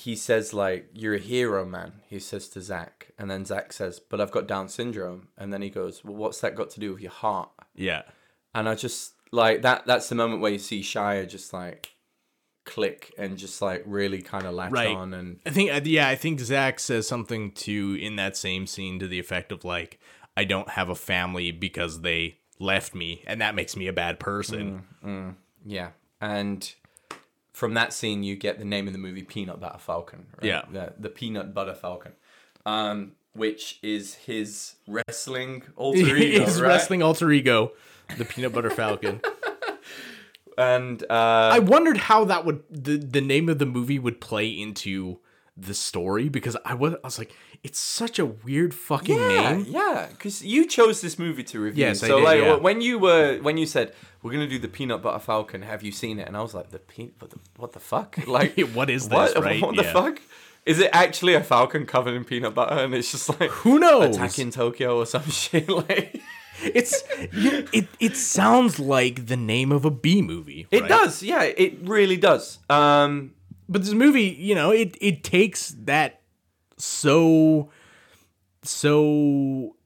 he 0.00 0.16
says 0.16 0.52
like, 0.54 0.88
"You're 0.94 1.14
a 1.14 1.18
hero, 1.18 1.64
man." 1.64 1.92
He 2.08 2.18
says 2.20 2.48
to 2.50 2.60
Zach, 2.60 3.08
and 3.18 3.30
then 3.30 3.44
Zach 3.44 3.72
says, 3.72 4.00
"But 4.00 4.20
I've 4.20 4.30
got 4.30 4.46
Down 4.48 4.68
syndrome," 4.68 5.28
and 5.38 5.52
then 5.52 5.62
he 5.62 5.70
goes, 5.70 6.04
"Well, 6.04 6.14
what's 6.16 6.40
that 6.40 6.54
got 6.54 6.70
to 6.70 6.80
do 6.80 6.92
with 6.92 7.02
your 7.02 7.10
heart?" 7.12 7.50
yeah, 7.74 8.02
And 8.54 8.68
I 8.68 8.74
just 8.74 9.14
like 9.32 9.62
that. 9.62 9.86
That's 9.86 10.08
the 10.08 10.14
moment 10.14 10.40
where 10.40 10.52
you 10.52 10.58
see 10.58 10.80
Shia 10.82 11.28
just 11.28 11.52
like 11.52 11.94
click 12.64 13.12
and 13.18 13.36
just 13.38 13.60
like 13.62 13.82
really 13.86 14.20
kind 14.22 14.46
of 14.46 14.54
latch 14.54 14.70
Right. 14.70 14.94
on 14.94 15.14
and 15.14 15.40
I 15.46 15.50
think 15.50 15.72
uh, 15.72 15.80
yeah 15.84 16.08
I 16.08 16.14
think 16.14 16.38
Zach 16.40 16.78
says 16.78 17.08
something 17.08 17.52
to 17.52 17.96
in 18.00 18.16
that 18.16 18.36
same 18.36 18.66
scene 18.66 18.98
to 19.00 19.08
the 19.08 19.18
effect 19.18 19.50
of 19.50 19.64
like 19.64 19.98
I 20.36 20.44
don't 20.44 20.68
have 20.70 20.88
a 20.88 20.94
family 20.94 21.50
because 21.52 22.02
they 22.02 22.38
left 22.60 22.94
me 22.94 23.24
and 23.26 23.40
that 23.40 23.54
makes 23.54 23.76
me 23.76 23.86
a 23.88 23.92
bad 23.92 24.20
person. 24.20 24.84
Yeah, 25.64 25.90
and 26.20 26.72
from 27.60 27.74
that 27.74 27.92
scene, 27.92 28.22
you 28.22 28.36
get 28.36 28.58
the 28.58 28.64
name 28.64 28.86
of 28.86 28.94
the 28.94 28.98
movie 28.98 29.22
Peanut 29.22 29.60
Butter 29.60 29.78
Falcon. 29.78 30.24
Right? 30.38 30.46
Yeah. 30.48 30.62
the, 30.72 30.94
the 30.98 31.10
Peanut 31.10 31.52
Butter 31.52 31.74
Falcon, 31.74 32.12
um, 32.64 33.12
which 33.34 33.78
is 33.82 34.14
his 34.14 34.76
wrestling 34.88 35.64
alter 35.76 35.98
ego, 36.16 36.46
His 36.46 36.58
right? 36.58 36.68
wrestling 36.68 37.02
alter 37.02 37.30
ego, 37.30 37.72
the 38.16 38.24
Peanut 38.24 38.54
Butter 38.54 38.70
Falcon. 38.70 39.20
and 40.58 41.02
uh, 41.02 41.50
I 41.52 41.58
wondered 41.58 41.98
how 41.98 42.24
that 42.24 42.46
would 42.46 42.62
the 42.70 42.96
the 42.96 43.20
name 43.20 43.50
of 43.50 43.58
the 43.58 43.66
movie 43.66 43.98
would 43.98 44.22
play 44.22 44.48
into 44.48 45.18
the 45.60 45.74
story 45.74 46.28
because 46.28 46.56
I 46.64 46.74
was 46.74 46.94
I 46.94 46.98
was 47.06 47.18
like, 47.18 47.34
it's 47.62 47.78
such 47.78 48.18
a 48.18 48.26
weird 48.26 48.72
fucking 48.74 49.16
yeah, 49.18 49.52
name. 49.52 49.66
yeah, 49.68 50.06
because 50.10 50.42
you 50.44 50.66
chose 50.66 51.00
this 51.00 51.18
movie 51.18 51.44
to 51.44 51.60
review. 51.60 51.84
Yes, 51.86 52.00
so 52.00 52.16
did, 52.18 52.24
like 52.24 52.40
yeah. 52.40 52.54
when 52.56 52.80
you 52.80 52.98
were 52.98 53.38
when 53.42 53.56
you 53.58 53.66
said 53.66 53.92
we're 54.22 54.32
gonna 54.32 54.48
do 54.48 54.58
the 54.58 54.68
Peanut 54.68 55.02
Butter 55.02 55.18
Falcon, 55.18 55.62
have 55.62 55.82
you 55.82 55.92
seen 55.92 56.18
it? 56.18 56.26
And 56.28 56.36
I 56.36 56.42
was 56.42 56.54
like, 56.54 56.70
the 56.70 56.78
peanut, 56.78 57.14
what 57.18 57.30
the, 57.30 57.38
what 57.56 57.72
the 57.72 57.80
fuck? 57.80 58.16
Like, 58.26 58.58
What 58.74 58.90
is 58.90 59.08
what? 59.08 59.36
right? 59.44 59.60
What 59.62 59.76
the 59.76 59.82
Yeah. 59.84 59.92
fuck? 59.92 60.20
Is 60.66 60.78
it 60.78 60.90
actually 60.92 61.32
a 61.34 61.42
falcon 61.42 61.86
covered 61.86 62.12
in 62.14 62.24
peanut 62.24 62.54
butter 62.54 62.74
and 62.84 62.94
it's 62.94 63.10
just 63.10 63.28
like 63.40 63.50
Who 63.50 63.78
knows? 63.78 64.14
attacking 64.16 64.50
Tokyo 64.50 64.98
or 64.98 65.06
some 65.06 65.24
shit? 65.30 65.68
Like 65.68 66.20
It's 66.62 67.02
it 67.32 67.88
it 67.98 68.16
sounds 68.16 68.78
like 68.78 69.26
the 69.26 69.36
name 69.38 69.72
of 69.72 69.86
a 69.86 69.90
B 69.90 70.20
movie. 70.20 70.66
it 70.70 70.86
does, 70.86 71.22
yeah, 71.22 71.42
it 71.44 71.78
really 71.82 72.18
does. 72.18 72.58
Um, 72.68 73.32
But 73.70 73.82
this 73.82 73.92
movie, 73.94 74.36
you 74.38 74.54
know, 74.54 74.72
it 74.72 74.96
it 75.00 75.22
takes 75.24 75.74
that 75.84 76.20
so 76.76 77.70
so 78.64 79.76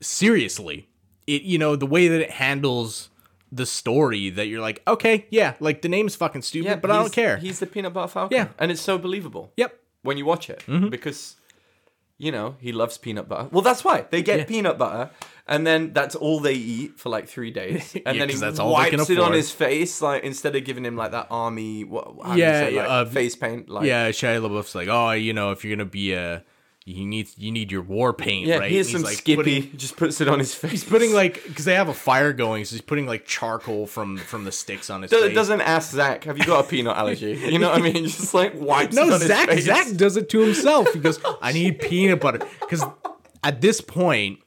seriously. 0.00 0.88
It 1.26 1.42
you 1.42 1.58
know, 1.58 1.76
the 1.76 1.86
way 1.86 2.08
that 2.08 2.20
it 2.20 2.30
handles 2.30 3.10
the 3.50 3.66
story 3.66 4.30
that 4.30 4.46
you're 4.46 4.62
like, 4.62 4.80
okay, 4.88 5.26
yeah, 5.30 5.54
like 5.60 5.82
the 5.82 5.88
name's 5.88 6.14
fucking 6.14 6.42
stupid, 6.42 6.68
yeah, 6.68 6.76
but 6.76 6.90
I 6.90 6.94
don't 6.96 7.12
care. 7.12 7.36
He's 7.36 7.58
the 7.58 7.66
peanut 7.66 7.92
butter 7.92 8.08
falcon, 8.08 8.36
Yeah. 8.36 8.48
and 8.58 8.70
it's 8.70 8.80
so 8.80 8.96
believable. 8.96 9.52
Yep. 9.56 9.78
when 10.02 10.16
you 10.16 10.24
watch 10.24 10.48
it 10.50 10.64
mm-hmm. 10.66 10.88
because 10.88 11.36
you 12.22 12.30
know 12.32 12.54
he 12.60 12.70
loves 12.72 12.96
peanut 12.98 13.28
butter. 13.28 13.48
Well, 13.50 13.62
that's 13.62 13.82
why 13.84 14.06
they 14.10 14.22
get 14.22 14.38
Yeah. 14.38 14.44
peanut 14.44 14.78
butter, 14.78 15.10
and 15.46 15.66
then 15.66 15.92
that's 15.92 16.14
all 16.14 16.38
they 16.40 16.54
eat 16.54 16.98
for 17.00 17.08
like 17.08 17.26
three 17.28 17.50
days, 17.50 17.94
and 18.06 18.16
Yeah, 18.16 18.20
then 18.20 18.28
he 18.28 18.36
that's 18.36 18.58
all 18.60 18.72
wipes 18.72 19.10
it 19.10 19.18
on 19.18 19.32
his 19.32 19.50
face, 19.50 20.00
like 20.00 20.22
instead 20.22 20.54
of 20.54 20.64
giving 20.64 20.84
him 20.86 20.96
like 20.96 21.10
that 21.10 21.26
army, 21.30 21.82
what? 21.84 22.04
How 22.24 22.34
do 22.34 22.40
you 22.40 22.46
Yeah, 22.46 22.60
say, 22.60 22.76
like, 22.76 22.88
uh, 22.88 23.04
face 23.06 23.34
paint. 23.36 23.68
Like, 23.68 23.86
yeah, 23.86 24.10
Shia 24.10 24.40
LaBeouf's 24.40 24.74
like, 24.74 24.88
oh, 24.88 25.10
you 25.10 25.32
know, 25.32 25.50
if 25.50 25.64
you're 25.64 25.74
gonna 25.76 25.84
be 25.90 26.12
a, 26.12 26.44
you 26.84 27.06
need 27.06 27.28
you 27.36 27.52
need 27.52 27.70
your 27.70 27.82
war 27.82 28.12
paint, 28.12 28.46
yeah. 28.48 28.56
right? 28.58 28.70
Here's 28.70 28.88
And 28.88 28.96
some 28.98 29.02
like, 29.04 29.16
Skippy. 29.18 29.36
putting- 29.62 29.76
just 29.78 29.96
puts 29.96 30.20
it 30.20 30.28
on 30.28 30.38
his 30.40 30.54
face. 30.54 30.70
He's 30.72 30.84
putting 30.84 31.12
like 31.12 31.42
because 31.46 31.64
they 31.64 31.74
have 31.74 31.88
a 31.88 31.94
fire 31.94 32.32
going, 32.32 32.64
so 32.64 32.74
he's 32.74 32.80
putting 32.80 33.06
like 33.06 33.24
charcoal 33.24 33.86
from 33.86 34.16
from 34.18 34.44
the 34.44 34.52
sticks 34.52 34.90
on 34.90 35.02
his 35.02 35.10
Do- 35.10 35.20
face. 35.20 35.34
doesn't 35.34 35.60
ask 35.60 35.92
Zach, 35.92 36.24
have 36.24 36.38
you 36.38 36.44
got 36.44 36.64
a 36.64 36.68
peanut 36.68 36.96
allergy? 36.96 37.32
You 37.38 37.58
know 37.60 37.70
what 37.70 37.78
I 37.80 37.82
mean? 37.82 38.04
Just 38.06 38.34
like 38.34 38.54
wipes 38.56 38.94
No, 38.96 39.16
Zach. 39.18 39.50
Zach 39.60 39.94
does 39.96 40.16
it 40.16 40.28
to 40.30 40.40
himself. 40.40 40.92
He 40.92 40.98
goes, 40.98 41.20
"I 41.40 41.52
need 41.52 41.78
peanut 41.80 42.20
butter." 42.20 42.40
Because 42.60 42.84
at 43.44 43.60
this 43.60 43.80
point, 43.80 44.40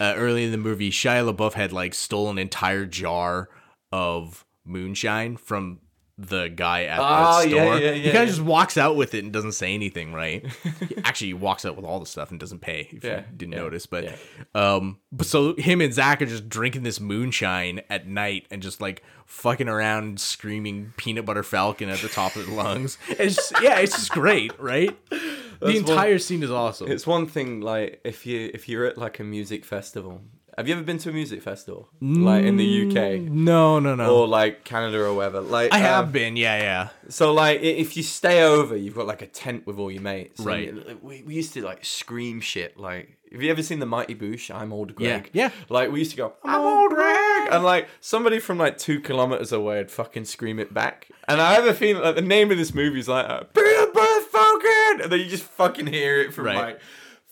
uh, 0.00 0.14
early 0.16 0.44
in 0.44 0.52
the 0.52 0.58
movie, 0.58 0.90
Shia 0.90 1.28
LaBeouf 1.34 1.54
had 1.54 1.72
like 1.72 1.94
stole 1.94 2.30
an 2.30 2.38
entire 2.38 2.86
jar 2.86 3.48
of 3.90 4.44
moonshine 4.64 5.36
from 5.36 5.80
the 6.18 6.48
guy 6.48 6.84
at 6.84 6.98
Oh, 7.00 7.42
the 7.42 7.48
yeah, 7.48 7.64
store. 7.64 7.78
yeah, 7.78 7.92
he 7.92 8.00
yeah, 8.00 8.04
kind 8.04 8.14
yeah. 8.14 8.22
of 8.22 8.28
just 8.28 8.40
walks 8.42 8.76
out 8.76 8.96
with 8.96 9.14
it 9.14 9.24
and 9.24 9.32
doesn't 9.32 9.52
say 9.52 9.72
anything, 9.74 10.12
right? 10.12 10.44
Actually, 11.04 11.28
he 11.28 11.34
walks 11.34 11.64
out 11.64 11.74
with 11.74 11.84
all 11.84 11.98
the 12.00 12.06
stuff 12.06 12.30
and 12.30 12.38
doesn't 12.38 12.60
pay. 12.60 12.88
If 12.92 13.02
Yeah, 13.02 13.18
you 13.20 13.24
didn't 13.36 13.52
yeah, 13.54 13.58
notice, 13.60 13.86
but 13.86 14.04
yeah. 14.04 14.16
um, 14.54 14.98
but 15.10 15.26
so 15.26 15.54
him 15.56 15.80
and 15.80 15.92
Zach 15.92 16.20
are 16.22 16.26
just 16.26 16.48
drinking 16.48 16.82
this 16.82 17.00
moonshine 17.00 17.80
at 17.90 18.06
night 18.06 18.46
and 18.50 18.62
just 18.62 18.80
like 18.80 19.02
fucking 19.26 19.68
around, 19.68 20.20
screaming 20.20 20.92
"Peanut 20.96 21.24
Butter 21.24 21.42
Falcon" 21.42 21.88
at 21.88 21.98
the 22.00 22.08
top 22.08 22.36
of 22.36 22.46
their 22.46 22.54
lungs. 22.54 22.98
It's 23.08 23.36
just, 23.36 23.52
yeah, 23.62 23.78
it's 23.78 23.92
just 23.94 24.10
great, 24.12 24.52
right? 24.60 24.96
the 25.10 25.18
That's 25.60 25.78
entire 25.78 26.18
scene 26.18 26.42
is 26.42 26.50
awesome. 26.50 26.90
It's 26.90 27.06
one 27.06 27.26
thing 27.26 27.60
like 27.62 28.00
if 28.04 28.26
you 28.26 28.50
if 28.52 28.68
you're 28.68 28.84
at 28.84 28.98
like 28.98 29.18
a 29.18 29.24
music 29.24 29.64
festival. 29.64 30.20
Have 30.58 30.68
you 30.68 30.74
ever 30.74 30.82
been 30.84 30.98
to 30.98 31.08
a 31.08 31.12
music 31.12 31.40
festival 31.42 31.88
like 32.00 32.44
in 32.44 32.56
the 32.58 32.86
UK 32.88 33.20
no, 33.22 33.78
no, 33.80 33.94
no. 33.94 34.14
or 34.16 34.28
like 34.28 34.64
Canada 34.64 35.02
or 35.02 35.14
whatever? 35.14 35.40
Like 35.40 35.72
I 35.72 35.78
have 35.78 36.06
um, 36.06 36.12
been, 36.12 36.36
yeah, 36.36 36.58
yeah. 36.58 36.88
So 37.08 37.32
like 37.32 37.60
i- 37.60 37.62
if 37.62 37.96
you 37.96 38.02
stay 38.02 38.42
over, 38.42 38.76
you've 38.76 38.94
got 38.94 39.06
like 39.06 39.22
a 39.22 39.26
tent 39.26 39.66
with 39.66 39.78
all 39.78 39.90
your 39.90 40.02
mates. 40.02 40.38
and 40.40 40.46
Right. 40.46 40.66
you- 40.74 40.98
We, 41.02 41.22
we 41.22 41.34
used 41.34 41.54
to 41.54 41.62
like 41.62 41.84
scream 41.84 42.40
shit. 42.40 42.76
Like, 42.78 43.16
have 43.32 43.40
you 43.42 43.50
ever 43.50 43.62
seen 43.62 43.78
the 43.78 43.86
Mighty 43.86 44.14
Boosh? 44.14 44.54
I'm 44.54 44.74
old 44.74 44.94
Greg. 44.94 45.30
yeah. 45.32 45.50
Like 45.70 45.90
we 45.90 46.00
used 46.00 46.10
to 46.10 46.16
go, 46.18 46.34
I'm 46.44 46.60
old 46.60 46.90
Greg, 46.92 47.48
and 47.50 47.64
like 47.64 47.88
somebody 48.00 48.38
from 48.38 48.58
like 48.58 48.76
two 48.76 49.00
kilometers 49.00 49.52
away 49.52 49.78
would 49.78 49.90
fucking 49.90 50.26
scream 50.26 50.58
it 50.58 50.74
back. 50.74 51.08
And 51.28 51.40
I 51.40 51.54
have 51.54 51.64
a 51.64 51.72
feeling 51.72 52.02
like 52.02 52.14
the 52.14 52.20
name 52.20 52.50
of 52.50 52.58
this 52.58 52.74
movie 52.74 53.00
is 53.00 53.08
like 53.08 53.26
uh, 53.28 53.44
Peanut 53.44 53.94
Butter 53.94 54.24
Falcon, 54.26 55.00
and 55.02 55.10
then 55.12 55.18
you 55.20 55.26
just 55.26 55.44
fucking 55.44 55.86
hear 55.86 56.20
it 56.20 56.34
from 56.34 56.44
Right. 56.44 56.56
like 56.56 56.80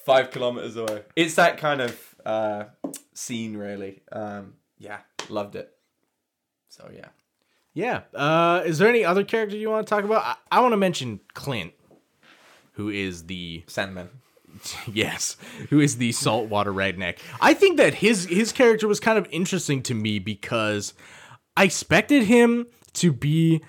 five 0.07 0.31
kilometers 0.31 0.77
away. 0.77 1.03
It's 1.17 1.35
that 1.35 1.59
kind 1.59 1.83
of 1.83 2.10
uh, 2.25 2.65
scene, 3.15 3.57
really. 3.57 4.03
Um, 4.13 4.55
yeah, 4.79 5.01
loved 5.29 5.57
it. 5.57 5.73
So 6.69 6.91
yeah. 6.95 7.09
Yeah. 7.75 8.03
Uh, 8.15 8.63
is 8.65 8.79
there 8.79 8.89
any 8.89 9.05
other 9.05 9.25
character 9.25 9.57
you 9.57 9.71
want 9.71 9.87
to 9.87 9.91
talk 9.91 10.05
about? 10.05 10.25
I, 10.25 10.37
I 10.51 10.61
want 10.61 10.73
to 10.73 10.77
mention 10.77 11.21
Clint, 11.35 11.73
who 12.73 12.89
is 12.89 13.27
the 13.27 13.65
Sandman. 13.67 14.09
yes, 14.93 15.37
who 15.69 15.81
is 15.81 15.99
the 15.99 16.13
saltwater 16.13 16.73
redneck. 16.73 17.19
I 17.41 17.55
think 17.55 17.77
that 17.77 17.95
his 17.95 18.27
his 18.27 18.53
character 18.53 18.89
was 18.89 19.01
kind 19.01 19.19
of 19.19 19.27
interesting 19.31 19.83
to 19.85 19.95
me 19.95 20.19
because 20.19 20.95
I 21.57 21.65
expected 21.65 22.25
him 22.25 22.67
to 22.95 23.13
be 23.13 23.63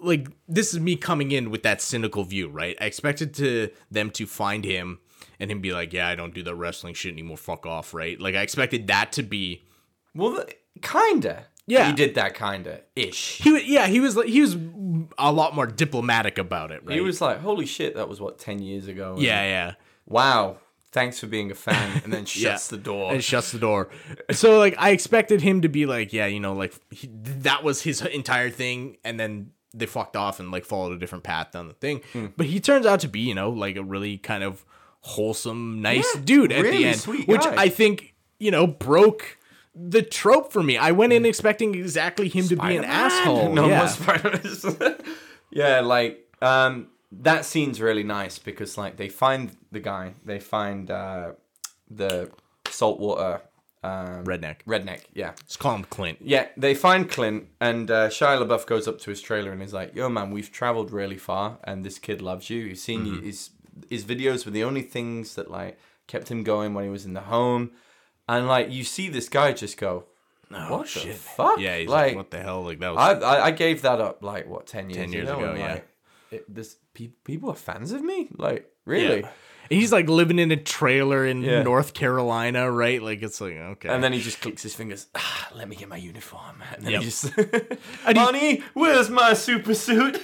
like 0.00 0.28
this 0.48 0.72
is 0.72 0.80
me 0.80 0.96
coming 0.96 1.32
in 1.32 1.50
with 1.50 1.62
that 1.62 1.80
cynical 1.80 2.24
view, 2.24 2.48
right? 2.48 2.76
I 2.80 2.86
expected 2.86 3.34
to 3.34 3.70
them 3.90 4.10
to 4.12 4.26
find 4.26 4.64
him 4.64 4.98
and 5.40 5.50
him 5.50 5.60
be 5.60 5.72
like, 5.72 5.92
"Yeah, 5.92 6.08
I 6.08 6.14
don't 6.14 6.34
do 6.34 6.42
the 6.42 6.54
wrestling 6.54 6.94
shit 6.94 7.12
anymore. 7.12 7.36
Fuck 7.36 7.66
off," 7.66 7.94
right? 7.94 8.20
Like 8.20 8.34
I 8.34 8.42
expected 8.42 8.86
that 8.88 9.12
to 9.12 9.22
be 9.22 9.64
Well, 10.14 10.44
kinda. 10.82 11.46
Yeah. 11.68 11.88
he 11.88 11.92
did 11.94 12.14
that 12.14 12.34
kinda 12.36 12.80
ish. 12.94 13.38
he. 13.42 13.52
wa- 13.52 13.58
Yeah, 13.64 13.86
he 13.88 13.98
was 14.00 14.16
like 14.16 14.28
he 14.28 14.40
was 14.40 14.56
a 15.18 15.32
lot 15.32 15.54
more 15.54 15.66
diplomatic 15.66 16.38
about 16.38 16.70
it, 16.70 16.82
right? 16.84 16.94
He 16.94 17.00
was 17.00 17.20
like, 17.20 17.40
"Holy 17.40 17.66
shit, 17.66 17.96
that 17.96 18.08
was 18.08 18.20
what 18.20 18.38
ten 18.38 18.60
years 18.62 18.86
ago." 18.88 19.14
And, 19.14 19.22
yeah, 19.22 19.42
yeah. 19.42 19.72
Wow. 20.06 20.58
Thanks 20.92 21.18
for 21.20 21.26
being 21.26 21.50
a 21.50 21.54
fan, 21.54 22.00
and 22.04 22.12
then 22.12 22.24
shuts 22.26 22.70
Yeah. 22.70 22.76
the 22.78 22.82
door. 22.82 23.12
and 23.12 23.22
shuts 23.22 23.50
the 23.52 23.58
door. 23.58 23.90
So 24.30 24.58
like 24.58 24.76
I 24.78 24.90
expected 24.90 25.42
him 25.42 25.60
to 25.62 25.68
be 25.68 25.84
like, 25.86 26.12
yeah, 26.12 26.26
you 26.26 26.40
know, 26.40 26.54
like 26.54 26.72
he, 26.90 27.10
that 27.12 27.62
was 27.64 27.82
his 27.82 28.00
entire 28.00 28.48
thing, 28.48 28.96
and 29.04 29.18
then 29.20 29.50
they 29.74 29.84
fucked 29.86 30.16
off 30.16 30.38
and 30.40 30.50
like 30.52 30.64
followed 30.64 30.92
a 30.92 30.98
different 30.98 31.24
path 31.24 31.50
down 31.52 31.66
the 31.68 31.74
thing. 31.74 32.00
Hmm. 32.12 32.26
But 32.36 32.46
he 32.46 32.60
turns 32.60 32.86
out 32.86 33.00
to 33.00 33.08
be, 33.08 33.20
you 33.20 33.34
know, 33.34 33.50
like 33.50 33.76
a 33.76 33.82
really 33.82 34.16
kind 34.16 34.42
of 34.44 34.64
wholesome, 35.06 35.80
nice 35.80 36.06
Yeah, 36.14 36.20
dude 36.24 36.52
at 36.52 36.62
really 36.62 36.78
the 36.78 36.84
end, 36.86 37.26
which 37.26 37.40
guy. 37.40 37.54
I 37.56 37.68
think 37.68 38.14
you 38.38 38.50
know 38.50 38.66
broke 38.66 39.38
the 39.74 40.02
trope 40.02 40.52
for 40.52 40.62
me. 40.62 40.76
I 40.76 40.92
went 40.92 41.12
in 41.12 41.24
expecting 41.24 41.74
exactly 41.74 42.28
him 42.28 42.48
to 42.48 42.56
be 42.56 42.76
an 42.76 42.84
asshole. 42.84 43.52
No 43.52 43.68
yeah. 43.68 43.86
Spider-Man. 43.86 44.96
yeah, 45.50 45.80
like 45.80 46.32
um, 46.42 46.88
that 47.12 47.44
scene's 47.44 47.80
really 47.80 48.02
nice 48.02 48.38
because 48.38 48.76
like 48.76 48.96
they 48.96 49.08
find 49.08 49.56
the 49.70 49.80
guy, 49.80 50.14
they 50.24 50.40
find 50.40 50.90
uh, 50.90 51.32
the 51.90 52.30
saltwater 52.68 53.42
um, 53.84 54.24
redneck. 54.24 54.56
redneck. 54.66 55.02
Yeah, 55.14 55.32
Let's 55.42 55.56
call 55.56 55.76
him 55.76 55.84
Clint. 55.84 56.18
Yeah, 56.20 56.48
they 56.56 56.74
find 56.74 57.08
Clint, 57.08 57.48
and 57.60 57.90
uh, 57.90 58.08
Shia 58.08 58.44
LaBeouf 58.44 58.66
goes 58.66 58.88
up 58.88 58.98
to 59.00 59.10
his 59.10 59.20
trailer 59.20 59.52
and 59.52 59.60
he's 59.60 59.74
like, 59.74 59.94
"Yo, 59.94 60.08
man, 60.08 60.30
we've 60.30 60.50
traveled 60.50 60.90
really 60.90 61.18
far, 61.18 61.58
and 61.64 61.84
this 61.84 61.98
kid 61.98 62.20
loves 62.20 62.50
you. 62.50 62.66
He's 62.66 62.82
seen 62.82 63.06
you. 63.06 63.20
His 63.20 63.50
his 63.90 64.04
videos 64.04 64.44
were 64.44 64.50
the 64.52 64.64
only 64.64 64.82
things 64.82 65.34
that 65.34 65.50
like 65.50 65.78
kept 66.06 66.30
him 66.30 66.42
going 66.42 66.74
when 66.74 66.84
he 66.84 66.90
was 66.90 67.04
in 67.04 67.14
the 67.14 67.20
home, 67.22 67.72
and 68.28 68.46
like 68.46 68.70
you 68.70 68.84
see 68.84 69.08
this 69.08 69.28
guy 69.28 69.52
just 69.52 69.76
go, 69.78 70.04
what 70.50 70.86
the 70.88 71.00
fuck? 71.12 71.58
Yeah, 71.58 71.76
he's 71.78 71.88
like, 71.88 72.08
like, 72.08 72.16
what 72.16 72.30
the 72.30 72.40
hell? 72.42 72.62
Like 72.62 72.78
that 72.80 72.94
was 72.94 73.22
I, 73.22 73.26
I 73.36 73.44
I 73.46 73.50
gave 73.50 73.82
that 73.82 74.00
up 74.00 74.22
like 74.22 74.46
what 74.48 74.66
ten 74.66 74.88
years 74.90 74.98
10 75.04 75.12
years 75.12 75.28
ago, 75.28 75.38
ago, 75.38 75.50
and, 75.50 75.58
yeah. 75.58 75.72
like, 75.72 75.88
it, 76.30 76.54
this 76.54 76.76
pe- 76.94 77.10
people 77.24 77.50
are 77.50 77.56
fans 77.56 77.92
of 77.92 78.02
me, 78.02 78.28
like 78.36 78.70
really. 78.84 79.20
Yeah. 79.20 79.30
He's 79.68 79.90
like 79.90 80.08
living 80.08 80.38
in 80.38 80.52
a 80.52 80.56
trailer 80.56 81.26
in 81.26 81.42
Yeah. 81.42 81.64
North 81.64 81.92
Carolina, 81.92 82.70
right? 82.70 83.02
Like 83.02 83.20
it's 83.24 83.40
like 83.40 83.54
okay. 83.54 83.88
And 83.88 84.02
then 84.02 84.12
he 84.12 84.20
just 84.20 84.40
clicks 84.40 84.62
his 84.62 84.76
fingers. 84.76 85.08
Ah, 85.16 85.48
let 85.56 85.68
me 85.68 85.74
get 85.74 85.88
my 85.88 85.96
uniform. 85.96 86.62
And 86.76 86.84
then 86.86 86.92
Yep. 86.92 87.02
he 87.02 87.06
just, 87.08 87.32
honey, 88.04 88.62
where's 88.74 89.10
my 89.10 89.32
super 89.34 89.74
suit? 89.74 90.22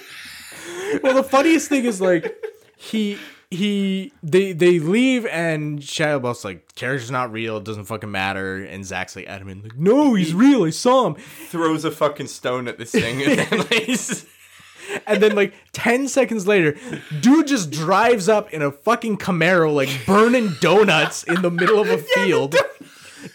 well, 1.03 1.13
the 1.13 1.23
funniest 1.23 1.67
thing 1.67 1.83
is 1.83 1.99
like 1.99 2.41
he 2.77 3.17
he 3.55 4.13
they 4.21 4.53
they 4.53 4.79
leave 4.79 5.25
and 5.25 5.79
Shia 5.79 6.19
LaBeouf's 6.19 6.43
like 6.43 6.75
character's 6.75 7.11
not 7.11 7.31
real, 7.31 7.57
it 7.57 7.63
doesn't 7.63 7.85
fucking 7.85 8.11
matter, 8.11 8.63
and 8.63 8.85
Zach's 8.85 9.15
like 9.15 9.27
adamant 9.27 9.63
like 9.63 9.77
no, 9.77 10.13
he's 10.13 10.33
real, 10.33 10.63
I 10.63 10.71
saw 10.71 11.07
him, 11.07 11.15
throws 11.15 11.85
a 11.85 11.91
fucking 11.91 12.27
stone 12.27 12.67
at 12.67 12.77
this 12.77 12.91
thing 12.91 13.21
and 13.21 13.39
then 13.39 13.59
like, 13.59 13.89
and 15.07 15.23
then 15.23 15.35
like 15.35 15.53
ten 15.71 16.07
seconds 16.07 16.47
later, 16.47 16.77
dude 17.21 17.47
just 17.47 17.71
drives 17.71 18.27
up 18.29 18.51
in 18.53 18.61
a 18.61 18.71
fucking 18.71 19.17
Camaro 19.17 19.73
like 19.73 19.89
burning 20.05 20.53
donuts 20.59 21.23
in 21.23 21.41
the 21.41 21.51
middle 21.51 21.79
of 21.79 21.89
a 21.89 21.97
field. 22.15 22.55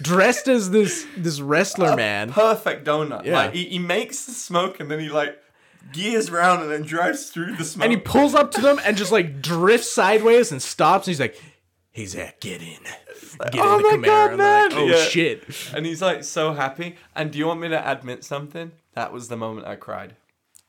Dressed 0.03 0.49
as 0.49 0.71
this 0.71 1.07
this 1.17 1.41
wrestler 1.41 1.97
man, 1.97 2.31
perfect 2.31 2.87
donut. 2.87 3.25
Yeah. 3.25 3.33
Like 3.33 3.55
he, 3.55 3.65
he 3.65 3.79
makes 3.79 4.27
the 4.27 4.33
smoke 4.33 4.81
and 4.81 4.91
then 4.91 5.01
he 5.01 5.09
like 5.09 5.43
gears 5.93 6.29
around 6.31 6.63
and 6.63 6.71
then 6.71 6.83
drives 6.83 7.31
through 7.31 7.57
the 7.57 7.65
smoke. 7.65 7.85
and 7.85 7.93
he 7.93 7.99
pulls 7.99 8.35
up 8.35 8.51
to 8.53 8.61
them 8.61 8.81
and 8.85 8.97
just 8.97 9.13
like 9.13 9.41
drifts 9.41 9.91
sideways 9.91 10.53
and 10.53 10.61
stops. 10.63 11.07
And 11.07 11.13
he's 11.13 11.21
like, 11.21 11.41
"Hey 11.91 12.07
Zach, 12.07 12.41
get 12.41 12.61
in, 12.63 12.79
get 13.51 13.55
"Oh 13.57 13.77
in 13.79 13.83
the 13.83 13.89
my 13.89 13.97
Camaro." 13.97 14.05
God, 14.05 14.31
and 14.33 14.41
they're 14.41 14.63
like, 14.63 14.71
man. 14.75 14.79
oh 14.79 14.87
Yeah. 14.87 15.05
shit! 15.05 15.45
and 15.75 15.87
he's 15.87 16.03
like 16.03 16.25
so 16.25 16.53
happy. 16.53 16.97
And 17.17 17.31
do 17.31 17.39
you 17.39 17.47
want 17.47 17.61
me 17.61 17.69
to 17.69 17.91
admit 17.91 18.25
something? 18.25 18.73
That 18.95 19.13
was 19.13 19.29
the 19.29 19.37
moment 19.37 19.67
I 19.67 19.77
cried. 19.77 20.17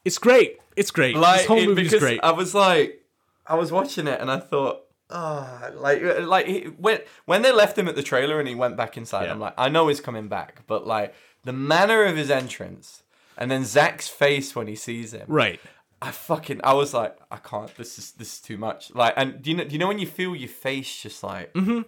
It's 0.05 0.17
great. 0.17 0.57
It's 0.75 0.91
great. 0.91 1.15
Like 1.15 1.39
this 1.39 1.47
whole 1.47 1.57
it- 1.59 1.67
movie 1.67 1.81
is 1.83 1.87
because 1.91 1.99
great. 2.01 2.19
I 2.23 2.31
was 2.31 2.55
like, 2.55 3.03
I 3.45 3.55
was 3.55 3.71
watching 3.71 4.07
it 4.07 4.19
and 4.21 4.29
I 4.31 4.39
thought. 4.39 4.81
Ah, 5.11 5.71
like, 5.73 6.03
like 6.21 6.45
he, 6.45 6.59
when 6.77 6.99
when 7.25 7.41
they 7.41 7.51
left 7.51 7.75
him 7.75 7.87
at 7.87 7.95
the 7.95 8.03
trailer 8.03 8.37
and 8.39 8.47
he 8.47 8.53
went 8.53 8.77
back 8.77 8.95
inside, 8.95 9.25
Yeah. 9.25 9.31
I'm 9.31 9.39
like, 9.39 9.55
I 9.57 9.67
know 9.67 9.87
he's 9.87 9.99
coming 9.99 10.27
back, 10.27 10.61
but 10.67 10.85
like 10.85 11.15
the 11.43 11.51
manner 11.51 12.03
of 12.05 12.15
his 12.15 12.29
entrance, 12.29 13.01
and 13.39 13.49
then 13.49 13.65
Zach's 13.65 14.07
face 14.07 14.55
when 14.55 14.67
he 14.67 14.75
sees 14.75 15.13
him, 15.13 15.25
right. 15.27 15.59
I 16.01 16.11
fucking 16.11 16.61
I 16.63 16.73
was 16.73 16.93
like 16.93 17.17
I 17.31 17.37
can't 17.37 17.73
this 17.75 17.97
is 17.97 18.11
this 18.11 18.33
is 18.35 18.39
too 18.39 18.57
much 18.57 18.93
like 18.93 19.13
and 19.17 19.41
do 19.41 19.49
you 19.49 19.57
know 19.57 19.63
do 19.65 19.71
you 19.73 19.79
know 19.79 19.87
when 19.87 19.99
you 19.99 20.05
feel 20.07 20.35
your 20.35 20.47
face 20.47 21.01
just 21.01 21.23
like 21.23 21.51
Mm-hmm. 21.53 21.81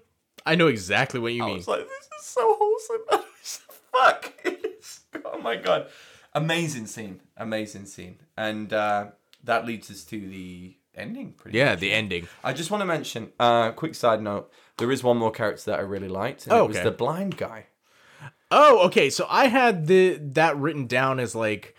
I 0.45 0.56
know 0.56 0.68
exactly 0.68 1.20
what 1.20 1.32
you 1.34 1.43
I 1.43 1.45
mean. 1.47 1.58
was 1.58 1.68
like 1.68 1.82
this 1.88 2.10
is 2.20 2.26
so 2.26 2.58
wholesome 2.60 3.22
fuck 3.93 4.34
It's- 4.45 5.02
oh 5.26 5.39
my 5.39 5.56
god 5.56 5.88
amazing 6.34 6.88
scene 6.88 7.22
amazing 7.38 7.86
scene 7.86 8.20
and 8.38 8.74
uh, 8.74 9.08
that 9.43 9.66
leads 9.66 9.89
us 9.91 10.04
to 10.06 10.20
the 10.28 10.76
ending 10.95 11.32
pretty 11.34 11.58
yeah, 11.58 11.72
much. 11.72 11.80
the 11.80 11.91
ending. 11.93 12.28
I 12.43 12.52
just 12.54 12.70
want 12.72 12.82
to 12.82 12.86
mention 12.86 13.32
uh 13.39 13.72
quick 13.72 13.95
side 13.95 14.22
note 14.22 14.52
there 14.78 14.91
is 14.91 15.04
one 15.04 15.18
more 15.18 15.32
character 15.32 15.72
that 15.72 15.80
I 15.80 15.84
really 15.84 16.08
liked 16.10 16.43
and 16.45 16.54
Oh, 16.54 16.66
it 16.66 16.68
was 16.68 16.82
the 16.82 16.91
blind 16.91 17.38
guy 17.38 17.68
Oh, 18.52 18.86
okay. 18.88 19.10
So 19.10 19.26
I 19.30 19.47
had 19.47 19.88
the 19.88 20.20
that 20.34 20.58
written 20.58 20.88
down 20.88 21.20
as 21.20 21.34
like, 21.34 21.76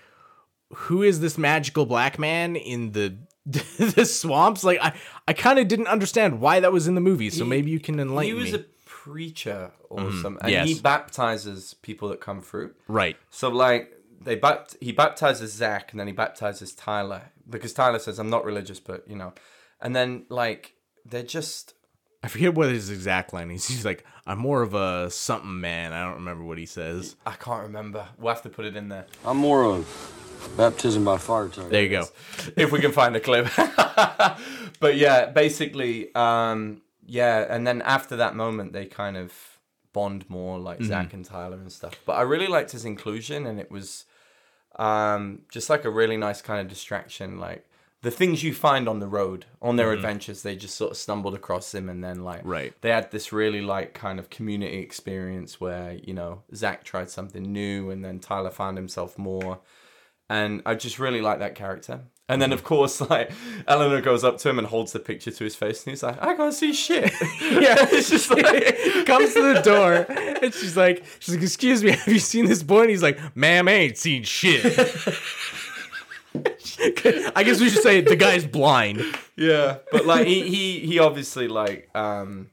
who 0.75 1.03
is 1.03 1.21
this 1.21 1.37
magical 1.37 1.87
black 1.87 2.19
man 2.19 2.57
in 2.57 2.93
the 2.93 3.17
the 3.45 4.07
swamps? 4.07 4.65
Like 4.65 4.79
I 4.81 4.95
I 5.29 5.33
kind 5.35 5.59
of 5.59 5.69
didn't 5.69 5.89
understand 5.89 6.41
why 6.41 6.61
that 6.61 6.73
was 6.73 6.89
in 6.89 6.95
the 6.95 7.01
movie. 7.01 7.31
So 7.31 7.45
maybe 7.45 7.71
you 7.71 7.81
can 7.81 8.01
enlighten 8.01 8.35
me. 8.35 8.41
he 8.41 8.45
was 8.45 8.53
me. 8.53 8.61
a 8.61 8.73
preacher 8.87 9.73
or 9.91 9.99
mm-hmm, 9.99 10.23
something 10.23 10.43
and 10.43 10.53
yes. 10.53 10.69
he 10.69 10.81
baptizes 10.81 11.75
people 11.83 12.09
that 12.09 12.21
come 12.21 12.41
through 12.41 12.73
right. 12.89 13.17
So 13.31 13.49
like 13.49 13.93
they 14.25 14.37
bapt- 14.37 14.77
he 14.81 14.93
baptizes 14.93 15.53
Zach 15.53 15.91
and 15.91 16.01
then 16.01 16.07
he 16.07 16.13
baptizes 16.13 16.73
Tyler 16.73 17.33
because 17.49 17.73
Tyler 17.73 17.99
says 17.99 18.19
I'm 18.19 18.31
not 18.31 18.45
religious, 18.45 18.81
but 18.81 19.07
you 19.09 19.17
know, 19.17 19.33
and 19.81 19.95
then 19.95 20.25
like 20.29 20.75
they're 21.05 21.23
just 21.23 21.75
I 22.23 22.29
forget 22.29 22.55
what 22.55 22.69
his 22.71 22.89
exact 22.91 23.33
line 23.33 23.51
is. 23.51 23.67
He's 23.67 23.85
like, 23.85 24.05
I'm 24.27 24.39
more 24.39 24.63
of 24.63 24.75
a 24.75 25.11
something 25.11 25.61
man. 25.61 25.93
I 25.93 26.05
don't 26.05 26.15
remember 26.15 26.45
what 26.45 26.57
he 26.59 26.67
says. 26.67 27.17
I 27.27 27.33
can't 27.33 27.63
remember. 27.65 28.07
We'll 28.19 28.33
have 28.33 28.43
to 28.43 28.49
put 28.49 28.65
it 28.65 28.77
in 28.77 28.89
there 28.89 29.07
I'm 29.25 29.39
more 29.39 29.65
of 29.65 30.53
baptism 30.57 31.05
by 31.05 31.19
fire 31.19 31.49
type. 31.49 31.69
There 31.71 31.83
you 31.83 31.89
go. 31.89 32.05
if 32.57 32.71
we 32.71 32.81
can 32.81 32.93
find 32.93 33.15
the 33.15 33.21
clip. 33.21 33.49
but 34.81 34.97
yeah, 34.97 35.27
basically, 35.27 36.15
um, 36.15 36.83
yeah, 37.07 37.47
and 37.49 37.67
then 37.67 37.83
after 37.83 38.17
that 38.17 38.37
moment, 38.37 38.73
they 38.73 38.87
kind 38.87 39.17
of 39.17 39.33
bond 39.93 40.25
more, 40.31 40.59
like 40.59 40.83
Zach 40.83 41.13
and 41.13 41.25
Tyler 41.25 41.57
and 41.57 41.71
stuff. 41.71 41.95
But 42.07 42.13
I 42.15 42.23
really 42.23 42.47
liked 42.47 42.71
his 42.73 42.85
inclusion, 42.85 43.47
and 43.47 43.59
it 43.61 43.71
was 43.71 44.05
Um, 44.77 45.43
just 45.51 45.69
like 45.69 45.85
a 45.85 45.91
really 45.91 46.17
nice 46.17 46.41
kind 46.41 46.61
of 46.61 46.69
distraction, 46.69 47.39
like 47.39 47.67
the 48.03 48.11
things 48.11 48.43
you 48.43 48.53
find 48.53 48.89
on 48.89 48.99
the 48.99 49.07
road 49.07 49.47
on 49.61 49.77
their 49.77 49.87
mm-hmm. 49.87 49.97
adventures. 49.97 50.43
They 50.43 50.57
just 50.57 50.77
sort 50.77 50.91
of 50.91 50.97
stumbled 50.97 51.35
across 51.35 51.73
them, 51.73 51.89
and 51.89 52.03
then 52.03 52.25
like 52.25 52.43
Right. 52.45 52.75
they 52.83 52.91
had 52.91 53.11
this 53.11 53.33
really 53.33 53.63
like 53.63 53.95
kind 53.95 54.19
of 54.19 54.29
community 54.29 54.79
experience 54.79 55.61
where 55.61 55.95
you 56.03 56.13
know 56.13 56.43
Zach 56.55 56.85
tried 56.85 57.11
something 57.11 57.43
new, 57.43 57.91
and 57.91 58.05
then 58.05 58.19
Tyler 58.19 58.51
found 58.51 58.77
himself 58.77 59.17
more, 59.19 59.61
and 60.29 60.63
I 60.67 60.75
just 60.75 60.99
really 60.99 61.21
like 61.21 61.39
that 61.39 61.55
character. 61.55 62.03
And 62.29 62.41
then 62.41 62.49
mm-hmm. 62.49 62.55
of 62.55 62.65
course 62.65 63.01
like 63.01 63.31
Eleanor 63.67 64.01
goes 64.01 64.25
up 64.25 64.39
to 64.39 64.49
him 64.49 64.59
and 64.59 64.67
holds 64.67 64.93
the 64.93 64.99
picture 64.99 65.31
to 65.31 65.45
his 65.45 65.55
face, 65.55 65.85
and 65.85 65.93
he's 65.93 66.03
like, 66.03 66.21
"I 66.23 66.35
can't 66.35 66.55
see 66.55 66.73
shit." 66.73 67.13
Yeah, 67.41 67.77
it's 67.93 68.11
just 68.11 68.31
like 68.31 68.45
comes 69.07 69.35
to 69.35 69.55
the 69.55 69.61
door 69.63 70.07
and 70.43 70.53
she's 70.53 70.77
like, 70.77 71.05
she's 71.21 71.35
like, 71.35 71.43
excuse 71.43 71.85
me, 71.85 71.93
have 71.93 72.09
you 72.09 72.19
seen 72.19 72.47
this 72.47 72.63
boy? 72.63 72.83
And 72.83 72.91
he's 72.91 73.03
like, 73.03 73.19
ma'am, 73.37 73.69
I 73.69 73.73
ain't 73.73 73.99
seen 73.99 74.25
shit. 74.25 74.65
I 77.37 77.43
guess 77.45 77.61
we 77.61 77.69
should 77.71 77.83
say 77.83 78.01
the 78.01 78.17
guy's 78.17 78.45
blind. 78.47 79.03
yeah, 79.37 79.79
but 79.91 80.05
like 80.07 80.27
he 80.27 80.49
he 80.49 80.81
he 80.81 80.99
obviously 80.99 81.49
like 81.49 81.89
um 81.95 82.51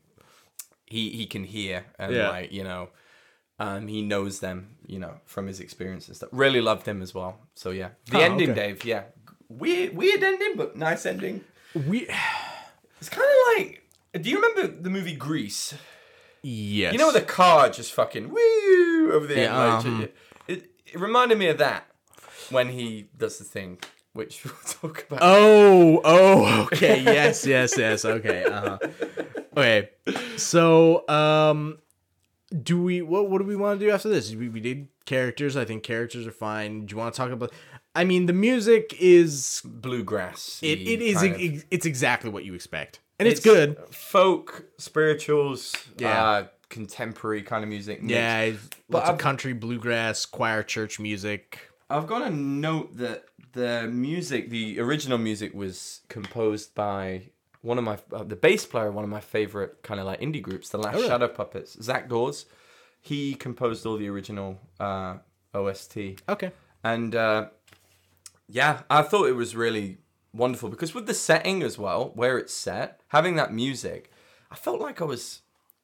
he 0.85 1.09
he 1.09 1.25
can 1.25 1.43
hear 1.43 1.85
and 1.97 2.13
Yeah. 2.15 2.29
like 2.29 2.51
you 2.51 2.63
know 2.63 2.89
um 3.59 3.87
he 3.87 4.01
knows 4.01 4.39
them 4.39 4.75
you 4.85 4.99
know 4.99 5.15
from 5.25 5.47
his 5.47 5.59
experience 5.59 6.07
and 6.07 6.15
stuff. 6.15 6.29
Really 6.31 6.61
loved 6.61 6.85
him 6.87 7.01
as 7.01 7.13
well. 7.13 7.39
So 7.55 7.71
yeah, 7.71 7.89
the 8.11 8.17
Oh, 8.19 8.21
ending, 8.21 8.51
okay. 8.51 8.67
Dave. 8.67 8.85
Yeah, 8.85 9.03
weird 9.49 9.95
weird 9.95 10.23
ending, 10.23 10.53
but 10.55 10.75
nice 10.75 11.05
ending. 11.05 11.43
We 11.73 12.07
It's 12.99 13.09
kind 13.09 13.27
of 13.27 13.57
like. 13.57 13.83
Do 14.23 14.29
you 14.29 14.41
remember 14.41 14.81
the 14.81 14.89
movie 14.89 15.15
Grease? 15.15 15.73
yes, 16.41 16.93
You 16.93 16.99
know 16.99 17.11
the 17.11 17.21
car 17.21 17.69
just 17.69 17.93
fucking 17.93 18.29
woo 18.29 19.11
over 19.13 19.27
the 19.27 19.35
end. 19.35 19.43
Yeah, 19.43 19.57
like, 19.75 19.85
um, 19.85 20.07
it, 20.47 20.71
it 20.87 20.99
reminded 20.99 21.37
me 21.37 21.47
of 21.47 21.57
that 21.59 21.85
when 22.49 22.69
he 22.69 23.09
does 23.15 23.37
the 23.37 23.43
thing, 23.43 23.77
which 24.19 24.43
we'll 24.45 24.53
talk 24.65 25.05
about. 25.07 25.19
Oh, 25.23 25.99
oh, 26.03 26.63
okay. 26.65 27.01
Yes, 27.01 27.45
yes, 27.47 27.75
yes. 27.77 28.05
Okay. 28.05 28.43
Uh-huh. 28.43 28.77
Okay. 29.57 29.89
So, 30.37 31.07
um, 31.09 31.79
do 32.63 32.81
we 32.81 33.01
what 33.01 33.29
what 33.29 33.39
do 33.39 33.45
we 33.45 33.55
want 33.55 33.79
to 33.79 33.85
do 33.85 33.91
after 33.91 34.09
this? 34.09 34.33
We, 34.35 34.49
we 34.49 34.59
did 34.59 34.87
characters. 35.05 35.57
I 35.57 35.65
think 35.65 35.83
characters 35.83 36.27
are 36.27 36.31
fine. 36.31 36.85
Do 36.85 36.93
you 36.93 36.97
want 36.97 37.13
to 37.13 37.17
talk 37.17 37.31
about? 37.31 37.51
I 37.95 38.03
mean, 38.03 38.27
the 38.27 38.33
music 38.33 38.95
is 38.99 39.61
Bluegrass. 39.65 40.59
it, 40.61 40.79
it 40.79 41.01
is 41.01 41.63
it's 41.71 41.85
exactly 41.87 42.29
what 42.29 42.45
you 42.45 42.53
expect, 42.53 42.99
and 43.17 43.27
it's, 43.27 43.39
It's 43.39 43.43
good. 43.45 43.77
folk, 43.89 44.65
spirituals, 44.77 45.75
Yeah. 45.97 46.23
uh, 46.23 46.47
contemporary 46.69 47.41
kind 47.41 47.63
of 47.63 47.69
music. 47.69 48.01
mixed. 48.03 48.13
Yeah, 48.15 48.51
But 48.89 48.97
lots 48.99 49.09
of 49.09 49.15
I've- 49.15 49.21
country, 49.23 49.53
bluegrass, 49.53 50.25
choir, 50.27 50.61
church 50.63 50.99
music. 50.99 51.59
I've 51.89 52.05
got 52.05 52.19
to 52.19 52.29
note 52.29 52.95
that 52.97 53.23
the 53.53 53.87
music, 53.91 54.49
the 54.49 54.79
original 54.79 55.17
music, 55.17 55.53
was 55.53 56.01
composed 56.09 56.75
by 56.75 57.23
one 57.61 57.77
of 57.77 57.83
my 57.83 57.97
uh, 58.13 58.23
the 58.23 58.35
bass 58.35 58.65
player, 58.65 58.91
one 58.91 59.03
of 59.03 59.09
my 59.09 59.19
favorite 59.19 59.81
kind 59.83 59.99
of 59.99 60.05
like 60.05 60.21
indie 60.21 60.41
groups, 60.41 60.69
the 60.69 60.77
Last 60.77 60.95
really? 60.95 61.07
Shadow 61.07 61.27
Puppets, 61.27 61.77
Zach 61.81 62.09
Dawes. 62.09 62.45
He 63.01 63.33
composed 63.35 63.85
all 63.85 63.97
the 63.97 64.09
original 64.09 64.59
uh, 64.79 65.17
OST, 65.53 65.97
Okay. 66.27 66.51
and 66.83 67.15
uh, 67.15 67.47
yeah, 68.47 68.81
I 68.89 69.01
thought 69.03 69.27
it 69.27 69.35
was 69.35 69.55
really 69.55 69.97
wonderful 70.33 70.69
because 70.69 70.93
with 70.93 71.05
the 71.07 71.13
setting 71.13 71.63
as 71.63 71.77
well, 71.77 72.11
where 72.15 72.37
it's 72.37 72.53
set, 72.53 73.01
having 73.09 73.35
that 73.37 73.53
music, 73.53 74.11
I 74.51 74.55
felt 74.55 74.79
like 74.81 75.01
I 75.01 75.05
was 75.05 75.41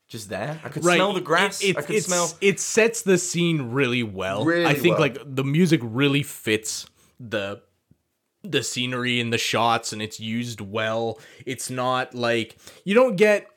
just 0.08 0.30
there. 0.30 0.60
I 0.64 0.70
could 0.70 0.84
smell 0.84 1.14
the 1.14 1.22
grass. 1.22 1.64
It, 1.64 1.78
I 1.78 1.82
could 1.82 2.04
smell. 2.04 2.32
it 2.42 2.60
sets 2.60 3.02
the 3.02 3.18
scene 3.18 3.72
really 3.72 4.04
well. 4.04 4.44
Really 4.46 4.66
I 4.66 4.74
think 4.74 4.98
well. 4.98 5.02
like 5.08 5.18
the 5.26 5.44
music 5.44 5.80
really 5.84 6.22
fits 6.24 6.86
the 7.20 7.62
the 8.44 8.62
scenery 8.62 9.20
and 9.20 9.34
the 9.34 9.38
shots 9.38 9.92
and 9.92 10.02
it's 10.02 10.20
used 10.20 10.62
well. 10.62 11.20
It's 11.46 11.70
not 11.70 12.14
like 12.14 12.58
you 12.84 12.94
don't 12.94 13.16
get 13.16 13.48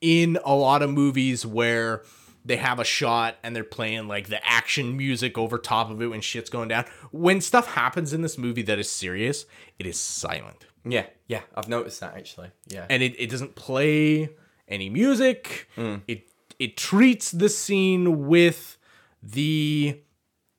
in 0.00 0.38
a 0.44 0.54
lot 0.54 0.82
of 0.82 0.90
movies 0.90 1.44
where 1.44 2.02
they 2.44 2.56
have 2.56 2.78
a 2.78 2.84
shot 2.84 3.36
and 3.42 3.54
they're 3.54 3.64
playing 3.64 4.08
like 4.08 4.28
the 4.28 4.44
action 4.46 4.96
music 4.96 5.36
over 5.36 5.58
top 5.58 5.90
of 5.90 6.00
it 6.00 6.06
when 6.06 6.22
shit's 6.22 6.48
going 6.48 6.68
down. 6.68 6.86
When 7.10 7.40
stuff 7.40 7.74
happens 7.74 8.12
in 8.12 8.22
this 8.22 8.38
movie 8.38 8.62
that 8.62 8.78
is 8.78 8.90
serious, 8.90 9.44
it 9.78 9.86
is 9.86 10.00
silent. 10.00 10.66
Yeah, 10.84 11.06
yeah, 11.26 11.42
I've 11.54 11.68
noticed 11.68 12.00
that 12.00 12.16
actually. 12.16 12.50
Yeah. 12.68 12.86
and 12.88 13.02
it, 13.02 13.14
it 13.18 13.28
doesn't 13.30 13.54
play 13.56 14.30
any 14.66 14.88
music. 14.88 15.68
Mm. 15.76 16.02
It 16.08 16.30
it 16.58 16.76
treats 16.76 17.30
the 17.30 17.48
scene 17.48 18.26
with 18.26 18.78
the 19.22 20.00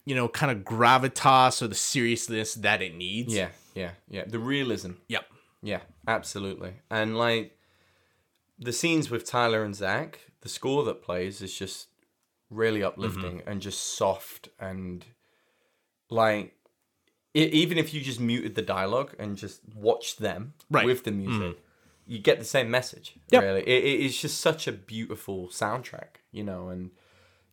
you 0.05 0.15
know 0.15 0.27
kind 0.27 0.51
of 0.51 0.63
gravitas 0.63 1.61
or 1.61 1.67
the 1.67 1.75
seriousness 1.75 2.53
that 2.55 2.81
it 2.81 2.95
needs. 2.95 3.33
Yeah, 3.33 3.49
yeah, 3.75 3.91
yeah. 4.09 4.23
The 4.27 4.39
realism. 4.39 4.91
Yep. 5.07 5.25
Yeah, 5.63 5.81
absolutely. 6.07 6.73
And 6.89 7.17
like 7.17 7.57
the 8.57 8.73
scenes 8.73 9.09
with 9.11 9.25
Tyler 9.25 9.63
and 9.63 9.75
Zach, 9.75 10.19
the 10.41 10.49
score 10.49 10.83
that 10.85 11.01
plays 11.03 11.41
is 11.41 11.53
just 11.57 11.87
really 12.49 12.83
uplifting 12.83 13.39
Mm-hmm. 13.39 13.49
and 13.49 13.61
just 13.61 13.95
soft 13.95 14.49
and 14.59 15.05
like 16.09 16.53
e 17.33 17.43
even 17.45 17.77
if 17.77 17.93
you 17.93 18.01
just 18.01 18.19
muted 18.19 18.55
the 18.55 18.61
dialogue 18.61 19.13
and 19.19 19.37
just 19.37 19.61
watched 19.75 20.19
them 20.19 20.53
Right. 20.69 20.83
Mm. 20.83 20.87
with 20.87 21.03
the 21.03 21.11
music, 21.11 21.57
you 22.05 22.19
get 22.19 22.39
the 22.39 22.45
same 22.45 22.69
message. 22.69 23.15
Yep. 23.29 23.43
Really, 23.43 23.61
it, 23.61 23.83
it- 23.83 24.05
it's 24.05 24.19
just 24.19 24.41
such 24.41 24.67
a 24.67 24.71
beautiful 24.71 25.47
soundtrack, 25.47 26.19
you 26.31 26.43
know. 26.43 26.69
And 26.69 26.91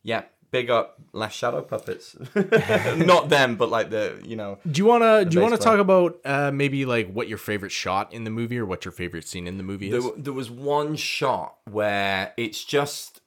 yeah, 0.03 0.23
big 0.51 0.69
up 0.69 0.99
Last 1.13 1.35
Shadow 1.35 1.61
Puppets. 1.61 2.15
Not 2.97 3.29
them, 3.29 3.55
but 3.55 3.69
like 3.69 3.89
the 3.89 4.19
you 4.23 4.35
know. 4.35 4.59
Do 4.69 4.79
you 4.79 4.85
wanna 4.85 5.25
do 5.25 5.35
you 5.35 5.41
wanna 5.41 5.57
bass 5.57 5.63
talk 5.63 5.79
about 5.79 6.19
uh, 6.25 6.51
maybe 6.51 6.85
like 6.85 7.11
what 7.11 7.27
your 7.27 7.37
favorite 7.37 7.71
shot 7.71 8.13
in 8.13 8.23
the 8.23 8.29
movie 8.29 8.57
or 8.57 8.65
what 8.65 8.85
your 8.85 8.91
favorite 8.91 9.27
scene 9.27 9.47
in 9.47 9.57
the 9.57 9.63
movie 9.63 9.91
is? 9.91 10.03
There, 10.03 10.13
there 10.17 10.33
was 10.33 10.49
one 10.49 10.95
shot 10.95 11.57
where 11.69 12.33
it's 12.37 12.63
just 12.63 13.21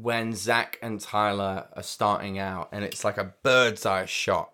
when 0.00 0.34
Zach 0.34 0.78
and 0.82 1.00
Tyler 1.00 1.68
are 1.74 1.82
starting 1.82 2.38
out, 2.38 2.68
and 2.72 2.84
it's 2.84 3.04
like 3.04 3.18
a 3.18 3.32
bird's 3.42 3.86
eye 3.86 4.06
shot 4.06 4.50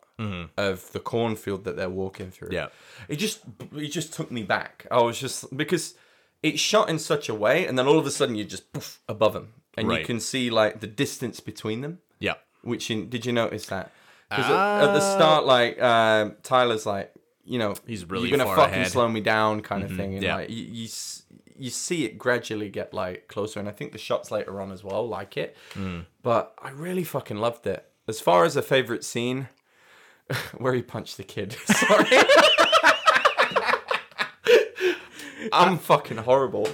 of 0.56 0.92
the 0.92 1.00
cornfield 1.00 1.64
that 1.64 1.74
they're 1.74 1.90
walking 1.90 2.30
through. 2.30 2.50
Yeah. 2.52 2.68
it 3.08 3.16
just 3.16 3.40
it 3.74 3.88
just 3.88 4.12
took 4.12 4.30
me 4.30 4.44
back. 4.44 4.86
I 4.88 5.02
was 5.02 5.18
just 5.18 5.56
because 5.56 5.94
it's 6.44 6.60
shot 6.60 6.88
in 6.88 7.00
such 7.00 7.28
a 7.28 7.34
way, 7.34 7.66
and 7.66 7.76
then 7.76 7.88
all 7.88 7.98
of 7.98 8.06
a 8.06 8.10
sudden 8.10 8.36
you're 8.36 8.46
just 8.46 8.72
poof, 8.72 9.00
above 9.08 9.32
them, 9.32 9.54
and 9.76 9.90
you 9.90 10.04
can 10.04 10.20
see 10.20 10.48
like 10.48 10.80
the 10.80 10.86
distance 10.86 11.40
between 11.40 11.80
them. 11.80 11.98
Yeah. 12.62 12.70
Which 12.70 12.90
in, 12.90 13.08
did 13.08 13.26
you 13.26 13.32
notice 13.32 13.66
that? 13.66 13.90
Because 14.28 14.46
at, 14.46 14.88
at 14.88 14.92
the 14.94 15.00
start, 15.00 15.44
like 15.44 15.80
um, 15.82 16.36
Tyler's 16.42 16.86
like, 16.86 17.12
you 17.44 17.58
know, 17.58 17.74
He's 17.86 18.08
really 18.08 18.28
you're 18.28 18.38
gonna 18.38 18.54
fucking 18.54 18.74
ahead. 18.74 18.88
slow 18.90 19.08
me 19.08 19.20
down, 19.20 19.60
kind 19.60 19.82
of 19.82 19.90
thing, 19.94 20.14
and 20.14 20.22
yeah. 20.22 20.36
like 20.36 20.50
you, 20.50 20.64
you 20.64 20.88
you 21.58 21.70
see 21.70 22.04
it 22.04 22.16
gradually 22.18 22.70
get 22.70 22.94
like 22.94 23.28
closer, 23.28 23.60
and 23.60 23.68
I 23.68 23.72
think 23.72 23.92
the 23.92 23.98
shots 23.98 24.30
later 24.30 24.60
on 24.60 24.72
as 24.72 24.82
well 24.82 25.06
like 25.06 25.36
it. 25.36 25.56
Mm. 25.74 26.06
But 26.22 26.54
I 26.62 26.70
really 26.70 27.04
fucking 27.04 27.36
loved 27.36 27.66
it. 27.66 27.86
As 28.08 28.20
far 28.20 28.44
as 28.44 28.56
a 28.56 28.62
favorite 28.62 29.04
scene, 29.04 29.48
where 30.56 30.72
he 30.74 30.82
punched 30.82 31.16
the 31.18 31.24
kid. 31.24 31.52
Sorry. 31.66 32.06
I'm 35.52 35.76
fucking 35.78 36.18
horrible. 36.18 36.68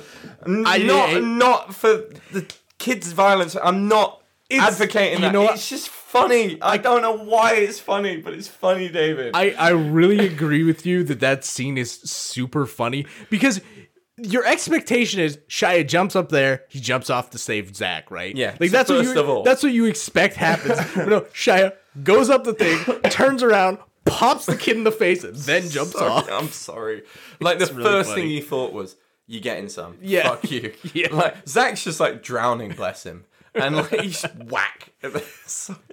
I 0.46 0.78
not 0.78 1.10
I- 1.10 1.20
not 1.20 1.74
for 1.74 2.04
the 2.32 2.46
kids' 2.78 3.12
violence. 3.12 3.56
I'm 3.60 3.88
not 3.88 4.17
It's- 4.50 4.66
advocating 4.80 5.18
you 5.18 5.24
that. 5.26 5.32
know 5.32 5.42
what? 5.42 5.54
it's 5.54 5.68
just 5.68 5.88
funny. 5.88 6.56
I 6.62 6.78
don't 6.78 7.02
know 7.02 7.16
why 7.16 7.54
it's 7.54 7.78
funny, 7.78 8.16
but 8.16 8.32
it's 8.32 8.48
funny, 8.48 8.88
David. 8.88 9.32
I, 9.34 9.50
I 9.50 9.68
really 9.70 10.26
agree 10.26 10.64
with 10.64 10.86
you 10.86 11.04
that 11.04 11.20
that 11.20 11.44
scene 11.44 11.76
is 11.76 11.90
super 11.92 12.64
funny 12.64 13.06
because 13.28 13.60
your 14.16 14.44
expectation 14.46 15.20
is 15.20 15.36
Shia 15.48 15.86
jumps 15.86 16.16
up 16.16 16.30
there, 16.30 16.64
he 16.70 16.80
jumps 16.80 17.10
off 17.10 17.30
to 17.30 17.38
save 17.38 17.76
Zach, 17.76 18.10
right? 18.10 18.34
Yeah, 18.34 18.56
like 18.58 18.70
that's 18.70 18.90
what 18.90 19.04
you 19.04 19.18
of 19.20 19.28
all. 19.28 19.42
that's 19.42 19.62
what 19.62 19.72
you 19.72 19.84
expect 19.84 20.34
happens. 20.36 20.78
but 20.96 21.08
no, 21.08 21.20
Shia 21.32 21.74
goes 22.02 22.30
up 22.30 22.44
the 22.44 22.54
thing, 22.54 22.78
turns 23.10 23.42
around, 23.42 23.78
pops 24.06 24.46
the 24.46 24.56
kid 24.56 24.76
in 24.76 24.84
the 24.84 24.90
face, 24.90 25.22
and 25.24 25.36
then 25.36 25.68
jumps 25.68 25.92
Sorry, 25.92 26.10
off. 26.10 26.28
I'm 26.30 26.48
sorry. 26.48 27.02
Like 27.38 27.58
the 27.58 27.66
really 27.66 27.82
first 27.84 28.10
funny. 28.10 28.22
thing 28.22 28.30
you 28.30 28.42
thought 28.42 28.72
was, 28.72 28.96
"You 29.26 29.40
getting 29.40 29.68
some? 29.68 29.98
Yeah. 30.00 30.30
fuck 30.30 30.50
you." 30.50 30.72
Yeah. 30.94 31.14
Like 31.14 31.46
Zach's 31.46 31.84
just 31.84 32.00
like 32.00 32.22
drowning, 32.22 32.72
bless 32.72 33.04
him, 33.04 33.24
and 33.60 33.76
like 33.76 33.90
he's 34.00 34.22
whack. 34.48 34.90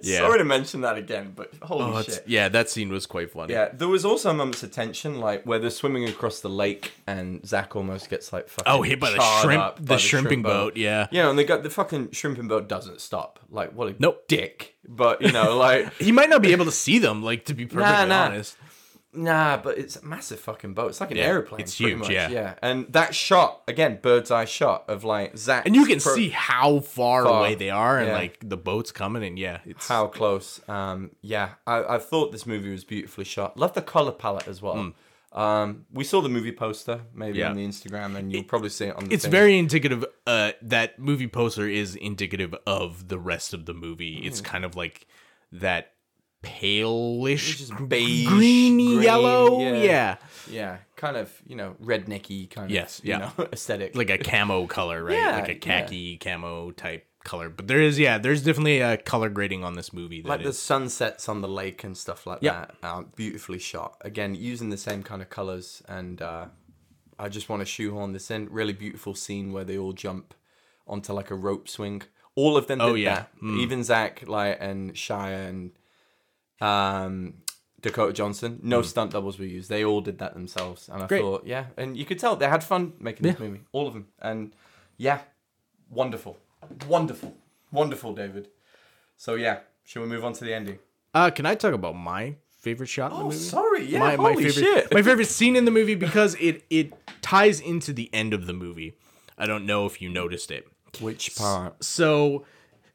Yeah. 0.02 0.18
Sorry 0.18 0.38
to 0.38 0.44
mention 0.44 0.80
that 0.82 0.98
again, 0.98 1.32
but 1.34 1.52
holy 1.62 1.84
Oh, 1.84 2.02
shit. 2.02 2.24
yeah, 2.26 2.48
that 2.48 2.68
scene 2.68 2.90
was 2.90 3.06
quite 3.06 3.30
funny. 3.30 3.52
Yeah, 3.54 3.68
there 3.72 3.88
was 3.88 4.04
also 4.04 4.32
moments 4.32 4.62
of 4.64 4.72
tension, 4.72 5.20
like 5.20 5.44
where 5.44 5.58
they're 5.58 5.70
swimming 5.70 6.08
across 6.08 6.40
the 6.40 6.48
lake 6.50 6.92
and 7.06 7.46
Zach 7.46 7.74
almost 7.76 8.10
gets 8.10 8.32
like 8.32 8.48
fucking 8.48 8.70
Oh, 8.72 8.82
hit 8.82 8.98
by 9.00 9.10
the 9.12 9.20
shrimp- 9.42 9.76
the 9.76 9.82
by 9.82 9.96
shrimping 9.96 10.42
boat, 10.42 10.76
yeah. 10.76 11.06
Yeah, 11.10 11.30
and 11.30 11.38
they 11.38 11.44
got 11.44 11.62
the 11.62 11.70
fucking 11.70 12.10
shrimping 12.12 12.48
boat 12.48 12.68
doesn't 12.68 13.00
stop. 13.00 13.38
Like 13.48 13.72
what 13.72 13.88
a 13.88 13.94
Nope. 13.98 14.26
dick. 14.28 14.74
But 14.88 15.22
you 15.22 15.32
know, 15.32 15.56
like 15.56 15.92
He 15.98 16.12
might 16.12 16.28
not 16.28 16.42
be 16.42 16.52
able 16.52 16.64
to 16.66 16.72
see 16.72 16.98
them, 16.98 17.22
like 17.22 17.44
to 17.46 17.54
be 17.54 17.64
perfectly 17.66 18.08
nah. 18.08 18.24
honest. 18.26 18.56
Nah, 19.16 19.56
but 19.56 19.78
it's 19.78 19.96
a 19.96 20.04
massive 20.04 20.38
fucking 20.40 20.74
boat. 20.74 20.90
It's 20.90 21.00
like 21.00 21.10
an 21.10 21.16
Yeah, 21.16 21.24
airplane. 21.24 21.60
it's 21.62 21.74
pretty 21.76 21.92
huge, 21.92 22.00
much, 22.00 22.10
yeah. 22.10 22.28
yeah. 22.28 22.54
And 22.62 22.92
that 22.92 23.14
shot 23.14 23.62
again, 23.66 23.98
bird's 24.02 24.30
eye 24.30 24.44
shot 24.44 24.84
of 24.88 25.04
like 25.04 25.36
Zach, 25.36 25.66
and 25.66 25.74
you 25.74 25.86
can 25.86 26.00
see 26.00 26.28
how 26.30 26.80
far, 26.80 27.24
Far. 27.24 27.38
away 27.40 27.54
they 27.54 27.70
are, 27.70 27.98
and 27.98 28.08
Yeah. 28.08 28.14
like 28.14 28.38
the 28.48 28.56
boat's 28.56 28.92
coming, 28.92 29.24
and 29.24 29.38
yeah, 29.38 29.60
it's 29.64 29.88
how 29.88 30.06
close. 30.08 30.60
Um, 30.68 31.10
yeah, 31.22 31.50
I, 31.66 31.94
I 31.96 31.98
thought 31.98 32.32
this 32.32 32.46
movie 32.46 32.70
was 32.70 32.84
beautifully 32.84 33.24
shot. 33.24 33.56
Love 33.58 33.72
the 33.74 33.82
color 33.82 34.12
palette 34.12 34.46
as 34.48 34.60
well. 34.62 34.92
Um, 35.32 35.84
we 35.92 36.02
saw 36.04 36.22
the 36.22 36.28
movie 36.30 36.52
poster 36.52 37.00
maybe 37.12 37.32
Hmm. 37.34 37.38
Yeah. 37.40 37.50
on 37.50 37.56
the 37.56 37.66
Instagram, 37.66 38.16
and 38.16 38.32
you'll 38.32 38.44
probably 38.44 38.70
see 38.70 38.86
it 38.86 38.96
on. 38.96 39.04
The 39.04 39.14
it's 39.14 39.24
thing. 39.24 39.30
very 39.32 39.58
indicative 39.58 40.04
uh 40.26 40.52
that 40.62 40.98
movie 40.98 41.28
poster 41.28 41.68
is 41.68 41.94
indicative 41.94 42.54
of 42.66 43.08
the 43.08 43.18
rest 43.18 43.52
of 43.52 43.66
the 43.66 43.74
movie 43.74 44.18
it's 44.24 44.38
Hmm. 44.38 44.46
kind 44.46 44.64
of 44.64 44.76
like 44.76 45.06
that 45.52 45.92
palish 46.46 47.58
just 47.58 47.72
beige, 47.88 48.26
greeny 48.28 48.86
green, 48.94 49.02
yellow 49.02 49.60
yeah. 49.60 49.82
yeah. 49.82 50.16
yeah, 50.50 50.76
kind 50.96 51.16
of 51.16 51.32
you 51.46 51.56
know 51.56 51.74
rednecky 51.82 52.48
kind 52.50 52.70
Yes, 52.70 52.98
of 52.98 53.04
you 53.04 53.10
yeah. 53.12 53.18
know 53.38 53.48
aesthetic. 53.52 53.94
like 53.96 54.10
a 54.10 54.18
camo 54.18 54.66
color 54.66 55.04
right 55.04 55.16
Yeah, 55.16 55.32
like 55.38 55.48
a 55.48 55.54
khaki 55.54 56.16
camo 56.18 56.70
type 56.72 57.04
color 57.24 57.48
but 57.48 57.66
there 57.66 57.80
is 57.80 57.98
yeah 57.98 58.18
there's 58.18 58.42
definitely 58.44 58.78
a 58.80 58.96
color 58.96 59.28
grading 59.28 59.64
on 59.64 59.74
this 59.74 59.92
movie 59.92 60.20
that 60.22 60.28
like 60.28 60.42
the 60.44 60.50
is- 60.50 60.58
sunsets 60.60 61.28
on 61.28 61.40
the 61.40 61.48
lake 61.48 61.82
and 61.82 61.96
stuff 61.96 62.26
like 62.26 62.38
Yeah. 62.40 62.66
that. 62.82 62.88
Um, 62.88 63.12
beautifully 63.16 63.58
shot. 63.58 63.96
Again, 64.02 64.34
using 64.36 64.70
the 64.70 64.76
same 64.76 65.02
kind 65.02 65.20
of 65.22 65.28
colors, 65.28 65.82
and 65.88 66.22
uh, 66.22 66.46
I 67.18 67.28
just 67.28 67.48
want 67.48 67.60
to 67.62 67.66
shoehorn 67.66 68.12
this 68.12 68.30
in. 68.30 68.48
Really 68.50 68.72
beautiful 68.72 69.14
scene 69.14 69.52
where 69.52 69.64
they 69.64 69.76
all 69.76 69.92
jump 69.92 70.34
onto 70.86 71.12
like 71.12 71.30
a 71.32 71.34
rope 71.34 71.68
swing. 71.68 72.02
All 72.36 72.56
of 72.56 72.66
them. 72.68 72.80
Oh, 72.82 72.94
yeah. 72.94 73.14
that. 73.14 73.30
even 73.64 73.82
Zach, 73.82 74.28
like, 74.28 74.58
and 74.60 74.92
Shia 74.94 75.48
and 75.48 75.70
um, 76.60 77.34
Dakota 77.80 78.12
Johnson. 78.12 78.60
No 78.62 78.82
stunt 78.82 79.12
doubles 79.12 79.38
were 79.38 79.44
used. 79.44 79.68
They 79.68 79.84
all 79.84 80.00
did 80.00 80.18
that 80.18 80.34
themselves, 80.34 80.88
and 80.88 81.02
I 81.02 81.06
Mm. 81.06 81.08
Great. 81.08 81.20
thought, 81.22 81.46
yeah, 81.46 81.66
and 81.76 81.96
you 81.96 82.04
could 82.04 82.18
tell 82.18 82.36
they 82.36 82.48
had 82.48 82.64
fun 82.64 82.94
making 82.98 83.22
this 83.24 83.38
movie. 83.38 83.60
All 83.72 83.86
of 83.86 83.94
them, 83.94 84.08
and 84.20 84.52
yeah, 84.96 85.20
wonderful, 85.90 86.38
wonderful, 86.88 87.34
wonderful, 87.70 88.14
David. 88.14 88.48
So 89.16 89.34
yeah, 89.34 89.60
should 89.84 90.02
we 90.02 90.08
move 90.08 90.24
on 90.24 90.32
to 90.34 90.44
the 90.44 90.54
ending? 90.54 90.78
uh 91.14 91.30
can 91.30 91.46
i 91.46 91.54
talk 91.54 91.72
about 91.72 91.94
my 91.94 92.34
favorite 92.58 92.88
shot 92.88 93.10
in 93.12 93.16
the 93.18 93.22
Oh, 93.24 93.28
movie 93.28 93.38
sorry. 93.38 93.84
Yeah, 93.86 94.00
my, 94.00 94.16
my 94.16 94.30
holy 94.32 94.44
favorite 94.44 94.64
shit. 94.64 94.92
my 94.92 95.00
favorite 95.02 95.28
scene 95.28 95.54
in 95.56 95.64
the 95.64 95.70
movie 95.70 95.94
because 95.94 96.34
it 96.40 96.64
it 96.68 96.92
ties 97.22 97.60
into 97.60 97.92
the 97.92 98.10
end 98.12 98.34
of 98.34 98.46
the 98.46 98.52
movie 98.52 98.96
i 99.38 99.46
don't 99.46 99.64
know 99.64 99.86
if 99.86 100.02
you 100.02 100.08
noticed 100.10 100.50
it 100.50 100.66
Which 101.00 101.34
part? 101.36 101.82
So 101.84 102.44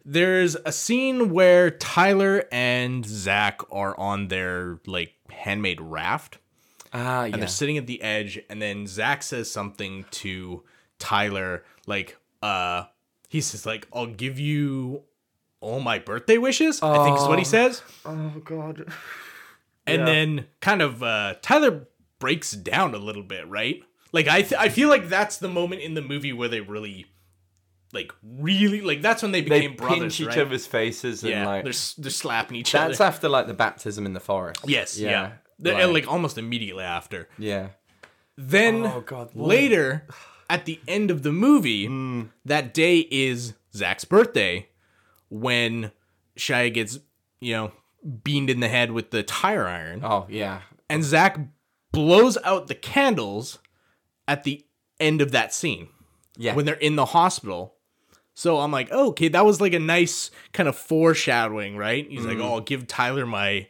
there's 0.06 0.56
a 0.66 0.72
scene 0.72 1.32
where 1.32 1.70
Tyler 1.72 2.46
and 2.52 3.06
Zach 3.06 3.62
are 3.72 3.98
on 4.00 4.28
their 4.30 4.80
like 4.86 5.14
handmade 5.30 5.80
raft 5.82 6.38
Ah, 6.94 7.24
and 7.24 7.34
yeah. 7.34 7.38
they're 7.40 7.48
sitting 7.48 7.78
at 7.78 7.88
the 7.88 8.02
edge 8.02 8.40
and 8.50 8.62
then 8.62 8.86
Zach 8.88 9.24
says 9.24 9.50
something 9.50 10.06
to 10.12 10.64
Tyler 11.00 11.64
like 11.88 12.18
uh 12.44 12.84
he 13.30 13.40
says 13.42 13.66
like 13.66 13.88
I'll 13.94 14.08
give 14.08 14.40
you 14.40 15.04
all 15.62 15.80
my 15.80 16.00
birthday 16.00 16.38
wishes 16.38 16.82
I 16.82 17.04
think 17.04 17.18
is 17.18 17.28
what 17.28 17.40
he 17.40 17.46
says 17.46 17.82
Oh 18.06 18.34
god. 18.44 18.86
and 19.88 20.00
Yeah. 20.00 20.06
then 20.06 20.46
kind 20.60 20.82
of 20.82 21.02
uh 21.02 21.36
Tyler 21.42 21.88
breaks 22.20 22.52
down 22.52 22.94
a 22.94 22.98
little 23.00 23.24
bit 23.24 23.48
right 23.48 23.82
like 24.12 24.28
I 24.28 24.42
th- 24.42 24.60
I 24.60 24.70
feel 24.70 24.90
like 24.90 25.08
that's 25.10 25.38
the 25.38 25.48
moment 25.48 25.82
in 25.82 25.94
the 25.94 26.02
movie 26.02 26.34
where 26.34 26.50
they 26.50 26.60
really 26.62 27.06
like 27.94 28.12
really 28.24 28.82
like 28.82 29.02
that's 29.02 29.22
when 29.22 29.32
they 29.32 29.42
They 29.42 29.62
became 29.68 29.76
brothers 29.76 30.00
pinch 30.00 30.22
each 30.22 30.28
right? 30.28 30.38
other's 30.40 30.66
faces 30.68 31.24
and 31.24 31.32
Yeah, 31.32 31.46
like 31.46 31.64
they're 31.64 31.74
they're 31.98 32.12
slapping 32.12 32.58
each 32.58 32.72
that's 32.72 32.82
other. 32.82 32.90
That's 32.92 33.02
after 33.02 33.30
like 33.30 33.48
the 33.48 33.54
baptism 33.54 34.06
in 34.06 34.14
the 34.14 34.20
forest. 34.20 34.62
yes, 34.68 34.98
yeah, 34.98 35.10
Yeah. 35.10 35.32
Like- 35.74 35.84
and, 35.84 35.94
like 35.94 36.08
almost 36.08 36.38
immediately 36.38 36.84
after. 36.84 37.28
Yeah. 37.38 37.70
Then 38.38 38.86
Oh, 38.86 39.02
God, 39.06 39.36
later, 39.36 40.08
at 40.50 40.66
the 40.66 40.80
end 40.88 41.12
of 41.12 41.22
the 41.24 41.32
movie, 41.32 41.86
Hmm. 41.86 42.24
that 42.46 42.74
day 42.74 43.00
is 43.12 43.54
Zach's 43.76 44.06
birthday 44.06 44.70
when 45.30 45.92
Shia 46.38 46.74
gets 46.74 47.00
you 47.40 47.54
know 47.54 47.72
beamed 48.24 48.50
in 48.50 48.60
the 48.60 48.68
head 48.70 48.92
with 48.92 49.12
the 49.12 49.22
tire 49.24 49.68
iron, 49.68 50.02
Oh 50.04 50.26
yeah. 50.30 50.62
and 50.90 51.04
Zach 51.04 51.38
blows 51.92 52.38
out 52.44 52.68
the 52.68 52.76
candles 52.76 53.60
at 54.28 54.44
the 54.44 54.66
end 55.00 55.22
of 55.22 55.32
that 55.32 55.54
scene. 55.54 55.90
Yeah. 56.38 56.56
when 56.56 56.66
they're 56.66 56.76
in 56.76 56.96
the 56.96 57.08
hospital. 57.08 57.76
So 58.34 58.60
I'm 58.60 58.72
like, 58.72 58.88
oh, 58.92 59.10
okay, 59.10 59.28
that 59.30 59.46
was 59.46 59.60
like 59.62 59.74
a 59.74 59.80
nice 59.80 60.32
kind 60.54 60.70
of 60.70 60.76
foreshadowing, 60.76 61.76
right? 61.78 62.08
He's 62.10 62.26
like, 62.26 62.38
Mm. 62.38 62.44
oh, 62.44 62.54
I'll 62.56 62.62
give 62.62 62.88
Tyler 62.88 63.26
my 63.26 63.68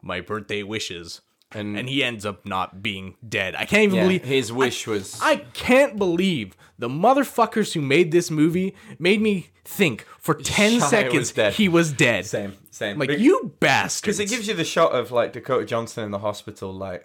my 0.00 0.20
birthday 0.20 0.62
wishes, 0.62 1.20
and 1.52 1.76
and 1.78 1.88
he 1.88 2.02
ends 2.02 2.24
up 2.26 2.44
not 2.46 2.82
being 2.82 3.14
dead. 3.26 3.54
I 3.54 3.64
can't 3.66 3.84
even 3.84 3.96
yeah, 3.96 4.02
believe 4.02 4.24
his 4.24 4.52
wish 4.52 4.86
was 4.86 5.18
I 5.22 5.36
can't 5.52 5.98
believe 5.98 6.56
the 6.78 6.88
motherfuckers 6.88 7.74
who 7.74 7.80
made 7.82 8.10
this 8.12 8.30
movie 8.30 8.74
made 8.98 9.20
me 9.20 9.48
think 9.64 10.06
for 10.18 10.34
ten 10.54 10.72
Shia 10.72 10.80
was 10.80 10.88
seconds 10.88 11.32
dead. 11.32 11.52
he 11.54 11.68
was 11.68 11.92
dead. 11.92 12.24
same 12.26 12.56
same. 12.70 12.98
Like 12.98 13.10
Be- 13.10 13.16
you 13.16 13.54
bastards. 13.60 14.00
because 14.00 14.20
it 14.20 14.28
gives 14.34 14.48
you 14.48 14.54
the 14.54 14.64
shot 14.64 14.92
of 14.92 15.12
like 15.12 15.34
Dakota 15.34 15.64
Johnson 15.66 16.02
in 16.04 16.10
the 16.10 16.18
hospital, 16.18 16.72
like 16.72 17.04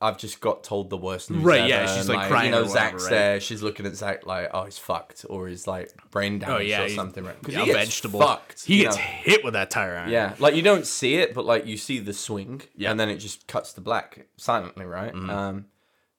I've 0.00 0.18
just 0.18 0.40
got 0.40 0.62
told 0.62 0.90
the 0.90 0.96
worst 0.96 1.30
news. 1.30 1.42
Right, 1.42 1.68
yeah, 1.68 1.86
she's, 1.86 2.08
and, 2.08 2.18
like, 2.18 2.28
crying 2.28 2.46
You 2.46 2.50
know, 2.52 2.58
or 2.58 2.68
whatever, 2.68 2.90
Zach's 2.98 3.02
right? 3.04 3.10
there. 3.10 3.40
She's 3.40 3.62
looking 3.62 3.86
at 3.86 3.94
Zach 3.96 4.26
like, 4.26 4.50
oh, 4.52 4.64
he's 4.64 4.76
fucked, 4.78 5.24
or 5.28 5.48
he's 5.48 5.66
like 5.66 5.90
brain 6.10 6.38
damage 6.38 6.54
oh 6.54 6.58
yeah, 6.60 6.82
or 6.82 6.88
something. 6.90 7.24
Right? 7.24 7.42
'Cause 7.42 7.54
yeah, 7.54 7.60
he 7.60 7.66
gets 7.66 7.78
vegetable. 7.78 8.20
Fucked. 8.20 8.64
he 8.66 8.78
gets 8.82 8.96
know? 8.96 9.02
hit 9.02 9.42
with 9.44 9.54
that 9.54 9.70
tire 9.70 9.96
iron. 9.96 10.10
Yeah, 10.10 10.34
like 10.38 10.54
you 10.54 10.62
don't 10.62 10.86
see 10.86 11.14
it, 11.16 11.32
but 11.34 11.44
like 11.46 11.66
you 11.66 11.76
see 11.76 11.98
the 11.98 12.12
swing, 12.12 12.62
Yeah. 12.76 12.90
and 12.90 13.00
then 13.00 13.08
it 13.08 13.16
just 13.16 13.46
cuts 13.46 13.72
to 13.74 13.80
black 13.80 14.26
silently, 14.36 14.84
right? 14.84 15.14
Mm-hmm. 15.14 15.30
Um, 15.30 15.66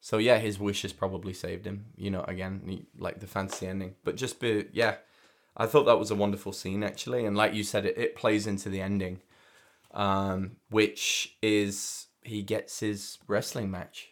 so 0.01 0.17
yeah, 0.17 0.39
his 0.39 0.57
wishes 0.59 0.91
probably 0.93 1.34
saved 1.34 1.65
him. 1.65 1.86
You 1.97 2.09
know, 2.11 2.23
again, 2.28 2.61
he, 2.65 2.86
like 2.97 3.19
the 3.19 3.28
fantasy 3.28 3.67
ending, 3.67 3.95
but 4.03 4.15
just 4.15 4.39
be 4.39 4.65
yeah, 4.73 4.95
I 5.55 5.65
thought 5.67 5.84
that 5.86 5.99
was 5.99 6.09
a 6.11 6.15
wonderful 6.15 6.51
scene 6.51 6.84
actually, 6.84 7.25
and 7.25 7.38
like 7.38 7.53
you 7.53 7.63
said, 7.63 7.86
it, 7.86 7.97
it 7.97 8.15
plays 8.15 8.47
into 8.47 8.69
the 8.69 8.82
ending, 8.82 9.21
um, 9.93 10.57
which 10.69 11.38
is 11.41 12.07
he 12.28 12.41
gets 12.43 12.80
his 12.80 13.17
wrestling 13.28 13.71
match. 13.71 14.09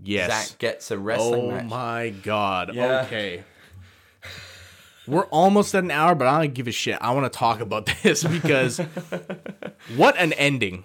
Yes. 0.00 0.50
Zach 0.50 0.58
gets 0.58 0.90
a 0.90 0.98
wrestling 0.98 1.42
Oh 1.46 1.50
match. 1.50 1.64
my 1.70 2.10
god. 2.22 2.74
Yeah. 2.74 3.02
Okay. 3.06 3.44
We're 5.06 5.24
almost 5.26 5.74
at 5.74 5.84
an 5.84 5.90
hour, 5.90 6.14
but 6.14 6.26
I 6.26 6.42
don't 6.42 6.54
give 6.54 6.68
a 6.68 6.72
shit. 6.72 6.98
I 7.00 7.12
want 7.12 7.32
to 7.32 7.36
talk 7.38 7.60
about 7.60 7.86
this 8.02 8.22
because 8.24 8.78
what 9.96 10.16
an 10.18 10.32
ending. 10.34 10.84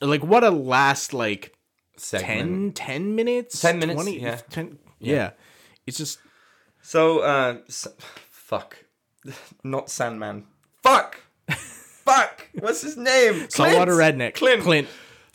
Like 0.00 0.24
what 0.24 0.42
a 0.44 0.50
last 0.50 1.14
like 1.14 1.54
Segment. 1.96 2.74
10, 2.76 2.86
10 2.86 3.14
minutes? 3.14 3.60
10 3.60 3.78
minutes, 3.78 4.08
yeah. 4.10 4.36
10 4.50 4.78
yeah. 4.98 5.30
It's 5.86 5.96
just 5.96 6.18
So, 6.82 7.20
uh, 7.20 7.58
s- 7.68 7.86
fuck, 8.30 8.76
not 9.64 9.88
Sandman. 9.88 10.44
Fuck, 10.82 11.20
fuck. 11.48 12.48
What's 12.58 12.82
his 12.82 12.96
name? 12.96 13.48
saltwater 13.48 13.92
Clint. 13.94 14.18
redneck. 14.18 14.34
Clint. 14.34 14.62
Clint. 14.62 14.88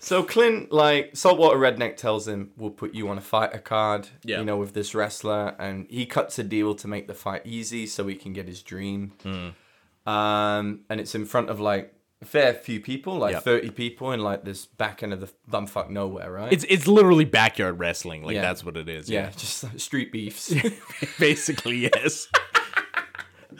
So 0.03 0.23
Clint, 0.23 0.71
like 0.71 1.15
Saltwater 1.15 1.57
Redneck, 1.59 1.95
tells 1.95 2.27
him, 2.27 2.49
"We'll 2.57 2.71
put 2.71 2.95
you 2.95 3.07
on 3.09 3.19
a 3.19 3.21
fighter 3.21 3.59
card, 3.59 4.07
Yeah. 4.23 4.39
you 4.39 4.45
know, 4.45 4.57
with 4.57 4.73
this 4.73 4.95
wrestler," 4.95 5.55
and 5.59 5.85
he 5.91 6.07
cuts 6.07 6.39
a 6.39 6.43
deal 6.43 6.73
to 6.73 6.87
make 6.87 7.07
the 7.07 7.13
fight 7.13 7.43
easy 7.45 7.85
so 7.85 8.07
he 8.07 8.15
can 8.15 8.33
get 8.33 8.47
his 8.47 8.63
dream. 8.63 9.13
Hmm. 9.21 10.09
Um, 10.11 10.79
and 10.89 10.99
it's 10.99 11.13
in 11.13 11.25
front 11.25 11.51
of 11.51 11.59
like 11.59 11.93
a 12.19 12.25
fair 12.25 12.55
few 12.55 12.79
people, 12.79 13.19
like 13.19 13.33
Yep. 13.33 13.43
thirty 13.43 13.69
people, 13.69 14.11
in 14.11 14.21
like 14.21 14.43
this 14.43 14.65
back 14.65 15.03
end 15.03 15.13
of 15.13 15.19
the 15.19 15.29
bumfuck 15.49 15.91
nowhere, 15.91 16.31
right? 16.31 16.51
It's 16.51 16.65
it's 16.67 16.87
literally 16.87 17.25
backyard 17.25 17.77
wrestling. 17.77 18.23
Like 18.23 18.33
Yeah. 18.33 18.41
that's 18.41 18.65
what 18.65 18.77
it 18.77 18.89
is. 18.89 19.07
yeah, 19.07 19.29
just 19.37 19.63
like, 19.63 19.79
street 19.79 20.11
beefs. 20.11 20.51
Basically, 21.19 21.77
yes. 21.93 22.27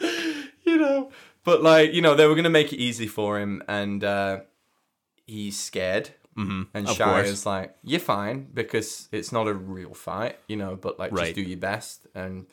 you 0.64 0.76
know. 0.76 1.12
But 1.44 1.62
like, 1.62 1.92
you 1.94 2.02
know, 2.02 2.16
they 2.16 2.26
were 2.26 2.34
gonna 2.34 2.50
make 2.50 2.72
it 2.72 2.78
easy 2.78 3.06
for 3.06 3.38
him, 3.38 3.62
and 3.68 4.02
uh, 4.02 4.40
he's 5.24 5.56
scared. 5.56 6.10
Mm-hmm. 6.36 6.62
And 6.74 6.88
Of 6.88 6.96
Shia 6.96 7.04
course. 7.04 7.28
is 7.28 7.44
like, 7.46 7.74
"You're 7.82 8.00
fine 8.00 8.48
because 8.54 9.08
it's 9.12 9.32
not 9.32 9.48
a 9.48 9.54
real 9.54 9.92
fight, 9.94 10.38
you 10.48 10.56
know. 10.56 10.76
But 10.76 10.98
like, 10.98 11.12
Right. 11.12 11.26
just 11.26 11.34
do 11.34 11.42
your 11.42 11.58
best." 11.58 12.06
And 12.14 12.46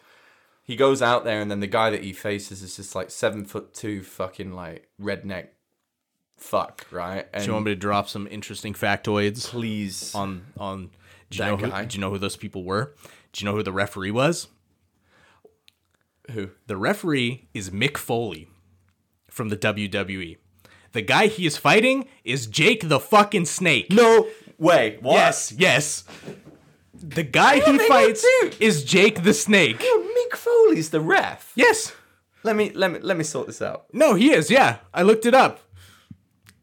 he 0.63 0.75
goes 0.75 1.01
out 1.01 1.23
there, 1.23 1.39
and 1.41 1.49
then 1.49 1.61
the 1.61 1.67
guy 1.67 1.89
that 1.89 2.03
he 2.03 2.11
faces 2.13 2.61
is 2.61 2.75
just 2.75 2.93
like 2.93 3.09
seven 3.09 3.45
foot 3.45 3.73
two, 3.73 4.03
fucking 4.03 4.51
like 4.53 4.89
redneck, 5.01 5.47
fuck, 6.37 6.85
right? 6.91 7.27
And 7.33 7.43
Do 7.43 7.47
you 7.47 7.53
want 7.53 7.65
me 7.65 7.71
to 7.71 7.75
drop 7.79 8.09
some 8.09 8.27
interesting 8.29 8.73
factoids 8.73 9.47
please, 9.47 10.13
on 10.13 10.45
on 10.57 10.89
do 11.29 11.37
you 11.37 11.43
That 11.45 11.49
know 11.51 11.57
who, 11.57 11.67
guy? 11.69 11.85
do 11.85 11.95
you 11.97 12.01
know 12.01 12.09
who 12.09 12.17
those 12.17 12.35
people 12.35 12.63
were? 12.65 12.93
Do 13.31 13.43
you 13.43 13.49
know 13.49 13.55
who 13.55 13.63
the 13.63 13.71
referee 13.71 14.11
was? 14.11 14.47
who? 16.31 16.49
The 16.67 16.77
referee 16.77 17.47
is 17.53 17.69
Mick 17.71 17.97
Foley 17.97 18.47
from 19.29 19.49
the 19.49 19.57
WWE. 19.57 20.37
The 20.91 21.01
guy 21.01 21.27
he 21.27 21.45
is 21.45 21.57
fighting 21.57 22.07
is 22.23 22.47
Jake 22.47 22.89
the 22.89 22.99
fucking 22.99 23.45
Snake. 23.45 23.91
No 23.91 24.27
way. 24.57 24.97
What? 25.01 25.13
Yes, 25.13 25.51
yes. 25.57 26.03
The 26.93 27.23
guy 27.23 27.59
he 27.59 27.77
fights 27.87 28.25
is 28.59 28.83
Jake 28.83 29.23
the 29.23 29.33
Snake. 29.33 29.81
Yo, 29.81 30.01
Mick 30.01 30.35
Foley's 30.35 30.89
the 30.89 30.99
ref. 30.99 31.51
Yes. 31.55 31.93
Let 32.43 32.55
me 32.55 32.71
let 32.71 32.91
me 32.91 32.99
let 32.99 33.17
me 33.17 33.23
sort 33.23 33.47
this 33.47 33.61
out. 33.61 33.85
No, 33.93 34.15
he 34.15 34.31
is. 34.31 34.49
Yeah, 34.49 34.77
I 34.93 35.03
looked 35.03 35.25
it 35.25 35.33
up. 35.33 35.59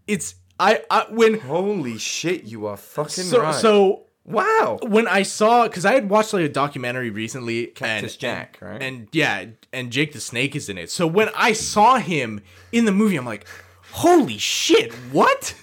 It's 0.06 0.36
I, 0.58 0.82
I 0.90 1.06
when 1.10 1.38
Holy 1.40 1.98
shit, 1.98 2.44
you 2.44 2.66
are 2.66 2.76
fucking 2.76 3.24
so 3.24 3.42
right. 3.42 3.54
so 3.54 4.04
wow. 4.24 4.78
when 4.82 5.06
I 5.06 5.22
saw 5.22 5.64
because 5.64 5.84
I 5.84 5.92
had 5.92 6.08
watched 6.08 6.32
like 6.32 6.44
a 6.44 6.48
documentary 6.48 7.10
recently, 7.10 7.66
Cactus 7.66 8.14
and, 8.14 8.20
Jack, 8.20 8.58
right? 8.60 8.82
And 8.82 9.08
yeah, 9.12 9.46
and 9.72 9.90
Jake 9.90 10.12
the 10.12 10.20
Snake 10.20 10.56
is 10.56 10.68
in 10.68 10.78
it. 10.78 10.90
So 10.90 11.06
when 11.06 11.28
I 11.36 11.52
saw 11.52 11.96
him 11.96 12.40
in 12.72 12.86
the 12.86 12.92
movie, 12.92 13.16
I'm 13.16 13.26
like, 13.26 13.46
holy 13.96 14.38
shit, 14.38 14.92
what? 15.12 15.54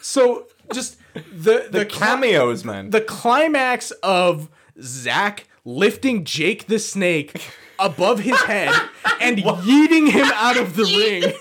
So 0.00 0.46
just 0.72 0.98
the 1.14 1.68
the, 1.70 1.78
the 1.78 1.84
cli- 1.86 1.98
cameos, 1.98 2.64
man. 2.64 2.90
the 2.90 3.00
climax 3.00 3.90
of 4.02 4.48
Zach 4.80 5.46
lifting 5.64 6.24
Jake 6.24 6.66
the 6.66 6.78
Snake 6.78 7.40
above 7.78 8.20
his 8.20 8.40
head 8.42 8.74
and 9.20 9.38
yeeting 9.68 10.10
him 10.10 10.26
out 10.34 10.56
of 10.56 10.76
the 10.76 10.84
ring 10.84 11.32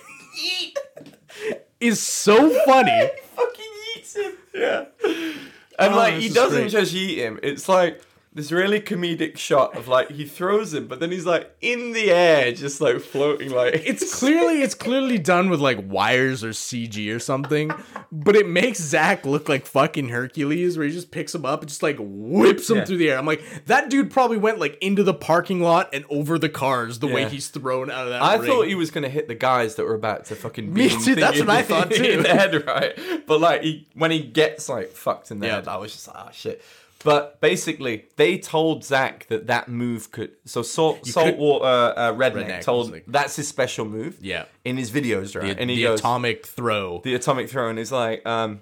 is 1.79 1.99
so 1.99 2.49
funny. 2.65 2.91
he 2.99 3.09
fucking 3.36 3.65
eats 3.97 4.15
him. 4.15 4.34
Yeah. 4.53 4.86
And 5.79 5.95
like 5.95 6.13
oh, 6.13 6.15
this 6.15 6.23
he 6.23 6.27
is 6.27 6.34
doesn't 6.34 6.59
great. 6.61 6.71
just 6.71 6.93
eat 6.93 7.17
him. 7.17 7.39
It's 7.41 7.67
like 7.67 8.01
this 8.34 8.49
really 8.49 8.79
comedic 8.79 9.38
shot 9.38 9.75
of 9.75 9.89
like 9.89 10.09
he 10.09 10.25
throws 10.25 10.73
him, 10.73 10.88
but 10.88 11.01
then 11.01 11.11
he's 11.11 11.25
like 11.25 11.53
in 11.59 11.91
the 11.91 12.09
air, 12.11 12.53
just 12.53 12.79
like 12.79 13.01
floating 13.01 13.51
like 13.51 13.73
It's 13.86 14.17
clearly 14.17 14.61
it's 14.61 14.73
clearly 14.73 15.17
done 15.17 15.49
with 15.49 15.59
like 15.59 15.79
wires 15.86 16.41
or 16.41 16.51
CG 16.51 17.13
or 17.13 17.19
something, 17.19 17.71
but 18.09 18.38
it 18.38 18.47
makes 18.47 18.79
Zach 18.79 19.25
look 19.25 19.49
like 19.49 19.65
fucking 19.65 20.07
Hercules, 20.09 20.77
where 20.77 20.88
he 20.88 20.93
just 20.93 21.11
picks 21.11 21.36
him 21.36 21.45
up 21.45 21.59
and 21.59 21.67
just 21.67 21.84
like 21.84 21.97
whips 21.99 22.69
him 22.69 22.77
Yeah. 22.77 22.86
through 22.86 22.97
the 22.97 23.11
air. 23.11 23.17
I'm 23.17 23.25
like, 23.25 23.43
that 23.65 23.89
dude 23.89 24.09
probably 24.09 24.38
went 24.38 24.59
like 24.59 24.77
into 24.79 25.03
the 25.03 25.13
parking 25.13 25.59
lot 25.59 25.89
and 25.93 26.05
over 26.09 26.39
the 26.39 26.47
cars 26.49 26.99
the 26.99 27.07
way 27.07 27.27
he's 27.27 27.49
thrown 27.49 27.91
out 27.91 28.05
of 28.05 28.11
that. 28.11 28.21
I 28.21 28.36
ring. 28.36 28.45
thought 28.49 28.67
he 28.67 28.75
was 28.75 28.91
gonna 28.91 29.09
hit 29.09 29.27
the 29.27 29.36
guys 29.36 29.75
that 29.75 29.86
were 29.86 29.95
about 29.95 30.23
to 30.27 30.36
fucking 30.38 30.73
Me 30.73 30.88
too, 30.88 31.15
that's 31.15 31.38
what 31.39 31.49
I 31.49 31.63
thought, 31.71 31.91
too. 31.91 32.01
in 32.03 32.23
the 32.23 32.29
head, 32.29 32.65
right? 32.65 32.97
But 33.27 33.41
like 33.41 33.61
he 33.63 33.88
when 33.93 34.11
he 34.11 34.19
gets 34.21 34.69
like 34.69 34.91
fucked 34.91 35.32
in 35.32 35.39
the 35.39 35.47
Yeah. 35.47 35.55
head, 35.55 35.67
I 35.67 35.75
was 35.75 35.91
just 35.91 36.07
like, 36.07 36.15
oh 36.17 36.29
shit. 36.32 36.61
But 37.03 37.41
basically, 37.41 38.05
they 38.15 38.37
told 38.37 38.83
Zach 38.83 39.27
that 39.29 39.47
that 39.47 39.67
move 39.69 40.11
could. 40.11 40.31
So 40.45 40.61
salt, 40.61 41.05
saltwater 41.07 41.65
uh, 41.65 42.13
redneck, 42.13 42.33
Redneck 42.45 42.55
was 42.57 42.65
told 42.65 42.91
like- 42.91 43.05
that's 43.07 43.35
his 43.35 43.47
special 43.47 43.85
move. 43.85 44.17
Yeah. 44.21 44.45
in 44.63 44.77
his 44.77 44.91
videos, 44.91 45.35
right? 45.39 45.55
the, 45.55 45.61
and 45.61 45.69
he 45.69 45.77
the 45.77 45.83
goes, 45.83 45.99
atomic 45.99 46.45
throw. 46.45 47.01
the 47.03 47.15
atomic 47.15 47.49
throw, 47.49 47.69
and 47.69 47.77
he's 47.79 47.91
like, 47.91 48.25
um, 48.25 48.61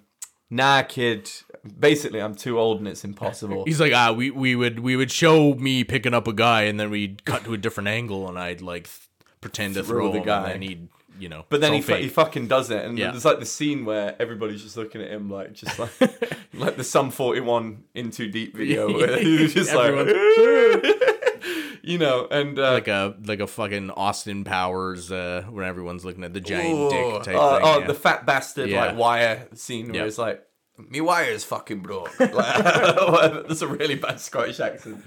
"Nah, 0.50 0.84
kid. 0.84 1.30
Basically, 1.78 2.22
I'm 2.22 2.36
too 2.36 2.58
old 2.58 2.80
and 2.80 2.88
it's 2.88 3.04
impossible." 3.04 3.64
He's 3.68 3.82
like, 3.82 3.92
ah, 3.94 4.14
we, 4.14 4.32
we 4.32 4.56
would 4.56 4.80
we 4.80 4.96
would 4.96 5.12
show 5.12 5.54
me 5.56 5.84
picking 5.84 6.14
up 6.14 6.26
a 6.28 6.34
guy, 6.34 6.62
and 6.64 6.80
then 6.80 6.90
we'd 6.90 7.26
cut 7.26 7.44
to 7.44 7.54
a 7.54 7.58
different 7.58 7.90
angle, 7.90 8.30
and 8.30 8.40
I'd 8.40 8.62
like 8.62 8.86
th- 8.86 9.00
pretend 9.42 9.74
to 9.74 9.84
Throw 9.84 9.98
throw 9.98 10.12
the 10.14 10.20
him, 10.20 10.24
guy. 10.26 10.44
and 10.52 10.54
then 10.54 10.62
he'd 10.62 10.88
you 11.20 11.30
know. 11.30 11.46
But 11.50 11.62
then 11.62 11.74
he, 11.74 11.82
fu- 11.82 11.96
he 11.96 12.08
fucking 12.10 12.48
does 12.48 12.70
it, 12.72 12.84
and 12.86 12.98
Yeah. 12.98 13.12
there's 13.12 13.26
like 13.26 13.40
the 13.40 13.46
scene 13.46 13.86
where 13.86 14.16
everybody's 14.20 14.64
just 14.64 14.78
looking 14.78 15.02
at 15.02 15.12
him 15.12 15.30
like, 15.30 15.54
just 15.54 15.78
like, 15.78 15.92
like 16.54 16.78
the 16.78 16.84
Sum 16.84 17.12
41 17.12 17.84
in 17.94 18.12
too 18.12 18.30
deep 18.30 18.56
video, 18.56 18.92
where 18.98 19.20
he's 19.20 19.54
just 19.54 19.74
like, 19.74 19.94
you 21.84 21.98
know, 21.98 22.28
and 22.30 22.58
uh, 22.60 22.74
like 22.74 22.88
a 22.88 23.16
like 23.26 23.40
a 23.40 23.48
fucking 23.48 23.92
Austin 23.92 24.44
Powers 24.44 25.12
uh 25.12 25.44
when 25.50 25.66
everyone's 25.66 26.06
looking 26.06 26.24
at 26.24 26.34
the 26.34 26.42
giant 26.42 26.78
oh, 26.78 26.90
dick 26.90 27.24
type 27.24 27.36
oh, 27.38 27.54
thing. 27.56 27.62
oh, 27.66 27.80
yeah. 27.80 27.88
the 27.88 27.94
fat 27.94 28.26
bastard 28.26 28.70
Yeah. 28.70 28.86
like 28.88 28.98
wire 28.98 29.48
scene 29.54 29.92
where 29.92 30.06
it's 30.06 30.18
like, 30.18 30.44
me 30.78 31.02
wire's 31.02 31.44
fucking 31.44 31.80
broke. 31.80 32.18
Like, 32.20 32.64
that's 32.64 33.62
a 33.62 33.68
really 33.68 33.96
bad 33.96 34.20
Scottish 34.20 34.60
accent. 34.60 35.04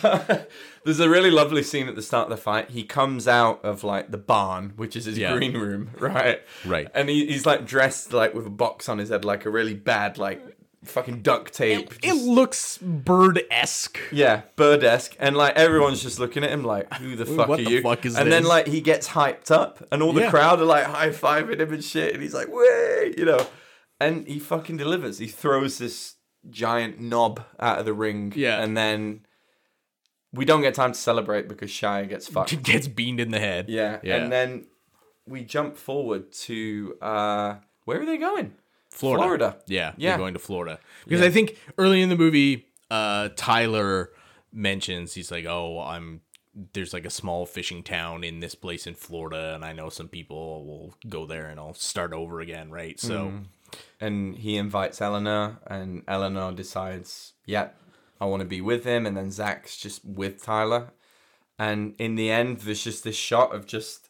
but 0.00 0.48
there's 0.84 1.00
a 1.00 1.08
really 1.08 1.30
lovely 1.30 1.62
scene 1.62 1.88
at 1.88 1.94
the 1.96 2.02
start 2.02 2.24
of 2.30 2.30
the 2.30 2.42
fight. 2.42 2.70
He 2.70 2.84
comes 2.84 3.28
out 3.28 3.64
of 3.64 3.84
like 3.84 4.10
the 4.10 4.18
barn, 4.18 4.72
which 4.76 4.96
is 4.96 5.04
his 5.04 5.18
Yeah. 5.18 5.32
green 5.36 5.54
room, 5.56 5.90
right? 5.98 6.40
Right. 6.64 6.88
And 6.94 7.08
he, 7.08 7.26
he's 7.26 7.46
like 7.46 7.66
dressed 7.66 8.12
like 8.12 8.34
with 8.34 8.46
a 8.46 8.50
box 8.50 8.88
on 8.88 8.98
his 8.98 9.10
head, 9.10 9.24
like 9.24 9.44
a 9.44 9.50
really 9.50 9.74
bad 9.74 10.16
like 10.18 10.40
fucking 10.82 11.20
duct 11.20 11.52
tape. 11.52 11.92
it 12.02 12.08
just- 12.08 12.24
looks 12.24 12.78
bird 12.78 13.42
esque. 13.50 13.98
yeah, 14.10 14.40
bird-esque, 14.56 15.14
and 15.18 15.36
like 15.36 15.54
everyone's 15.56 16.02
just 16.02 16.18
looking 16.18 16.42
at 16.42 16.50
him 16.50 16.64
like, 16.64 16.90
"Who 16.94 17.16
the 17.16 17.26
fuck 17.26 17.48
what 17.48 17.60
are 17.60 17.64
the 17.64 17.70
you?" 17.70 17.82
fuck 17.82 18.06
is 18.06 18.16
and 18.16 18.32
then 18.32 18.44
like 18.44 18.66
he 18.66 18.80
gets 18.80 19.08
hyped 19.10 19.50
up, 19.50 19.86
and 19.92 20.02
all 20.02 20.14
the 20.14 20.22
Yeah. 20.22 20.30
crowd 20.30 20.58
are 20.60 20.64
like 20.64 20.84
high 20.86 21.10
fiving 21.10 21.60
him 21.60 21.70
and 21.74 21.84
shit, 21.84 22.14
and 22.14 22.22
he's 22.22 22.32
like, 22.32 22.48
"Way!" 22.48 23.14
You 23.18 23.26
know, 23.26 23.46
and 24.00 24.26
he 24.26 24.38
fucking 24.38 24.78
delivers. 24.78 25.18
He 25.18 25.26
throws 25.26 25.76
this 25.76 26.14
giant 26.48 26.98
knob 26.98 27.44
out 27.58 27.78
of 27.78 27.84
the 27.84 27.92
ring, 27.92 28.32
Yeah. 28.34 28.62
and 28.62 28.74
then 28.74 29.26
we 30.32 30.44
don't 30.44 30.62
get 30.62 30.74
time 30.74 30.92
to 30.92 30.98
celebrate 30.98 31.48
because 31.48 31.70
Shia 31.70 32.08
gets 32.08 32.28
fucked. 32.34 32.62
Gets 32.62 32.88
beamed 32.88 33.20
in 33.20 33.30
the 33.30 33.40
head. 33.40 33.68
yeah, 33.68 33.98
Yeah. 34.02 34.16
and 34.16 34.32
then 34.32 34.66
we 35.26 35.42
jump 35.44 35.76
forward 35.76 36.32
to 36.32 36.96
uh 37.02 37.56
where 37.84 38.00
are 38.00 38.06
they 38.06 38.18
going? 38.18 38.54
Florida. 38.88 39.22
Florida. 39.22 39.56
Yeah, 39.66 39.92
Yeah. 39.96 40.10
they're 40.10 40.18
going 40.18 40.34
to 40.34 40.40
Florida 40.40 40.78
because 41.04 41.20
Yeah. 41.20 41.26
I 41.26 41.30
think 41.30 41.56
early 41.78 42.00
in 42.02 42.08
the 42.08 42.16
movie, 42.16 42.66
uh, 42.90 43.28
Tyler 43.36 44.10
mentions 44.52 45.14
he's 45.14 45.30
like, 45.30 45.46
"Oh, 45.46 45.80
I'm." 45.80 46.22
There's 46.72 46.92
like 46.92 47.04
a 47.06 47.10
small 47.10 47.46
fishing 47.46 47.84
town 47.84 48.24
in 48.24 48.40
this 48.40 48.56
place 48.56 48.88
in 48.88 48.94
Florida, 48.96 49.54
and 49.54 49.64
I 49.64 49.72
know 49.72 49.88
some 49.88 50.08
people 50.08 50.66
will 50.66 50.94
go 51.08 51.24
there, 51.24 51.46
and 51.46 51.60
I'll 51.60 51.74
start 51.74 52.12
over 52.12 52.40
again, 52.40 52.72
right? 52.72 52.98
So, 52.98 53.26
Mm. 53.28 53.44
and 54.00 54.36
he 54.36 54.56
invites 54.56 55.00
Eleanor, 55.00 55.60
and 55.68 56.02
Eleanor 56.08 56.50
decides, 56.50 57.34
yeah, 57.46 57.68
I 58.20 58.26
want 58.26 58.40
to 58.40 58.48
be 58.48 58.60
with 58.60 58.84
him, 58.84 59.06
and 59.06 59.16
then 59.16 59.30
Zach's 59.30 59.76
just 59.76 60.04
with 60.04 60.42
Tyler, 60.42 60.92
and 61.58 61.94
in 61.98 62.16
the 62.16 62.30
end, 62.30 62.58
there's 62.58 62.84
just 62.84 63.04
this 63.04 63.16
shot 63.16 63.54
of 63.54 63.66
just 63.66 64.08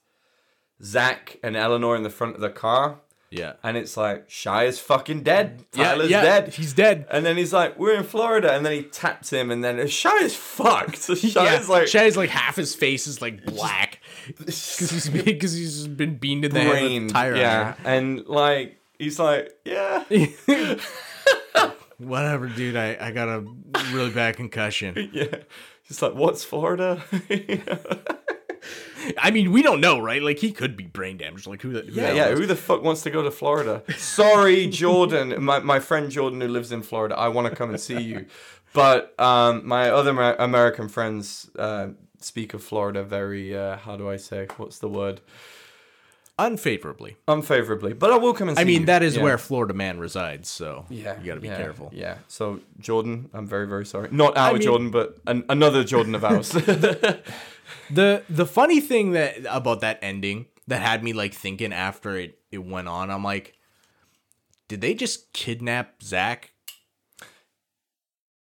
Zach 0.82 1.38
and 1.42 1.56
Eleanor 1.56 1.96
in 1.96 2.02
the 2.02 2.10
front 2.10 2.34
of 2.34 2.40
the 2.40 2.50
car, 2.50 3.00
yeah, 3.30 3.52
and 3.62 3.76
it's 3.76 3.96
like 3.96 4.28
Shia 4.28 4.66
is 4.66 4.80
fucking 4.80 5.22
dead, 5.22 5.64
yeah, 5.74 5.84
Tyler's 5.84 6.10
yeah, 6.10 6.22
dead. 6.22 6.54
He's 6.54 6.72
dead. 6.72 7.06
And 7.12 7.24
then 7.24 7.36
he's 7.36 7.52
like, 7.52 7.78
"We're 7.78 7.94
in 7.94 8.02
Florida," 8.02 8.52
and 8.52 8.66
then 8.66 8.72
he 8.72 8.82
taps 8.82 9.30
him, 9.32 9.52
and 9.52 9.62
then 9.62 9.78
uh, 9.78 9.84
Shia's 9.84 10.34
fucked. 10.34 10.96
So 10.96 11.12
Shia's 11.14 11.34
yeah, 11.36 11.64
like, 11.68 11.86
Shay's 11.86 12.16
like 12.16 12.30
half 12.30 12.56
his 12.56 12.74
face 12.74 13.06
is 13.06 13.22
like 13.22 13.44
black. 13.44 14.00
Because 14.36 14.90
he's 14.90 15.52
he's 15.54 15.86
been 15.86 16.16
beamed 16.16 16.44
in 16.44 16.52
the 16.52 16.60
head 16.60 16.70
brain, 16.70 17.04
with 17.04 17.12
tire 17.12 17.36
yeah, 17.36 17.74
and 17.84 18.26
like 18.26 18.80
he's 18.98 19.18
like, 19.18 19.52
"Yeah." 19.64 20.04
Whatever, 22.00 22.48
dude. 22.48 22.76
I, 22.76 22.96
I 22.98 23.10
got 23.10 23.28
a 23.28 23.44
really 23.92 24.10
bad 24.10 24.36
concussion. 24.36 25.10
Yeah. 25.12 25.36
Just 25.86 26.02
like, 26.02 26.14
what's 26.14 26.44
Florida? 26.44 27.02
I 29.18 29.32
mean, 29.32 29.50
we 29.50 29.60
don't 29.62 29.80
know, 29.80 29.98
right? 29.98 30.22
Like 30.22 30.38
he 30.38 30.52
could 30.52 30.76
be 30.76 30.84
brain 30.84 31.16
damaged. 31.16 31.48
Like 31.48 31.62
who? 31.62 31.72
The, 31.72 31.80
who 31.80 32.00
yeah, 32.00 32.12
yeah. 32.12 32.24
knows? 32.26 32.38
Who 32.38 32.46
the 32.46 32.54
fuck 32.54 32.82
wants 32.82 33.02
to 33.02 33.10
go 33.10 33.22
to 33.22 33.30
Florida? 33.30 33.82
Sorry, 33.96 34.66
Jordan. 34.70 35.42
My, 35.42 35.58
my 35.58 35.80
friend 35.80 36.08
Jordan, 36.08 36.40
who 36.40 36.48
lives 36.48 36.70
in 36.70 36.82
Florida, 36.82 37.16
I 37.16 37.28
want 37.28 37.48
to 37.48 37.56
come 37.56 37.70
and 37.70 37.80
see 37.80 38.00
you. 38.00 38.26
But 38.72 39.18
um, 39.18 39.66
my 39.66 39.90
other 39.90 40.10
American 40.10 40.88
friends 40.88 41.50
uh, 41.58 41.88
speak 42.20 42.54
of 42.54 42.62
Florida 42.62 43.02
very, 43.02 43.56
uh, 43.56 43.78
how 43.78 43.96
do 43.96 44.08
I 44.08 44.16
say? 44.16 44.46
What's 44.58 44.78
the 44.78 44.88
word? 44.88 45.20
Unfavorably. 46.46 47.16
Unfavorably. 47.28 47.92
But 47.92 48.10
I 48.12 48.16
will 48.16 48.34
come 48.34 48.48
and 48.48 48.56
see 48.58 48.62
I 48.62 48.64
mean, 48.64 48.80
you. 48.80 48.86
that 48.86 49.02
is 49.02 49.16
Yeah. 49.16 49.22
where 49.22 49.38
Florida 49.38 49.74
man 49.74 49.98
resides. 49.98 50.48
So 50.48 50.86
Yeah, 50.88 51.18
you 51.20 51.26
got 51.26 51.34
to 51.34 51.40
be 51.40 51.48
yeah, 51.48 51.56
careful. 51.56 51.90
Yeah. 51.92 52.16
So 52.28 52.60
Jordan, 52.78 53.30
I'm 53.32 53.46
very, 53.46 53.66
very 53.66 53.86
sorry. 53.86 54.08
Not 54.10 54.36
our 54.36 54.52
mean- 54.54 54.62
Jordan, 54.62 54.90
but 54.90 55.18
an- 55.26 55.44
another 55.48 55.84
Jordan 55.84 56.14
of 56.14 56.24
ours. 56.24 56.52
The 57.92 58.22
the 58.28 58.46
funny 58.46 58.80
thing 58.80 59.12
that 59.12 59.36
about 59.48 59.80
that 59.80 59.98
ending 60.02 60.46
that 60.68 60.80
had 60.80 61.02
me 61.04 61.12
like 61.12 61.34
thinking 61.34 61.72
after 61.72 62.16
it 62.16 62.38
it 62.50 62.58
went 62.64 62.88
on, 62.88 63.10
I'm 63.10 63.22
like, 63.24 63.54
did 64.68 64.80
they 64.80 64.94
just 64.94 65.32
kidnap 65.32 66.02
Zach? 66.02 66.52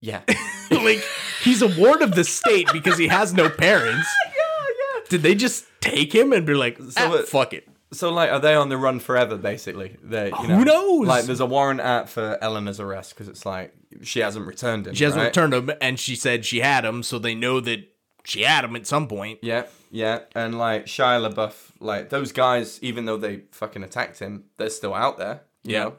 yeah. 0.01 0.21
like 0.71 1.03
he's 1.43 1.61
a 1.61 1.67
ward 1.79 2.01
of 2.01 2.13
the 2.15 2.23
state 2.23 2.67
because 2.73 2.97
he 2.97 3.07
has 3.07 3.33
no 3.33 3.49
parents. 3.49 4.07
yeah, 4.25 4.31
yeah. 4.67 5.01
Did 5.09 5.21
they 5.23 5.35
just 5.35 5.65
take 5.81 6.13
him 6.13 6.31
and 6.33 6.45
be 6.45 6.53
like, 6.53 6.77
So 6.77 6.91
ah, 6.97 7.13
it- 7.15 7.27
fuck 7.27 7.53
it? 7.53 7.67
So 7.93 8.11
like, 8.11 8.29
are 8.31 8.39
they 8.39 8.53
on 8.55 8.69
the 8.69 8.77
run 8.77 8.99
forever? 8.99 9.37
Basically, 9.37 9.95
they. 10.03 10.25
You 10.41 10.47
know, 10.47 10.55
Who 10.57 10.65
knows? 10.65 11.07
Like, 11.07 11.23
there's 11.25 11.39
a 11.39 11.45
warrant 11.45 11.79
out 11.79 12.09
for 12.09 12.37
Eleanor's 12.41 12.79
arrest 12.79 13.13
because 13.13 13.27
it's 13.29 13.45
like 13.45 13.73
she 14.03 14.19
hasn't 14.19 14.45
returned 14.45 14.87
him. 14.87 14.93
She 14.93 15.05
hasn't 15.05 15.21
right? 15.21 15.27
returned 15.27 15.53
him, 15.53 15.71
and 15.81 15.97
she 15.99 16.15
said 16.15 16.45
she 16.45 16.59
had 16.59 16.83
him, 16.83 17.01
so 17.01 17.17
they 17.17 17.33
know 17.33 17.59
that 17.61 17.87
she 18.25 18.41
had 18.41 18.65
him 18.65 18.75
at 18.75 18.85
some 18.85 19.07
point. 19.07 19.39
Yeah, 19.41 19.63
yeah, 19.89 20.19
and 20.35 20.57
like 20.57 20.85
Shia 20.87 21.31
LaBeouf, 21.31 21.71
like 21.79 22.09
those 22.09 22.33
guys, 22.33 22.77
even 22.81 23.05
though 23.05 23.17
they 23.17 23.43
fucking 23.51 23.83
attacked 23.83 24.19
him, 24.19 24.43
they're 24.57 24.69
still 24.69 24.93
out 24.93 25.17
there. 25.17 25.41
You 25.63 25.73
Yeah. 25.73 25.83
know? 25.83 25.93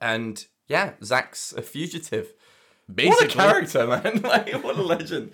And 0.00 0.44
yeah, 0.66 0.92
Zach's 1.04 1.52
a 1.52 1.62
fugitive. 1.62 2.32
Basically, 2.92 3.26
What 3.26 3.34
a 3.34 3.36
character, 3.36 3.86
man! 3.86 4.20
like, 4.22 4.52
what 4.64 4.76
a 4.76 4.82
legend. 4.82 5.30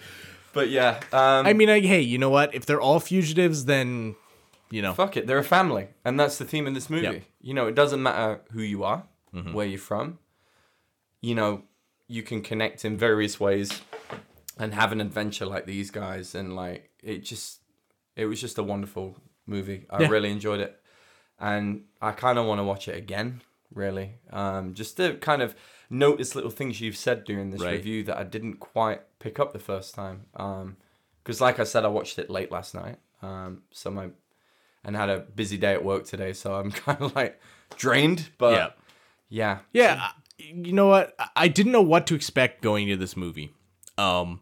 But 0.52 0.68
yeah, 0.68 1.00
um, 1.12 1.46
I 1.46 1.52
mean, 1.54 1.68
like, 1.68 1.84
hey, 1.84 2.00
you 2.00 2.18
know 2.18 2.30
what? 2.30 2.54
If 2.54 2.66
they're 2.66 2.80
all 2.80 3.00
fugitives, 3.00 3.64
then 3.64 4.16
you 4.70 4.82
know, 4.82 4.92
fuck 4.94 5.16
it, 5.16 5.26
they're 5.26 5.38
a 5.38 5.44
family, 5.44 5.88
and 6.04 6.18
that's 6.18 6.38
the 6.38 6.44
theme 6.44 6.66
of 6.66 6.74
this 6.74 6.88
movie. 6.90 7.02
Yep. 7.04 7.22
You 7.40 7.54
know, 7.54 7.66
it 7.66 7.74
doesn't 7.74 8.02
matter 8.02 8.40
who 8.52 8.62
you 8.62 8.84
are, 8.84 9.04
Mm-hmm. 9.34 9.52
where 9.52 9.66
you're 9.66 9.78
from. 9.80 10.18
You 11.20 11.34
know, 11.34 11.62
you 12.06 12.22
can 12.22 12.40
connect 12.42 12.84
in 12.84 12.96
various 12.96 13.40
ways, 13.40 13.80
and 14.58 14.72
have 14.74 14.92
an 14.92 15.00
adventure 15.00 15.46
like 15.46 15.66
these 15.66 15.90
guys, 15.90 16.34
and 16.34 16.54
like 16.54 16.90
it 17.02 17.24
just, 17.24 17.60
it 18.16 18.26
was 18.26 18.40
just 18.40 18.58
a 18.58 18.62
wonderful 18.62 19.16
movie. 19.46 19.86
I 19.90 20.02
Yeah. 20.02 20.08
really 20.08 20.30
enjoyed 20.30 20.60
it, 20.60 20.80
and 21.38 21.84
I 22.00 22.12
kind 22.12 22.38
of 22.38 22.46
want 22.46 22.60
to 22.60 22.64
watch 22.64 22.86
it 22.88 22.96
again. 22.96 23.42
Really, 23.72 24.14
um, 24.30 24.74
just 24.74 24.96
to 24.98 25.14
kind 25.16 25.42
of 25.42 25.56
notice 25.90 26.36
little 26.36 26.50
things 26.50 26.80
you've 26.80 26.96
said 26.96 27.24
during 27.24 27.50
this 27.50 27.60
Right. 27.60 27.72
review 27.72 28.04
that 28.04 28.16
I 28.16 28.22
didn't 28.22 28.58
quite 28.60 29.00
pick 29.18 29.40
up 29.40 29.52
the 29.52 29.58
first 29.58 29.94
time. 29.94 30.26
Because, 30.32 31.40
like 31.40 31.58
I 31.58 31.64
said, 31.64 31.84
I 31.84 31.88
watched 31.88 32.18
it 32.20 32.30
late 32.30 32.52
last 32.52 32.74
night. 32.74 32.98
Um, 33.22 33.62
so 33.72 33.90
my 33.90 34.10
and 34.84 34.94
had 34.96 35.08
a 35.08 35.20
busy 35.20 35.56
day 35.56 35.72
at 35.72 35.84
work 35.84 36.04
today, 36.04 36.32
so 36.32 36.54
I'm 36.54 36.70
kind 36.84 37.00
of 37.00 37.14
like 37.16 37.40
drained. 37.76 38.30
But 38.38 38.52
yeah. 38.54 38.68
yeah, 39.28 39.58
Yeah, 39.72 39.98
I- 40.00 40.12
you 40.38 40.72
know 40.72 40.88
what? 40.88 41.14
I- 41.36 41.48
didn't 41.48 41.72
know 41.72 41.82
what 41.82 42.06
to 42.08 42.14
expect 42.14 42.60
going 42.62 42.88
into 42.88 42.98
this 43.00 43.16
movie. 43.16 43.52
Um, 43.96 44.40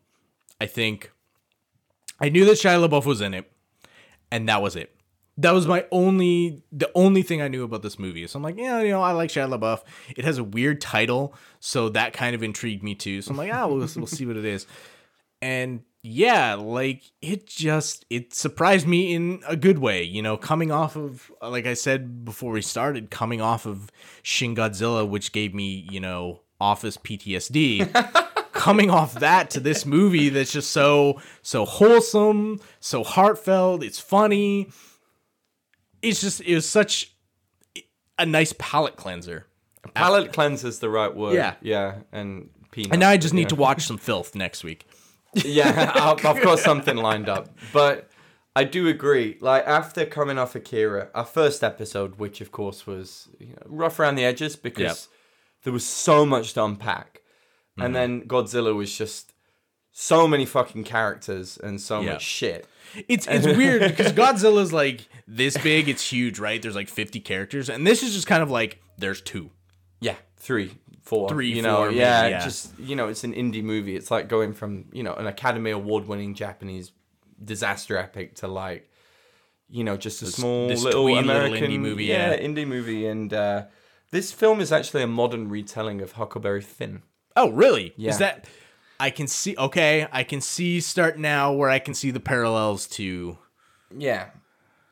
I 0.61 0.67
think 0.67 1.13
I 2.21 2.29
knew 2.29 2.45
that 2.47 2.53
Shia 2.59 2.87
LaBeouf 2.89 3.05
was 3.05 3.21
in 3.21 3.35
it, 3.35 3.51
and 4.31 4.49
that 4.49 4.63
was 4.63 4.77
it. 4.77 4.95
That 5.39 5.53
was 5.53 5.67
my 5.67 5.87
only, 5.91 6.63
the 6.71 6.91
only 6.95 7.23
thing 7.23 7.41
I 7.43 7.49
knew 7.49 7.65
about 7.65 7.83
this 7.83 7.99
movie. 7.99 8.27
So 8.27 8.39
I'm 8.39 8.43
like, 8.43 8.59
yeah, 8.59 8.81
you 8.83 8.91
know, 8.91 9.03
I 9.03 9.13
like 9.13 9.31
Shia 9.31 9.49
LaBeouf. 9.49 9.83
It 10.17 10.25
has 10.25 10.39
a 10.39 10.45
weird 10.45 10.81
title, 10.81 11.35
so 11.59 11.89
that 11.91 12.13
kind 12.13 12.35
of 12.35 12.43
intrigued 12.43 12.83
me 12.83 12.95
too. 12.95 13.23
So 13.23 13.31
I'm 13.31 13.37
like, 13.37 13.53
ah, 13.53 13.67
we'll, 13.67 13.79
we'll 13.97 14.07
see 14.07 14.27
what 14.27 14.37
it 14.37 14.45
is. 14.45 14.67
And 15.41 15.83
yeah, 16.03 16.55
like 16.55 17.13
it 17.21 17.47
just 17.47 18.05
it 18.11 18.35
surprised 18.35 18.87
me 18.89 19.15
in 19.15 19.41
a 19.47 19.57
good 19.57 19.79
way. 19.79 20.03
You 20.03 20.21
know, 20.21 20.37
coming 20.37 20.73
off 20.73 20.97
of 20.97 21.31
like 21.41 21.67
I 21.67 21.75
said 21.75 22.25
before 22.25 22.53
we 22.53 22.63
started, 22.63 23.11
coming 23.11 23.41
off 23.41 23.67
of 23.67 23.91
Shin 24.23 24.57
Godzilla, 24.57 25.09
which 25.09 25.33
gave 25.33 25.55
me 25.55 25.87
you 25.91 26.01
know 26.01 26.41
office 26.61 26.97
PTSD. 26.97 28.29
coming 28.53 28.91
off 28.91 29.15
that 29.15 29.51
to 29.51 29.59
this 29.59 29.87
movie 29.87 30.29
that's 30.29 30.53
just 30.53 30.71
so 30.73 31.21
so 31.43 31.65
wholesome, 31.65 32.61
so 32.81 33.05
heartfelt. 33.05 33.85
It's 33.85 34.01
funny. 34.01 34.71
It's 36.03 36.21
just 36.21 36.41
it 36.41 36.55
was 36.55 36.69
such 36.69 37.15
a 38.19 38.27
nice 38.27 38.53
palate 38.59 38.97
cleanser. 38.97 39.47
palate 39.95 40.33
cleanser 40.33 40.67
is 40.67 40.81
the 40.81 40.91
right 40.91 41.15
word. 41.15 41.35
Yeah. 41.35 41.55
yeah, 41.63 41.95
and 42.11 42.51
peanuts. 42.73 42.93
And 42.93 43.01
now 43.01 43.11
I 43.11 43.19
just 43.19 43.35
yeah. 43.35 43.41
need 43.41 43.51
to 43.51 43.55
watch 43.55 43.83
some 43.87 43.99
filth 43.99 44.35
next 44.35 44.65
week. 44.65 44.85
yeah, 45.45 45.93
I've, 45.95 46.25
I've 46.25 46.43
got 46.43 46.59
something 46.59 46.97
lined 46.97 47.29
up. 47.29 47.49
But 47.73 48.11
I 48.55 48.65
do 48.65 48.89
agree. 48.89 49.39
Like 49.41 49.67
after 49.67 50.05
coming 50.05 50.39
off 50.39 50.55
Akira, 50.55 51.09
our 51.15 51.25
first 51.25 51.65
episode, 51.65 52.19
which 52.19 52.41
of 52.41 52.53
course 52.53 52.87
was 52.87 53.29
you 53.39 53.49
know, 53.51 53.63
rough 53.67 53.99
around 53.99 54.17
the 54.17 54.25
edges 54.25 54.57
because 54.57 54.83
Yep. 54.83 54.97
there 55.65 55.73
was 55.73 55.87
so 55.87 56.27
much 56.27 56.53
to 56.55 56.65
unpack, 56.65 57.21
Mm-hmm. 57.79 57.83
and 57.87 57.95
then 57.97 58.21
Godzilla 58.29 58.75
was 58.77 58.95
just 58.97 59.33
so 59.93 60.29
many 60.29 60.45
fucking 60.45 60.85
characters 60.85 61.57
and 61.63 61.81
so 61.81 62.01
Yeah. 62.01 62.13
much 62.13 62.23
shit. 62.23 62.67
It's 63.09 63.27
it's 63.27 63.47
weird 63.47 63.81
because 63.83 64.13
Godzilla's 64.13 64.73
like 64.75 65.09
this 65.27 65.57
big, 65.57 65.89
it's 65.89 66.13
huge, 66.13 66.39
right? 66.39 66.61
There's 66.61 66.75
like 66.75 66.89
50 66.91 67.21
characters, 67.21 67.71
and 67.71 67.87
this 67.87 68.03
is 68.03 68.13
just 68.13 68.27
kind 68.27 68.43
of 68.43 68.51
like 68.51 68.83
there's 68.99 69.23
two. 69.23 69.51
Yeah, 70.01 70.17
three, 70.37 70.73
four, 71.03 71.29
Three, 71.29 71.53
You 71.53 71.63
know, 71.63 71.77
four, 71.77 71.91
yeah, 71.91 72.27
yeah. 72.27 72.45
just 72.45 72.79
you 72.79 72.97
know, 72.97 73.09
it's 73.09 73.25
an 73.25 73.35
indie 73.35 73.63
movie. 73.63 73.97
It's 73.97 74.11
like 74.11 74.29
going 74.29 74.55
from 74.55 74.87
you 74.93 75.03
know 75.03 75.15
an 75.15 75.27
Academy 75.27 75.71
Award 75.71 76.07
winning 76.09 76.35
Japanese 76.35 76.93
disaster 77.45 77.97
epic 77.99 78.37
to 78.37 78.49
like, 78.49 78.89
you 79.69 79.85
know, 79.85 79.97
just 79.97 80.23
a 80.23 80.27
small 80.27 80.69
this 80.69 80.83
little 80.83 81.03
tween 81.05 81.27
little 81.27 81.31
American 81.31 81.71
indie 81.71 81.79
movie, 81.81 82.05
Yeah, 82.07 82.33
yeah. 82.33 82.41
indie 82.41 82.67
movie, 82.67 83.07
and 83.07 83.33
uh, 83.35 83.65
this 84.11 84.33
film 84.33 84.61
is 84.61 84.71
actually 84.73 85.03
a 85.03 85.07
modern 85.07 85.49
retelling 85.49 86.01
of 86.01 86.13
Huckleberry 86.13 86.61
Finn. 86.63 87.03
Oh, 87.37 87.51
really? 87.51 87.95
Yeah. 87.97 88.11
Is 88.11 88.19
that 88.19 88.47
I 89.01 89.11
can 89.11 89.27
see 89.27 89.57
okay, 89.59 90.07
I 90.13 90.23
can 90.23 90.41
see 90.41 90.81
start 90.81 91.19
now 91.19 91.53
where 91.53 91.69
I 91.71 91.79
can 91.79 91.95
see 91.95 92.11
the 92.11 92.21
parallels 92.21 92.87
to 92.89 93.39
Yeah. 93.97 94.27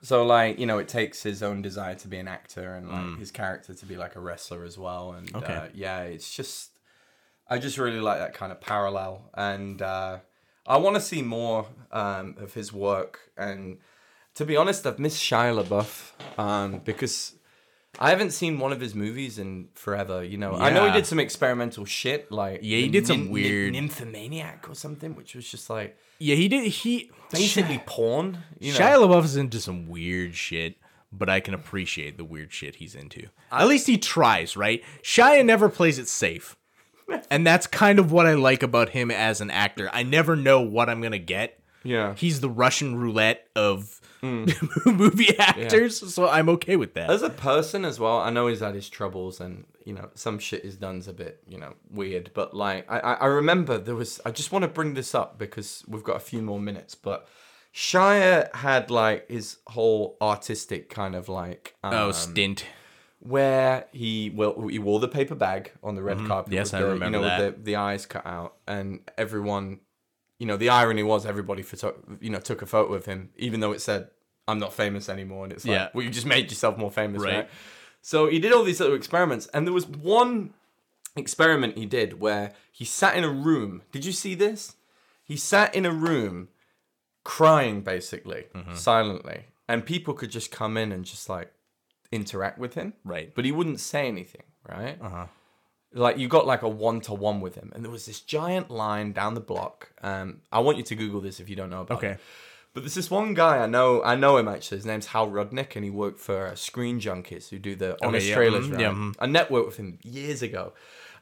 So 0.03 0.25
like 0.25 0.59
you 0.59 0.67
know, 0.67 0.79
it 0.79 0.89
takes 0.89 1.23
his 1.23 1.43
own 1.43 1.63
desire 1.63 1.95
to 1.97 2.09
be 2.09 2.19
an 2.19 2.29
actor 2.29 2.75
and 2.75 2.89
like 2.89 3.19
his 3.19 3.31
character 3.31 3.75
to 3.75 3.87
be 3.87 3.97
like 3.97 4.17
a 4.17 4.21
wrestler 4.21 4.65
as 4.65 4.79
well. 4.79 5.13
And 5.13 5.35
Okay. 5.35 5.55
uh, 5.55 5.69
yeah, 5.75 6.03
it's 6.03 6.35
just 6.35 6.71
I 7.49 7.59
just 7.59 7.79
really 7.79 8.01
like 8.01 8.19
that 8.19 8.33
kind 8.33 8.53
of 8.53 8.61
parallel, 8.61 9.31
and 9.35 9.83
uh, 9.83 10.19
I 10.67 10.77
want 10.79 10.97
to 10.97 11.01
see 11.03 11.21
more 11.23 11.67
um, 11.93 12.37
of 12.39 12.55
his 12.55 12.73
work. 12.73 13.33
And 13.37 13.79
to 14.37 14.45
be 14.45 14.57
honest, 14.57 14.87
I've 14.87 14.99
missed 14.99 15.23
Shia 15.23 15.63
LaBeouf 15.63 16.39
um, 16.39 16.81
because 16.85 17.35
I 17.99 18.11
haven't 18.11 18.31
seen 18.31 18.59
one 18.59 18.73
of 18.73 18.81
his 18.81 18.95
movies 18.95 19.39
in 19.39 19.69
forever. 19.75 20.23
You 20.25 20.39
know, 20.39 20.55
I 20.55 20.71
know 20.71 20.83
he 20.83 20.89
Yeah. 20.89 20.95
did 20.95 21.07
some 21.07 21.19
experimental 21.19 21.85
shit, 21.85 22.31
like 22.31 22.61
Yeah, 22.63 22.79
he 22.79 22.83
the 22.85 22.91
did 22.93 23.07
some 23.07 23.31
weird- 23.31 23.73
Nymphomaniac 23.73 24.69
or 24.69 24.75
something, 24.75 25.15
which 25.17 25.35
was 25.35 25.51
just 25.51 25.69
like 25.69 25.97
Yeah, 26.19 26.37
he 26.37 26.49
did 26.49 26.65
he 26.67 27.11
basically 27.31 27.83
porn. 27.87 28.39
You 28.59 28.73
know, 28.73 28.79
Shia 28.79 28.97
LaBeouf 28.97 29.25
is 29.25 29.37
into 29.37 29.61
some 29.61 29.89
weird 29.89 30.35
shit, 30.37 30.77
but 31.13 31.29
I 31.29 31.41
can 31.41 31.53
appreciate 31.55 32.17
the 32.17 32.25
weird 32.25 32.53
shit 32.53 32.77
he's 32.77 32.95
into. 32.95 33.27
At 33.51 33.67
least 33.67 33.87
he 33.87 33.99
tries, 33.99 34.57
right? 34.57 34.83
Shia 35.03 35.45
never 35.45 35.69
plays 35.69 35.99
it 35.99 36.09
safe. 36.09 36.57
And 37.29 37.45
that's 37.45 37.67
kind 37.67 37.99
of 37.99 38.13
what 38.13 38.27
I 38.27 38.35
like 38.35 38.63
about 38.63 38.91
him 38.91 39.11
as 39.11 39.41
an 39.41 39.51
actor. 39.51 39.91
I 39.93 40.05
never 40.05 40.37
know 40.37 40.61
what 40.61 40.89
I'm 40.89 41.01
going 41.01 41.11
to 41.11 41.19
get. 41.19 41.59
Yeah. 41.83 42.15
He's 42.17 42.41
the 42.41 42.51
Russian 42.51 42.97
roulette 42.97 43.49
of 43.57 44.01
movie 44.23 45.39
actors, 45.39 46.15
so 46.15 46.29
I'm 46.29 46.49
okay 46.51 46.77
with 46.77 46.95
that. 46.95 47.11
As 47.11 47.23
a 47.23 47.31
person 47.31 47.85
as 47.85 47.99
well, 47.99 48.19
I 48.19 48.31
know 48.31 48.49
he's 48.49 48.61
had 48.61 48.75
his 48.75 48.89
troubles 48.89 49.41
and, 49.41 49.65
you 49.85 49.95
know, 49.95 50.11
some 50.15 50.39
shit 50.39 50.63
he's 50.65 50.77
done's 50.77 51.09
a 51.09 51.13
bit, 51.13 51.43
you 51.49 51.59
know, 51.59 51.75
weird. 51.91 52.31
But, 52.35 52.53
like, 52.55 52.91
I, 52.91 52.99
I 52.99 53.27
remember 53.27 53.79
there 53.79 53.95
was, 53.95 54.21
I 54.27 54.31
just 54.31 54.53
want 54.53 54.63
to 54.65 54.69
bring 54.69 54.95
this 54.95 55.15
up 55.15 55.39
because 55.39 55.83
we've 55.89 56.05
got 56.05 56.17
a 56.17 56.21
few 56.21 56.43
more 56.43 56.61
minutes. 56.61 56.95
But 56.95 57.27
Shia 57.75 58.55
had, 58.55 58.91
like, 58.91 59.31
his 59.31 59.57
whole 59.69 60.19
artistic 60.21 60.91
kind 60.91 61.15
of, 61.15 61.29
like, 61.31 61.75
um, 61.83 61.95
oh, 61.95 62.13
stint. 62.13 62.67
where 63.21 63.87
he 63.93 64.31
well 64.35 64.69
he 64.69 64.79
wore 64.79 64.99
the 65.01 65.09
paper 65.09 65.35
bag 65.35 65.73
on 65.83 65.95
the 65.95 66.03
red 66.03 66.19
carpet. 66.27 66.47
Mm-hmm. 66.51 66.55
Yes, 66.55 66.73
with 66.73 66.81
I 66.81 66.85
the, 66.85 66.91
remember 66.91 67.19
you 67.19 67.23
know, 67.23 67.29
that. 67.29 67.41
With 67.41 67.57
the, 67.57 67.63
the 67.63 67.77
eyes 67.77 68.07
cut 68.07 68.27
out, 68.27 68.57
and 68.67 69.01
everyone, 69.17 69.81
you 70.41 70.47
know, 70.47 70.57
the 70.57 70.71
irony 70.71 71.05
was 71.05 71.25
everybody 71.25 71.63
photo, 71.63 71.95
you 72.21 72.31
know, 72.31 72.41
took 72.41 72.61
a 72.63 72.67
photo 72.67 72.95
of 72.95 73.05
him, 73.07 73.31
even 73.37 73.61
though 73.61 73.71
it 73.73 73.81
said 73.81 74.09
"I'm 74.49 74.59
not 74.59 74.73
famous 74.73 75.09
anymore," 75.09 75.45
and 75.45 75.53
it's 75.53 75.65
like, 75.65 75.75
Yeah. 75.75 75.89
well, 75.95 76.03
you 76.05 76.11
just 76.11 76.27
made 76.27 76.51
yourself 76.51 76.77
more 76.77 76.91
famous, 76.91 77.23
right? 77.23 77.35
Right. 77.41 77.49
So 78.03 78.27
he 78.27 78.39
did 78.41 78.53
all 78.53 78.65
these 78.65 78.81
little 78.81 78.97
experiments, 78.97 79.47
and 79.55 79.67
there 79.67 79.75
was 79.81 79.87
one 79.87 80.55
experiment 81.17 81.77
he 81.79 81.87
did 81.87 82.21
where 82.21 82.53
he 82.73 82.85
sat 82.85 83.15
in 83.17 83.23
a 83.25 83.29
room. 83.49 83.83
Did 83.93 84.05
you 84.05 84.13
see 84.13 84.35
this? 84.35 84.75
He 85.23 85.37
sat 85.37 85.75
in 85.75 85.85
a 85.87 85.93
room 85.93 86.49
crying 87.25 87.83
basically, 87.83 88.47
Mm-hmm. 88.55 88.75
silently, 88.75 89.45
and 89.69 89.85
people 89.85 90.15
could 90.15 90.31
just 90.31 90.51
come 90.51 90.77
in 90.77 90.91
and 90.93 91.05
just 91.05 91.29
like 91.29 91.53
interact 92.11 92.59
with 92.59 92.75
him. 92.75 92.95
Right. 93.05 93.35
But 93.35 93.45
he 93.45 93.53
wouldn't 93.53 93.81
say 93.81 94.09
anything, 94.09 94.43
right? 94.69 94.99
Uh-huh. 95.01 95.27
Like 95.93 96.19
you 96.19 96.29
got 96.29 96.47
like 96.47 96.63
a 96.63 96.69
one 96.69 97.01
to 97.03 97.15
one 97.15 97.41
with 97.41 97.57
him, 97.57 97.73
and 97.75 97.85
there 97.85 97.91
was 97.91 98.07
this 98.07 98.21
giant 98.21 98.71
line 98.71 99.13
down 99.13 99.35
the 99.35 99.41
block. 99.41 99.91
Um, 100.03 100.41
I 100.53 100.61
want 100.61 100.77
you 100.79 100.85
to 100.85 100.95
Google 100.95 101.21
this 101.21 101.41
if 101.41 101.49
you 101.49 101.57
don't 101.57 101.71
know 101.71 101.81
about 101.83 101.99
Okay. 101.99 102.13
it. 102.13 102.21
But 102.73 102.85
there's 102.85 102.95
this 102.95 103.11
one 103.11 103.35
guy 103.35 103.59
I 103.59 103.67
know. 103.67 104.01
I 104.05 104.15
know 104.15 104.37
him 104.37 104.47
actually. 104.47 104.79
His 104.79 104.87
name's 104.87 105.07
Hal 105.07 105.29
Rudnick, 105.29 105.75
and 105.75 105.85
he 105.85 105.91
worked 105.91 106.21
for 106.21 106.47
uh, 106.47 106.55
Screen 106.55 107.01
Junkies, 107.01 107.49
who 107.49 107.59
do 107.59 107.75
the 107.75 107.97
honest 108.07 108.29
yeah, 108.29 108.35
trailers. 108.37 108.69
right? 108.71 108.81
yeah, 108.81 108.91
mhm. 108.93 109.17
I 109.19 109.27
networked 109.27 109.67
with 109.67 109.77
him 109.79 109.99
years 110.05 110.43
ago, 110.43 110.73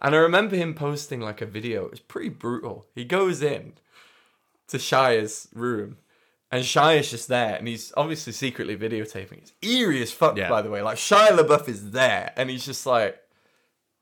and 0.00 0.14
I 0.14 0.18
remember 0.18 0.56
him 0.56 0.74
posting 0.74 1.22
like 1.22 1.40
a 1.40 1.46
video. 1.46 1.86
It 1.86 1.90
was 1.92 2.00
pretty 2.00 2.28
brutal. 2.28 2.84
He 2.94 3.06
goes 3.06 3.40
in 3.40 3.72
to 4.66 4.76
Shia's 4.78 5.48
room, 5.54 5.96
and 6.52 6.62
Shia's 6.62 7.10
just 7.10 7.28
there, 7.28 7.56
and 7.56 7.66
he's 7.66 7.90
obviously 7.96 8.34
secretly 8.34 8.76
videotaping. 8.76 9.38
It's 9.38 9.52
eerie 9.62 10.02
as 10.02 10.12
fuck, 10.12 10.36
Yeah. 10.36 10.50
by 10.50 10.60
the 10.60 10.68
way. 10.68 10.82
Like 10.82 10.98
Shia 10.98 11.28
LaBeouf 11.28 11.66
is 11.70 11.92
there, 11.92 12.34
and 12.36 12.50
he's 12.50 12.66
just 12.66 12.84
like 12.84 13.18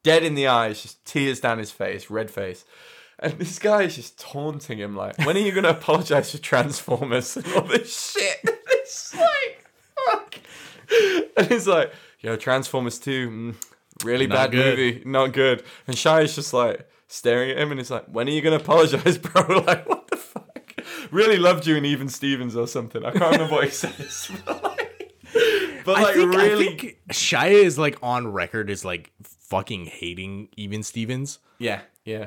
dead 0.06 0.22
in 0.22 0.36
the 0.36 0.46
eyes, 0.46 0.82
just 0.82 1.04
tears 1.04 1.40
down 1.40 1.58
his 1.58 1.72
face, 1.72 2.08
red 2.10 2.30
face. 2.30 2.64
And 3.18 3.32
this 3.40 3.58
guy 3.58 3.82
is 3.82 3.96
just 3.96 4.20
taunting 4.20 4.78
him 4.78 4.94
like, 4.94 5.18
when 5.26 5.36
are 5.36 5.40
you 5.40 5.50
gonna 5.50 5.70
apologize 5.70 6.30
for 6.30 6.38
Transformers 6.38 7.36
and 7.36 7.44
all 7.54 7.62
this 7.62 8.12
shit? 8.12 8.38
it's 8.44 9.16
like, 9.16 9.66
fuck. 10.08 10.36
And 11.36 11.46
he's 11.48 11.66
like, 11.66 11.92
yo, 12.20 12.36
Transformers 12.36 13.00
2, 13.00 13.28
mm, 13.30 13.54
really 14.04 14.28
Not 14.28 14.34
bad 14.36 14.50
good. 14.52 14.78
movie, 14.78 15.02
not 15.04 15.32
good. 15.32 15.64
And 15.88 15.98
Shia's 15.98 16.36
just 16.36 16.52
like 16.54 16.88
staring 17.08 17.50
at 17.50 17.58
him 17.58 17.72
and 17.72 17.80
he's 17.80 17.90
like, 17.90 18.04
when 18.06 18.28
are 18.28 18.30
you 18.30 18.42
gonna 18.42 18.56
apologize, 18.56 19.18
bro? 19.26 19.42
Like, 19.66 19.88
what 19.88 20.06
the 20.08 20.16
fuck? 20.18 20.72
Really 21.10 21.36
loved 21.38 21.66
you 21.66 21.74
in 21.74 21.84
Even 21.84 22.08
Stevens 22.08 22.54
or 22.54 22.68
something. 22.68 23.04
I 23.04 23.10
can't 23.10 23.32
remember 23.32 23.54
what 23.56 23.64
he 23.64 23.70
says. 23.84 24.30
But 25.86 25.94
like, 26.02 26.06
I 26.08 26.12
think, 26.14 26.34
really, 26.34 26.52
I 26.52 26.56
think 26.76 26.98
Shia 27.12 27.50
is 27.50 27.78
like 27.78 27.96
on 28.02 28.28
record 28.28 28.68
as 28.68 28.84
like 28.84 29.12
fucking 29.22 29.86
hating 29.86 30.48
even 30.56 30.82
Stevens. 30.82 31.38
yeah, 31.58 31.80
yeah. 32.04 32.26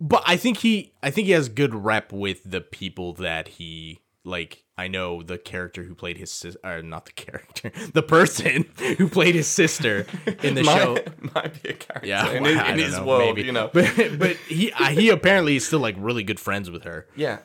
But 0.00 0.22
I 0.26 0.36
think 0.36 0.58
he 0.58 0.92
I 1.02 1.10
think 1.10 1.26
he 1.26 1.32
has 1.32 1.48
good 1.48 1.74
rep 1.74 2.12
with 2.12 2.42
the 2.44 2.60
people 2.60 3.14
that 3.14 3.48
he 3.48 4.00
like 4.24 4.64
I 4.78 4.88
know 4.88 5.22
the 5.22 5.38
character 5.38 5.84
who 5.84 5.94
played 5.94 6.18
his 6.18 6.30
sister 6.30 6.58
or 6.62 6.82
not 6.82 7.06
the 7.06 7.12
character, 7.12 7.70
the 7.94 8.02
person 8.02 8.66
who 8.98 9.08
played 9.08 9.34
his 9.34 9.46
sister 9.46 10.04
in 10.42 10.54
the 10.54 10.64
show. 10.76 10.94
might, 10.94 11.34
might 11.34 11.62
be 11.62 11.70
a 11.70 11.72
character 11.74 12.06
Yeah, 12.06 12.28
in, 12.32 12.42
well, 12.42 12.52
his- 12.64 12.72
in 12.72 12.78
his 12.84 12.96
know, 12.98 13.06
world, 13.06 13.36
maybe. 13.36 13.46
you 13.46 13.52
know. 13.52 13.70
But 13.72 14.18
but 14.18 14.36
he 14.48 14.70
he 14.90 15.08
apparently 15.10 15.56
is 15.56 15.66
still 15.66 15.78
like 15.80 15.94
really 15.98 16.24
good 16.24 16.40
friends 16.40 16.70
with 16.70 16.82
her. 16.84 17.06
Yeah, 17.16 17.38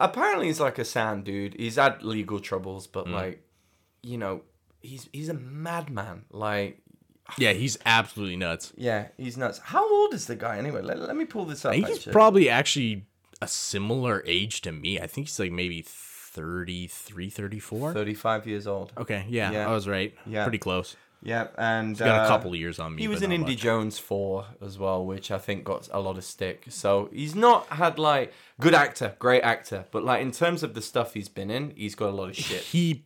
apparently 0.00 0.46
he's 0.48 0.60
like 0.60 0.78
a 0.78 0.84
sound 0.84 1.24
dude. 1.24 1.54
He's 1.58 1.76
had 1.76 2.02
legal 2.02 2.40
troubles, 2.40 2.86
Mm. 2.88 2.92
but 2.92 3.08
like, 3.08 3.40
you 4.02 4.18
know, 4.18 4.42
he's 4.84 5.08
he's 5.12 5.28
a 5.28 5.34
madman. 5.34 6.24
Like, 6.30 6.80
Yeah, 7.38 7.52
he's 7.52 7.78
absolutely 7.86 8.36
nuts. 8.36 8.72
yeah, 8.76 9.08
he's 9.16 9.36
nuts. 9.36 9.58
How 9.58 9.88
old 9.90 10.14
is 10.14 10.26
the 10.26 10.36
guy 10.36 10.58
anyway? 10.58 10.82
Let, 10.82 10.98
let 11.00 11.16
me 11.16 11.24
pull 11.24 11.44
this 11.46 11.64
up. 11.64 11.70
I 11.72 11.74
think 11.76 11.88
he's 11.88 11.96
actually. 11.98 12.12
probably 12.12 12.48
actually 12.48 13.06
a 13.40 13.48
similar 13.48 14.22
age 14.26 14.60
to 14.62 14.72
me. 14.72 15.00
I 15.00 15.06
think 15.06 15.26
he's 15.28 15.38
like 15.40 15.52
maybe 15.52 15.82
33, 15.86 17.30
34. 17.30 17.92
35 17.92 18.46
years 18.46 18.66
old. 18.66 18.92
Okay, 18.98 19.24
yeah, 19.28 19.50
Yeah. 19.52 19.68
I 19.68 19.72
was 19.72 19.86
right. 19.88 20.14
Yeah. 20.26 20.44
Pretty 20.44 20.58
close. 20.58 20.96
Yeah, 21.22 21.46
and 21.56 21.90
he's 21.90 22.00
Got 22.00 22.20
uh, 22.20 22.24
a 22.24 22.28
couple 22.28 22.50
of 22.52 22.56
years 22.58 22.78
on 22.78 22.94
me. 22.94 23.00
He 23.02 23.08
was 23.08 23.22
in 23.22 23.32
Indy 23.32 23.52
much. 23.52 23.60
Jones 23.60 23.98
4 23.98 24.44
as 24.60 24.78
well, 24.78 25.06
which 25.06 25.30
I 25.30 25.38
think 25.38 25.64
got 25.64 25.88
a 25.90 25.98
lot 25.98 26.18
of 26.18 26.24
stick. 26.24 26.66
So 26.68 27.08
he's 27.14 27.34
not 27.34 27.66
had 27.68 27.98
like 27.98 28.34
good 28.60 28.74
actor, 28.74 29.16
great 29.18 29.40
actor, 29.42 29.86
but 29.90 30.04
like 30.04 30.20
in 30.20 30.32
terms 30.32 30.62
of 30.62 30.74
the 30.74 30.82
stuff 30.82 31.14
he's 31.14 31.30
been 31.30 31.50
in, 31.50 31.72
he's 31.76 31.94
got 31.94 32.10
a 32.10 32.16
lot 32.16 32.28
of 32.28 32.36
shit. 32.36 32.60
He 32.60 33.04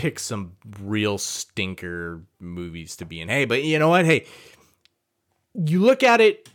picked 0.00 0.20
some 0.20 0.52
real 0.80 1.18
stinker 1.18 2.22
movies 2.38 2.96
to 2.96 3.04
be 3.04 3.20
in. 3.20 3.28
Hey, 3.28 3.44
but 3.44 3.62
you 3.62 3.78
know 3.78 3.88
what? 3.88 4.06
Hey, 4.06 4.26
you 5.54 5.80
look 5.80 6.02
at 6.02 6.20
it 6.20 6.48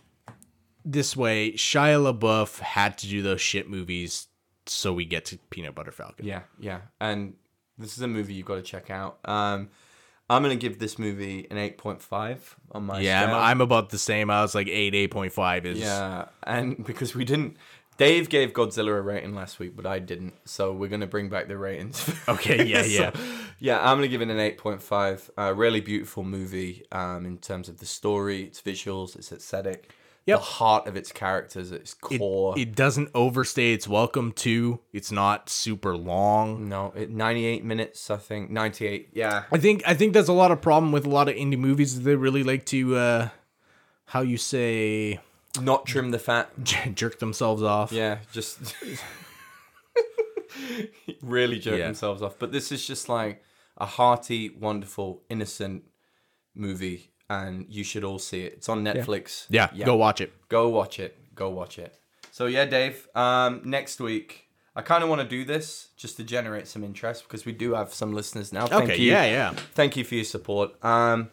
this 0.83 1.15
way: 1.15 1.51
Shia 1.51 2.13
LaBeouf 2.13 2.59
had 2.59 2.97
to 2.99 3.07
do 3.07 3.21
those 3.21 3.41
shit 3.41 3.69
movies 3.69 4.27
so 4.65 4.93
we 4.93 5.05
get 5.05 5.25
to 5.25 5.37
Peanut 5.49 5.75
Butter 5.75 5.91
Falcon. 5.91 6.25
Yeah, 6.25 6.41
yeah. 6.59 6.81
And 6.99 7.35
this 7.77 7.95
is 7.95 8.01
a 8.01 8.07
movie 8.07 8.33
you've 8.33 8.47
got 8.47 8.55
to 8.55 8.61
check 8.61 8.89
out. 8.89 9.19
Um, 9.25 9.69
I'm 10.27 10.41
going 10.41 10.57
to 10.57 10.61
give 10.69 10.79
this 10.79 10.97
movie 10.97 11.45
an 11.51 11.57
8.5 11.57 12.39
on 12.71 12.83
my 12.83 12.99
Yeah, 12.99 13.25
I'm. 13.25 13.35
I'm 13.35 13.61
about 13.61 13.91
the 13.91 13.99
same. 13.99 14.31
I 14.31 14.41
was 14.41 14.55
like 14.55 14.67
eight, 14.67 14.95
eight 14.95 15.11
point 15.11 15.33
five 15.33 15.67
is 15.67 15.77
Yeah, 15.77 16.25
and 16.41 16.83
because 16.83 17.13
we 17.13 17.25
didn't, 17.25 17.57
Dave 17.97 18.29
gave 18.29 18.51
Godzilla 18.53 18.97
a 18.97 19.01
rating 19.01 19.33
last 19.35 19.57
week, 19.59 19.75
but 19.75 19.85
I 19.85 19.99
didn't. 19.99 20.33
So 20.45 20.73
we're 20.73 20.89
gonna 20.89 21.07
bring 21.07 21.29
back 21.29 21.47
the 21.47 21.57
ratings. 21.57 22.09
Okay, 22.27 22.65
yeah, 22.65 22.81
So, 22.81 22.87
yeah. 22.89 23.11
yeah. 23.59 23.79
I'm 23.79 23.97
gonna 23.97 24.07
give 24.07 24.21
it 24.21 24.29
an 24.29 24.39
eight 24.39 24.57
point 24.57 24.81
five. 24.81 25.29
A 25.37 25.53
really 25.53 25.79
beautiful 25.81 26.23
movie, 26.23 26.83
um, 26.91 27.25
in 27.25 27.37
terms 27.37 27.69
of 27.69 27.79
the 27.79 27.85
story, 27.85 28.43
its 28.43 28.61
visuals, 28.61 29.15
its 29.15 29.31
aesthetic, 29.31 29.91
Yep. 30.25 30.39
the 30.39 30.43
heart 30.43 30.87
of 30.87 30.95
its 30.97 31.11
characters, 31.11 31.71
its 31.71 31.95
It, 32.09 32.17
core. 32.17 32.55
it 32.57 32.75
doesn't 32.75 33.09
overstay 33.13 33.73
its 33.73 33.87
welcome 33.87 34.31
too. 34.31 34.79
It's 34.91 35.11
not 35.11 35.49
super 35.49 35.95
long. 35.95 36.67
no, 36.67 36.91
it 36.95 37.11
98 37.11 37.63
minutes, 37.63 38.09
I 38.09 38.17
think. 38.17 38.49
98. 38.49 39.09
Yeah. 39.13 39.43
I 39.51 39.57
think 39.59 39.83
I 39.85 39.93
think 39.93 40.13
that's 40.13 40.27
a 40.27 40.33
lot 40.33 40.51
of 40.51 40.61
problem 40.61 40.91
with 40.91 41.05
a 41.05 41.09
lot 41.09 41.29
of 41.29 41.35
indie 41.35 41.59
movies. 41.59 42.01
They 42.01 42.15
really 42.15 42.43
like 42.43 42.65
to 42.67 42.95
uh 42.97 43.29
how 44.07 44.21
you 44.21 44.37
say 44.37 45.19
Not 45.61 45.85
trim 45.85 46.11
the 46.11 46.19
fat. 46.19 46.51
jerk 46.95 47.19
themselves 47.19 47.61
off. 47.63 47.91
Yeah, 47.91 48.19
just 48.31 48.59
really 51.21 51.59
jerk 51.59 51.79
Yeah. 51.79 51.85
themselves 51.85 52.21
off. 52.21 52.35
But 52.39 52.51
this 52.51 52.71
is 52.71 52.85
just 52.85 53.09
like 53.09 53.43
a 53.77 53.85
hearty, 53.85 54.49
wonderful, 54.49 55.21
innocent 55.29 55.83
movie, 56.53 57.11
and 57.29 57.65
you 57.69 57.83
should 57.83 58.03
all 58.03 58.19
see 58.19 58.41
it. 58.43 58.53
It's 58.53 58.69
on 58.69 58.83
Netflix. 58.83 59.45
Yeah, 59.49 59.69
go 59.85 59.95
watch 59.95 60.21
it. 60.21 60.31
go 60.49 60.69
watch 60.69 60.99
it. 60.99 61.17
Go 61.35 61.49
watch 61.49 61.77
it. 61.79 61.97
So 62.31 62.45
yeah, 62.45 62.65
Dave. 62.65 63.07
Um, 63.15 63.61
next 63.65 63.99
week, 63.99 64.47
I 64.75 64.81
kind 64.81 65.03
of 65.03 65.09
want 65.09 65.21
to 65.21 65.27
do 65.27 65.43
this 65.43 65.89
just 65.97 66.17
to 66.17 66.23
generate 66.23 66.67
some 66.67 66.83
interest 66.83 67.23
because 67.23 67.45
we 67.45 67.51
do 67.51 67.73
have 67.73 67.93
some 67.93 68.13
listeners 68.13 68.51
now. 68.53 68.67
Thank 68.67 68.83
Okay, 68.91 68.97
you. 68.97 69.11
yeah, 69.11 69.25
yeah. 69.25 69.51
Thank 69.73 69.97
you 69.97 70.03
for 70.03 70.15
your 70.15 70.23
support. 70.25 70.71
Um, 70.83 71.29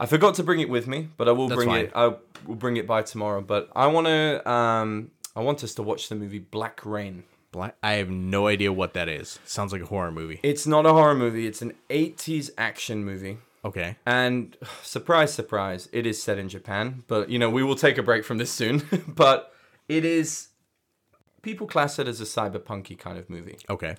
I 0.00 0.06
forgot 0.06 0.34
to 0.36 0.42
bring 0.42 0.60
it 0.60 0.70
with 0.70 0.88
me, 0.88 1.10
but 1.18 1.28
I 1.28 1.32
will 1.32 1.46
That's 1.46 1.56
bring 1.56 1.68
fine. 1.68 1.84
it. 1.84 1.92
I 1.94 2.14
will 2.46 2.56
bring 2.56 2.78
it 2.78 2.86
by 2.86 3.02
tomorrow. 3.02 3.42
But 3.42 3.68
I 3.76 3.86
want 3.88 4.06
to. 4.06 4.50
Um, 4.50 5.10
I 5.36 5.40
want 5.40 5.62
us 5.62 5.74
to 5.74 5.82
watch 5.82 6.08
the 6.08 6.14
movie 6.14 6.38
Black 6.38 6.84
Rain. 6.84 7.24
Black, 7.52 7.76
I 7.82 7.94
have 7.94 8.08
no 8.08 8.46
idea 8.46 8.72
what 8.72 8.94
that 8.94 9.08
is. 9.08 9.38
Sounds 9.44 9.72
like 9.72 9.82
a 9.82 9.86
horror 9.86 10.10
movie. 10.10 10.40
It's 10.42 10.66
not 10.66 10.86
a 10.86 10.92
horror 10.92 11.14
movie. 11.14 11.46
It's 11.46 11.60
an 11.60 11.74
80s 11.90 12.50
action 12.56 13.04
movie. 13.04 13.38
Okay. 13.64 13.96
And 14.06 14.56
surprise, 14.82 15.34
surprise, 15.34 15.88
it 15.92 16.06
is 16.06 16.22
set 16.22 16.38
in 16.38 16.48
Japan. 16.48 17.04
But, 17.06 17.28
you 17.28 17.38
know, 17.38 17.50
we 17.50 17.62
will 17.62 17.76
take 17.76 17.98
a 17.98 18.02
break 18.02 18.24
from 18.24 18.38
this 18.38 18.50
soon. 18.50 18.86
but 19.08 19.52
it 19.88 20.04
is. 20.04 20.48
People 21.42 21.66
class 21.66 21.98
it 21.98 22.06
as 22.08 22.20
a 22.20 22.24
cyberpunky 22.24 22.98
kind 22.98 23.18
of 23.18 23.28
movie. 23.28 23.58
Okay. 23.68 23.96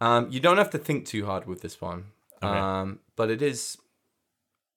Um, 0.00 0.30
you 0.30 0.40
don't 0.40 0.58
have 0.58 0.70
to 0.70 0.78
think 0.78 1.06
too 1.06 1.26
hard 1.26 1.46
with 1.46 1.60
this 1.60 1.80
one. 1.80 2.06
Okay. 2.42 2.58
Um, 2.58 3.00
but 3.16 3.30
it 3.30 3.42
is 3.42 3.78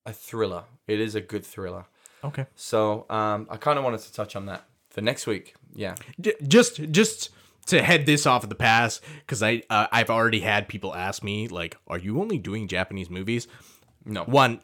a 0.07 0.13
thriller. 0.13 0.63
It 0.87 0.99
is 0.99 1.13
a 1.13 1.21
good 1.21 1.45
thriller. 1.45 1.85
Okay. 2.23 2.47
So 2.55 3.05
um, 3.09 3.47
I 3.51 3.57
kind 3.57 3.77
of 3.77 3.83
wanted 3.83 3.99
to 3.99 4.13
touch 4.13 4.35
on 4.35 4.47
that 4.47 4.63
for 4.89 5.01
next 5.01 5.27
week. 5.27 5.53
Yeah. 5.75 5.95
J- 6.19 6.33
just 6.47 6.81
just 6.91 7.29
to 7.67 7.83
head 7.83 8.05
this 8.05 8.25
off 8.25 8.43
of 8.43 8.49
the 8.49 8.55
pass 8.55 9.01
because 9.19 9.43
I 9.43 9.61
uh, 9.69 9.87
I've 9.91 10.09
already 10.09 10.39
had 10.39 10.67
people 10.67 10.95
ask 10.95 11.21
me 11.21 11.47
like, 11.47 11.77
are 11.87 11.99
you 11.99 12.19
only 12.19 12.39
doing 12.39 12.67
Japanese 12.67 13.09
movies? 13.09 13.47
No. 14.05 14.23
One, 14.23 14.61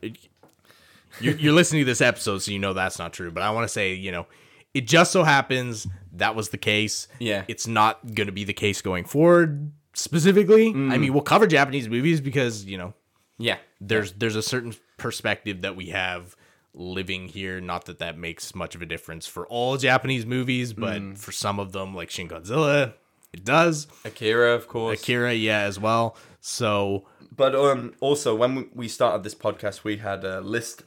you're, 1.19 1.35
you're 1.35 1.53
listening 1.53 1.81
to 1.81 1.85
this 1.85 2.01
episode, 2.01 2.39
so 2.39 2.51
you 2.51 2.59
know 2.59 2.73
that's 2.73 2.97
not 2.97 3.11
true. 3.13 3.29
But 3.29 3.43
I 3.43 3.51
want 3.51 3.65
to 3.65 3.69
say, 3.69 3.93
you 3.93 4.11
know, 4.11 4.25
it 4.73 4.87
just 4.87 5.11
so 5.11 5.23
happens 5.23 5.85
that 6.13 6.35
was 6.35 6.49
the 6.49 6.57
case. 6.57 7.07
Yeah. 7.19 7.43
it's 7.47 7.67
not 7.67 8.15
going 8.15 8.27
to 8.27 8.33
be 8.33 8.45
the 8.45 8.53
case 8.53 8.81
going 8.81 9.03
forward. 9.03 9.71
Specifically, 9.95 10.69
I 10.69 10.97
mean, 10.97 11.13
we'll 11.13 11.21
cover 11.21 11.45
Japanese 11.45 11.87
movies 11.87 12.19
because 12.19 12.65
you 12.65 12.79
know 12.79 12.95
Yeah. 13.37 13.57
there's 13.81 14.13
there's 14.13 14.35
a 14.35 14.43
certain 14.43 14.75
perspective 14.97 15.61
that 15.61 15.75
we 15.75 15.87
have 15.87 16.35
living 16.73 17.27
here. 17.27 17.59
Not 17.61 17.85
that 17.85 17.99
that 17.99 18.17
makes 18.17 18.55
much 18.55 18.75
of 18.75 18.81
a 18.81 18.85
difference 18.85 19.25
for 19.27 19.45
all 19.47 19.77
Japanese 19.77 20.25
movies, 20.25 20.73
but 20.73 21.17
for 21.17 21.31
some 21.31 21.59
of 21.59 21.71
them, 21.71 21.93
like 21.95 22.09
Shin 22.09 22.27
Godzilla, 22.27 22.93
it 23.33 23.43
does. 23.45 23.87
Akira, 24.05 24.53
of 24.53 24.67
course. 24.67 25.01
Akira, 25.01 25.33
yeah, 25.33 25.61
as 25.61 25.79
well. 25.79 26.15
So 26.41 27.05
But 27.35 27.55
um, 27.55 27.93
also, 27.99 28.35
when 28.35 28.69
we- 28.73 28.87
started 28.87 29.23
this 29.23 29.35
podcast, 29.35 29.83
we 29.83 29.97
had 29.97 30.23
a 30.23 30.39
list, 30.41 30.83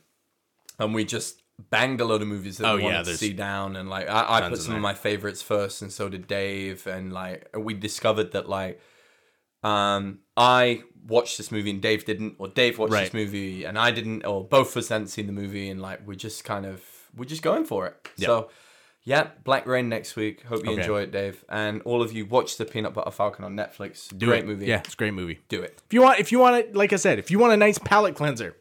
and 0.78 0.94
we 0.94 1.04
just 1.04 1.42
banged 1.70 2.00
a 2.00 2.04
load 2.04 2.22
of 2.22 2.28
movies 2.28 2.58
that 2.58 2.66
Oh, 2.68 2.76
we 2.76 2.82
yeah, 2.82 2.88
wanted 2.98 3.04
to 3.06 3.16
see 3.16 3.32
down, 3.32 3.76
and 3.76 3.88
like 3.88 4.08
I, 4.08 4.40
I 4.46 4.48
put 4.48 4.58
some 4.60 4.74
of 4.74 4.80
my 4.82 4.94
favorites 4.94 5.42
first, 5.42 5.82
and 5.82 5.92
so 5.92 6.08
did 6.08 6.26
Dave, 6.26 6.86
and 6.86 7.12
like 7.12 7.48
we 7.56 7.74
discovered 7.74 8.32
that 8.32 8.48
like 8.48 8.80
um 9.62 10.20
I 10.36 10.82
watched 11.06 11.38
this 11.38 11.50
movie 11.52 11.70
and 11.70 11.80
Dave 11.80 12.04
didn't, 12.04 12.34
or 12.38 12.48
Dave 12.48 12.78
watched 12.78 12.92
Right. 12.92 13.04
this 13.04 13.14
movie 13.14 13.64
and 13.64 13.78
I 13.78 13.90
didn't, 13.90 14.24
or 14.26 14.44
both 14.44 14.70
of 14.72 14.76
us 14.78 14.88
hadn't 14.88 15.08
seen 15.08 15.26
the 15.26 15.32
movie, 15.32 15.68
and 15.70 15.80
like 15.80 16.06
we're 16.06 16.14
just 16.14 16.44
kind 16.44 16.66
of 16.66 16.82
we're 17.16 17.24
just 17.24 17.42
going 17.42 17.64
for 17.64 17.86
it. 17.86 18.08
So. 18.18 18.50
Yeah, 19.08 19.28
Black 19.44 19.66
Rain 19.68 19.88
next 19.88 20.16
week. 20.16 20.42
Hope 20.46 20.64
you 20.64 20.72
Okay. 20.72 20.80
enjoy 20.80 21.02
it, 21.02 21.12
Dave. 21.12 21.44
And 21.48 21.80
all 21.82 22.02
of 22.02 22.12
you, 22.12 22.26
watch 22.26 22.56
the 22.56 22.64
Peanut 22.64 22.92
Butter 22.92 23.12
Falcon 23.12 23.44
on 23.44 23.54
Netflix. 23.54 24.08
do 24.18 24.26
Great 24.26 24.42
it. 24.42 24.46
movie. 24.48 24.66
Yeah, 24.66 24.80
it's 24.80 24.94
a 24.94 24.96
great 24.96 25.14
movie. 25.14 25.38
do 25.48 25.62
it. 25.62 25.80
If 25.86 25.94
you 25.94 26.02
want, 26.02 26.18
if 26.18 26.32
you 26.32 26.40
want 26.40 26.56
it, 26.56 26.74
like 26.74 26.92
I 26.92 26.96
said, 26.96 27.20
if 27.20 27.30
you 27.30 27.38
want 27.38 27.52
a 27.52 27.56
nice 27.56 27.78
palate 27.78 28.16
cleanser, 28.16 28.56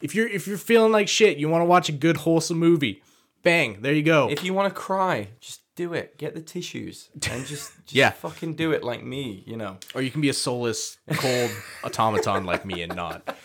if 0.00 0.14
you're 0.14 0.28
if 0.28 0.46
you're 0.46 0.58
feeling 0.58 0.92
like 0.92 1.08
shit, 1.08 1.38
you 1.38 1.48
want 1.48 1.62
to 1.62 1.64
watch 1.66 1.88
a 1.88 1.92
good 1.92 2.18
wholesome 2.18 2.56
movie, 2.56 3.02
bang, 3.42 3.78
there 3.80 3.92
you 3.92 4.04
go. 4.04 4.28
If 4.30 4.44
you 4.44 4.54
want 4.54 4.72
to 4.72 4.80
cry, 4.80 5.30
just 5.40 5.62
do 5.76 5.92
it. 5.94 6.16
Get 6.18 6.34
the 6.34 6.40
tissues 6.40 7.08
and 7.14 7.22
just, 7.46 7.72
just 7.84 7.92
Yeah. 7.94 8.10
fucking 8.10 8.54
do 8.54 8.72
it 8.72 8.82
like 8.84 9.02
me, 9.04 9.42
you 9.46 9.56
know. 9.56 9.78
or 9.94 10.02
you 10.02 10.10
can 10.10 10.20
be 10.20 10.28
a 10.28 10.34
soulless, 10.34 10.98
cold 11.12 11.50
automaton 11.84 12.44
like 12.44 12.64
me 12.64 12.82
and 12.82 12.94
not. 12.94 13.36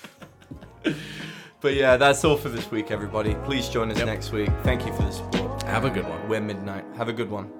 But 1.61 1.73
yeah, 1.73 1.97
that's 1.97 2.23
all 2.23 2.37
for 2.37 2.47
this 2.49 2.71
week, 2.71 2.89
everybody. 2.91 3.35
Please 3.43 3.67
join 3.67 3.91
us 3.91 3.97
next 3.97 4.31
week. 4.31 4.49
Thank 4.63 4.85
you 4.85 4.93
for 4.93 5.01
the 5.03 5.11
support. 5.11 5.61
Have 5.63 5.83
a 5.85 5.89
good 5.89 6.07
one. 6.07 6.29
We're 6.29 6.39
midnight. 6.41 6.85
Have 6.95 7.09
a 7.09 7.13
good 7.13 7.29
one. 7.29 7.51